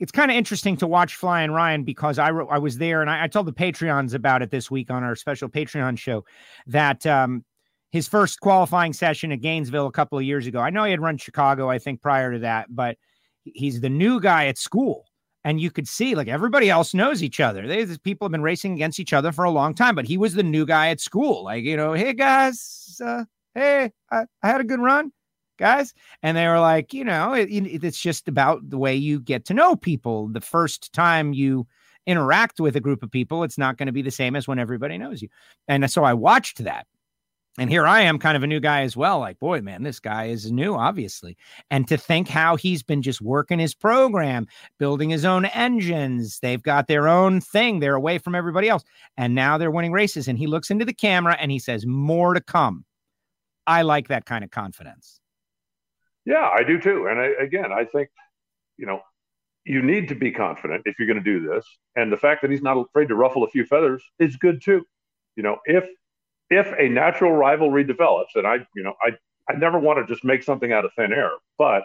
it's 0.00 0.12
kind 0.12 0.30
of 0.30 0.36
interesting 0.36 0.76
to 0.78 0.86
watch 0.86 1.16
Flying 1.16 1.50
Ryan 1.50 1.84
because 1.84 2.18
I 2.18 2.28
I 2.28 2.58
was 2.58 2.78
there 2.78 3.00
and 3.00 3.10
I, 3.10 3.24
I, 3.24 3.26
told 3.28 3.46
the 3.46 3.52
Patreons 3.52 4.14
about 4.14 4.42
it 4.42 4.50
this 4.50 4.70
week 4.70 4.90
on 4.90 5.04
our 5.04 5.16
special 5.16 5.48
Patreon 5.48 5.96
show 5.98 6.24
that 6.66 7.06
um, 7.06 7.44
his 7.90 8.08
first 8.08 8.40
qualifying 8.40 8.92
session 8.92 9.30
at 9.32 9.40
Gainesville 9.40 9.86
a 9.86 9.92
couple 9.92 10.18
of 10.18 10.24
years 10.24 10.46
ago. 10.46 10.60
I 10.60 10.70
know 10.70 10.84
he 10.84 10.90
had 10.90 11.00
run 11.00 11.16
Chicago, 11.16 11.70
I 11.70 11.78
think, 11.78 12.02
prior 12.02 12.32
to 12.32 12.40
that, 12.40 12.66
but 12.68 12.98
he's 13.44 13.80
the 13.80 13.90
new 13.90 14.20
guy 14.20 14.46
at 14.46 14.58
school. 14.58 15.06
And 15.46 15.60
you 15.60 15.70
could 15.70 15.86
see 15.86 16.14
like 16.14 16.28
everybody 16.28 16.70
else 16.70 16.94
knows 16.94 17.22
each 17.22 17.38
other. 17.38 17.66
They, 17.66 17.84
people 17.98 18.24
have 18.24 18.32
been 18.32 18.42
racing 18.42 18.72
against 18.72 18.98
each 18.98 19.12
other 19.12 19.30
for 19.30 19.44
a 19.44 19.50
long 19.50 19.74
time, 19.74 19.94
but 19.94 20.06
he 20.06 20.16
was 20.16 20.32
the 20.32 20.42
new 20.42 20.64
guy 20.64 20.88
at 20.88 21.00
school. 21.00 21.44
Like, 21.44 21.64
you 21.64 21.76
know, 21.76 21.92
hey 21.92 22.14
guys, 22.14 22.98
uh, 23.04 23.24
hey, 23.54 23.92
I, 24.10 24.24
I 24.42 24.48
had 24.48 24.62
a 24.62 24.64
good 24.64 24.80
run 24.80 25.12
guys. 25.58 25.92
And 26.22 26.36
they 26.36 26.46
were 26.46 26.60
like, 26.60 26.92
you 26.94 27.04
know, 27.04 27.32
it, 27.32 27.48
it's 27.50 28.00
just 28.00 28.28
about 28.28 28.68
the 28.68 28.78
way 28.78 28.94
you 28.94 29.20
get 29.20 29.44
to 29.46 29.54
know 29.54 29.76
people. 29.76 30.28
The 30.28 30.40
first 30.40 30.92
time 30.92 31.32
you 31.32 31.66
interact 32.06 32.60
with 32.60 32.76
a 32.76 32.80
group 32.80 33.02
of 33.02 33.10
people, 33.10 33.44
it's 33.44 33.58
not 33.58 33.76
going 33.76 33.86
to 33.86 33.92
be 33.92 34.02
the 34.02 34.10
same 34.10 34.36
as 34.36 34.48
when 34.48 34.58
everybody 34.58 34.98
knows 34.98 35.22
you. 35.22 35.28
And 35.68 35.90
so 35.90 36.04
I 36.04 36.14
watched 36.14 36.64
that. 36.64 36.86
And 37.56 37.70
here 37.70 37.86
I 37.86 38.00
am, 38.00 38.18
kind 38.18 38.36
of 38.36 38.42
a 38.42 38.48
new 38.48 38.58
guy 38.58 38.82
as 38.82 38.96
well. 38.96 39.20
Like, 39.20 39.38
boy, 39.38 39.60
man, 39.60 39.84
this 39.84 40.00
guy 40.00 40.24
is 40.24 40.50
new, 40.50 40.74
obviously. 40.74 41.36
And 41.70 41.86
to 41.86 41.96
think 41.96 42.26
how 42.28 42.56
he's 42.56 42.82
been 42.82 43.00
just 43.00 43.20
working 43.20 43.60
his 43.60 43.74
program, 43.74 44.48
building 44.80 45.10
his 45.10 45.24
own 45.24 45.44
engines. 45.46 46.40
They've 46.40 46.62
got 46.62 46.88
their 46.88 47.06
own 47.06 47.40
thing. 47.40 47.78
They're 47.78 47.94
away 47.94 48.18
from 48.18 48.34
everybody 48.34 48.68
else. 48.68 48.82
And 49.16 49.36
now 49.36 49.56
they're 49.56 49.70
winning 49.70 49.92
races. 49.92 50.26
And 50.26 50.36
he 50.36 50.48
looks 50.48 50.70
into 50.70 50.84
the 50.84 50.92
camera 50.92 51.36
and 51.38 51.52
he 51.52 51.60
says, 51.60 51.86
More 51.86 52.34
to 52.34 52.40
come. 52.40 52.84
I 53.68 53.82
like 53.82 54.08
that 54.08 54.26
kind 54.26 54.42
of 54.42 54.50
confidence. 54.50 55.20
Yeah, 56.24 56.50
I 56.52 56.64
do 56.64 56.80
too. 56.80 57.06
And 57.08 57.20
I, 57.20 57.26
again, 57.40 57.72
I 57.72 57.84
think, 57.84 58.08
you 58.78 58.86
know, 58.86 59.00
you 59.64 59.80
need 59.80 60.08
to 60.08 60.14
be 60.14 60.32
confident 60.32 60.82
if 60.86 60.98
you're 60.98 61.08
going 61.08 61.22
to 61.22 61.24
do 61.24 61.46
this. 61.46 61.64
And 61.94 62.12
the 62.12 62.16
fact 62.16 62.42
that 62.42 62.50
he's 62.50 62.62
not 62.62 62.76
afraid 62.76 63.08
to 63.08 63.14
ruffle 63.14 63.44
a 63.44 63.48
few 63.48 63.64
feathers 63.64 64.02
is 64.18 64.36
good 64.36 64.60
too. 64.62 64.84
You 65.36 65.42
know, 65.42 65.58
if 65.66 65.84
if 66.50 66.72
a 66.78 66.88
natural 66.88 67.32
rivalry 67.32 67.84
develops, 67.84 68.34
and 68.36 68.46
I, 68.46 68.56
you 68.76 68.82
know, 68.82 68.94
I 69.02 69.12
I 69.50 69.56
never 69.56 69.78
want 69.78 70.06
to 70.06 70.12
just 70.12 70.24
make 70.24 70.42
something 70.42 70.72
out 70.72 70.84
of 70.84 70.92
thin 70.96 71.12
air, 71.12 71.30
but 71.58 71.84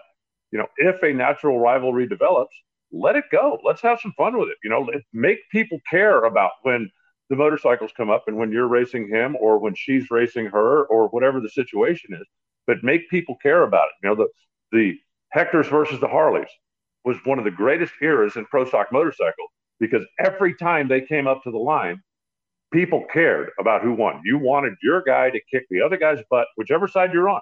you 0.52 0.60
know, 0.60 0.68
if 0.78 1.04
a 1.04 1.14
natural 1.14 1.60
rivalry 1.60 2.08
develops, 2.08 2.56
let 2.92 3.16
it 3.16 3.26
go. 3.32 3.60
Let's 3.64 3.82
have 3.82 4.00
some 4.02 4.14
fun 4.18 4.38
with 4.40 4.50
it. 4.50 4.58
You 4.64 4.70
know, 4.70 4.90
make 5.14 5.40
people 5.52 5.80
care 5.90 6.24
about 6.24 6.52
when 6.64 6.90
the 7.30 7.36
motorcycles 7.36 7.92
come 7.96 8.10
up 8.10 8.24
and 8.28 8.38
when 8.38 8.52
you're 8.52 8.68
racing 8.68 9.10
him 9.10 9.36
or 9.40 9.60
when 9.60 9.76
she's 9.76 10.10
racing 10.10 10.48
her 10.48 10.86
or 10.86 11.08
whatever 11.10 11.40
the 11.40 11.50
situation 11.50 12.14
is 12.14 12.26
but 12.70 12.84
make 12.84 13.10
people 13.10 13.36
care 13.42 13.64
about 13.64 13.88
it. 13.88 13.96
You 14.04 14.10
know, 14.10 14.16
the 14.16 14.28
the 14.72 15.00
Hectors 15.36 15.68
versus 15.70 16.00
the 16.00 16.08
Harleys 16.08 16.50
was 17.04 17.18
one 17.26 17.40
of 17.40 17.46
the 17.46 17.52
greatest 17.52 17.94
eras 18.02 18.36
in 18.36 18.46
pro 18.46 18.66
stock 18.66 18.92
motorcycle 18.92 19.48
because 19.80 20.06
every 20.20 20.54
time 20.56 20.88
they 20.88 21.02
came 21.02 21.28
up 21.28 21.42
to 21.44 21.52
the 21.52 21.58
line, 21.58 22.00
people 22.72 23.06
cared 23.12 23.50
about 23.60 23.82
who 23.82 23.94
won. 23.94 24.22
You 24.24 24.38
wanted 24.38 24.74
your 24.82 25.02
guy 25.02 25.30
to 25.30 25.40
kick 25.52 25.66
the 25.70 25.82
other 25.82 25.98
guy's 25.98 26.24
butt, 26.30 26.48
whichever 26.56 26.88
side 26.88 27.14
you're 27.14 27.30
on. 27.30 27.42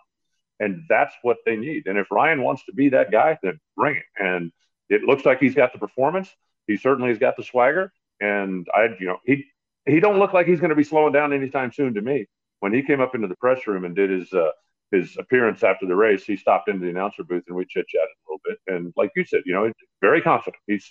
And 0.60 0.84
that's 0.90 1.14
what 1.22 1.38
they 1.46 1.56
need. 1.56 1.88
And 1.88 1.98
if 1.98 2.10
Ryan 2.12 2.42
wants 2.42 2.66
to 2.66 2.74
be 2.74 2.90
that 2.90 3.12
guy, 3.12 3.38
then 3.44 3.60
bring 3.76 3.98
it. 3.98 4.06
And 4.18 4.52
it 4.90 5.04
looks 5.04 5.26
like 5.26 5.40
he's 5.40 5.56
got 5.56 5.74
the 5.74 5.80
performance. 5.80 6.30
He 6.66 6.78
certainly 6.78 7.10
has 7.10 7.20
got 7.20 7.38
the 7.38 7.44
swagger. 7.44 7.92
And 8.20 8.68
I, 8.74 8.88
you 9.00 9.08
know, 9.08 9.18
he 9.26 9.46
he 9.86 10.00
don't 10.00 10.20
look 10.20 10.34
like 10.34 10.48
he's 10.48 10.60
going 10.60 10.72
to 10.72 10.76
be 10.76 10.84
slowing 10.84 11.14
down 11.14 11.32
anytime 11.32 11.72
soon 11.72 11.94
to 11.94 12.02
me. 12.02 12.26
When 12.60 12.74
he 12.74 12.82
came 12.82 13.00
up 13.00 13.14
into 13.14 13.28
the 13.28 13.36
press 13.36 13.68
room 13.68 13.86
and 13.86 13.96
did 13.96 14.10
his 14.10 14.34
uh, 14.34 14.50
his 14.92 15.16
appearance 15.18 15.64
after 15.64 15.86
the 15.86 15.96
race, 15.96 16.24
he 16.24 16.38
stopped 16.38 16.70
into 16.70 16.86
the 16.86 16.90
announcer 16.90 17.24
booth 17.24 17.44
and 17.48 17.56
we 17.56 17.66
chit 17.66 17.88
chatted 17.88 18.08
a 18.08 18.32
little 18.32 18.42
bit. 18.46 18.58
And 18.68 18.94
like 18.96 19.12
you 19.16 19.26
said, 19.26 19.42
you 19.46 19.54
know, 19.54 19.72
very 20.02 20.22
confident. 20.22 20.62
He's, 20.66 20.90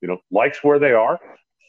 you 0.00 0.08
know, 0.08 0.18
likes 0.30 0.62
where 0.62 0.78
they 0.78 0.92
are, 0.92 1.18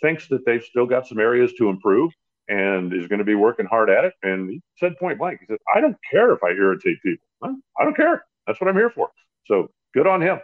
thinks 0.01 0.27
that 0.27 0.45
they've 0.45 0.63
still 0.63 0.85
got 0.85 1.07
some 1.07 1.19
areas 1.19 1.53
to 1.53 1.69
improve, 1.69 2.11
and 2.47 2.93
is 2.93 3.07
going 3.07 3.19
to 3.19 3.25
be 3.25 3.35
working 3.35 3.65
hard 3.65 3.89
at 3.89 4.03
it. 4.05 4.13
And 4.23 4.49
he 4.49 4.61
said 4.77 4.97
point 4.97 5.19
blank, 5.19 5.39
he 5.39 5.45
said, 5.45 5.59
I 5.73 5.79
don't 5.79 5.97
care 6.09 6.31
if 6.33 6.43
I 6.43 6.49
irritate 6.49 7.01
people. 7.03 7.25
I 7.43 7.83
don't 7.83 7.95
care. 7.95 8.25
That's 8.47 8.59
what 8.59 8.67
I'm 8.69 8.75
here 8.75 8.89
for. 8.89 9.09
So 9.45 9.69
good 9.93 10.07
on 10.07 10.21
him. 10.21 10.39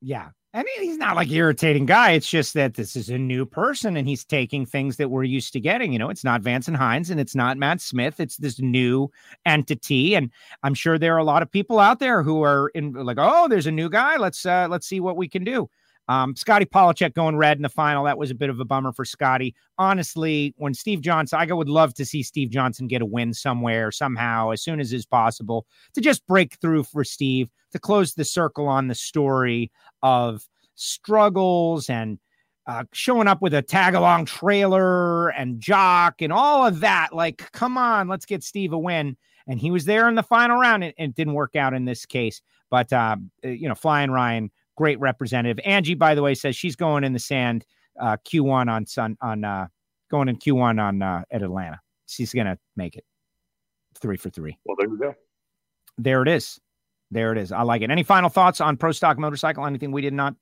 Yeah. 0.00 0.28
Mean, 0.54 0.64
he's 0.80 0.96
not 0.96 1.14
like 1.14 1.30
irritating 1.30 1.86
guy. 1.86 2.12
It's 2.12 2.28
just 2.28 2.54
that 2.54 2.74
this 2.74 2.96
is 2.96 3.10
a 3.10 3.18
new 3.18 3.46
person 3.46 3.96
and 3.96 4.08
he's 4.08 4.24
taking 4.24 4.66
things 4.66 4.96
that 4.96 5.10
we're 5.10 5.22
used 5.22 5.52
to 5.52 5.60
getting. 5.60 5.92
You 5.92 5.98
know, 5.98 6.10
it's 6.10 6.24
not 6.24 6.40
Vance 6.40 6.66
and 6.66 6.76
Hines 6.76 7.10
and 7.10 7.20
it's 7.20 7.34
not 7.34 7.58
Matt 7.58 7.80
Smith. 7.80 8.18
It's 8.18 8.38
this 8.38 8.58
new 8.58 9.10
entity. 9.46 10.16
And 10.16 10.30
I'm 10.62 10.74
sure 10.74 10.98
there 10.98 11.14
are 11.14 11.18
a 11.18 11.24
lot 11.24 11.42
of 11.42 11.50
people 11.50 11.78
out 11.78 12.00
there 12.00 12.22
who 12.22 12.42
are 12.42 12.70
in 12.70 12.92
like, 12.92 13.18
oh, 13.20 13.46
there's 13.46 13.66
a 13.66 13.72
new 13.72 13.88
guy. 13.88 14.16
Let's 14.16 14.44
uh 14.44 14.66
let's 14.68 14.86
see 14.86 15.00
what 15.00 15.16
we 15.16 15.28
can 15.28 15.44
do. 15.44 15.70
Um, 16.08 16.34
Scotty 16.36 16.64
Pollacheck 16.64 17.12
going 17.12 17.36
red 17.36 17.58
in 17.58 17.62
the 17.62 17.68
final. 17.68 18.04
That 18.04 18.16
was 18.16 18.30
a 18.30 18.34
bit 18.34 18.48
of 18.48 18.58
a 18.60 18.64
bummer 18.64 18.92
for 18.92 19.04
Scotty. 19.04 19.54
Honestly, 19.76 20.54
when 20.56 20.72
Steve 20.72 21.02
Johnson, 21.02 21.38
I 21.38 21.52
would 21.52 21.68
love 21.68 21.92
to 21.94 22.04
see 22.04 22.22
Steve 22.22 22.50
Johnson 22.50 22.88
get 22.88 23.02
a 23.02 23.06
win 23.06 23.34
somewhere, 23.34 23.92
somehow, 23.92 24.50
as 24.50 24.62
soon 24.62 24.80
as 24.80 24.92
is 24.92 25.04
possible, 25.04 25.66
to 25.94 26.00
just 26.00 26.26
break 26.26 26.54
through 26.60 26.84
for 26.84 27.04
Steve, 27.04 27.50
to 27.72 27.78
close 27.78 28.14
the 28.14 28.24
circle 28.24 28.66
on 28.66 28.88
the 28.88 28.94
story 28.94 29.70
of 30.02 30.48
struggles 30.74 31.90
and 31.90 32.18
uh, 32.66 32.84
showing 32.92 33.28
up 33.28 33.42
with 33.42 33.54
a 33.54 33.62
tag 33.62 33.94
along 33.94 34.26
trailer 34.26 35.28
and 35.30 35.60
jock 35.60 36.22
and 36.22 36.32
all 36.32 36.66
of 36.66 36.80
that. 36.80 37.14
Like, 37.14 37.50
come 37.52 37.76
on, 37.76 38.08
let's 38.08 38.26
get 38.26 38.42
Steve 38.42 38.72
a 38.72 38.78
win. 38.78 39.16
And 39.46 39.58
he 39.58 39.70
was 39.70 39.86
there 39.86 40.08
in 40.08 40.14
the 40.14 40.22
final 40.22 40.58
round, 40.58 40.84
and 40.84 40.94
it 40.96 41.14
didn't 41.14 41.34
work 41.34 41.56
out 41.56 41.72
in 41.72 41.86
this 41.86 42.04
case. 42.04 42.42
But, 42.70 42.92
uh, 42.92 43.16
you 43.42 43.66
know, 43.66 43.74
Flying 43.74 44.10
Ryan 44.10 44.50
great 44.78 45.00
representative. 45.00 45.58
Angie, 45.64 45.94
by 45.94 46.14
the 46.14 46.22
way, 46.22 46.34
says 46.34 46.54
she's 46.54 46.76
going 46.76 47.02
in 47.02 47.12
the 47.12 47.18
sand 47.18 47.66
uh, 48.00 48.16
Q1 48.24 48.70
on 48.70 48.86
Sun 48.86 49.18
on 49.20 49.44
uh, 49.44 49.66
going 50.08 50.28
in 50.28 50.36
Q1 50.36 50.80
on 50.80 51.02
uh, 51.02 51.24
at 51.32 51.42
Atlanta. 51.42 51.80
She's 52.06 52.32
gonna 52.32 52.56
make 52.76 52.96
it 52.96 53.04
three 54.00 54.16
for 54.16 54.30
three. 54.30 54.56
Well, 54.64 54.76
there 54.78 54.88
you 54.88 54.96
go. 54.96 55.14
There 55.98 56.22
it 56.22 56.28
is. 56.28 56.60
There 57.10 57.32
it 57.32 57.38
is. 57.38 57.50
I 57.50 57.62
like 57.62 57.82
it. 57.82 57.90
Any 57.90 58.04
final 58.04 58.30
thoughts 58.30 58.60
on 58.60 58.76
Pro 58.76 58.92
Stock 58.92 59.18
Motorcycle? 59.18 59.66
Anything 59.66 59.90
we 59.90 60.00
did 60.00 60.14
not 60.14 60.34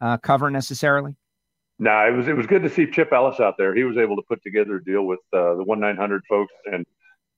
uh, 0.00 0.16
cover 0.18 0.50
necessarily? 0.50 1.14
No, 1.78 1.90
nah, 1.90 2.08
it 2.08 2.12
was 2.12 2.26
it 2.26 2.36
was 2.36 2.46
good 2.46 2.62
to 2.62 2.68
see 2.68 2.90
Chip 2.90 3.12
Ellis 3.12 3.38
out 3.38 3.54
there. 3.56 3.74
He 3.76 3.84
was 3.84 3.96
able 3.96 4.16
to 4.16 4.22
put 4.28 4.42
together 4.42 4.76
a 4.76 4.84
deal 4.84 5.04
with 5.04 5.20
uh, 5.32 5.54
the 5.54 5.64
one 5.64 5.78
nine 5.78 5.96
hundred 5.96 6.22
folks 6.28 6.52
and 6.66 6.84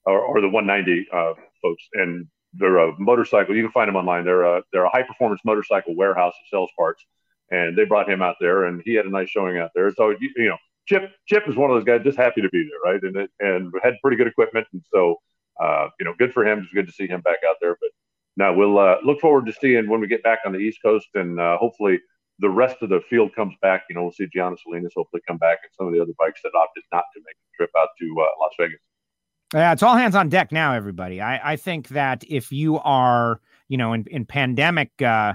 or, 0.07 0.20
or 0.20 0.40
the 0.40 0.48
one 0.48 0.66
ninety 0.66 1.07
uh, 1.12 1.34
folks, 1.62 1.82
and 1.92 2.26
they're 2.59 2.78
a 2.78 2.98
motorcycle. 2.98 3.54
You 3.54 3.62
can 3.62 3.72
find 3.72 3.88
them 3.88 3.96
online. 3.96 4.24
They're 4.24 4.44
a 4.44 4.62
they're 4.72 4.84
a 4.84 4.90
high 4.90 5.02
performance 5.02 5.40
motorcycle 5.44 5.94
warehouse 5.94 6.34
that 6.34 6.57
sells 6.57 6.70
parts, 6.78 7.04
and 7.50 7.76
they 7.76 7.84
brought 7.84 8.09
him 8.09 8.22
out 8.22 8.36
there, 8.40 8.64
and 8.64 8.82
he 8.84 8.94
had 8.94 9.07
a 9.07 9.11
nice 9.11 9.30
showing 9.30 9.59
out 9.59 9.70
there. 9.74 9.92
So 9.94 10.11
you, 10.11 10.30
you 10.36 10.48
know, 10.48 10.59
Chip 10.86 11.11
Chip 11.26 11.44
is 11.48 11.57
one 11.57 11.70
of 11.70 11.76
those 11.76 11.84
guys 11.84 12.04
just 12.04 12.18
happy 12.18 12.42
to 12.42 12.48
be 12.50 12.68
there, 12.68 12.92
right? 12.92 13.02
And 13.02 13.28
and 13.40 13.72
had 13.82 13.94
pretty 14.02 14.16
good 14.16 14.28
equipment, 14.28 14.66
and 14.72 14.82
so 14.92 15.16
uh, 15.61 15.88
you 15.98 16.04
know, 16.04 16.14
good 16.18 16.32
for 16.32 16.46
him. 16.46 16.61
It's 16.61 16.72
good 16.72 16.86
to 16.86 16.92
see 16.92 17.07
him 17.07 17.20
back 17.22 17.38
out 17.48 17.57
there. 17.61 17.76
But 17.80 17.90
now 18.36 18.54
we'll 18.54 18.78
uh, 18.78 18.96
look 19.04 19.20
forward 19.20 19.46
to 19.46 19.52
seeing 19.52 19.88
when 19.88 20.00
we 20.00 20.07
get 20.07 20.22
back 20.22 20.40
on 20.44 20.52
the 20.52 20.59
East 20.59 20.78
Coast, 20.84 21.09
and 21.14 21.40
uh, 21.40 21.57
hopefully 21.59 21.98
the 22.38 22.50
rest 22.50 22.76
of 22.82 22.90
the 22.90 23.00
field 23.09 23.34
comes 23.34 23.54
back. 23.62 23.84
You 23.88 23.96
know, 23.96 24.02
we'll 24.02 24.12
see 24.12 24.28
Gianna 24.32 24.57
Salinas 24.62 24.92
hopefully 24.94 25.22
come 25.26 25.38
back, 25.38 25.59
and 25.62 25.72
some 25.76 25.86
of 25.86 25.92
the 25.92 26.00
other 26.00 26.12
bikes 26.18 26.42
that 26.42 26.54
opted 26.54 26.84
not 26.92 27.04
to 27.14 27.20
make 27.20 27.36
the 27.36 27.57
trip 27.57 27.70
out 27.78 27.88
to 28.00 28.16
uh, 28.20 28.26
Las 28.40 28.52
Vegas. 28.59 28.80
Yeah, 29.55 29.72
it's 29.72 29.82
all 29.82 29.97
hands 29.97 30.16
on 30.16 30.28
deck 30.28 30.51
now, 30.51 30.72
everybody. 30.72 31.20
I, 31.20 31.53
I 31.53 31.57
think 31.57 31.88
that 31.88 32.24
if 32.28 32.51
you 32.51 32.78
are, 32.80 33.40
you 33.68 33.76
know, 33.76 33.92
in, 33.92 34.05
in 34.11 34.24
pandemic 34.24 34.90
uh, 35.01 35.34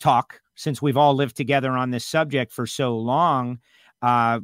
talk, 0.00 0.40
since 0.56 0.82
we've 0.82 0.96
all 0.96 1.14
lived 1.14 1.36
together 1.36 1.70
on 1.70 1.90
this 1.90 2.04
subject 2.04 2.52
for 2.52 2.66
so 2.66 2.98
long, 2.98 3.58
uh, 4.02 4.40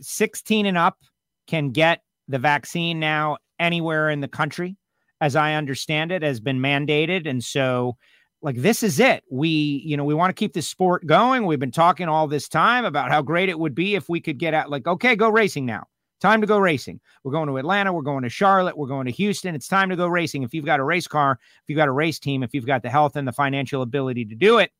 16 0.00 0.66
and 0.66 0.76
up 0.76 0.98
can 1.46 1.70
get 1.70 2.02
the 2.28 2.38
vaccine 2.38 3.00
now 3.00 3.38
anywhere 3.58 4.10
in 4.10 4.20
the 4.20 4.28
country, 4.28 4.76
as 5.20 5.34
I 5.34 5.54
understand 5.54 6.12
it, 6.12 6.22
has 6.22 6.38
been 6.38 6.60
mandated. 6.60 7.26
And 7.26 7.42
so, 7.42 7.96
like, 8.42 8.56
this 8.56 8.82
is 8.82 9.00
it. 9.00 9.24
We, 9.30 9.48
you 9.84 9.96
know, 9.96 10.04
we 10.04 10.12
want 10.12 10.28
to 10.28 10.38
keep 10.38 10.52
this 10.52 10.68
sport 10.68 11.06
going. 11.06 11.46
We've 11.46 11.58
been 11.58 11.70
talking 11.70 12.06
all 12.06 12.28
this 12.28 12.48
time 12.48 12.84
about 12.84 13.10
how 13.10 13.22
great 13.22 13.48
it 13.48 13.58
would 13.58 13.74
be 13.74 13.94
if 13.94 14.10
we 14.10 14.20
could 14.20 14.38
get 14.38 14.52
out, 14.52 14.68
like, 14.68 14.86
okay, 14.86 15.16
go 15.16 15.30
racing 15.30 15.64
now. 15.64 15.86
Time 16.20 16.40
to 16.40 16.46
go 16.46 16.58
racing. 16.58 17.00
We're 17.24 17.32
going 17.32 17.48
to 17.48 17.58
Atlanta. 17.58 17.92
We're 17.92 18.02
going 18.02 18.22
to 18.22 18.30
Charlotte. 18.30 18.76
We're 18.76 18.86
going 18.86 19.06
to 19.06 19.12
Houston. 19.12 19.54
It's 19.54 19.68
time 19.68 19.90
to 19.90 19.96
go 19.96 20.06
racing. 20.06 20.42
If 20.42 20.54
you've 20.54 20.64
got 20.64 20.80
a 20.80 20.84
race 20.84 21.06
car, 21.06 21.38
if 21.62 21.68
you've 21.68 21.76
got 21.76 21.88
a 21.88 21.92
race 21.92 22.18
team, 22.18 22.42
if 22.42 22.54
you've 22.54 22.66
got 22.66 22.82
the 22.82 22.90
health 22.90 23.16
and 23.16 23.28
the 23.28 23.32
financial 23.32 23.82
ability 23.82 24.24
to 24.26 24.34
do 24.34 24.58
it, 24.58 24.70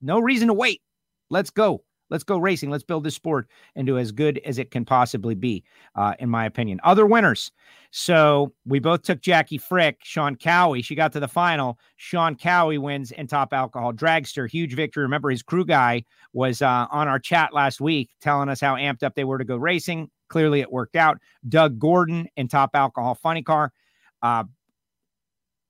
no 0.00 0.18
reason 0.18 0.48
to 0.48 0.54
wait. 0.54 0.82
Let's 1.30 1.50
go. 1.50 1.84
Let's 2.12 2.24
go 2.24 2.36
racing. 2.36 2.68
Let's 2.68 2.84
build 2.84 3.04
this 3.04 3.14
sport 3.14 3.48
into 3.74 3.98
as 3.98 4.12
good 4.12 4.38
as 4.44 4.58
it 4.58 4.70
can 4.70 4.84
possibly 4.84 5.34
be, 5.34 5.64
uh, 5.94 6.12
in 6.18 6.28
my 6.28 6.44
opinion. 6.44 6.78
Other 6.84 7.06
winners. 7.06 7.50
So 7.90 8.52
we 8.66 8.80
both 8.80 9.00
took 9.00 9.22
Jackie 9.22 9.56
Frick, 9.56 10.00
Sean 10.02 10.36
Cowie. 10.36 10.82
She 10.82 10.94
got 10.94 11.12
to 11.12 11.20
the 11.20 11.26
final. 11.28 11.78
Sean 11.96 12.36
Cowie 12.36 12.76
wins 12.76 13.12
in 13.12 13.26
top 13.26 13.54
alcohol 13.54 13.94
dragster. 13.94 14.48
Huge 14.48 14.74
victory. 14.74 15.04
Remember, 15.04 15.30
his 15.30 15.42
crew 15.42 15.64
guy 15.64 16.04
was 16.34 16.60
uh, 16.60 16.86
on 16.90 17.08
our 17.08 17.18
chat 17.18 17.54
last 17.54 17.80
week 17.80 18.10
telling 18.20 18.50
us 18.50 18.60
how 18.60 18.76
amped 18.76 19.02
up 19.02 19.14
they 19.14 19.24
were 19.24 19.38
to 19.38 19.44
go 19.44 19.56
racing. 19.56 20.10
Clearly, 20.28 20.60
it 20.60 20.70
worked 20.70 20.96
out. 20.96 21.16
Doug 21.48 21.78
Gordon 21.78 22.28
in 22.36 22.46
top 22.46 22.70
alcohol 22.74 23.14
funny 23.14 23.42
car. 23.42 23.72
Uh, 24.20 24.44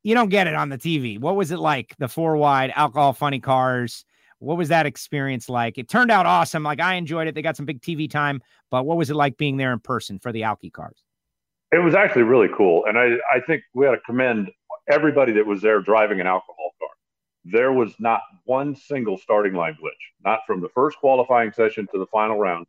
you 0.03 0.17
don't 0.17 0.29
get 0.29 0.49
it 0.49 0.55
on 0.55 0.71
the 0.71 0.79
TV. 0.79 1.21
What 1.21 1.37
was 1.37 1.53
it 1.53 1.61
like? 1.61 1.95
The 1.99 2.09
four 2.09 2.37
wide 2.37 2.73
alcohol 2.75 3.13
funny 3.13 3.39
cars 3.39 4.05
what 4.43 4.57
was 4.57 4.69
that 4.69 4.87
experience 4.87 5.49
like? 5.49 5.79
It 5.79 5.89
turned 5.89 6.11
out 6.11 6.27
awesome. 6.27 6.65
Like 6.65 6.81
I 6.81 6.95
enjoyed 6.95 7.29
it. 7.29 7.35
They 7.35 7.43
got 7.43 7.57
some 7.57 7.65
big 7.65 7.81
TV 7.81 8.11
time, 8.11 8.43
but 8.71 8.85
what 8.85 8.97
was 8.97 9.09
it 9.09 9.15
like 9.15 9.37
being 9.37 9.57
there 9.57 9.73
in 9.73 9.79
person 9.79 10.19
for 10.19 10.33
the 10.33 10.43
Alki 10.43 10.69
cars? 10.69 11.05
It 11.71 11.79
was 11.79 11.95
actually 11.95 12.25
really 12.25 12.49
cool. 12.55 12.85
And 12.87 12.99
I, 12.99 13.17
I 13.33 13.41
think 13.47 13.63
we 13.73 13.87
had 13.87 13.93
to 13.93 14.01
commend 14.01 14.51
everybody 14.91 15.33
that 15.33 15.47
was 15.47 15.63
there 15.63 15.81
driving 15.81 16.21
an 16.21 16.27
alcohol 16.27 16.73
car. 16.81 16.89
There 17.45 17.73
was 17.73 17.95
not 18.01 18.21
one 18.45 18.75
single 18.75 19.17
starting 19.17 19.55
line 19.55 19.75
glitch, 19.75 20.25
not 20.25 20.41
from 20.47 20.61
the 20.61 20.69
first 20.75 20.99
qualifying 20.99 21.53
session 21.53 21.87
to 21.93 21.99
the 21.99 22.07
final 22.07 22.37
rounds. 22.37 22.69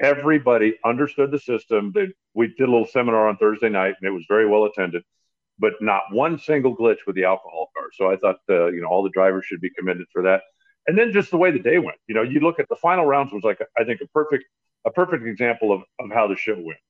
Everybody 0.00 0.78
understood 0.84 1.30
the 1.30 1.38
system. 1.38 1.92
They, 1.94 2.08
we 2.34 2.48
did 2.58 2.68
a 2.68 2.70
little 2.70 2.86
seminar 2.86 3.28
on 3.28 3.36
Thursday 3.36 3.68
night, 3.68 3.94
and 4.00 4.08
it 4.08 4.12
was 4.12 4.24
very 4.28 4.48
well 4.48 4.64
attended, 4.64 5.02
but 5.58 5.72
not 5.80 6.02
one 6.10 6.38
single 6.38 6.76
glitch 6.76 6.98
with 7.06 7.16
the 7.16 7.24
alcohol 7.24 7.70
car. 7.76 7.86
So 7.94 8.10
I 8.10 8.16
thought, 8.16 8.38
uh, 8.50 8.66
you 8.66 8.80
know, 8.80 8.88
all 8.88 9.02
the 9.02 9.10
drivers 9.10 9.46
should 9.46 9.60
be 9.60 9.70
commended 9.70 10.06
for 10.12 10.22
that 10.22 10.42
and 10.88 10.98
then 10.98 11.12
just 11.12 11.30
the 11.30 11.36
way 11.36 11.50
the 11.50 11.58
day 11.60 11.78
went. 11.78 11.98
You 12.08 12.14
know, 12.14 12.22
you 12.22 12.40
look 12.40 12.58
at 12.58 12.68
the 12.68 12.76
final 12.76 13.04
rounds 13.04 13.32
was 13.32 13.44
like 13.44 13.60
I 13.78 13.84
think 13.84 14.00
a 14.00 14.08
perfect 14.08 14.44
a 14.86 14.90
perfect 14.90 15.24
example 15.24 15.70
of, 15.70 15.82
of 16.00 16.10
how 16.10 16.26
the 16.26 16.34
show 16.34 16.54
went. 16.54 16.80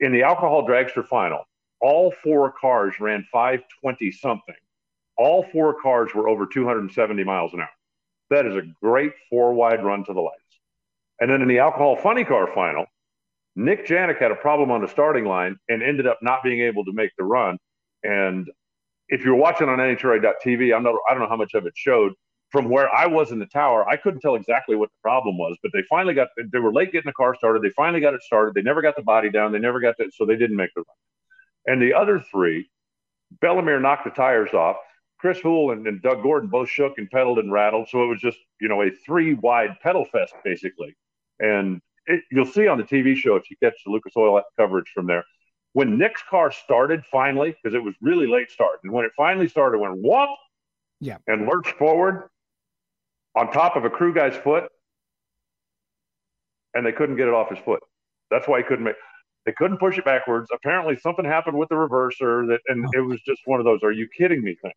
In 0.00 0.12
the 0.12 0.24
alcohol 0.24 0.66
dragster 0.66 1.06
final, 1.06 1.44
all 1.80 2.10
four 2.10 2.52
cars 2.52 2.94
ran 3.00 3.24
520 3.32 4.10
something. 4.10 4.54
All 5.16 5.44
four 5.52 5.80
cars 5.80 6.10
were 6.14 6.28
over 6.28 6.46
270 6.46 7.22
miles 7.22 7.52
an 7.54 7.60
hour. 7.60 7.68
That 8.30 8.46
is 8.46 8.56
a 8.56 8.62
great 8.82 9.12
four 9.30 9.54
wide 9.54 9.84
run 9.84 10.04
to 10.04 10.12
the 10.12 10.20
lights. 10.20 10.38
And 11.20 11.30
then 11.30 11.42
in 11.42 11.48
the 11.48 11.60
alcohol 11.60 11.96
funny 11.96 12.24
car 12.24 12.48
final, 12.52 12.86
Nick 13.54 13.86
Januik 13.86 14.18
had 14.18 14.32
a 14.32 14.36
problem 14.36 14.70
on 14.70 14.80
the 14.80 14.88
starting 14.88 15.26
line 15.26 15.56
and 15.68 15.82
ended 15.82 16.06
up 16.06 16.18
not 16.22 16.42
being 16.42 16.62
able 16.62 16.84
to 16.86 16.92
make 16.92 17.10
the 17.16 17.24
run. 17.24 17.58
And 18.02 18.50
if 19.08 19.24
you're 19.24 19.36
watching 19.36 19.68
on 19.68 19.78
NHRA.tv, 19.78 20.74
I'm 20.74 20.82
not, 20.82 20.94
I 21.08 21.12
don't 21.12 21.22
know 21.22 21.28
how 21.28 21.36
much 21.36 21.54
of 21.54 21.66
it 21.66 21.74
showed, 21.76 22.14
from 22.52 22.68
where 22.68 22.94
I 22.94 23.06
was 23.06 23.32
in 23.32 23.38
the 23.38 23.46
tower, 23.46 23.88
I 23.88 23.96
couldn't 23.96 24.20
tell 24.20 24.34
exactly 24.34 24.76
what 24.76 24.90
the 24.90 25.00
problem 25.02 25.38
was, 25.38 25.56
but 25.62 25.72
they 25.72 25.82
finally 25.88 26.12
got, 26.12 26.28
they 26.52 26.58
were 26.58 26.72
late 26.72 26.92
getting 26.92 27.08
the 27.08 27.14
car 27.14 27.34
started. 27.34 27.62
They 27.62 27.70
finally 27.70 28.00
got 28.00 28.12
it 28.12 28.22
started. 28.22 28.54
They 28.54 28.60
never 28.60 28.82
got 28.82 28.94
the 28.94 29.02
body 29.02 29.30
down. 29.30 29.52
They 29.52 29.58
never 29.58 29.80
got 29.80 29.96
that. 29.98 30.12
So 30.12 30.26
they 30.26 30.36
didn't 30.36 30.56
make 30.56 30.70
the 30.76 30.82
run. 30.82 30.96
And 31.66 31.82
the 31.82 31.94
other 31.94 32.22
three, 32.30 32.70
Bellemeur 33.40 33.80
knocked 33.80 34.04
the 34.04 34.10
tires 34.10 34.52
off. 34.52 34.76
Chris 35.18 35.40
Houle 35.40 35.70
and, 35.70 35.86
and 35.86 36.02
Doug 36.02 36.22
Gordon 36.22 36.50
both 36.50 36.68
shook 36.68 36.98
and 36.98 37.08
pedaled 37.10 37.38
and 37.38 37.50
rattled. 37.50 37.88
So 37.88 38.02
it 38.04 38.06
was 38.08 38.20
just, 38.20 38.38
you 38.60 38.68
know, 38.68 38.82
a 38.82 38.90
three 38.90 39.32
wide 39.34 39.78
pedal 39.80 40.04
fest, 40.04 40.34
basically. 40.44 40.94
And 41.38 41.80
it, 42.06 42.22
you'll 42.30 42.44
see 42.44 42.66
on 42.66 42.76
the 42.76 42.84
TV 42.84 43.16
show 43.16 43.36
if 43.36 43.50
you 43.50 43.56
catch 43.62 43.74
the 43.86 43.92
Lucas 43.92 44.12
Oil 44.16 44.42
coverage 44.58 44.90
from 44.92 45.06
there. 45.06 45.24
When 45.72 45.96
Nick's 45.96 46.22
car 46.28 46.52
started 46.52 47.02
finally, 47.10 47.56
because 47.62 47.74
it 47.74 47.82
was 47.82 47.94
really 48.02 48.26
late 48.26 48.50
start, 48.50 48.80
and 48.84 48.92
when 48.92 49.06
it 49.06 49.12
finally 49.16 49.48
started, 49.48 49.78
went 49.78 49.94
whoop, 49.96 50.28
yeah, 51.00 51.16
and 51.26 51.46
lurched 51.46 51.76
forward, 51.78 52.28
on 53.34 53.50
top 53.52 53.76
of 53.76 53.84
a 53.84 53.90
crew 53.90 54.14
guy's 54.14 54.36
foot, 54.36 54.64
and 56.74 56.84
they 56.84 56.92
couldn't 56.92 57.16
get 57.16 57.28
it 57.28 57.34
off 57.34 57.50
his 57.50 57.58
foot. 57.58 57.80
That's 58.30 58.48
why 58.48 58.58
he 58.58 58.64
couldn't 58.64 58.84
make. 58.84 58.96
They 59.44 59.52
couldn't 59.52 59.78
push 59.78 59.98
it 59.98 60.04
backwards. 60.04 60.50
Apparently, 60.54 60.96
something 60.96 61.24
happened 61.24 61.58
with 61.58 61.68
the 61.68 61.74
reverser 61.74 62.46
that, 62.48 62.60
and 62.68 62.86
it 62.94 63.00
was 63.00 63.20
just 63.22 63.40
one 63.44 63.58
of 63.60 63.64
those. 63.64 63.82
Are 63.82 63.92
you 63.92 64.08
kidding 64.16 64.42
me? 64.42 64.56
Things. 64.62 64.74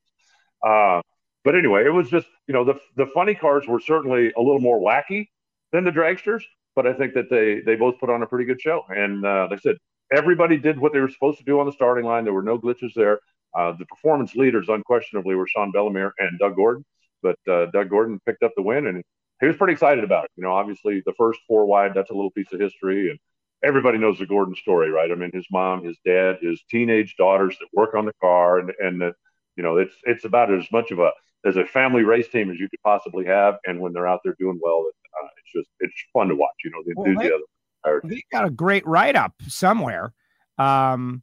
Uh, 0.65 1.01
but 1.43 1.55
anyway, 1.55 1.85
it 1.85 1.91
was 1.91 2.09
just 2.09 2.27
you 2.47 2.53
know 2.53 2.63
the 2.65 2.79
the 2.95 3.05
funny 3.13 3.35
cars 3.35 3.67
were 3.67 3.79
certainly 3.79 4.31
a 4.35 4.41
little 4.41 4.59
more 4.59 4.79
wacky 4.79 5.27
than 5.71 5.83
the 5.83 5.91
dragsters, 5.91 6.41
but 6.75 6.87
I 6.87 6.93
think 6.93 7.13
that 7.13 7.29
they 7.29 7.61
they 7.61 7.75
both 7.75 7.99
put 7.99 8.09
on 8.09 8.23
a 8.23 8.25
pretty 8.25 8.45
good 8.45 8.59
show. 8.59 8.83
And 8.89 9.23
uh, 9.25 9.47
like 9.49 9.59
I 9.59 9.61
said, 9.61 9.77
everybody 10.11 10.57
did 10.57 10.79
what 10.79 10.93
they 10.93 10.99
were 10.99 11.09
supposed 11.09 11.37
to 11.37 11.43
do 11.43 11.59
on 11.59 11.67
the 11.67 11.71
starting 11.71 12.05
line. 12.05 12.23
There 12.23 12.33
were 12.33 12.41
no 12.41 12.57
glitches 12.57 12.93
there. 12.95 13.19
Uh, 13.53 13.73
the 13.77 13.85
performance 13.85 14.35
leaders 14.35 14.67
unquestionably 14.67 15.35
were 15.35 15.47
Sean 15.47 15.71
Bellemeur 15.71 16.11
and 16.19 16.37
Doug 16.39 16.55
Gordon. 16.55 16.83
But 17.25 17.51
uh, 17.51 17.65
Doug 17.71 17.89
Gordon 17.89 18.19
picked 18.25 18.43
up 18.43 18.51
the 18.55 18.61
win, 18.61 18.87
and 18.87 19.03
he 19.41 19.47
was 19.47 19.57
pretty 19.57 19.73
excited 19.73 20.03
about 20.03 20.25
it. 20.25 20.31
You 20.35 20.43
know, 20.43 20.53
obviously 20.53 21.01
the 21.05 21.13
first 21.17 21.39
four 21.47 21.65
wide, 21.65 21.93
that's 21.93 22.11
a 22.11 22.13
little 22.13 22.31
piece 22.31 22.53
of 22.53 22.59
history, 22.59 23.09
and 23.09 23.19
everybody 23.63 23.97
knows 23.97 24.19
the 24.19 24.25
Gordon 24.25 24.55
story, 24.55 24.91
right? 24.91 25.11
I 25.11 25.15
mean, 25.15 25.31
his 25.33 25.47
mom, 25.51 25.83
his 25.83 25.97
dad, 26.05 26.37
his 26.41 26.61
teenage 26.69 27.15
daughters 27.17 27.57
that 27.59 27.67
work 27.73 27.95
on 27.95 28.05
the 28.05 28.13
car, 28.21 28.59
and 28.59 28.71
and 28.79 29.01
that 29.01 29.13
you 29.55 29.63
know, 29.63 29.77
it's 29.77 29.95
it's 30.03 30.25
about 30.25 30.53
as 30.53 30.71
much 30.71 30.91
of 30.91 30.99
a 30.99 31.11
as 31.45 31.57
a 31.57 31.65
family 31.65 32.03
race 32.03 32.27
team 32.27 32.51
as 32.51 32.59
you 32.59 32.69
could 32.69 32.81
possibly 32.83 33.25
have. 33.25 33.55
And 33.65 33.79
when 33.79 33.93
they're 33.93 34.07
out 34.07 34.21
there 34.23 34.35
doing 34.39 34.59
well, 34.61 34.85
uh, 34.87 35.27
it's 35.37 35.51
just 35.55 35.69
it's 35.79 35.93
fun 36.13 36.27
to 36.27 36.35
watch. 36.35 36.55
You 36.63 36.71
know, 36.71 36.83
the 36.85 36.93
enthusiasm. 36.97 37.41
Well, 37.83 37.99
they, 38.03 38.15
they 38.15 38.23
got 38.31 38.45
a 38.45 38.49
great 38.49 38.85
write 38.85 39.15
up 39.15 39.33
somewhere. 39.47 40.13
Um, 40.57 41.21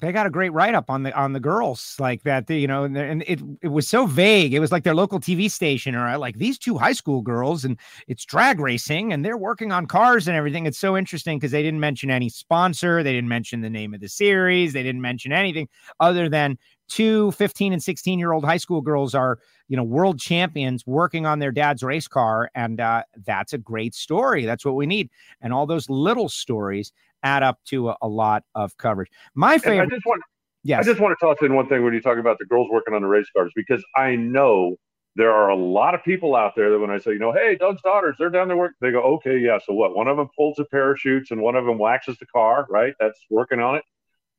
they 0.00 0.12
got 0.12 0.26
a 0.26 0.30
great 0.30 0.52
write 0.52 0.74
up 0.74 0.90
on 0.90 1.04
the 1.04 1.16
on 1.16 1.32
the 1.32 1.40
girls 1.40 1.96
like 1.98 2.22
that 2.24 2.48
you 2.50 2.66
know 2.66 2.84
and, 2.84 2.96
and, 2.96 3.22
it 3.26 3.40
it 3.62 3.68
was 3.68 3.88
so 3.88 4.06
vague 4.06 4.52
it 4.52 4.58
was 4.58 4.72
like 4.72 4.82
their 4.82 4.94
local 4.94 5.20
tv 5.20 5.50
station 5.50 5.94
or 5.94 6.18
like 6.18 6.36
these 6.36 6.58
two 6.58 6.76
high 6.76 6.92
school 6.92 7.22
girls 7.22 7.64
and 7.64 7.78
it's 8.08 8.24
drag 8.24 8.60
racing 8.60 9.12
and 9.12 9.24
they're 9.24 9.36
working 9.36 9.72
on 9.72 9.86
cars 9.86 10.28
and 10.28 10.36
everything. 10.36 10.66
It's 10.66 10.78
so 10.78 10.96
interesting 10.96 11.38
because 11.38 11.52
they 11.52 11.62
didn't 11.62 11.80
mention 11.80 12.10
any 12.10 12.28
sponsor 12.28 13.02
they 13.02 13.12
didn't 13.12 13.28
mention 13.28 13.60
the 13.60 13.70
name 13.70 13.94
of 13.94 14.00
the 14.00 14.08
series 14.08 14.72
they 14.72 14.82
didn't 14.82 15.00
mention 15.00 15.32
anything 15.32 15.68
other 16.00 16.28
than 16.28 16.58
two 16.88 17.30
15 17.32 17.72
and 17.72 17.82
16 17.82 18.18
year 18.18 18.32
old 18.32 18.44
high 18.44 18.56
school 18.56 18.80
girls 18.80 19.14
are 19.14 19.38
you 19.68 19.76
know 19.76 19.82
world 19.82 20.18
champions 20.18 20.86
working 20.86 21.24
on 21.24 21.38
their 21.38 21.52
dad's 21.52 21.82
race 21.82 22.08
car 22.08 22.50
and 22.54 22.80
uh, 22.80 23.02
that's 23.24 23.52
a 23.52 23.58
great 23.58 23.94
story 23.94 24.44
that's 24.44 24.64
what 24.64 24.74
we 24.74 24.86
need 24.86 25.08
and 25.40 25.52
all 25.52 25.66
those 25.66 25.88
little 25.88 26.28
stories 26.28 26.92
add 27.24 27.42
up 27.42 27.58
to 27.66 27.88
a, 27.88 27.96
a 28.02 28.08
lot 28.08 28.44
of 28.54 28.76
coverage. 28.76 29.10
My 29.34 29.58
favorite. 29.58 29.92
I 29.92 29.96
just 29.96 30.06
want. 30.06 30.22
Yes. 30.62 30.80
I 30.80 30.90
just 30.90 31.00
want 31.00 31.18
to 31.18 31.26
toss 31.26 31.36
in 31.42 31.54
one 31.54 31.68
thing 31.68 31.84
when 31.84 31.92
you 31.92 32.00
talk 32.00 32.16
about 32.16 32.38
the 32.38 32.46
girls 32.46 32.68
working 32.70 32.94
on 32.94 33.02
the 33.02 33.08
race 33.08 33.28
cars 33.36 33.52
because 33.54 33.84
I 33.94 34.16
know 34.16 34.76
there 35.16 35.30
are 35.30 35.50
a 35.50 35.56
lot 35.56 35.94
of 35.94 36.02
people 36.02 36.34
out 36.34 36.56
there 36.56 36.70
that 36.70 36.78
when 36.78 36.90
I 36.90 36.98
say, 36.98 37.12
you 37.12 37.18
know, 37.18 37.32
hey, 37.32 37.56
Doug's 37.56 37.82
daughters, 37.82 38.16
they're 38.18 38.30
down 38.30 38.48
there 38.48 38.56
working, 38.56 38.76
they 38.80 38.90
go, 38.90 39.02
okay, 39.16 39.38
yeah. 39.38 39.58
So 39.64 39.74
what? 39.74 39.94
One 39.94 40.08
of 40.08 40.16
them 40.16 40.28
pulls 40.36 40.56
the 40.56 40.64
parachutes 40.64 41.30
and 41.30 41.40
one 41.40 41.54
of 41.54 41.66
them 41.66 41.78
waxes 41.78 42.18
the 42.18 42.26
car, 42.26 42.66
right? 42.70 42.94
That's 42.98 43.18
working 43.30 43.60
on 43.60 43.76
it. 43.76 43.84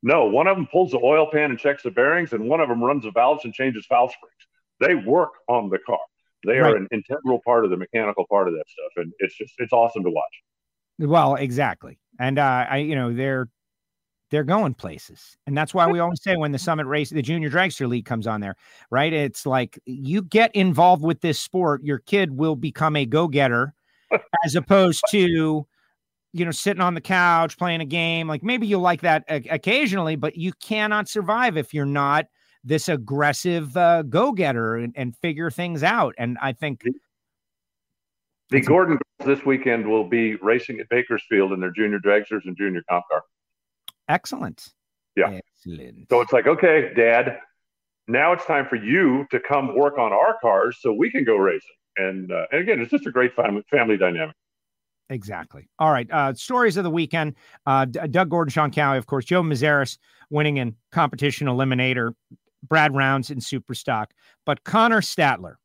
No, 0.03 0.25
one 0.25 0.47
of 0.47 0.57
them 0.57 0.67
pulls 0.71 0.91
the 0.91 0.99
oil 0.99 1.27
pan 1.31 1.49
and 1.49 1.59
checks 1.59 1.83
the 1.83 1.91
bearings, 1.91 2.33
and 2.33 2.47
one 2.47 2.59
of 2.59 2.69
them 2.69 2.83
runs 2.83 3.03
the 3.03 3.11
valves 3.11 3.45
and 3.45 3.53
changes 3.53 3.87
valve 3.89 4.11
springs. 4.11 4.33
They 4.79 4.93
work 4.93 5.31
on 5.47 5.69
the 5.69 5.79
car. 5.79 5.97
They 6.45 6.59
right. 6.59 6.73
are 6.73 6.75
an 6.75 6.87
integral 6.91 7.41
part 7.43 7.65
of 7.65 7.71
the 7.71 7.77
mechanical 7.77 8.25
part 8.29 8.47
of 8.47 8.53
that 8.53 8.65
stuff, 8.67 9.03
and 9.03 9.11
it's 9.19 9.35
just 9.35 9.53
it's 9.57 9.73
awesome 9.73 10.03
to 10.03 10.11
watch. 10.11 10.43
Well, 10.99 11.35
exactly, 11.35 11.97
and 12.19 12.39
uh, 12.39 12.65
I 12.69 12.77
you 12.77 12.95
know 12.95 13.13
they're 13.13 13.49
they're 14.31 14.43
going 14.43 14.73
places. 14.73 15.37
And 15.45 15.57
that's 15.57 15.73
why 15.73 15.87
we 15.87 15.99
always 15.99 16.21
say 16.21 16.35
when 16.35 16.51
the 16.51 16.59
summit 16.59 16.87
race, 16.87 17.09
the 17.09 17.21
junior 17.21 17.49
dragster 17.49 17.87
league 17.87 18.05
comes 18.05 18.27
on 18.27 18.41
there, 18.41 18.55
right? 18.89 19.13
It's 19.13 19.45
like 19.45 19.79
you 19.85 20.23
get 20.23 20.53
involved 20.55 21.03
with 21.03 21.21
this 21.21 21.39
sport, 21.39 21.83
your 21.83 21.99
kid 21.99 22.35
will 22.35 22.55
become 22.55 22.95
a 22.95 23.05
go 23.05 23.27
getter 23.27 23.73
as 24.45 24.55
opposed 24.55 25.03
to, 25.11 25.65
you 26.33 26.45
know, 26.45 26.51
sitting 26.51 26.81
on 26.81 26.95
the 26.95 27.01
couch 27.01 27.57
playing 27.57 27.81
a 27.81 27.85
game. 27.85 28.27
Like 28.27 28.43
maybe 28.43 28.67
you'll 28.67 28.81
like 28.81 29.01
that 29.01 29.23
occasionally, 29.29 30.15
but 30.15 30.35
you 30.35 30.53
cannot 30.53 31.07
survive 31.07 31.55
if 31.55 31.73
you're 31.73 31.85
not 31.85 32.25
this 32.63 32.89
aggressive 32.89 33.77
uh, 33.77 34.01
go 34.01 34.31
getter 34.31 34.75
and, 34.75 34.91
and, 34.97 35.15
figure 35.17 35.51
things 35.51 35.83
out. 35.83 36.15
And 36.17 36.35
I 36.41 36.51
think. 36.51 36.81
The 38.49 38.61
Gordon 38.61 38.97
girls 39.19 39.37
this 39.37 39.45
weekend 39.45 39.87
will 39.87 40.07
be 40.07 40.35
racing 40.35 40.79
at 40.79 40.87
Bakersfield 40.89 41.51
in 41.51 41.59
their 41.59 41.71
junior 41.71 41.99
dragsters 41.99 42.45
and 42.45 42.55
junior 42.55 42.83
comp 42.89 43.05
car. 43.11 43.23
Excellent. 44.07 44.67
Yeah. 45.15 45.39
Excellent. 45.65 46.09
So 46.09 46.21
it's 46.21 46.31
like, 46.31 46.45
okay, 46.45 46.91
dad, 46.95 47.39
now 48.07 48.33
it's 48.33 48.45
time 48.45 48.67
for 48.67 48.75
you 48.75 49.25
to 49.31 49.39
come 49.39 49.75
work 49.75 49.97
on 49.97 50.13
our 50.13 50.37
cars 50.41 50.77
so 50.79 50.93
we 50.93 51.09
can 51.09 51.23
go 51.23 51.37
racing. 51.37 51.69
And, 51.97 52.31
uh, 52.31 52.45
and 52.51 52.61
again, 52.61 52.79
it's 52.81 52.91
just 52.91 53.07
a 53.07 53.11
great 53.11 53.35
family, 53.35 53.63
family 53.71 53.97
dynamic. 53.97 54.35
Exactly. 55.09 55.67
All 55.79 55.91
right. 55.91 56.07
Uh, 56.11 56.33
stories 56.33 56.77
of 56.77 56.83
the 56.83 56.89
weekend. 56.89 57.35
Uh, 57.65 57.85
D- 57.85 57.99
Doug 58.09 58.29
Gordon, 58.29 58.51
Sean 58.51 58.71
Cowie, 58.71 58.97
of 58.97 59.05
course, 59.05 59.25
Joe 59.25 59.41
Mazeris 59.41 59.97
winning 60.29 60.57
in 60.57 60.75
competition 60.91 61.47
eliminator, 61.47 62.13
Brad 62.63 62.95
Rounds 62.95 63.29
in 63.29 63.39
super 63.39 63.75
stock, 63.75 64.13
but 64.45 64.63
Connor 64.63 65.01
Statler, 65.01 65.55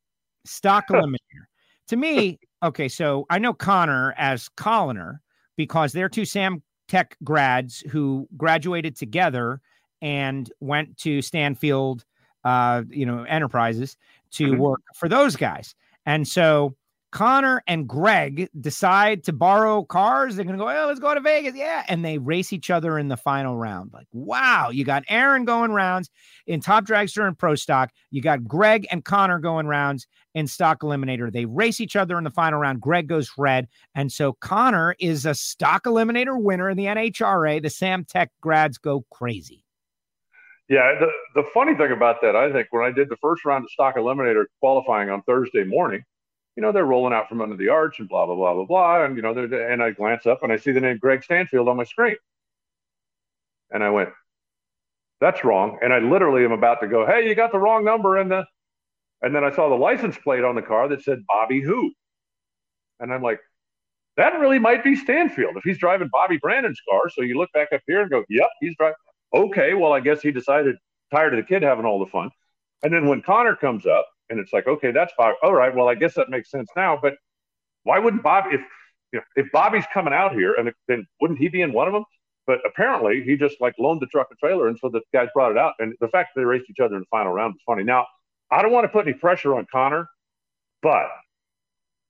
stock 0.44 0.84
eliminator. 0.90 1.46
to 1.88 1.96
me, 1.96 2.38
okay, 2.62 2.88
so 2.88 3.26
I 3.30 3.38
know 3.38 3.52
Connor 3.52 4.14
as 4.16 4.48
Colliner 4.56 5.20
because 5.56 5.92
they're 5.92 6.08
two 6.08 6.24
Sam 6.24 6.62
tech 6.88 7.16
grads 7.22 7.80
who 7.90 8.28
graduated 8.36 8.96
together 8.96 9.60
and 10.02 10.50
went 10.60 10.96
to 10.98 11.22
Stanfield, 11.22 12.04
uh, 12.44 12.82
you 12.88 13.06
know, 13.06 13.24
enterprises 13.24 13.96
to 14.32 14.48
mm-hmm. 14.48 14.60
work 14.60 14.80
for 14.94 15.08
those 15.08 15.36
guys. 15.36 15.74
And 16.06 16.26
so 16.26 16.74
Connor 17.12 17.62
and 17.66 17.88
Greg 17.88 18.48
decide 18.60 19.24
to 19.24 19.32
borrow 19.32 19.84
cars. 19.84 20.36
They're 20.36 20.44
going 20.44 20.58
to 20.58 20.64
go, 20.64 20.70
oh, 20.70 20.86
let's 20.86 21.00
go 21.00 21.14
to 21.14 21.20
Vegas. 21.20 21.54
Yeah. 21.56 21.84
And 21.88 22.04
they 22.04 22.18
race 22.18 22.52
each 22.52 22.70
other 22.70 22.98
in 22.98 23.08
the 23.08 23.16
final 23.16 23.56
round. 23.56 23.92
Like, 23.92 24.06
wow, 24.12 24.70
you 24.70 24.84
got 24.84 25.04
Aaron 25.08 25.44
going 25.44 25.72
rounds 25.72 26.10
in 26.46 26.60
Top 26.60 26.84
Dragster 26.84 27.26
and 27.26 27.36
Pro 27.36 27.54
Stock. 27.54 27.90
You 28.10 28.22
got 28.22 28.46
Greg 28.46 28.86
and 28.90 29.04
Connor 29.04 29.38
going 29.38 29.66
rounds 29.66 30.06
in 30.34 30.46
Stock 30.46 30.80
Eliminator. 30.80 31.32
They 31.32 31.44
race 31.44 31.80
each 31.80 31.96
other 31.96 32.16
in 32.16 32.24
the 32.24 32.30
final 32.30 32.60
round. 32.60 32.80
Greg 32.80 33.08
goes 33.08 33.30
red. 33.36 33.66
And 33.94 34.12
so 34.12 34.34
Connor 34.34 34.94
is 35.00 35.26
a 35.26 35.34
Stock 35.34 35.84
Eliminator 35.84 36.40
winner 36.40 36.70
in 36.70 36.76
the 36.76 36.86
NHRA. 36.86 37.62
The 37.62 37.70
Sam 37.70 38.04
Tech 38.04 38.30
grads 38.40 38.78
go 38.78 39.04
crazy. 39.10 39.64
Yeah, 40.68 40.94
the, 41.00 41.08
the 41.34 41.48
funny 41.52 41.74
thing 41.74 41.90
about 41.90 42.20
that, 42.22 42.36
I 42.36 42.52
think, 42.52 42.68
when 42.70 42.84
I 42.84 42.92
did 42.92 43.08
the 43.08 43.16
first 43.16 43.44
round 43.44 43.64
of 43.64 43.70
Stock 43.72 43.96
Eliminator 43.96 44.44
qualifying 44.60 45.10
on 45.10 45.20
Thursday 45.22 45.64
morning, 45.64 46.04
you 46.60 46.66
know, 46.66 46.72
they're 46.72 46.84
rolling 46.84 47.14
out 47.14 47.26
from 47.26 47.40
under 47.40 47.56
the 47.56 47.70
arch 47.70 48.00
and 48.00 48.08
blah, 48.08 48.26
blah, 48.26 48.34
blah, 48.34 48.52
blah, 48.52 48.66
blah. 48.66 49.02
And, 49.02 49.16
you 49.16 49.22
know, 49.22 49.32
they're, 49.32 49.72
and 49.72 49.82
I 49.82 49.92
glance 49.92 50.26
up 50.26 50.42
and 50.42 50.52
I 50.52 50.58
see 50.58 50.72
the 50.72 50.80
name 50.82 50.98
Greg 50.98 51.24
Stanfield 51.24 51.70
on 51.70 51.78
my 51.78 51.84
screen. 51.84 52.16
And 53.70 53.82
I 53.82 53.88
went, 53.88 54.10
that's 55.22 55.42
wrong. 55.42 55.78
And 55.80 55.90
I 55.90 56.00
literally 56.00 56.44
am 56.44 56.52
about 56.52 56.82
to 56.82 56.86
go, 56.86 57.06
hey, 57.06 57.26
you 57.26 57.34
got 57.34 57.50
the 57.50 57.58
wrong 57.58 57.82
number. 57.82 58.18
And 58.18 58.30
the, 58.30 58.44
and 59.22 59.34
then 59.34 59.42
I 59.42 59.50
saw 59.56 59.70
the 59.70 59.74
license 59.74 60.18
plate 60.18 60.44
on 60.44 60.54
the 60.54 60.60
car 60.60 60.86
that 60.88 61.02
said 61.02 61.24
Bobby 61.26 61.62
who. 61.62 61.94
And 62.98 63.10
I'm 63.10 63.22
like, 63.22 63.40
that 64.18 64.38
really 64.38 64.58
might 64.58 64.84
be 64.84 64.96
Stanfield 64.96 65.56
if 65.56 65.64
he's 65.64 65.78
driving 65.78 66.10
Bobby 66.12 66.36
Brandon's 66.42 66.82
car. 66.90 67.08
So 67.08 67.22
you 67.22 67.38
look 67.38 67.50
back 67.54 67.68
up 67.72 67.80
here 67.86 68.02
and 68.02 68.10
go, 68.10 68.22
yep, 68.28 68.50
he's 68.60 68.76
driving. 68.76 68.96
Okay, 69.32 69.72
well, 69.72 69.94
I 69.94 70.00
guess 70.00 70.20
he 70.20 70.30
decided 70.30 70.76
tired 71.10 71.32
of 71.32 71.40
the 71.40 71.46
kid 71.46 71.62
having 71.62 71.86
all 71.86 72.00
the 72.00 72.10
fun. 72.10 72.28
And 72.82 72.92
then 72.92 73.08
when 73.08 73.22
Connor 73.22 73.56
comes 73.56 73.86
up, 73.86 74.06
and 74.30 74.38
it's 74.40 74.52
like, 74.52 74.66
okay, 74.66 74.92
that's 74.92 75.12
Bob. 75.18 75.34
All 75.42 75.52
right, 75.52 75.74
well, 75.74 75.88
I 75.88 75.94
guess 75.94 76.14
that 76.14 76.30
makes 76.30 76.50
sense 76.50 76.70
now. 76.76 76.98
But 77.00 77.14
why 77.82 77.98
wouldn't 77.98 78.22
Bob, 78.22 78.44
if 78.52 78.60
if, 79.12 79.24
if 79.34 79.52
Bobby's 79.52 79.84
coming 79.92 80.14
out 80.14 80.32
here, 80.32 80.54
and 80.54 80.72
then 80.88 81.06
wouldn't 81.20 81.40
he 81.40 81.48
be 81.48 81.62
in 81.62 81.72
one 81.72 81.88
of 81.88 81.92
them? 81.92 82.04
But 82.46 82.60
apparently, 82.66 83.22
he 83.24 83.36
just 83.36 83.60
like 83.60 83.74
loaned 83.78 84.00
the 84.00 84.06
truck 84.06 84.28
and 84.30 84.38
trailer, 84.38 84.68
and 84.68 84.78
so 84.78 84.88
the 84.88 85.00
guys 85.12 85.28
brought 85.34 85.52
it 85.52 85.58
out. 85.58 85.74
And 85.78 85.94
the 86.00 86.08
fact 86.08 86.30
that 86.34 86.40
they 86.40 86.44
raced 86.44 86.70
each 86.70 86.80
other 86.80 86.94
in 86.94 87.00
the 87.00 87.06
final 87.10 87.32
round 87.32 87.54
was 87.54 87.62
funny. 87.66 87.84
Now, 87.84 88.06
I 88.50 88.62
don't 88.62 88.72
want 88.72 88.84
to 88.84 88.88
put 88.88 89.06
any 89.06 89.16
pressure 89.16 89.54
on 89.54 89.66
Connor, 89.70 90.08
but 90.82 91.08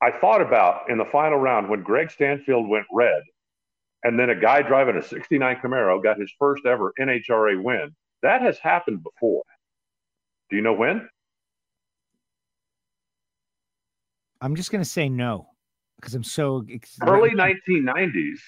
I 0.02 0.10
thought 0.10 0.40
about 0.40 0.88
in 0.88 0.98
the 0.98 1.04
final 1.06 1.38
round 1.38 1.68
when 1.68 1.82
Greg 1.82 2.10
Stanfield 2.10 2.68
went 2.68 2.86
red, 2.92 3.22
and 4.04 4.18
then 4.18 4.30
a 4.30 4.34
guy 4.38 4.62
driving 4.62 4.96
a 4.96 5.02
'69 5.02 5.56
Camaro 5.62 6.02
got 6.02 6.18
his 6.18 6.32
first 6.38 6.64
ever 6.66 6.92
NHRA 6.98 7.62
win. 7.62 7.94
That 8.22 8.42
has 8.42 8.58
happened 8.58 9.02
before. 9.02 9.42
Do 10.50 10.56
you 10.56 10.62
know 10.62 10.74
when? 10.74 11.08
I'm 14.40 14.56
just 14.56 14.70
going 14.70 14.82
to 14.82 14.88
say 14.88 15.08
no 15.08 15.46
because 15.96 16.14
I'm 16.14 16.24
so 16.24 16.64
early 17.02 17.30
1990s 17.30 18.38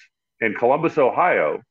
in 0.41 0.53
Columbus, 0.55 0.97
Ohio. 0.97 1.61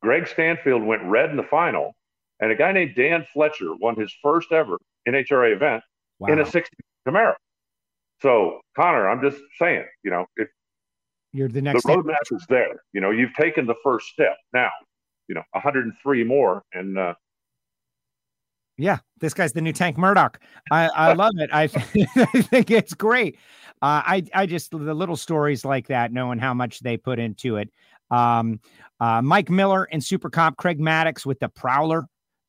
Greg 0.00 0.26
Stanfield 0.28 0.82
went 0.82 1.02
red 1.04 1.30
in 1.30 1.36
the 1.36 1.42
final, 1.42 1.94
and 2.40 2.50
a 2.52 2.54
guy 2.54 2.72
named 2.72 2.94
Dan 2.96 3.26
Fletcher 3.32 3.74
won 3.80 3.96
his 3.96 4.14
first 4.22 4.52
ever 4.52 4.78
NHRA 5.08 5.54
event 5.54 5.82
wow. 6.18 6.32
in 6.32 6.38
a 6.38 6.46
60 6.46 6.76
Camaro. 7.06 7.34
So, 8.22 8.60
Connor, 8.76 9.08
I'm 9.08 9.20
just 9.20 9.40
saying, 9.58 9.84
you 10.02 10.10
know, 10.10 10.24
if 10.36 10.48
you're 11.32 11.48
the 11.48 11.62
next 11.62 11.84
the 11.84 11.92
roadmap 11.92 12.16
is 12.32 12.44
there, 12.48 12.82
you 12.92 13.00
know, 13.00 13.10
you've 13.10 13.34
taken 13.34 13.66
the 13.66 13.74
first 13.82 14.06
step. 14.08 14.36
Now, 14.52 14.70
you 15.28 15.34
know, 15.34 15.42
103 15.52 16.24
more, 16.24 16.62
and 16.72 16.98
uh, 16.98 17.14
yeah, 18.78 18.98
this 19.20 19.34
guy's 19.34 19.52
the 19.52 19.60
new 19.60 19.72
Tank 19.72 19.98
Murdoch. 19.98 20.40
I, 20.70 20.88
I 20.88 21.12
love 21.14 21.32
it. 21.36 21.50
I, 21.52 21.64
I 22.16 22.42
think 22.42 22.70
it's 22.70 22.94
great. 22.94 23.36
Uh, 23.80 24.02
I 24.04 24.24
I 24.34 24.46
just 24.46 24.70
the 24.70 24.94
little 24.94 25.16
stories 25.16 25.64
like 25.64 25.88
that, 25.88 26.12
knowing 26.12 26.38
how 26.38 26.54
much 26.54 26.80
they 26.80 26.96
put 26.96 27.18
into 27.18 27.56
it. 27.56 27.70
Um, 28.10 28.60
uh, 29.00 29.22
Mike 29.22 29.50
Miller 29.50 29.86
and 29.92 30.02
Super 30.02 30.30
Comp, 30.30 30.56
Craig 30.56 30.80
Maddox 30.80 31.26
with 31.26 31.38
the 31.38 31.48
Prowler 31.48 32.08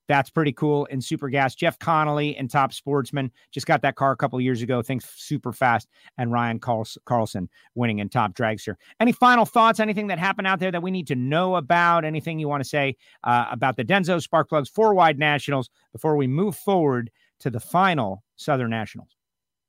that's 0.09 0.31
pretty 0.31 0.51
cool. 0.51 0.85
In 0.85 1.01
Super 1.01 1.29
Gas, 1.29 1.53
Jeff 1.53 1.77
Connolly 1.77 2.35
and 2.35 2.49
Top 2.49 2.73
Sportsman 2.73 3.31
just 3.51 3.67
got 3.67 3.83
that 3.83 3.95
car 3.95 4.11
a 4.11 4.17
couple 4.17 4.41
years 4.41 4.63
ago. 4.63 4.81
Things 4.81 5.05
super 5.15 5.53
fast. 5.53 5.87
And 6.17 6.31
Ryan 6.31 6.59
Carlson 6.59 7.47
winning 7.75 7.99
in 7.99 8.09
Top 8.09 8.33
Dragster. 8.33 8.73
Any 8.99 9.11
final 9.11 9.45
thoughts? 9.45 9.79
Anything 9.79 10.07
that 10.07 10.17
happened 10.17 10.47
out 10.47 10.59
there 10.59 10.71
that 10.71 10.81
we 10.81 10.89
need 10.89 11.05
to 11.07 11.15
know 11.15 11.55
about? 11.55 12.05
Anything 12.05 12.39
you 12.39 12.49
want 12.49 12.63
to 12.63 12.67
say 12.67 12.97
uh, 13.23 13.45
about 13.51 13.77
the 13.77 13.85
Denso 13.85 14.19
Spark 14.19 14.49
Plugs 14.49 14.67
four 14.67 14.95
wide 14.95 15.19
nationals 15.19 15.69
before 15.91 16.17
we 16.17 16.25
move 16.25 16.55
forward 16.55 17.11
to 17.41 17.51
the 17.51 17.59
final 17.59 18.23
Southern 18.35 18.71
Nationals? 18.71 19.15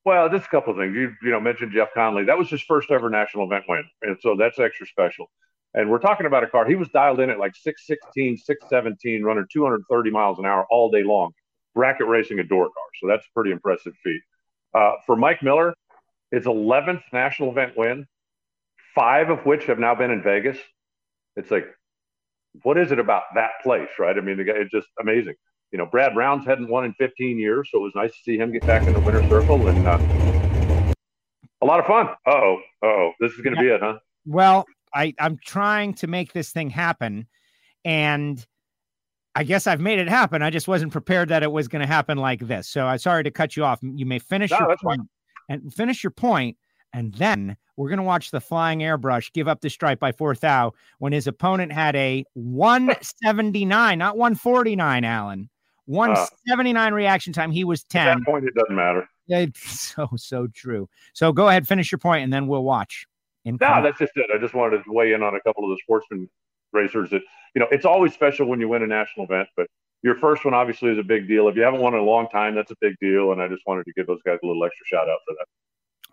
Well, 0.06 0.30
just 0.30 0.46
a 0.46 0.48
couple 0.48 0.72
of 0.72 0.78
things. 0.78 0.94
You 0.96 1.14
you 1.22 1.30
know 1.30 1.40
mentioned 1.40 1.72
Jeff 1.72 1.88
Connolly. 1.92 2.24
That 2.24 2.38
was 2.38 2.48
his 2.48 2.62
first 2.62 2.90
ever 2.90 3.10
national 3.10 3.44
event 3.44 3.64
win, 3.68 3.84
and 4.00 4.16
so 4.22 4.34
that's 4.36 4.58
extra 4.58 4.86
special. 4.86 5.30
And 5.74 5.88
we're 5.90 5.98
talking 5.98 6.26
about 6.26 6.42
a 6.42 6.48
car. 6.48 6.66
He 6.66 6.74
was 6.74 6.88
dialed 6.88 7.20
in 7.20 7.30
at 7.30 7.38
like 7.38 7.54
616, 7.54 8.38
617, 8.38 9.22
running 9.22 9.46
230 9.52 10.10
miles 10.10 10.38
an 10.38 10.46
hour 10.46 10.66
all 10.70 10.90
day 10.90 11.04
long, 11.04 11.32
bracket 11.74 12.08
racing 12.08 12.40
a 12.40 12.44
door 12.44 12.64
car. 12.64 12.84
So 13.00 13.06
that's 13.06 13.24
a 13.24 13.32
pretty 13.34 13.52
impressive 13.52 13.92
feat. 14.02 14.20
Uh, 14.74 14.92
for 15.06 15.16
Mike 15.16 15.42
Miller, 15.42 15.74
his 16.30 16.44
11th 16.44 17.02
national 17.12 17.50
event 17.50 17.76
win, 17.76 18.06
five 18.94 19.30
of 19.30 19.46
which 19.46 19.64
have 19.66 19.78
now 19.78 19.94
been 19.94 20.10
in 20.10 20.22
Vegas. 20.22 20.58
It's 21.36 21.50
like, 21.50 21.66
what 22.62 22.76
is 22.76 22.90
it 22.90 22.98
about 22.98 23.22
that 23.36 23.50
place, 23.62 23.88
right? 23.98 24.16
I 24.16 24.20
mean, 24.20 24.36
the 24.36 24.44
guy, 24.44 24.54
it's 24.56 24.72
just 24.72 24.88
amazing. 25.00 25.34
You 25.70 25.78
know, 25.78 25.86
Brad 25.86 26.16
Rounds 26.16 26.44
hadn't 26.46 26.68
won 26.68 26.84
in 26.84 26.94
15 26.94 27.38
years, 27.38 27.68
so 27.70 27.78
it 27.78 27.82
was 27.82 27.92
nice 27.94 28.10
to 28.10 28.18
see 28.24 28.36
him 28.36 28.52
get 28.52 28.66
back 28.66 28.88
in 28.88 28.92
the 28.92 29.00
winner's 29.00 29.28
circle 29.28 29.68
and 29.68 29.86
uh, 29.86 29.98
a 31.62 31.66
lot 31.66 31.78
of 31.78 31.86
fun. 31.86 32.08
oh, 32.26 32.58
oh, 32.82 33.12
this 33.20 33.32
is 33.32 33.40
going 33.40 33.54
to 33.54 33.62
yeah. 33.62 33.68
be 33.68 33.74
it, 33.74 33.80
huh? 33.80 33.98
Well, 34.26 34.66
I 34.94 35.14
I'm 35.18 35.38
trying 35.44 35.94
to 35.94 36.06
make 36.06 36.32
this 36.32 36.50
thing 36.50 36.70
happen, 36.70 37.26
and 37.84 38.44
I 39.34 39.44
guess 39.44 39.66
I've 39.66 39.80
made 39.80 39.98
it 39.98 40.08
happen. 40.08 40.42
I 40.42 40.50
just 40.50 40.68
wasn't 40.68 40.92
prepared 40.92 41.28
that 41.28 41.42
it 41.42 41.52
was 41.52 41.68
going 41.68 41.82
to 41.82 41.88
happen 41.88 42.18
like 42.18 42.40
this. 42.40 42.68
So 42.68 42.86
I'm 42.86 42.98
sorry 42.98 43.24
to 43.24 43.30
cut 43.30 43.56
you 43.56 43.64
off. 43.64 43.78
You 43.82 44.06
may 44.06 44.18
finish 44.18 44.50
no, 44.50 44.58
your 44.58 44.76
point 44.82 45.02
and 45.48 45.72
finish 45.72 46.02
your 46.02 46.10
point, 46.10 46.56
and 46.92 47.14
then 47.14 47.56
we're 47.76 47.88
going 47.88 47.98
to 47.98 48.04
watch 48.04 48.30
the 48.30 48.40
flying 48.40 48.80
airbrush 48.80 49.32
give 49.32 49.48
up 49.48 49.60
the 49.60 49.70
stripe 49.70 50.00
by 50.00 50.12
fourth 50.12 50.44
out 50.44 50.74
when 50.98 51.12
his 51.12 51.26
opponent 51.26 51.72
had 51.72 51.96
a 51.96 52.24
179, 52.34 53.98
not 53.98 54.16
149, 54.16 55.04
Alan. 55.04 55.48
179 55.86 56.92
uh, 56.92 56.94
reaction 56.94 57.32
time. 57.32 57.50
He 57.50 57.64
was 57.64 57.82
10. 57.84 58.06
At 58.06 58.18
that 58.18 58.24
point, 58.24 58.44
it 58.44 58.54
doesn't 58.54 58.76
matter. 58.76 59.08
It's 59.28 59.80
so, 59.94 60.08
so 60.16 60.46
true. 60.48 60.88
So 61.14 61.32
go 61.32 61.48
ahead, 61.48 61.66
finish 61.66 61.90
your 61.90 61.98
point, 61.98 62.24
and 62.24 62.32
then 62.32 62.46
we'll 62.46 62.64
watch. 62.64 63.06
No, 63.44 63.82
that's 63.82 63.98
just 63.98 64.12
it. 64.16 64.26
I 64.34 64.38
just 64.38 64.54
wanted 64.54 64.84
to 64.84 64.92
weigh 64.92 65.12
in 65.12 65.22
on 65.22 65.34
a 65.34 65.40
couple 65.40 65.64
of 65.64 65.70
the 65.70 65.78
sportsman 65.82 66.28
racers 66.72 67.10
that, 67.10 67.22
you 67.54 67.60
know, 67.60 67.66
it's 67.70 67.84
always 67.84 68.12
special 68.12 68.46
when 68.46 68.60
you 68.60 68.68
win 68.68 68.82
a 68.82 68.86
national 68.86 69.26
event, 69.26 69.48
but 69.56 69.66
your 70.02 70.14
first 70.14 70.44
one 70.44 70.54
obviously 70.54 70.90
is 70.90 70.98
a 70.98 71.02
big 71.02 71.28
deal. 71.28 71.48
If 71.48 71.56
you 71.56 71.62
haven't 71.62 71.80
won 71.80 71.94
in 71.94 72.00
a 72.00 72.04
long 72.04 72.28
time, 72.28 72.54
that's 72.54 72.70
a 72.70 72.76
big 72.80 72.94
deal. 73.00 73.32
And 73.32 73.42
I 73.42 73.48
just 73.48 73.62
wanted 73.66 73.84
to 73.84 73.92
give 73.96 74.06
those 74.06 74.22
guys 74.24 74.38
a 74.42 74.46
little 74.46 74.64
extra 74.64 74.86
shout 74.86 75.08
out 75.08 75.18
for 75.26 75.34
that. 75.38 75.46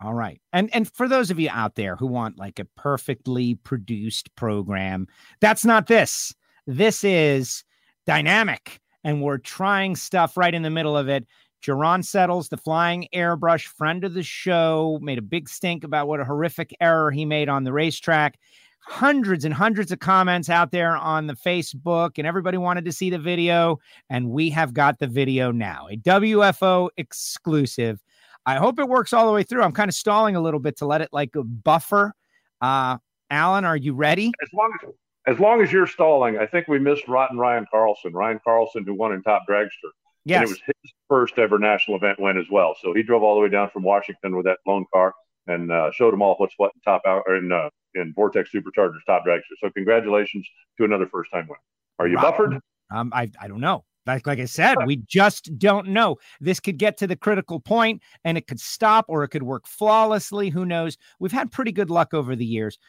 All 0.05 0.13
right. 0.13 0.39
And 0.53 0.69
and 0.75 0.91
for 0.93 1.07
those 1.07 1.31
of 1.31 1.39
you 1.39 1.49
out 1.51 1.75
there 1.75 1.95
who 1.95 2.05
want 2.05 2.37
like 2.37 2.59
a 2.59 2.65
perfectly 2.65 3.55
produced 3.55 4.33
program, 4.35 5.07
that's 5.41 5.65
not 5.65 5.87
this. 5.87 6.35
This 6.67 7.03
is 7.03 7.63
dynamic 8.05 8.79
and 9.03 9.21
we're 9.21 9.37
trying 9.37 9.95
stuff 9.95 10.37
right 10.37 10.53
in 10.53 10.61
the 10.61 10.69
middle 10.69 10.97
of 10.97 11.07
it. 11.07 11.25
Jerron 11.63 12.03
Settles, 12.03 12.49
the 12.49 12.57
flying 12.57 13.07
airbrush 13.13 13.65
friend 13.65 14.03
of 14.03 14.13
the 14.13 14.23
show, 14.23 14.99
made 15.01 15.17
a 15.17 15.23
big 15.23 15.49
stink 15.49 15.83
about 15.83 16.07
what 16.07 16.19
a 16.19 16.25
horrific 16.25 16.75
error 16.79 17.11
he 17.11 17.25
made 17.25 17.49
on 17.49 17.63
the 17.63 17.73
racetrack. 17.73 18.39
Hundreds 18.79 19.43
and 19.43 19.53
hundreds 19.53 19.91
of 19.91 19.99
comments 19.99 20.49
out 20.49 20.71
there 20.71 20.95
on 20.95 21.27
the 21.27 21.33
Facebook, 21.33 22.11
and 22.17 22.25
everybody 22.25 22.57
wanted 22.57 22.85
to 22.85 22.91
see 22.91 23.09
the 23.09 23.19
video. 23.19 23.79
And 24.09 24.29
we 24.29 24.49
have 24.51 24.73
got 24.73 24.99
the 24.99 25.07
video 25.07 25.51
now, 25.51 25.87
a 25.91 25.97
WFO 25.97 26.89
exclusive. 26.95 28.01
I 28.45 28.55
hope 28.55 28.79
it 28.79 28.87
works 28.87 29.11
all 29.11 29.27
the 29.27 29.33
way 29.33 29.43
through. 29.43 29.61
I'm 29.63 29.73
kind 29.73 29.89
of 29.89 29.95
stalling 29.95 30.37
a 30.37 30.41
little 30.41 30.61
bit 30.61 30.77
to 30.77 30.85
let 30.85 31.01
it 31.01 31.09
like 31.11 31.31
buffer. 31.35 32.13
Uh, 32.61 32.97
Alan, 33.29 33.65
are 33.65 33.75
you 33.75 33.93
ready? 33.93 34.31
As 34.41 34.49
long 34.53 34.71
as 34.81 34.89
as 35.27 35.39
long 35.39 35.61
as 35.61 35.73
you're 35.73 35.87
stalling, 35.87 36.37
I 36.37 36.45
think 36.45 36.69
we 36.69 36.79
missed 36.79 37.05
Rotten 37.09 37.37
Ryan 37.37 37.65
Carlson. 37.69 38.13
Ryan 38.13 38.39
Carlson, 38.41 38.85
who 38.85 38.93
won 38.93 39.11
in 39.11 39.21
Top 39.21 39.43
Dragster. 39.47 39.91
Yes. 40.27 40.41
And 40.41 40.49
it 40.49 40.51
was 40.51 40.61
his 40.83 40.93
first 41.07 41.39
ever 41.39 41.57
national 41.57 41.97
event 41.97 42.19
win 42.19 42.37
as 42.37 42.47
well. 42.51 42.75
So 42.81 42.93
he 42.93 43.01
drove 43.01 43.23
all 43.23 43.35
the 43.35 43.41
way 43.41 43.49
down 43.49 43.69
from 43.69 43.83
Washington 43.83 44.35
with 44.35 44.45
that 44.45 44.57
lone 44.67 44.85
car 44.93 45.13
and 45.47 45.71
uh, 45.71 45.89
showed 45.91 46.11
them 46.11 46.21
all 46.21 46.35
what's 46.35 46.53
what 46.57 46.71
in 46.75 46.81
top 46.81 47.01
out 47.07 47.23
in 47.29 47.51
uh, 47.51 47.69
in 47.95 48.13
Vortex 48.13 48.49
Superchargers 48.53 48.99
Top 49.05 49.25
Dragster. 49.25 49.55
So 49.61 49.69
congratulations 49.69 50.45
to 50.77 50.83
another 50.83 51.07
first 51.07 51.31
time 51.31 51.47
winner. 51.47 51.61
Are 51.99 52.07
you 52.09 52.17
buffered? 52.17 52.59
Um, 52.91 53.11
I 53.13 53.31
I 53.39 53.47
don't 53.47 53.61
know. 53.61 53.85
Like, 54.05 54.25
like 54.25 54.39
I 54.39 54.45
said, 54.45 54.77
we 54.85 54.97
just 54.97 55.57
don't 55.57 55.89
know. 55.89 56.15
This 56.39 56.61
could 56.61 56.77
get 56.77 56.95
to 56.97 57.07
the 57.07 57.17
critical 57.17 57.59
point 57.59 58.01
and 58.23 58.37
it 58.37 58.47
could 58.47 58.59
stop 58.59 59.05
or 59.09 59.23
it 59.23 59.29
could 59.29 59.43
work 59.43 59.67
flawlessly. 59.67 60.49
Who 60.49 60.65
knows? 60.65 60.97
We've 61.19 61.31
had 61.31 61.51
pretty 61.51 61.73
good 61.73 61.89
luck 61.89 62.13
over 62.13 62.33
the 62.33 62.45
years. 62.45 62.79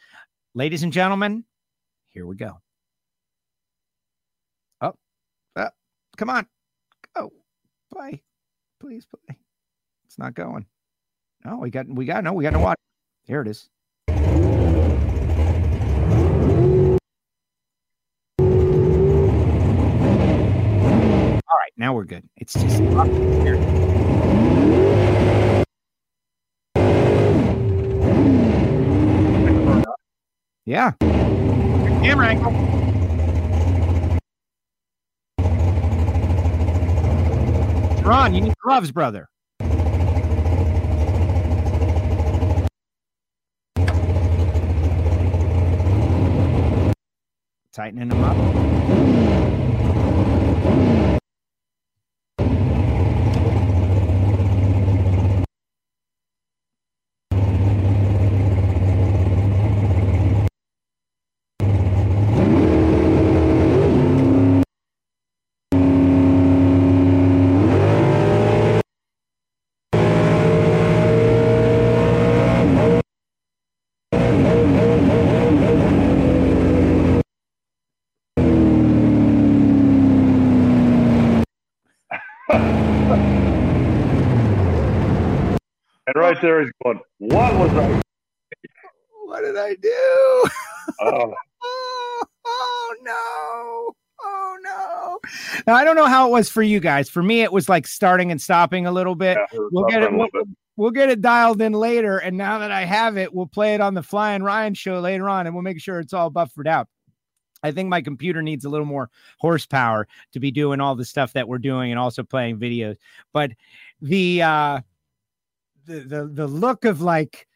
Ladies 0.55 0.85
and 0.85 0.93
gentlemen, 0.93 1.45
here 2.09 2.25
we 2.25 2.37
go. 2.37 2.61
Oh, 4.81 4.95
uh, 5.57 5.71
come 6.17 6.31
on. 6.31 6.47
Play. 7.93 8.23
Please 8.81 9.07
play. 9.07 9.37
It's 10.07 10.19
not 10.19 10.35
going. 10.35 10.67
No, 11.45 11.59
we 11.59 11.71
got, 11.71 11.87
we 11.89 12.05
got, 12.05 12.25
no, 12.25 12.33
we 12.33 12.43
got 12.43 12.51
to 12.51 12.59
watch. 12.59 12.79
Here 13.25 13.41
it 13.43 13.49
is. 13.49 13.69
Alright, 21.51 21.73
now 21.77 21.95
we're 21.95 22.05
good. 22.05 22.29
It's 22.37 22.55
just 22.55 22.81
Yeah. 30.69 30.93
Camera 31.01 32.29
angle. 32.29 32.88
Ron, 38.09 38.35
you 38.35 38.41
need 38.41 38.55
gloves, 38.65 38.91
brother. 38.91 39.29
Tightening 47.71 48.09
them 48.09 48.25
up. 48.25 48.78
Right 86.17 86.41
there 86.41 86.63
he's 86.63 86.73
going, 86.85 87.01
What 87.19 87.55
was 87.55 87.71
I? 87.71 88.01
What 89.25 89.43
did 89.43 89.57
I 89.57 89.75
do? 89.75 90.45
Oh. 91.01 91.35
oh, 91.63 92.23
oh 92.47 92.95
no. 93.03 93.93
Oh 94.21 94.57
no. 94.63 95.19
Now, 95.67 95.75
I 95.75 95.85
don't 95.85 95.97
know 95.97 96.07
how 96.07 96.29
it 96.29 96.31
was 96.31 96.49
for 96.49 96.63
you 96.63 96.81
guys. 96.81 97.11
For 97.11 97.23
me, 97.23 97.43
it 97.43 97.53
was 97.53 97.69
like 97.69 97.87
starting 97.87 98.31
and 98.31 98.41
stopping 98.41 98.87
a 98.87 98.91
little 98.91 99.15
bit. 99.15 99.37
Yeah, 99.37 99.59
we'll 99.71 99.85
get 99.85 100.03
it. 100.03 100.11
We'll, 100.11 100.29
we'll, 100.77 100.91
get 100.91 101.11
it 101.11 101.21
dialed 101.21 101.61
in 101.61 101.75
later. 101.75 102.17
And 102.17 102.39
now 102.39 102.59
that 102.61 102.71
I 102.71 102.87
have 102.87 103.19
it, 103.19 103.35
we'll 103.35 103.47
play 103.47 103.75
it 103.75 103.83
on 103.83 103.93
the 103.93 104.03
Flying 104.03 104.43
Ryan 104.43 104.73
show 104.73 104.99
later 105.01 105.29
on, 105.29 105.47
and 105.47 105.55
we'll 105.55 105.63
make 105.63 105.81
sure 105.81 106.01
it's 106.01 106.15
all 106.15 106.31
buffered 106.31 106.67
out. 106.67 106.89
I 107.63 107.73
think 107.73 107.89
my 107.89 108.01
computer 108.01 108.41
needs 108.43 108.65
a 108.65 108.69
little 108.69 108.87
more 108.87 109.11
horsepower 109.39 110.09
to 110.33 110.41
be 110.41 110.51
doing 110.51 110.81
all 110.81 110.95
the 110.95 111.05
stuff 111.05 111.33
that 111.35 111.49
we're 111.49 111.59
doing 111.59 111.91
and 111.91 111.99
also 111.99 112.23
playing 112.23 112.59
videos. 112.59 112.97
But 113.33 113.53
the 114.01 114.43
uh 114.43 114.81
the 115.89 116.01
the, 116.01 116.27
the 116.27 116.47
look 116.47 116.85
of 116.85 117.01
like 117.01 117.47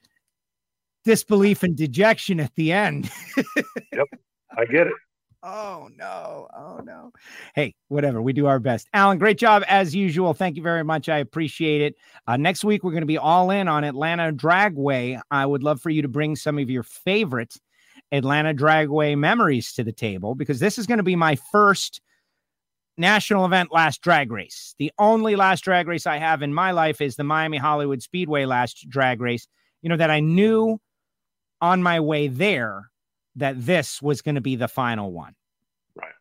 disbelief 1.05 1.63
and 1.63 1.77
dejection 1.77 2.41
at 2.41 2.55
the 2.55 2.73
end. 2.73 3.11
yep, 3.93 4.07
I 4.57 4.65
get 4.65 4.87
it. 4.87 4.95
Oh 5.45 5.89
no. 5.97 6.47
Oh 6.57 6.81
no. 6.85 7.11
Hey, 7.55 7.75
whatever. 7.89 8.23
We 8.23 8.33
do 8.33 8.47
our 8.47 8.61
best. 8.61 8.89
Alan, 8.95 9.19
great 9.19 9.39
job 9.39 9.65
as 9.69 9.95
usual. 9.95 10.35
Thank 10.35 10.57
you 10.57 10.63
very 10.63 10.85
much. 10.85 11.09
I 11.09 11.19
appreciate 11.19 11.83
it. 11.83 11.97
Uh, 12.29 12.37
next 12.37 12.63
week, 12.63 12.85
we're 12.85 12.93
going 12.93 13.03
to 13.03 13.07
be 13.07 13.19
all 13.19 13.51
in 13.51 13.67
on 13.67 13.83
Atlanta 13.83 14.33
Dragway. 14.33 15.21
I 15.33 15.45
would 15.45 15.65
love 15.65 15.81
for 15.81 15.91
you 15.91 16.03
to 16.03 16.09
bring 16.09 16.37
some 16.37 16.59
of 16.59 16.71
your 16.71 16.85
favorite 16.85 17.57
Atlanta 18.13 18.55
Dragway 18.55 19.19
memories 19.19 19.73
to 19.73 19.83
the 19.83 19.93
table 19.93 20.37
because 20.37 20.61
this 20.61 20.79
is 20.79 20.87
going 20.87 20.99
to 20.99 21.05
be 21.05 21.17
my 21.17 21.37
first 21.51 22.01
national 22.97 23.45
event 23.45 23.73
last 23.73 24.03
drag 24.03 24.31
race. 24.31 24.75
The 24.79 24.93
only 24.99 25.37
last 25.37 25.65
drag 25.65 25.89
race 25.89 26.07
I 26.07 26.19
have 26.19 26.43
in 26.43 26.53
my 26.53 26.71
life 26.71 27.01
is 27.01 27.17
the 27.17 27.25
Miami 27.25 27.59
Hollywood 27.59 28.03
Speedway 28.03 28.45
last 28.45 28.89
drag 28.89 29.21
race. 29.21 29.47
You 29.81 29.89
know, 29.89 29.97
that 29.97 30.11
I 30.11 30.21
knew 30.21 30.81
on 31.61 31.83
my 31.83 32.01
way 32.01 32.29
there 32.29 32.91
that 33.37 33.65
this 33.65 34.03
was 34.03 34.23
going 34.23 34.35
to 34.35 34.41
be 34.41 34.57
the 34.57 34.69
final 34.69 35.13
one. 35.13 35.35
Right. 35.97 36.13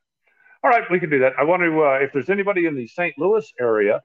All 0.64 0.72
right, 0.72 0.84
we 0.90 1.00
can 1.00 1.10
do 1.10 1.20
that. 1.20 1.34
I 1.38 1.44
want 1.44 1.62
to, 1.62 1.84
uh, 1.84 2.00
if 2.02 2.14
there's 2.14 2.30
anybody 2.30 2.66
in 2.66 2.76
the 2.76 2.88
St. 2.88 3.14
Louis 3.18 3.52
area, 3.60 4.02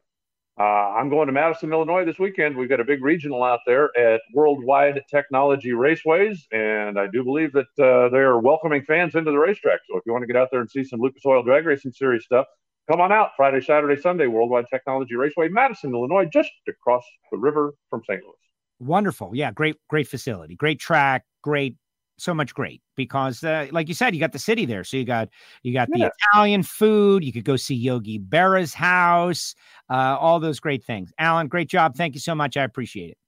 uh, 0.58 0.62
I'm 0.62 1.08
going 1.10 1.26
to 1.26 1.32
Madison, 1.32 1.72
Illinois 1.72 2.04
this 2.04 2.18
weekend. 2.18 2.56
We've 2.56 2.68
got 2.68 2.80
a 2.80 2.84
big 2.84 3.02
regional 3.02 3.42
out 3.42 3.60
there 3.66 3.96
at 3.96 4.20
Worldwide 4.32 5.02
Technology 5.10 5.70
Raceways, 5.70 6.38
and 6.52 6.98
I 6.98 7.06
do 7.06 7.22
believe 7.22 7.52
that 7.52 7.66
uh, 7.78 8.08
they 8.08 8.18
are 8.18 8.38
welcoming 8.38 8.82
fans 8.82 9.14
into 9.14 9.30
the 9.30 9.38
racetrack. 9.38 9.80
So 9.90 9.98
if 9.98 10.04
you 10.06 10.12
want 10.12 10.22
to 10.22 10.26
get 10.26 10.36
out 10.36 10.48
there 10.50 10.60
and 10.60 10.70
see 10.70 10.84
some 10.84 11.00
Lucas 11.00 11.22
Oil 11.26 11.42
Drag 11.42 11.66
Racing 11.66 11.92
Series 11.92 12.24
stuff, 12.24 12.46
Come 12.90 13.00
on 13.00 13.10
out 13.10 13.30
Friday, 13.36 13.60
Saturday, 13.60 14.00
Sunday, 14.00 14.28
Worldwide 14.28 14.66
Technology 14.70 15.16
Raceway, 15.16 15.48
Madison, 15.48 15.92
Illinois, 15.92 16.26
just 16.32 16.50
across 16.68 17.04
the 17.32 17.38
river 17.38 17.74
from 17.90 18.02
St. 18.08 18.22
Louis. 18.22 18.34
Wonderful. 18.78 19.32
Yeah, 19.34 19.50
great, 19.50 19.76
great 19.88 20.06
facility, 20.06 20.54
great 20.54 20.78
track, 20.78 21.24
great, 21.42 21.76
so 22.18 22.34
much 22.34 22.54
great 22.54 22.80
because 22.96 23.44
uh, 23.44 23.66
like 23.72 23.88
you 23.88 23.94
said, 23.94 24.14
you 24.14 24.20
got 24.20 24.32
the 24.32 24.38
city 24.38 24.66
there. 24.66 24.84
So 24.84 24.96
you 24.96 25.04
got 25.04 25.28
you 25.62 25.72
got 25.72 25.88
yeah. 25.94 26.06
the 26.06 26.12
Italian 26.32 26.62
food. 26.62 27.24
You 27.24 27.32
could 27.32 27.44
go 27.44 27.56
see 27.56 27.74
Yogi 27.74 28.18
Berra's 28.18 28.74
house, 28.74 29.54
uh, 29.90 30.16
all 30.18 30.40
those 30.40 30.60
great 30.60 30.84
things. 30.84 31.12
Alan, 31.18 31.48
great 31.48 31.68
job. 31.68 31.96
Thank 31.96 32.14
you 32.14 32.20
so 32.20 32.34
much. 32.34 32.56
I 32.56 32.64
appreciate 32.64 33.10
it. 33.10 33.18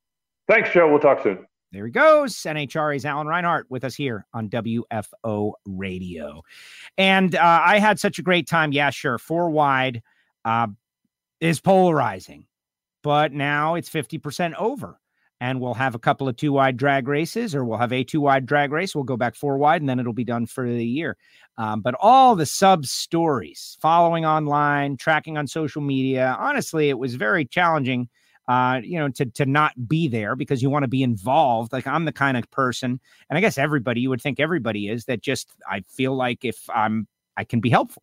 Thanks, 0.48 0.70
Joe. 0.70 0.88
We'll 0.88 1.00
talk 1.00 1.22
soon. 1.22 1.46
There 1.72 1.84
he 1.84 1.92
goes. 1.92 2.34
NHRA's 2.34 3.04
Alan 3.04 3.26
Reinhart 3.26 3.66
with 3.68 3.84
us 3.84 3.94
here 3.94 4.26
on 4.32 4.48
WFO 4.48 5.52
Radio. 5.66 6.42
And 6.96 7.34
uh, 7.34 7.62
I 7.64 7.78
had 7.78 8.00
such 8.00 8.18
a 8.18 8.22
great 8.22 8.48
time. 8.48 8.72
Yeah, 8.72 8.88
sure. 8.88 9.18
Four 9.18 9.50
wide 9.50 10.02
uh, 10.46 10.68
is 11.40 11.60
polarizing, 11.60 12.46
but 13.02 13.32
now 13.34 13.74
it's 13.74 13.90
50% 13.90 14.54
over. 14.54 14.98
And 15.40 15.60
we'll 15.60 15.74
have 15.74 15.94
a 15.94 16.00
couple 16.00 16.28
of 16.28 16.36
two 16.36 16.52
wide 16.52 16.76
drag 16.76 17.06
races, 17.06 17.54
or 17.54 17.64
we'll 17.64 17.78
have 17.78 17.92
a 17.92 18.02
two 18.02 18.20
wide 18.20 18.44
drag 18.44 18.72
race. 18.72 18.94
We'll 18.94 19.04
go 19.04 19.16
back 19.16 19.36
four 19.36 19.56
wide, 19.56 19.80
and 19.82 19.88
then 19.88 20.00
it'll 20.00 20.12
be 20.12 20.24
done 20.24 20.46
for 20.46 20.68
the 20.68 20.84
year. 20.84 21.16
Um, 21.56 21.80
but 21.80 21.94
all 22.00 22.34
the 22.34 22.46
sub 22.46 22.86
stories, 22.86 23.76
following 23.80 24.24
online, 24.24 24.96
tracking 24.96 25.38
on 25.38 25.46
social 25.46 25.82
media, 25.82 26.36
honestly, 26.38 26.88
it 26.88 26.98
was 26.98 27.14
very 27.14 27.44
challenging 27.44 28.08
uh, 28.48 28.80
you 28.82 28.98
know, 28.98 29.10
to 29.10 29.26
to 29.26 29.44
not 29.44 29.72
be 29.86 30.08
there 30.08 30.34
because 30.34 30.62
you 30.62 30.70
want 30.70 30.82
to 30.82 30.88
be 30.88 31.02
involved. 31.02 31.70
Like 31.72 31.86
I'm 31.86 32.06
the 32.06 32.12
kind 32.12 32.36
of 32.36 32.50
person, 32.50 32.98
and 33.28 33.36
I 33.36 33.40
guess 33.40 33.58
everybody, 33.58 34.00
you 34.00 34.08
would 34.08 34.22
think 34.22 34.40
everybody 34.40 34.88
is 34.88 35.04
that. 35.04 35.20
Just 35.20 35.50
I 35.70 35.80
feel 35.80 36.16
like 36.16 36.44
if 36.44 36.58
I'm, 36.74 37.06
I 37.36 37.44
can 37.44 37.60
be 37.60 37.68
helpful. 37.68 38.02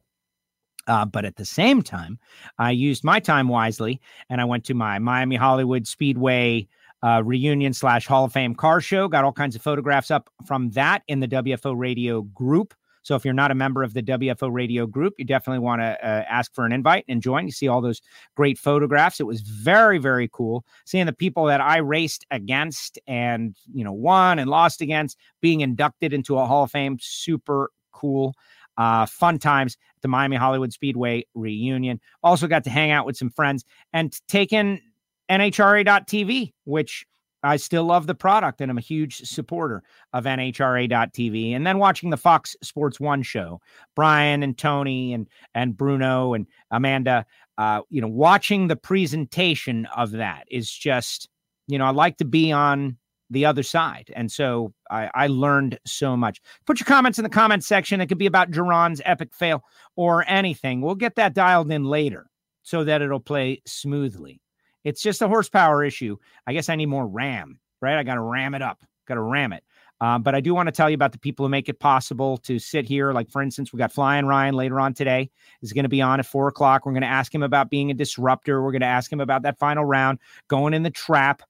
Uh, 0.88 1.04
but 1.04 1.26
at 1.26 1.38
the 1.38 1.46
same 1.46 1.82
time, 1.82 2.20
I 2.60 2.70
used 2.70 3.04
my 3.04 3.20
time 3.20 3.48
wisely, 3.48 4.00
and 4.30 4.40
I 4.40 4.46
went 4.46 4.66
to 4.66 4.76
my 4.76 5.00
Miami 5.00 5.36
Hollywood 5.36 5.88
Speedway 5.88 6.68
uh, 7.04 7.22
reunion 7.24 7.74
slash 7.74 8.08
Hall 8.08 8.26
of 8.26 8.34
Fame 8.34 8.56
car 8.56 8.82
show. 8.82 9.08
Got 9.08 9.24
all 9.24 9.32
kinds 9.32 9.56
of 9.56 9.62
photographs 9.62 10.12
up 10.12 10.30
from 10.46 10.72
that 10.72 11.04
in 11.08 11.20
the 11.20 11.28
WFO 11.28 11.78
radio 11.78 12.22
group. 12.22 12.74
So 13.06 13.16
if 13.16 13.24
you're 13.24 13.36
not 13.36 13.52
a 13.52 13.56
member 13.56 13.84
of 13.84 13.94
the 13.94 14.02
WFO 14.02 14.52
radio 14.52 14.88
group, 14.88 15.14
you 15.20 15.26
definitely 15.26 15.60
want 15.60 15.80
to 15.80 15.86
uh, 15.86 16.24
ask 16.28 16.56
for 16.56 16.66
an 16.66 16.72
invite 16.72 17.06
and 17.08 17.22
join. 17.22 17.46
You 17.46 17.52
see 17.52 17.68
all 17.68 17.80
those 17.80 18.02
great 18.36 18.58
photographs. 18.58 19.20
It 19.20 19.28
was 19.28 19.42
very, 19.42 20.00
very 20.00 20.28
cool 20.34 20.66
seeing 20.86 21.06
the 21.06 21.14
people 21.14 21.46
that 21.46 21.62
I 21.62 21.78
raced 21.78 22.26
against 22.32 22.98
and, 23.06 23.56
you 23.72 23.84
know, 23.84 23.94
won 23.94 24.40
and 24.40 24.50
lost 24.50 24.82
against 24.82 25.20
being 25.40 25.62
inducted 25.62 26.14
into 26.14 26.40
a 26.40 26.48
Hall 26.48 26.64
of 26.64 26.72
Fame. 26.72 26.98
Super 27.00 27.70
cool. 27.92 28.34
Uh, 28.76 29.06
fun 29.06 29.38
times 29.38 29.78
at 29.96 30.02
the 30.02 30.08
Miami 30.08 30.36
Hollywood 30.36 30.74
Speedway 30.74 31.28
reunion. 31.36 32.02
Also 32.24 32.48
got 32.48 32.64
to 32.64 32.72
hang 32.72 32.90
out 32.90 33.06
with 33.06 33.18
some 33.18 33.30
friends 33.30 33.64
and 33.94 34.20
taken 34.28 34.82
NHRA.TV, 35.30 36.54
which 36.66 37.06
I 37.46 37.58
still 37.58 37.84
love 37.84 38.08
the 38.08 38.16
product 38.16 38.60
and 38.60 38.72
I'm 38.72 38.78
a 38.78 38.82
huge 38.82 39.18
supporter 39.18 39.84
of 40.14 40.24
NHRA.TV. 40.24 41.56
And 41.56 41.66
then 41.66 41.78
watching 41.78 42.10
the 42.10 42.18
Fox 42.18 42.56
Sports 42.64 43.00
One 43.00 43.22
show, 43.22 43.62
Brian 43.96 44.42
and 44.42 44.58
Tony 44.58 45.14
and 45.14 45.28
and 45.54 45.78
Bruno 45.78 46.34
and 46.34 46.48
Amanda, 46.72 47.26
uh, 47.58 47.82
you 47.90 48.02
know, 48.02 48.08
watching 48.08 48.68
the 48.68 48.76
presentation 48.76 49.86
of 49.96 50.12
that 50.12 50.46
is 50.50 50.72
just, 50.72 51.30
you 51.68 51.78
know, 51.78 51.86
I 51.86 51.92
like 51.92 52.18
to 52.18 52.26
be 52.26 52.52
on 52.52 52.98
the 53.30 53.46
other 53.46 53.64
side. 53.64 54.12
And 54.16 54.32
so 54.32 54.74
I, 54.90 55.10
I 55.14 55.28
learned 55.28 55.80
so 55.86 56.16
much. 56.16 56.42
Put 56.66 56.80
your 56.80 56.86
comments 56.86 57.20
in 57.20 57.24
the 57.24 57.30
comment 57.30 57.64
section. 57.64 58.02
It 58.02 58.08
could 58.08 58.18
be 58.18 58.28
about 58.28 58.52
Jerron's 58.52 59.02
epic 59.06 59.34
fail 59.34 59.64
or 59.96 60.24
anything. 60.28 60.82
We'll 60.82 60.96
get 60.96 61.16
that 61.16 61.34
dialed 61.34 61.72
in 61.72 61.86
later 61.86 62.28
so 62.64 62.84
that 62.84 63.02
it'll 63.02 63.20
play 63.20 63.62
smoothly. 63.66 64.42
It's 64.86 65.02
just 65.02 65.22
a 65.22 65.28
horsepower 65.28 65.84
issue. 65.84 66.16
I 66.48 66.54
guess 66.54 66.70
I 66.70 66.76
need 66.76 66.86
more 66.86 67.08
RAM, 67.08 67.60
right? 67.82 67.98
I 67.98 68.04
got 68.04 68.16
to 68.16 68.22
ram 68.22 68.56
it 68.56 68.62
up, 68.62 68.80
got 69.08 69.16
to 69.16 69.22
ram 69.22 69.52
it. 69.52 69.64
Um, 70.02 70.24
but 70.24 70.36
I 70.36 70.42
do 70.42 70.54
want 70.54 70.68
to 70.68 70.72
tell 70.72 70.90
you 70.90 70.96
about 70.96 71.14
the 71.14 71.20
people 71.20 71.46
who 71.46 71.50
make 71.50 71.70
it 71.70 71.80
possible 71.80 72.38
to 72.40 72.60
sit 72.60 72.86
here. 72.86 73.14
Like, 73.14 73.30
for 73.30 73.42
instance, 73.42 73.72
we 73.72 73.78
got 73.78 73.92
Flying 73.92 74.26
Ryan 74.26 74.54
later 74.54 74.80
on 74.80 74.94
today. 74.94 75.30
Is 75.62 75.74
going 75.74 75.84
to 75.84 75.90
be 75.90 76.02
on 76.02 76.20
at 76.20 76.26
four 76.26 76.48
o'clock. 76.48 76.86
We're 76.86 76.92
going 76.92 77.02
to 77.02 77.08
ask 77.08 77.34
him 77.34 77.44
about 77.44 77.70
being 77.70 77.92
a 77.92 77.94
disruptor. 77.94 78.62
We're 78.62 78.72
going 78.72 78.82
to 78.82 78.88
ask 78.88 79.12
him 79.12 79.22
about 79.22 79.42
that 79.44 79.58
final 79.58 79.86
round, 79.86 80.20
going 80.48 80.74
in 80.74 80.84
the 80.84 80.90
trap. 80.92 81.42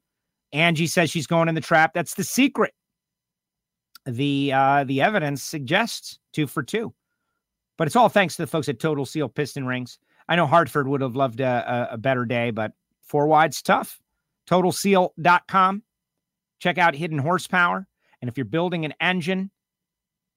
Angie 0.54 0.88
says 0.88 1.10
she's 1.10 1.28
going 1.28 1.50
in 1.50 1.56
the 1.56 1.62
trap. 1.62 1.94
That's 1.94 2.14
the 2.14 2.24
secret. 2.24 2.74
The 4.06 4.54
uh, 4.54 4.84
the 4.84 5.02
evidence 5.02 5.42
suggests 5.42 6.20
two 6.32 6.46
for 6.46 6.62
two, 6.62 6.94
but 7.78 7.88
it's 7.88 7.96
all 7.96 8.10
thanks 8.10 8.36
to 8.36 8.44
the 8.44 8.48
folks 8.48 8.70
at 8.70 8.80
Total 8.80 9.06
Seal 9.06 9.28
Piston 9.28 9.66
Rings. 9.66 9.98
I 10.30 10.36
know 10.36 10.46
Hartford 10.46 10.88
would 10.88 11.02
have 11.02 11.16
loved 11.16 11.40
a, 11.40 11.90
a, 11.92 11.96
a 11.96 11.98
better 11.98 12.26
day, 12.26 12.52
but 12.52 12.74
Four 13.06 13.28
wide's 13.28 13.62
tough. 13.62 14.00
TotalSeal.com. 14.50 15.84
Check 16.60 16.78
out 16.78 16.96
Hidden 16.96 17.20
Horsepower. 17.20 17.88
And 18.22 18.30
if 18.30 18.38
you're 18.38 18.46
building 18.46 18.86
an 18.86 18.94
engine, 19.00 19.52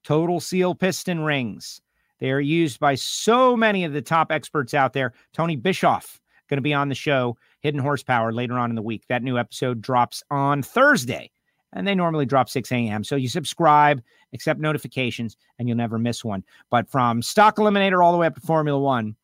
Total 0.04 0.40
Seal 0.40 0.74
piston 0.74 1.20
rings. 1.20 1.80
They 2.18 2.30
are 2.30 2.40
used 2.40 2.80
by 2.80 2.94
so 2.96 3.56
many 3.56 3.84
of 3.84 3.92
the 3.92 4.02
top 4.02 4.32
experts 4.32 4.74
out 4.74 4.92
there. 4.92 5.12
Tony 5.32 5.56
Bischoff 5.56 6.20
going 6.48 6.56
to 6.56 6.62
be 6.62 6.74
on 6.74 6.88
the 6.88 6.94
show, 6.94 7.36
Hidden 7.60 7.80
Horsepower, 7.80 8.32
later 8.32 8.58
on 8.58 8.70
in 8.70 8.76
the 8.76 8.82
week. 8.82 9.04
That 9.08 9.22
new 9.22 9.38
episode 9.38 9.80
drops 9.80 10.22
on 10.30 10.62
Thursday, 10.62 11.30
and 11.72 11.86
they 11.86 11.94
normally 11.94 12.26
drop 12.26 12.48
6 12.48 12.72
a.m. 12.72 13.04
So 13.04 13.16
you 13.16 13.28
subscribe, 13.28 14.02
accept 14.32 14.58
notifications, 14.58 15.36
and 15.58 15.68
you'll 15.68 15.76
never 15.76 15.98
miss 15.98 16.24
one. 16.24 16.42
But 16.70 16.88
from 16.88 17.22
Stock 17.22 17.56
Eliminator 17.56 18.02
all 18.02 18.12
the 18.12 18.18
way 18.18 18.26
up 18.26 18.34
to 18.34 18.40
Formula 18.40 18.78
One, 18.78 19.14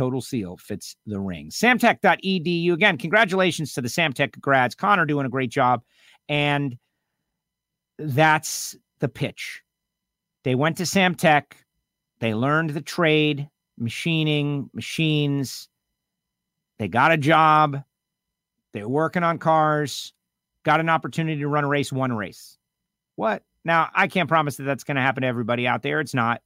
Total 0.00 0.22
Seal 0.22 0.56
fits 0.56 0.96
the 1.04 1.20
ring. 1.20 1.50
Samtech.edu. 1.50 2.72
Again, 2.72 2.96
congratulations 2.96 3.74
to 3.74 3.82
the 3.82 3.88
Samtech 3.88 4.40
grads. 4.40 4.74
Connor 4.74 5.04
doing 5.04 5.26
a 5.26 5.28
great 5.28 5.50
job. 5.50 5.82
And 6.26 6.78
that's 7.98 8.74
the 9.00 9.10
pitch. 9.10 9.60
They 10.42 10.54
went 10.54 10.78
to 10.78 10.84
Samtech. 10.84 11.52
They 12.18 12.32
learned 12.32 12.70
the 12.70 12.80
trade, 12.80 13.46
machining, 13.76 14.70
machines. 14.72 15.68
They 16.78 16.88
got 16.88 17.12
a 17.12 17.18
job. 17.18 17.82
They're 18.72 18.88
working 18.88 19.22
on 19.22 19.36
cars. 19.36 20.14
Got 20.64 20.80
an 20.80 20.88
opportunity 20.88 21.42
to 21.42 21.48
run 21.48 21.64
a 21.64 21.68
race, 21.68 21.92
one 21.92 22.14
race. 22.14 22.56
What? 23.16 23.42
Now, 23.66 23.90
I 23.94 24.06
can't 24.06 24.30
promise 24.30 24.56
that 24.56 24.62
that's 24.62 24.84
going 24.84 24.96
to 24.96 25.02
happen 25.02 25.24
to 25.24 25.28
everybody 25.28 25.66
out 25.66 25.82
there. 25.82 26.00
It's 26.00 26.14
not. 26.14 26.40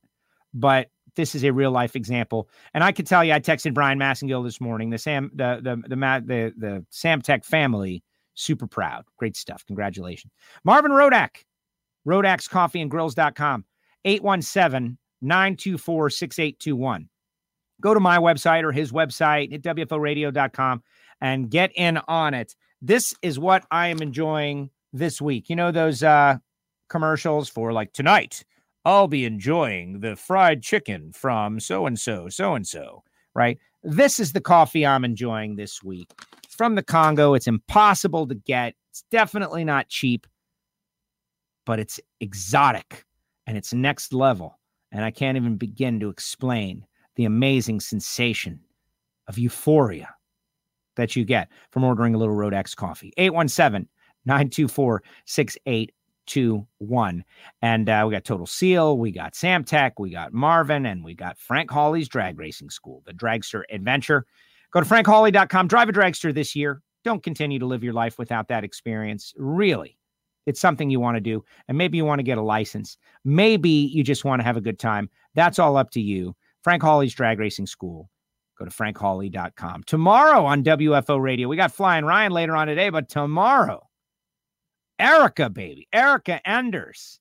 But 0.52 0.88
this 1.14 1.34
is 1.34 1.44
a 1.44 1.52
real 1.52 1.70
life 1.70 1.96
example. 1.96 2.48
And 2.72 2.84
I 2.84 2.92
can 2.92 3.04
tell 3.04 3.24
you, 3.24 3.32
I 3.32 3.40
texted 3.40 3.74
Brian 3.74 3.98
Massengill 3.98 4.44
this 4.44 4.60
morning. 4.60 4.90
The 4.90 4.98
Sam, 4.98 5.30
the 5.34 5.60
the 5.62 5.76
the 5.88 5.96
the, 5.96 6.54
the 6.56 6.86
Samtech 6.92 7.44
family, 7.44 8.02
super 8.34 8.66
proud. 8.66 9.04
Great 9.18 9.36
stuff. 9.36 9.64
Congratulations, 9.66 10.32
Marvin 10.64 10.92
Rodak, 10.92 11.44
Rodak's 12.06 12.48
Coffee 12.48 12.80
and 12.80 12.90
Grills.com, 12.90 13.64
817 14.04 14.98
924 15.22 16.10
6821. 16.10 17.08
Go 17.80 17.94
to 17.94 18.00
my 18.00 18.18
website 18.18 18.62
or 18.62 18.72
his 18.72 18.92
website 18.92 19.52
at 19.52 19.62
WFOradio.com 19.62 20.82
and 21.20 21.50
get 21.50 21.72
in 21.74 21.98
on 22.08 22.34
it. 22.34 22.54
This 22.80 23.14
is 23.22 23.38
what 23.38 23.66
I 23.70 23.88
am 23.88 24.00
enjoying 24.00 24.70
this 24.92 25.20
week. 25.20 25.50
You 25.50 25.56
know, 25.56 25.72
those 25.72 26.02
uh, 26.02 26.38
commercials 26.88 27.48
for 27.48 27.72
like 27.72 27.92
tonight 27.92 28.44
I'll 28.84 29.08
be 29.08 29.24
enjoying 29.24 30.00
the 30.00 30.16
fried 30.16 30.62
chicken 30.62 31.12
from 31.12 31.58
so 31.58 31.86
and 31.86 31.98
so, 31.98 32.28
so 32.28 32.54
and 32.54 32.66
so, 32.66 33.02
right? 33.34 33.58
This 33.82 34.18
is 34.18 34.32
the 34.32 34.40
coffee 34.40 34.86
I'm 34.86 35.04
enjoying 35.04 35.56
this 35.56 35.82
week. 35.82 36.10
From 36.48 36.74
the 36.74 36.82
Congo. 36.82 37.34
It's 37.34 37.46
impossible 37.46 38.28
to 38.28 38.34
get. 38.34 38.74
It's 38.90 39.04
definitely 39.10 39.64
not 39.64 39.88
cheap, 39.88 40.26
but 41.66 41.80
it's 41.80 41.98
exotic 42.20 43.04
and 43.46 43.56
it's 43.56 43.72
next 43.72 44.12
level. 44.12 44.58
And 44.92 45.04
I 45.04 45.10
can't 45.10 45.36
even 45.36 45.56
begin 45.56 45.98
to 46.00 46.08
explain 46.08 46.86
the 47.16 47.24
amazing 47.24 47.80
sensation 47.80 48.60
of 49.26 49.38
euphoria 49.38 50.14
that 50.96 51.16
you 51.16 51.24
get 51.24 51.48
from 51.70 51.84
ordering 51.84 52.14
a 52.14 52.18
little 52.18 52.34
Rodak's 52.34 52.74
coffee. 52.74 53.12
817 53.16 53.88
924 54.26 55.02
two, 56.26 56.66
one. 56.78 57.24
And 57.62 57.88
uh, 57.88 58.04
we 58.06 58.12
got 58.12 58.24
Total 58.24 58.46
Seal, 58.46 58.98
we 58.98 59.10
got 59.10 59.34
Sam 59.34 59.64
Tech, 59.64 59.98
we 59.98 60.10
got 60.10 60.32
Marvin, 60.32 60.86
and 60.86 61.04
we 61.04 61.14
got 61.14 61.38
Frank 61.38 61.70
Hawley's 61.70 62.08
Drag 62.08 62.38
Racing 62.38 62.70
School, 62.70 63.02
the 63.06 63.12
Dragster 63.12 63.62
Adventure. 63.70 64.26
Go 64.72 64.80
to 64.80 64.86
frankhawley.com, 64.86 65.68
drive 65.68 65.88
a 65.88 65.92
dragster 65.92 66.34
this 66.34 66.56
year. 66.56 66.82
Don't 67.04 67.22
continue 67.22 67.58
to 67.58 67.66
live 67.66 67.84
your 67.84 67.92
life 67.92 68.18
without 68.18 68.48
that 68.48 68.64
experience. 68.64 69.34
Really, 69.36 69.98
it's 70.46 70.60
something 70.60 70.90
you 70.90 71.00
want 71.00 71.16
to 71.16 71.20
do. 71.20 71.44
And 71.68 71.78
maybe 71.78 71.96
you 71.96 72.04
want 72.04 72.18
to 72.18 72.24
get 72.24 72.38
a 72.38 72.42
license. 72.42 72.96
Maybe 73.24 73.70
you 73.70 74.02
just 74.02 74.24
want 74.24 74.40
to 74.40 74.44
have 74.44 74.56
a 74.56 74.62
good 74.62 74.78
time. 74.78 75.10
That's 75.34 75.58
all 75.58 75.76
up 75.76 75.90
to 75.90 76.00
you. 76.00 76.34
Frank 76.62 76.82
Hawley's 76.82 77.14
Drag 77.14 77.38
Racing 77.38 77.66
School. 77.66 78.08
Go 78.58 78.64
to 78.64 78.70
frankhawley.com. 78.70 79.82
Tomorrow 79.84 80.44
on 80.44 80.62
WFO 80.62 81.20
Radio, 81.20 81.48
we 81.48 81.56
got 81.56 81.72
Flying 81.72 82.04
Ryan 82.04 82.32
later 82.32 82.56
on 82.56 82.68
today, 82.68 82.88
but 82.88 83.08
tomorrow, 83.08 83.88
Erica, 84.98 85.50
baby, 85.50 85.88
Erica 85.92 86.46
Enders 86.48 87.20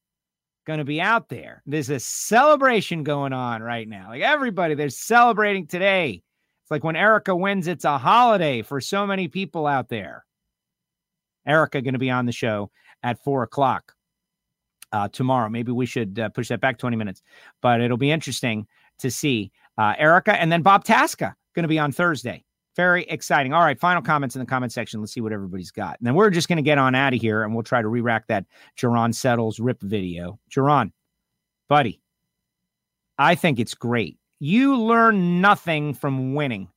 going 0.65 0.79
to 0.79 0.85
be 0.85 1.01
out 1.01 1.29
there. 1.29 1.61
There's 1.65 1.89
a 1.89 1.99
celebration 1.99 3.03
going 3.03 3.33
on 3.33 3.61
right 3.61 3.87
now. 3.87 4.09
Like 4.09 4.21
everybody, 4.21 4.75
they're 4.75 4.89
celebrating 4.89 5.67
today. 5.67 6.21
It's 6.63 6.71
like 6.71 6.83
when 6.83 6.95
Erica 6.95 7.35
wins, 7.35 7.67
it's 7.67 7.85
a 7.85 7.97
holiday 7.97 8.61
for 8.61 8.79
so 8.79 9.05
many 9.05 9.27
people 9.27 9.67
out 9.67 9.89
there. 9.89 10.25
Erica 11.45 11.81
going 11.81 11.93
to 11.93 11.99
be 11.99 12.09
on 12.09 12.25
the 12.25 12.31
show 12.31 12.71
at 13.01 13.21
four 13.23 13.43
o'clock 13.43 13.93
uh, 14.93 15.09
tomorrow. 15.09 15.49
Maybe 15.49 15.73
we 15.73 15.85
should 15.85 16.17
uh, 16.17 16.29
push 16.29 16.47
that 16.47 16.61
back 16.61 16.77
20 16.77 16.95
minutes, 16.95 17.21
but 17.61 17.81
it'll 17.81 17.97
be 17.97 18.11
interesting 18.11 18.65
to 18.99 19.11
see 19.11 19.51
uh, 19.77 19.95
Erica 19.97 20.39
and 20.39 20.51
then 20.51 20.61
Bob 20.61 20.85
Tasca 20.85 21.33
going 21.53 21.63
to 21.63 21.69
be 21.69 21.79
on 21.79 21.91
Thursday. 21.91 22.45
Very 22.75 23.03
exciting. 23.03 23.53
All 23.53 23.63
right, 23.63 23.79
final 23.79 24.01
comments 24.01 24.35
in 24.35 24.39
the 24.39 24.45
comment 24.45 24.71
section. 24.71 24.99
Let's 24.99 25.13
see 25.13 25.21
what 25.21 25.31
everybody's 25.31 25.71
got. 25.71 25.99
And 25.99 26.07
then 26.07 26.15
we're 26.15 26.31
just 26.31 26.47
going 26.47 26.57
to 26.57 26.63
get 26.63 26.77
on 26.77 26.95
out 26.95 27.13
of 27.13 27.21
here 27.21 27.43
and 27.43 27.53
we'll 27.53 27.63
try 27.63 27.81
to 27.81 27.87
re 27.87 28.01
rack 28.01 28.27
that 28.27 28.45
Jerron 28.77 29.13
Settles 29.13 29.59
rip 29.59 29.81
video. 29.81 30.39
Jerron, 30.49 30.91
buddy, 31.69 32.01
I 33.17 33.35
think 33.35 33.59
it's 33.59 33.75
great. 33.75 34.17
You 34.39 34.75
learn 34.77 35.39
nothing 35.39 35.93
from 35.93 36.33
winning, 36.33 36.67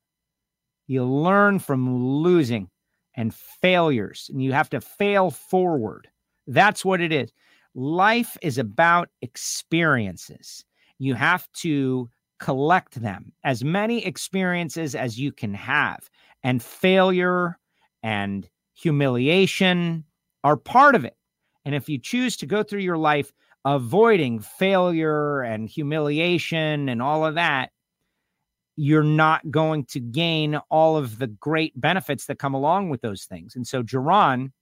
you 0.87 1.05
learn 1.05 1.59
from 1.59 1.99
losing 2.23 2.69
and 3.15 3.35
failures, 3.35 4.31
and 4.31 4.43
you 4.43 4.53
have 4.53 4.69
to 4.71 4.81
fail 4.81 5.31
forward. 5.31 6.09
That's 6.47 6.85
what 6.85 7.01
it 7.01 7.13
is. 7.13 7.33
Life 7.75 8.37
is 8.43 8.59
about 8.59 9.09
experiences. 9.23 10.65
You 10.99 11.15
have 11.15 11.51
to 11.55 12.09
collect 12.39 13.01
them, 13.01 13.33
as 13.45 13.65
many 13.65 14.05
experiences 14.05 14.95
as 14.95 15.19
you 15.19 15.33
can 15.33 15.55
have. 15.55 16.11
And 16.43 16.63
failure 16.63 17.59
and 18.03 18.49
humiliation 18.75 20.05
are 20.45 20.57
part 20.57 20.95
of 20.95 21.05
it. 21.05 21.17
And 21.65 21.75
if 21.75 21.89
you 21.89 21.99
choose 21.99 22.37
to 22.39 22.47
go 22.47 22.63
through 22.63 22.81
your 22.81 22.99
life 22.99 23.33
avoiding 23.65 24.39
failure 24.39 25.43
and 25.43 25.69
humiliation 25.69 26.89
and 26.89 27.03
all 27.03 27.27
of 27.27 27.35
that, 27.35 27.71
you're 28.77 29.03
not 29.03 29.51
going 29.51 29.85
to 29.87 29.99
gain 29.99 30.61
all 30.71 30.97
of 30.97 31.19
the 31.19 31.27
great 31.27 31.79
benefits 31.81 32.27
that 32.27 32.39
come 32.39 32.55
along 32.55 32.91
with 32.91 33.01
those 33.01 33.25
things. 33.25 33.57
And 33.57 33.67
so, 33.67 33.83
Jerron, 33.83 34.53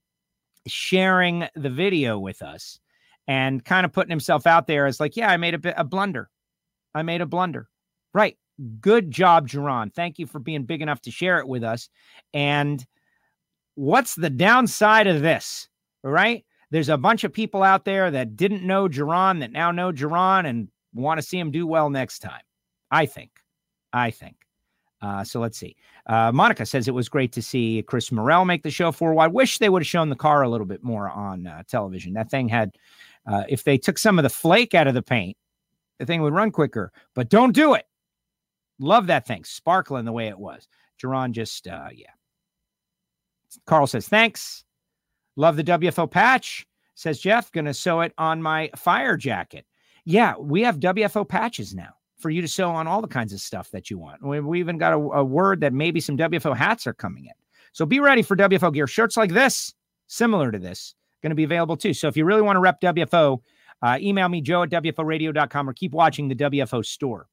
sharing 0.67 1.47
the 1.55 1.69
video 1.69 2.17
with 2.17 2.41
us 2.41 2.79
and 3.27 3.63
kind 3.63 3.85
of 3.85 3.91
putting 3.91 4.09
himself 4.09 4.47
out 4.47 4.67
there 4.67 4.85
as 4.85 4.99
like, 4.99 5.15
yeah, 5.15 5.29
I 5.29 5.37
made 5.37 5.53
a 5.53 5.59
bit 5.59 5.75
a 5.77 5.83
blunder. 5.83 6.29
I 6.95 7.03
made 7.03 7.21
a 7.21 7.27
blunder. 7.27 7.67
Right. 8.13 8.37
Good 8.79 9.11
job, 9.11 9.49
Jerron. 9.49 9.93
Thank 9.93 10.17
you 10.17 10.25
for 10.25 10.39
being 10.39 10.63
big 10.63 10.81
enough 10.81 11.01
to 11.01 11.11
share 11.11 11.39
it 11.39 11.47
with 11.47 11.63
us. 11.63 11.89
And 12.33 12.83
what's 13.75 14.15
the 14.15 14.29
downside 14.29 15.05
of 15.05 15.21
this? 15.21 15.67
Right? 16.03 16.45
There's 16.71 16.89
a 16.89 16.97
bunch 16.97 17.23
of 17.23 17.33
people 17.33 17.61
out 17.61 17.85
there 17.85 18.09
that 18.09 18.37
didn't 18.37 18.63
know 18.63 18.87
Jerron 18.87 19.41
that 19.41 19.51
now 19.51 19.71
know 19.71 19.91
Jerron 19.91 20.47
and 20.47 20.69
want 20.93 21.19
to 21.19 21.25
see 21.25 21.37
him 21.37 21.51
do 21.51 21.67
well 21.67 21.89
next 21.89 22.19
time. 22.19 22.41
I 22.89 23.05
think. 23.05 23.31
I 23.91 24.11
think. 24.11 24.37
Uh, 25.01 25.23
so 25.23 25.39
let's 25.39 25.57
see. 25.57 25.75
Uh, 26.07 26.31
Monica 26.31 26.65
says 26.65 26.87
it 26.87 26.93
was 26.93 27.09
great 27.09 27.31
to 27.33 27.41
see 27.41 27.83
Chris 27.83 28.11
Morel 28.11 28.45
make 28.45 28.63
the 28.63 28.71
show 28.71 28.91
for 28.91 29.13
while. 29.13 29.29
Wish 29.29 29.59
they 29.59 29.69
would 29.69 29.81
have 29.81 29.87
shown 29.87 30.09
the 30.09 30.15
car 30.15 30.41
a 30.41 30.49
little 30.49 30.65
bit 30.65 30.83
more 30.83 31.09
on 31.09 31.45
uh, 31.45 31.63
television. 31.67 32.13
That 32.13 32.31
thing 32.31 32.47
had, 32.47 32.71
uh, 33.27 33.43
if 33.49 33.63
they 33.65 33.77
took 33.77 33.97
some 33.97 34.17
of 34.17 34.23
the 34.23 34.29
flake 34.29 34.73
out 34.73 34.87
of 34.87 34.93
the 34.93 35.01
paint, 35.01 35.37
the 35.99 36.05
thing 36.05 36.21
would 36.21 36.33
run 36.33 36.51
quicker. 36.51 36.91
But 37.13 37.29
don't 37.29 37.53
do 37.53 37.73
it. 37.73 37.85
Love 38.79 39.07
that 39.07 39.25
thing, 39.25 39.43
sparkling 39.43 40.05
the 40.05 40.11
way 40.11 40.27
it 40.27 40.37
was. 40.37 40.67
Jerron 41.01 41.31
just, 41.31 41.67
uh, 41.67 41.89
yeah. 41.93 42.11
Carl 43.65 43.87
says 43.87 44.07
thanks. 44.07 44.63
Love 45.35 45.55
the 45.55 45.63
WFO 45.63 46.09
patch. 46.09 46.67
Says 46.95 47.19
Jeff, 47.19 47.51
gonna 47.51 47.73
sew 47.73 48.01
it 48.01 48.13
on 48.17 48.41
my 48.41 48.69
fire 48.75 49.17
jacket. 49.17 49.65
Yeah, 50.05 50.35
we 50.37 50.61
have 50.61 50.79
WFO 50.79 51.27
patches 51.27 51.73
now 51.73 51.93
for 52.17 52.29
you 52.29 52.41
to 52.41 52.47
sew 52.47 52.69
on 52.69 52.87
all 52.87 53.01
the 53.01 53.07
kinds 53.07 53.33
of 53.33 53.41
stuff 53.41 53.71
that 53.71 53.89
you 53.89 53.97
want. 53.97 54.23
We, 54.23 54.39
we 54.39 54.59
even 54.59 54.77
got 54.77 54.93
a, 54.93 54.97
a 54.97 55.23
word 55.23 55.61
that 55.61 55.73
maybe 55.73 55.99
some 55.99 56.17
WFO 56.17 56.55
hats 56.55 56.87
are 56.87 56.93
coming 56.93 57.25
in. 57.25 57.33
So 57.73 57.85
be 57.85 57.99
ready 57.99 58.21
for 58.21 58.37
WFO 58.37 58.73
gear. 58.73 58.87
Shirts 58.87 59.17
like 59.17 59.31
this, 59.31 59.73
similar 60.07 60.51
to 60.51 60.59
this, 60.59 60.95
going 61.21 61.31
to 61.31 61.35
be 61.35 61.43
available 61.43 61.75
too. 61.75 61.93
So 61.93 62.07
if 62.07 62.15
you 62.15 62.23
really 62.23 62.41
want 62.41 62.55
to 62.55 62.61
rep 62.61 62.79
WFO, 62.81 63.41
uh, 63.85 63.99
email 64.01 64.27
me, 64.27 64.41
joe 64.41 64.63
at 64.63 64.71
WFOradio.com, 64.71 65.69
or 65.69 65.73
keep 65.73 65.91
watching 65.91 66.27
the 66.27 66.33
WFO 66.33 66.83
store. 66.83 67.27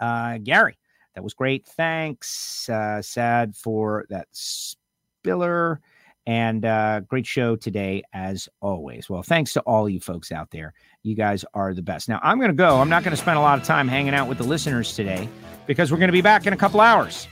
Uh, 0.00 0.38
Gary, 0.38 0.76
that 1.14 1.22
was 1.22 1.34
great. 1.34 1.64
Thanks. 1.64 2.68
Uh, 2.68 3.00
sad 3.00 3.54
for 3.54 4.04
that 4.10 4.26
spiller. 4.32 5.80
And 6.26 6.64
uh, 6.64 7.00
great 7.00 7.26
show 7.26 7.54
today, 7.54 8.02
as 8.12 8.48
always. 8.60 9.08
Well, 9.08 9.22
thanks 9.22 9.52
to 9.52 9.60
all 9.60 9.88
you 9.88 10.00
folks 10.00 10.32
out 10.32 10.50
there. 10.50 10.74
You 11.04 11.14
guys 11.14 11.44
are 11.54 11.74
the 11.74 11.82
best. 11.82 12.08
Now, 12.08 12.18
I'm 12.24 12.38
going 12.38 12.50
to 12.50 12.56
go. 12.56 12.80
I'm 12.80 12.88
not 12.88 13.04
going 13.04 13.12
to 13.12 13.22
spend 13.22 13.38
a 13.38 13.40
lot 13.40 13.56
of 13.56 13.64
time 13.64 13.86
hanging 13.86 14.14
out 14.14 14.28
with 14.28 14.38
the 14.38 14.44
listeners 14.44 14.96
today 14.96 15.28
because 15.68 15.92
we're 15.92 15.98
going 15.98 16.08
to 16.08 16.12
be 16.12 16.22
back 16.22 16.44
in 16.44 16.52
a 16.52 16.56
couple 16.56 16.80
hours. 16.80 17.28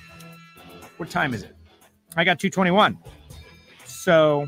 What 0.98 1.10
time 1.10 1.34
is 1.34 1.42
it? 1.42 1.56
I 2.16 2.22
got 2.22 2.38
221. 2.38 2.96
So, 3.86 4.46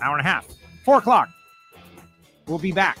hour 0.00 0.16
and 0.16 0.26
a 0.26 0.30
half, 0.30 0.46
four 0.86 0.96
o'clock. 0.96 1.28
We'll 2.46 2.58
be 2.58 2.72
back 2.72 2.98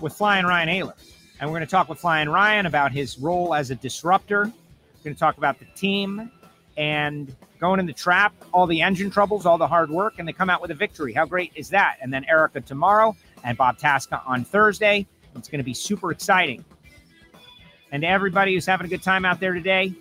with 0.00 0.12
Flying 0.14 0.46
Ryan 0.46 0.68
Oehler. 0.68 0.94
And 1.40 1.50
we're 1.50 1.58
going 1.58 1.66
to 1.66 1.70
talk 1.70 1.88
with 1.88 1.98
Flying 1.98 2.28
Ryan 2.28 2.66
about 2.66 2.92
his 2.92 3.18
role 3.18 3.54
as 3.54 3.70
a 3.70 3.74
disruptor. 3.74 4.44
We're 4.44 5.04
going 5.04 5.14
to 5.14 5.20
talk 5.20 5.36
about 5.36 5.58
the 5.58 5.66
team 5.74 6.30
and 6.76 7.34
going 7.58 7.80
in 7.80 7.86
the 7.86 7.92
trap, 7.92 8.32
all 8.52 8.66
the 8.66 8.80
engine 8.82 9.10
troubles, 9.10 9.46
all 9.46 9.58
the 9.58 9.66
hard 9.66 9.90
work, 9.90 10.14
and 10.18 10.28
they 10.28 10.32
come 10.32 10.48
out 10.48 10.62
with 10.62 10.70
a 10.70 10.74
victory. 10.74 11.12
How 11.12 11.26
great 11.26 11.52
is 11.54 11.68
that? 11.70 11.96
And 12.00 12.12
then 12.12 12.24
Erica 12.24 12.60
tomorrow 12.60 13.16
and 13.42 13.58
Bob 13.58 13.78
Tasca 13.78 14.22
on 14.26 14.44
Thursday. 14.44 15.06
It's 15.34 15.48
going 15.48 15.58
to 15.58 15.64
be 15.64 15.74
super 15.74 16.12
exciting. 16.12 16.64
And 17.90 18.02
to 18.02 18.08
everybody 18.08 18.54
who's 18.54 18.66
having 18.66 18.86
a 18.86 18.88
good 18.88 19.02
time 19.02 19.24
out 19.24 19.40
there 19.40 19.52
today, 19.52 19.92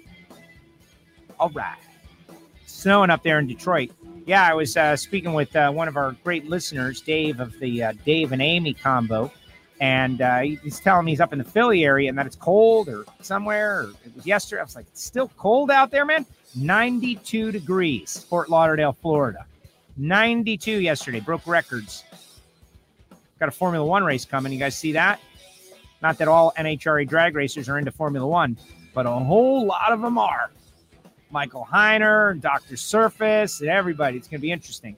all 1.39 1.49
right. 1.49 1.77
Snowing 2.65 3.09
up 3.09 3.23
there 3.23 3.39
in 3.39 3.47
Detroit. 3.47 3.91
Yeah, 4.25 4.47
I 4.47 4.53
was 4.53 4.77
uh, 4.77 4.95
speaking 4.95 5.33
with 5.33 5.53
uh, 5.53 5.69
one 5.71 5.89
of 5.89 5.97
our 5.97 6.13
great 6.23 6.45
listeners, 6.45 7.01
Dave 7.01 7.41
of 7.41 7.59
the 7.59 7.83
uh, 7.83 7.93
Dave 8.05 8.31
and 8.31 8.41
Amy 8.41 8.73
combo, 8.73 9.29
and 9.81 10.21
uh, 10.21 10.39
he's 10.39 10.79
telling 10.79 11.05
me 11.05 11.11
he's 11.11 11.19
up 11.19 11.33
in 11.33 11.39
the 11.39 11.45
Philly 11.45 11.83
area 11.83 12.07
and 12.07 12.17
that 12.17 12.25
it's 12.25 12.37
cold 12.37 12.87
or 12.87 13.05
somewhere. 13.21 13.81
Or 13.81 13.89
it 14.05 14.15
was 14.15 14.25
yesterday. 14.25 14.61
I 14.61 14.63
was 14.63 14.77
like, 14.77 14.85
it's 14.87 15.03
still 15.03 15.29
cold 15.37 15.71
out 15.71 15.91
there, 15.91 16.05
man. 16.05 16.25
92 16.55 17.51
degrees, 17.51 18.25
Fort 18.29 18.49
Lauderdale, 18.49 18.93
Florida. 18.93 19.45
92 19.97 20.71
yesterday, 20.79 21.19
broke 21.19 21.45
records. 21.45 22.05
Got 23.39 23.49
a 23.49 23.51
Formula 23.51 23.85
One 23.85 24.05
race 24.05 24.23
coming. 24.23 24.53
You 24.53 24.59
guys 24.59 24.77
see 24.77 24.93
that? 24.93 25.19
Not 26.01 26.17
that 26.19 26.29
all 26.29 26.53
NHRA 26.57 27.07
drag 27.09 27.35
racers 27.35 27.67
are 27.67 27.77
into 27.77 27.91
Formula 27.91 28.25
One, 28.25 28.57
but 28.93 29.05
a 29.05 29.11
whole 29.11 29.65
lot 29.65 29.91
of 29.91 30.01
them 30.01 30.17
are. 30.17 30.49
Michael 31.33 31.67
Heiner, 31.69 32.39
Dr. 32.39 32.77
Surface, 32.77 33.59
and 33.59 33.69
everybody. 33.69 34.17
It's 34.17 34.27
going 34.27 34.39
to 34.39 34.41
be 34.41 34.51
interesting. 34.51 34.95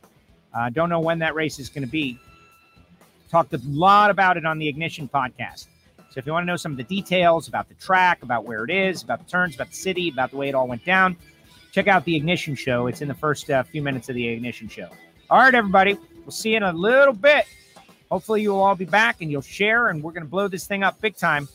Uh, 0.53 0.69
don't 0.69 0.89
know 0.89 0.99
when 0.99 1.19
that 1.19 1.33
race 1.33 1.59
is 1.59 1.69
going 1.69 1.85
to 1.85 1.89
be. 1.89 2.19
Talked 3.31 3.53
a 3.53 3.61
lot 3.63 4.11
about 4.11 4.35
it 4.35 4.45
on 4.45 4.59
the 4.59 4.67
Ignition 4.67 5.07
podcast. 5.07 5.67
So 5.97 6.19
if 6.19 6.25
you 6.25 6.33
want 6.33 6.43
to 6.43 6.47
know 6.47 6.57
some 6.57 6.73
of 6.73 6.77
the 6.77 6.83
details 6.83 7.47
about 7.47 7.69
the 7.69 7.75
track, 7.75 8.21
about 8.21 8.43
where 8.43 8.65
it 8.65 8.69
is, 8.69 9.01
about 9.01 9.25
the 9.25 9.31
turns, 9.31 9.55
about 9.55 9.69
the 9.69 9.75
city, 9.75 10.09
about 10.09 10.31
the 10.31 10.37
way 10.37 10.49
it 10.49 10.55
all 10.55 10.67
went 10.67 10.83
down, 10.83 11.15
check 11.71 11.87
out 11.87 12.03
the 12.03 12.17
Ignition 12.17 12.53
Show. 12.53 12.87
It's 12.87 13.01
in 13.01 13.07
the 13.07 13.13
first 13.13 13.49
uh, 13.49 13.63
few 13.63 13.81
minutes 13.81 14.09
of 14.09 14.15
the 14.15 14.27
Ignition 14.27 14.67
Show. 14.67 14.89
All 15.29 15.39
right, 15.39 15.55
everybody. 15.55 15.97
We'll 16.25 16.31
see 16.31 16.51
you 16.51 16.57
in 16.57 16.63
a 16.63 16.73
little 16.73 17.13
bit. 17.13 17.45
Hopefully, 18.11 18.41
you'll 18.41 18.59
all 18.59 18.75
be 18.75 18.85
back 18.85 19.21
and 19.21 19.31
you'll 19.31 19.41
share, 19.41 19.87
and 19.87 20.03
we're 20.03 20.11
going 20.11 20.23
to 20.23 20.29
blow 20.29 20.49
this 20.49 20.67
thing 20.67 20.83
up 20.83 20.99
big 20.99 21.15
time. 21.15 21.47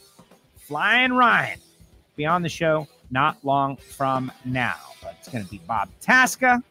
Flying 0.58 1.12
Ryan 1.12 1.58
be 2.16 2.24
on 2.24 2.40
the 2.40 2.48
show 2.48 2.88
not 3.10 3.36
long 3.44 3.76
from 3.76 4.30
now. 4.44 4.76
But 5.02 5.16
it's 5.18 5.28
going 5.28 5.44
to 5.44 5.50
be 5.50 5.58
Bob 5.66 5.88
Tasca. 6.02 6.62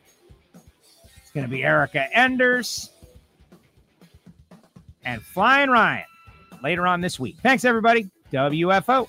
It's 0.53 1.31
going 1.33 1.45
to 1.45 1.49
be 1.49 1.63
Erica 1.63 2.07
Enders 2.15 2.89
and 5.03 5.21
Flying 5.21 5.69
Ryan 5.69 6.05
later 6.63 6.87
on 6.87 7.01
this 7.01 7.19
week. 7.19 7.37
Thanks, 7.41 7.65
everybody. 7.65 8.09
WFO. 8.31 9.07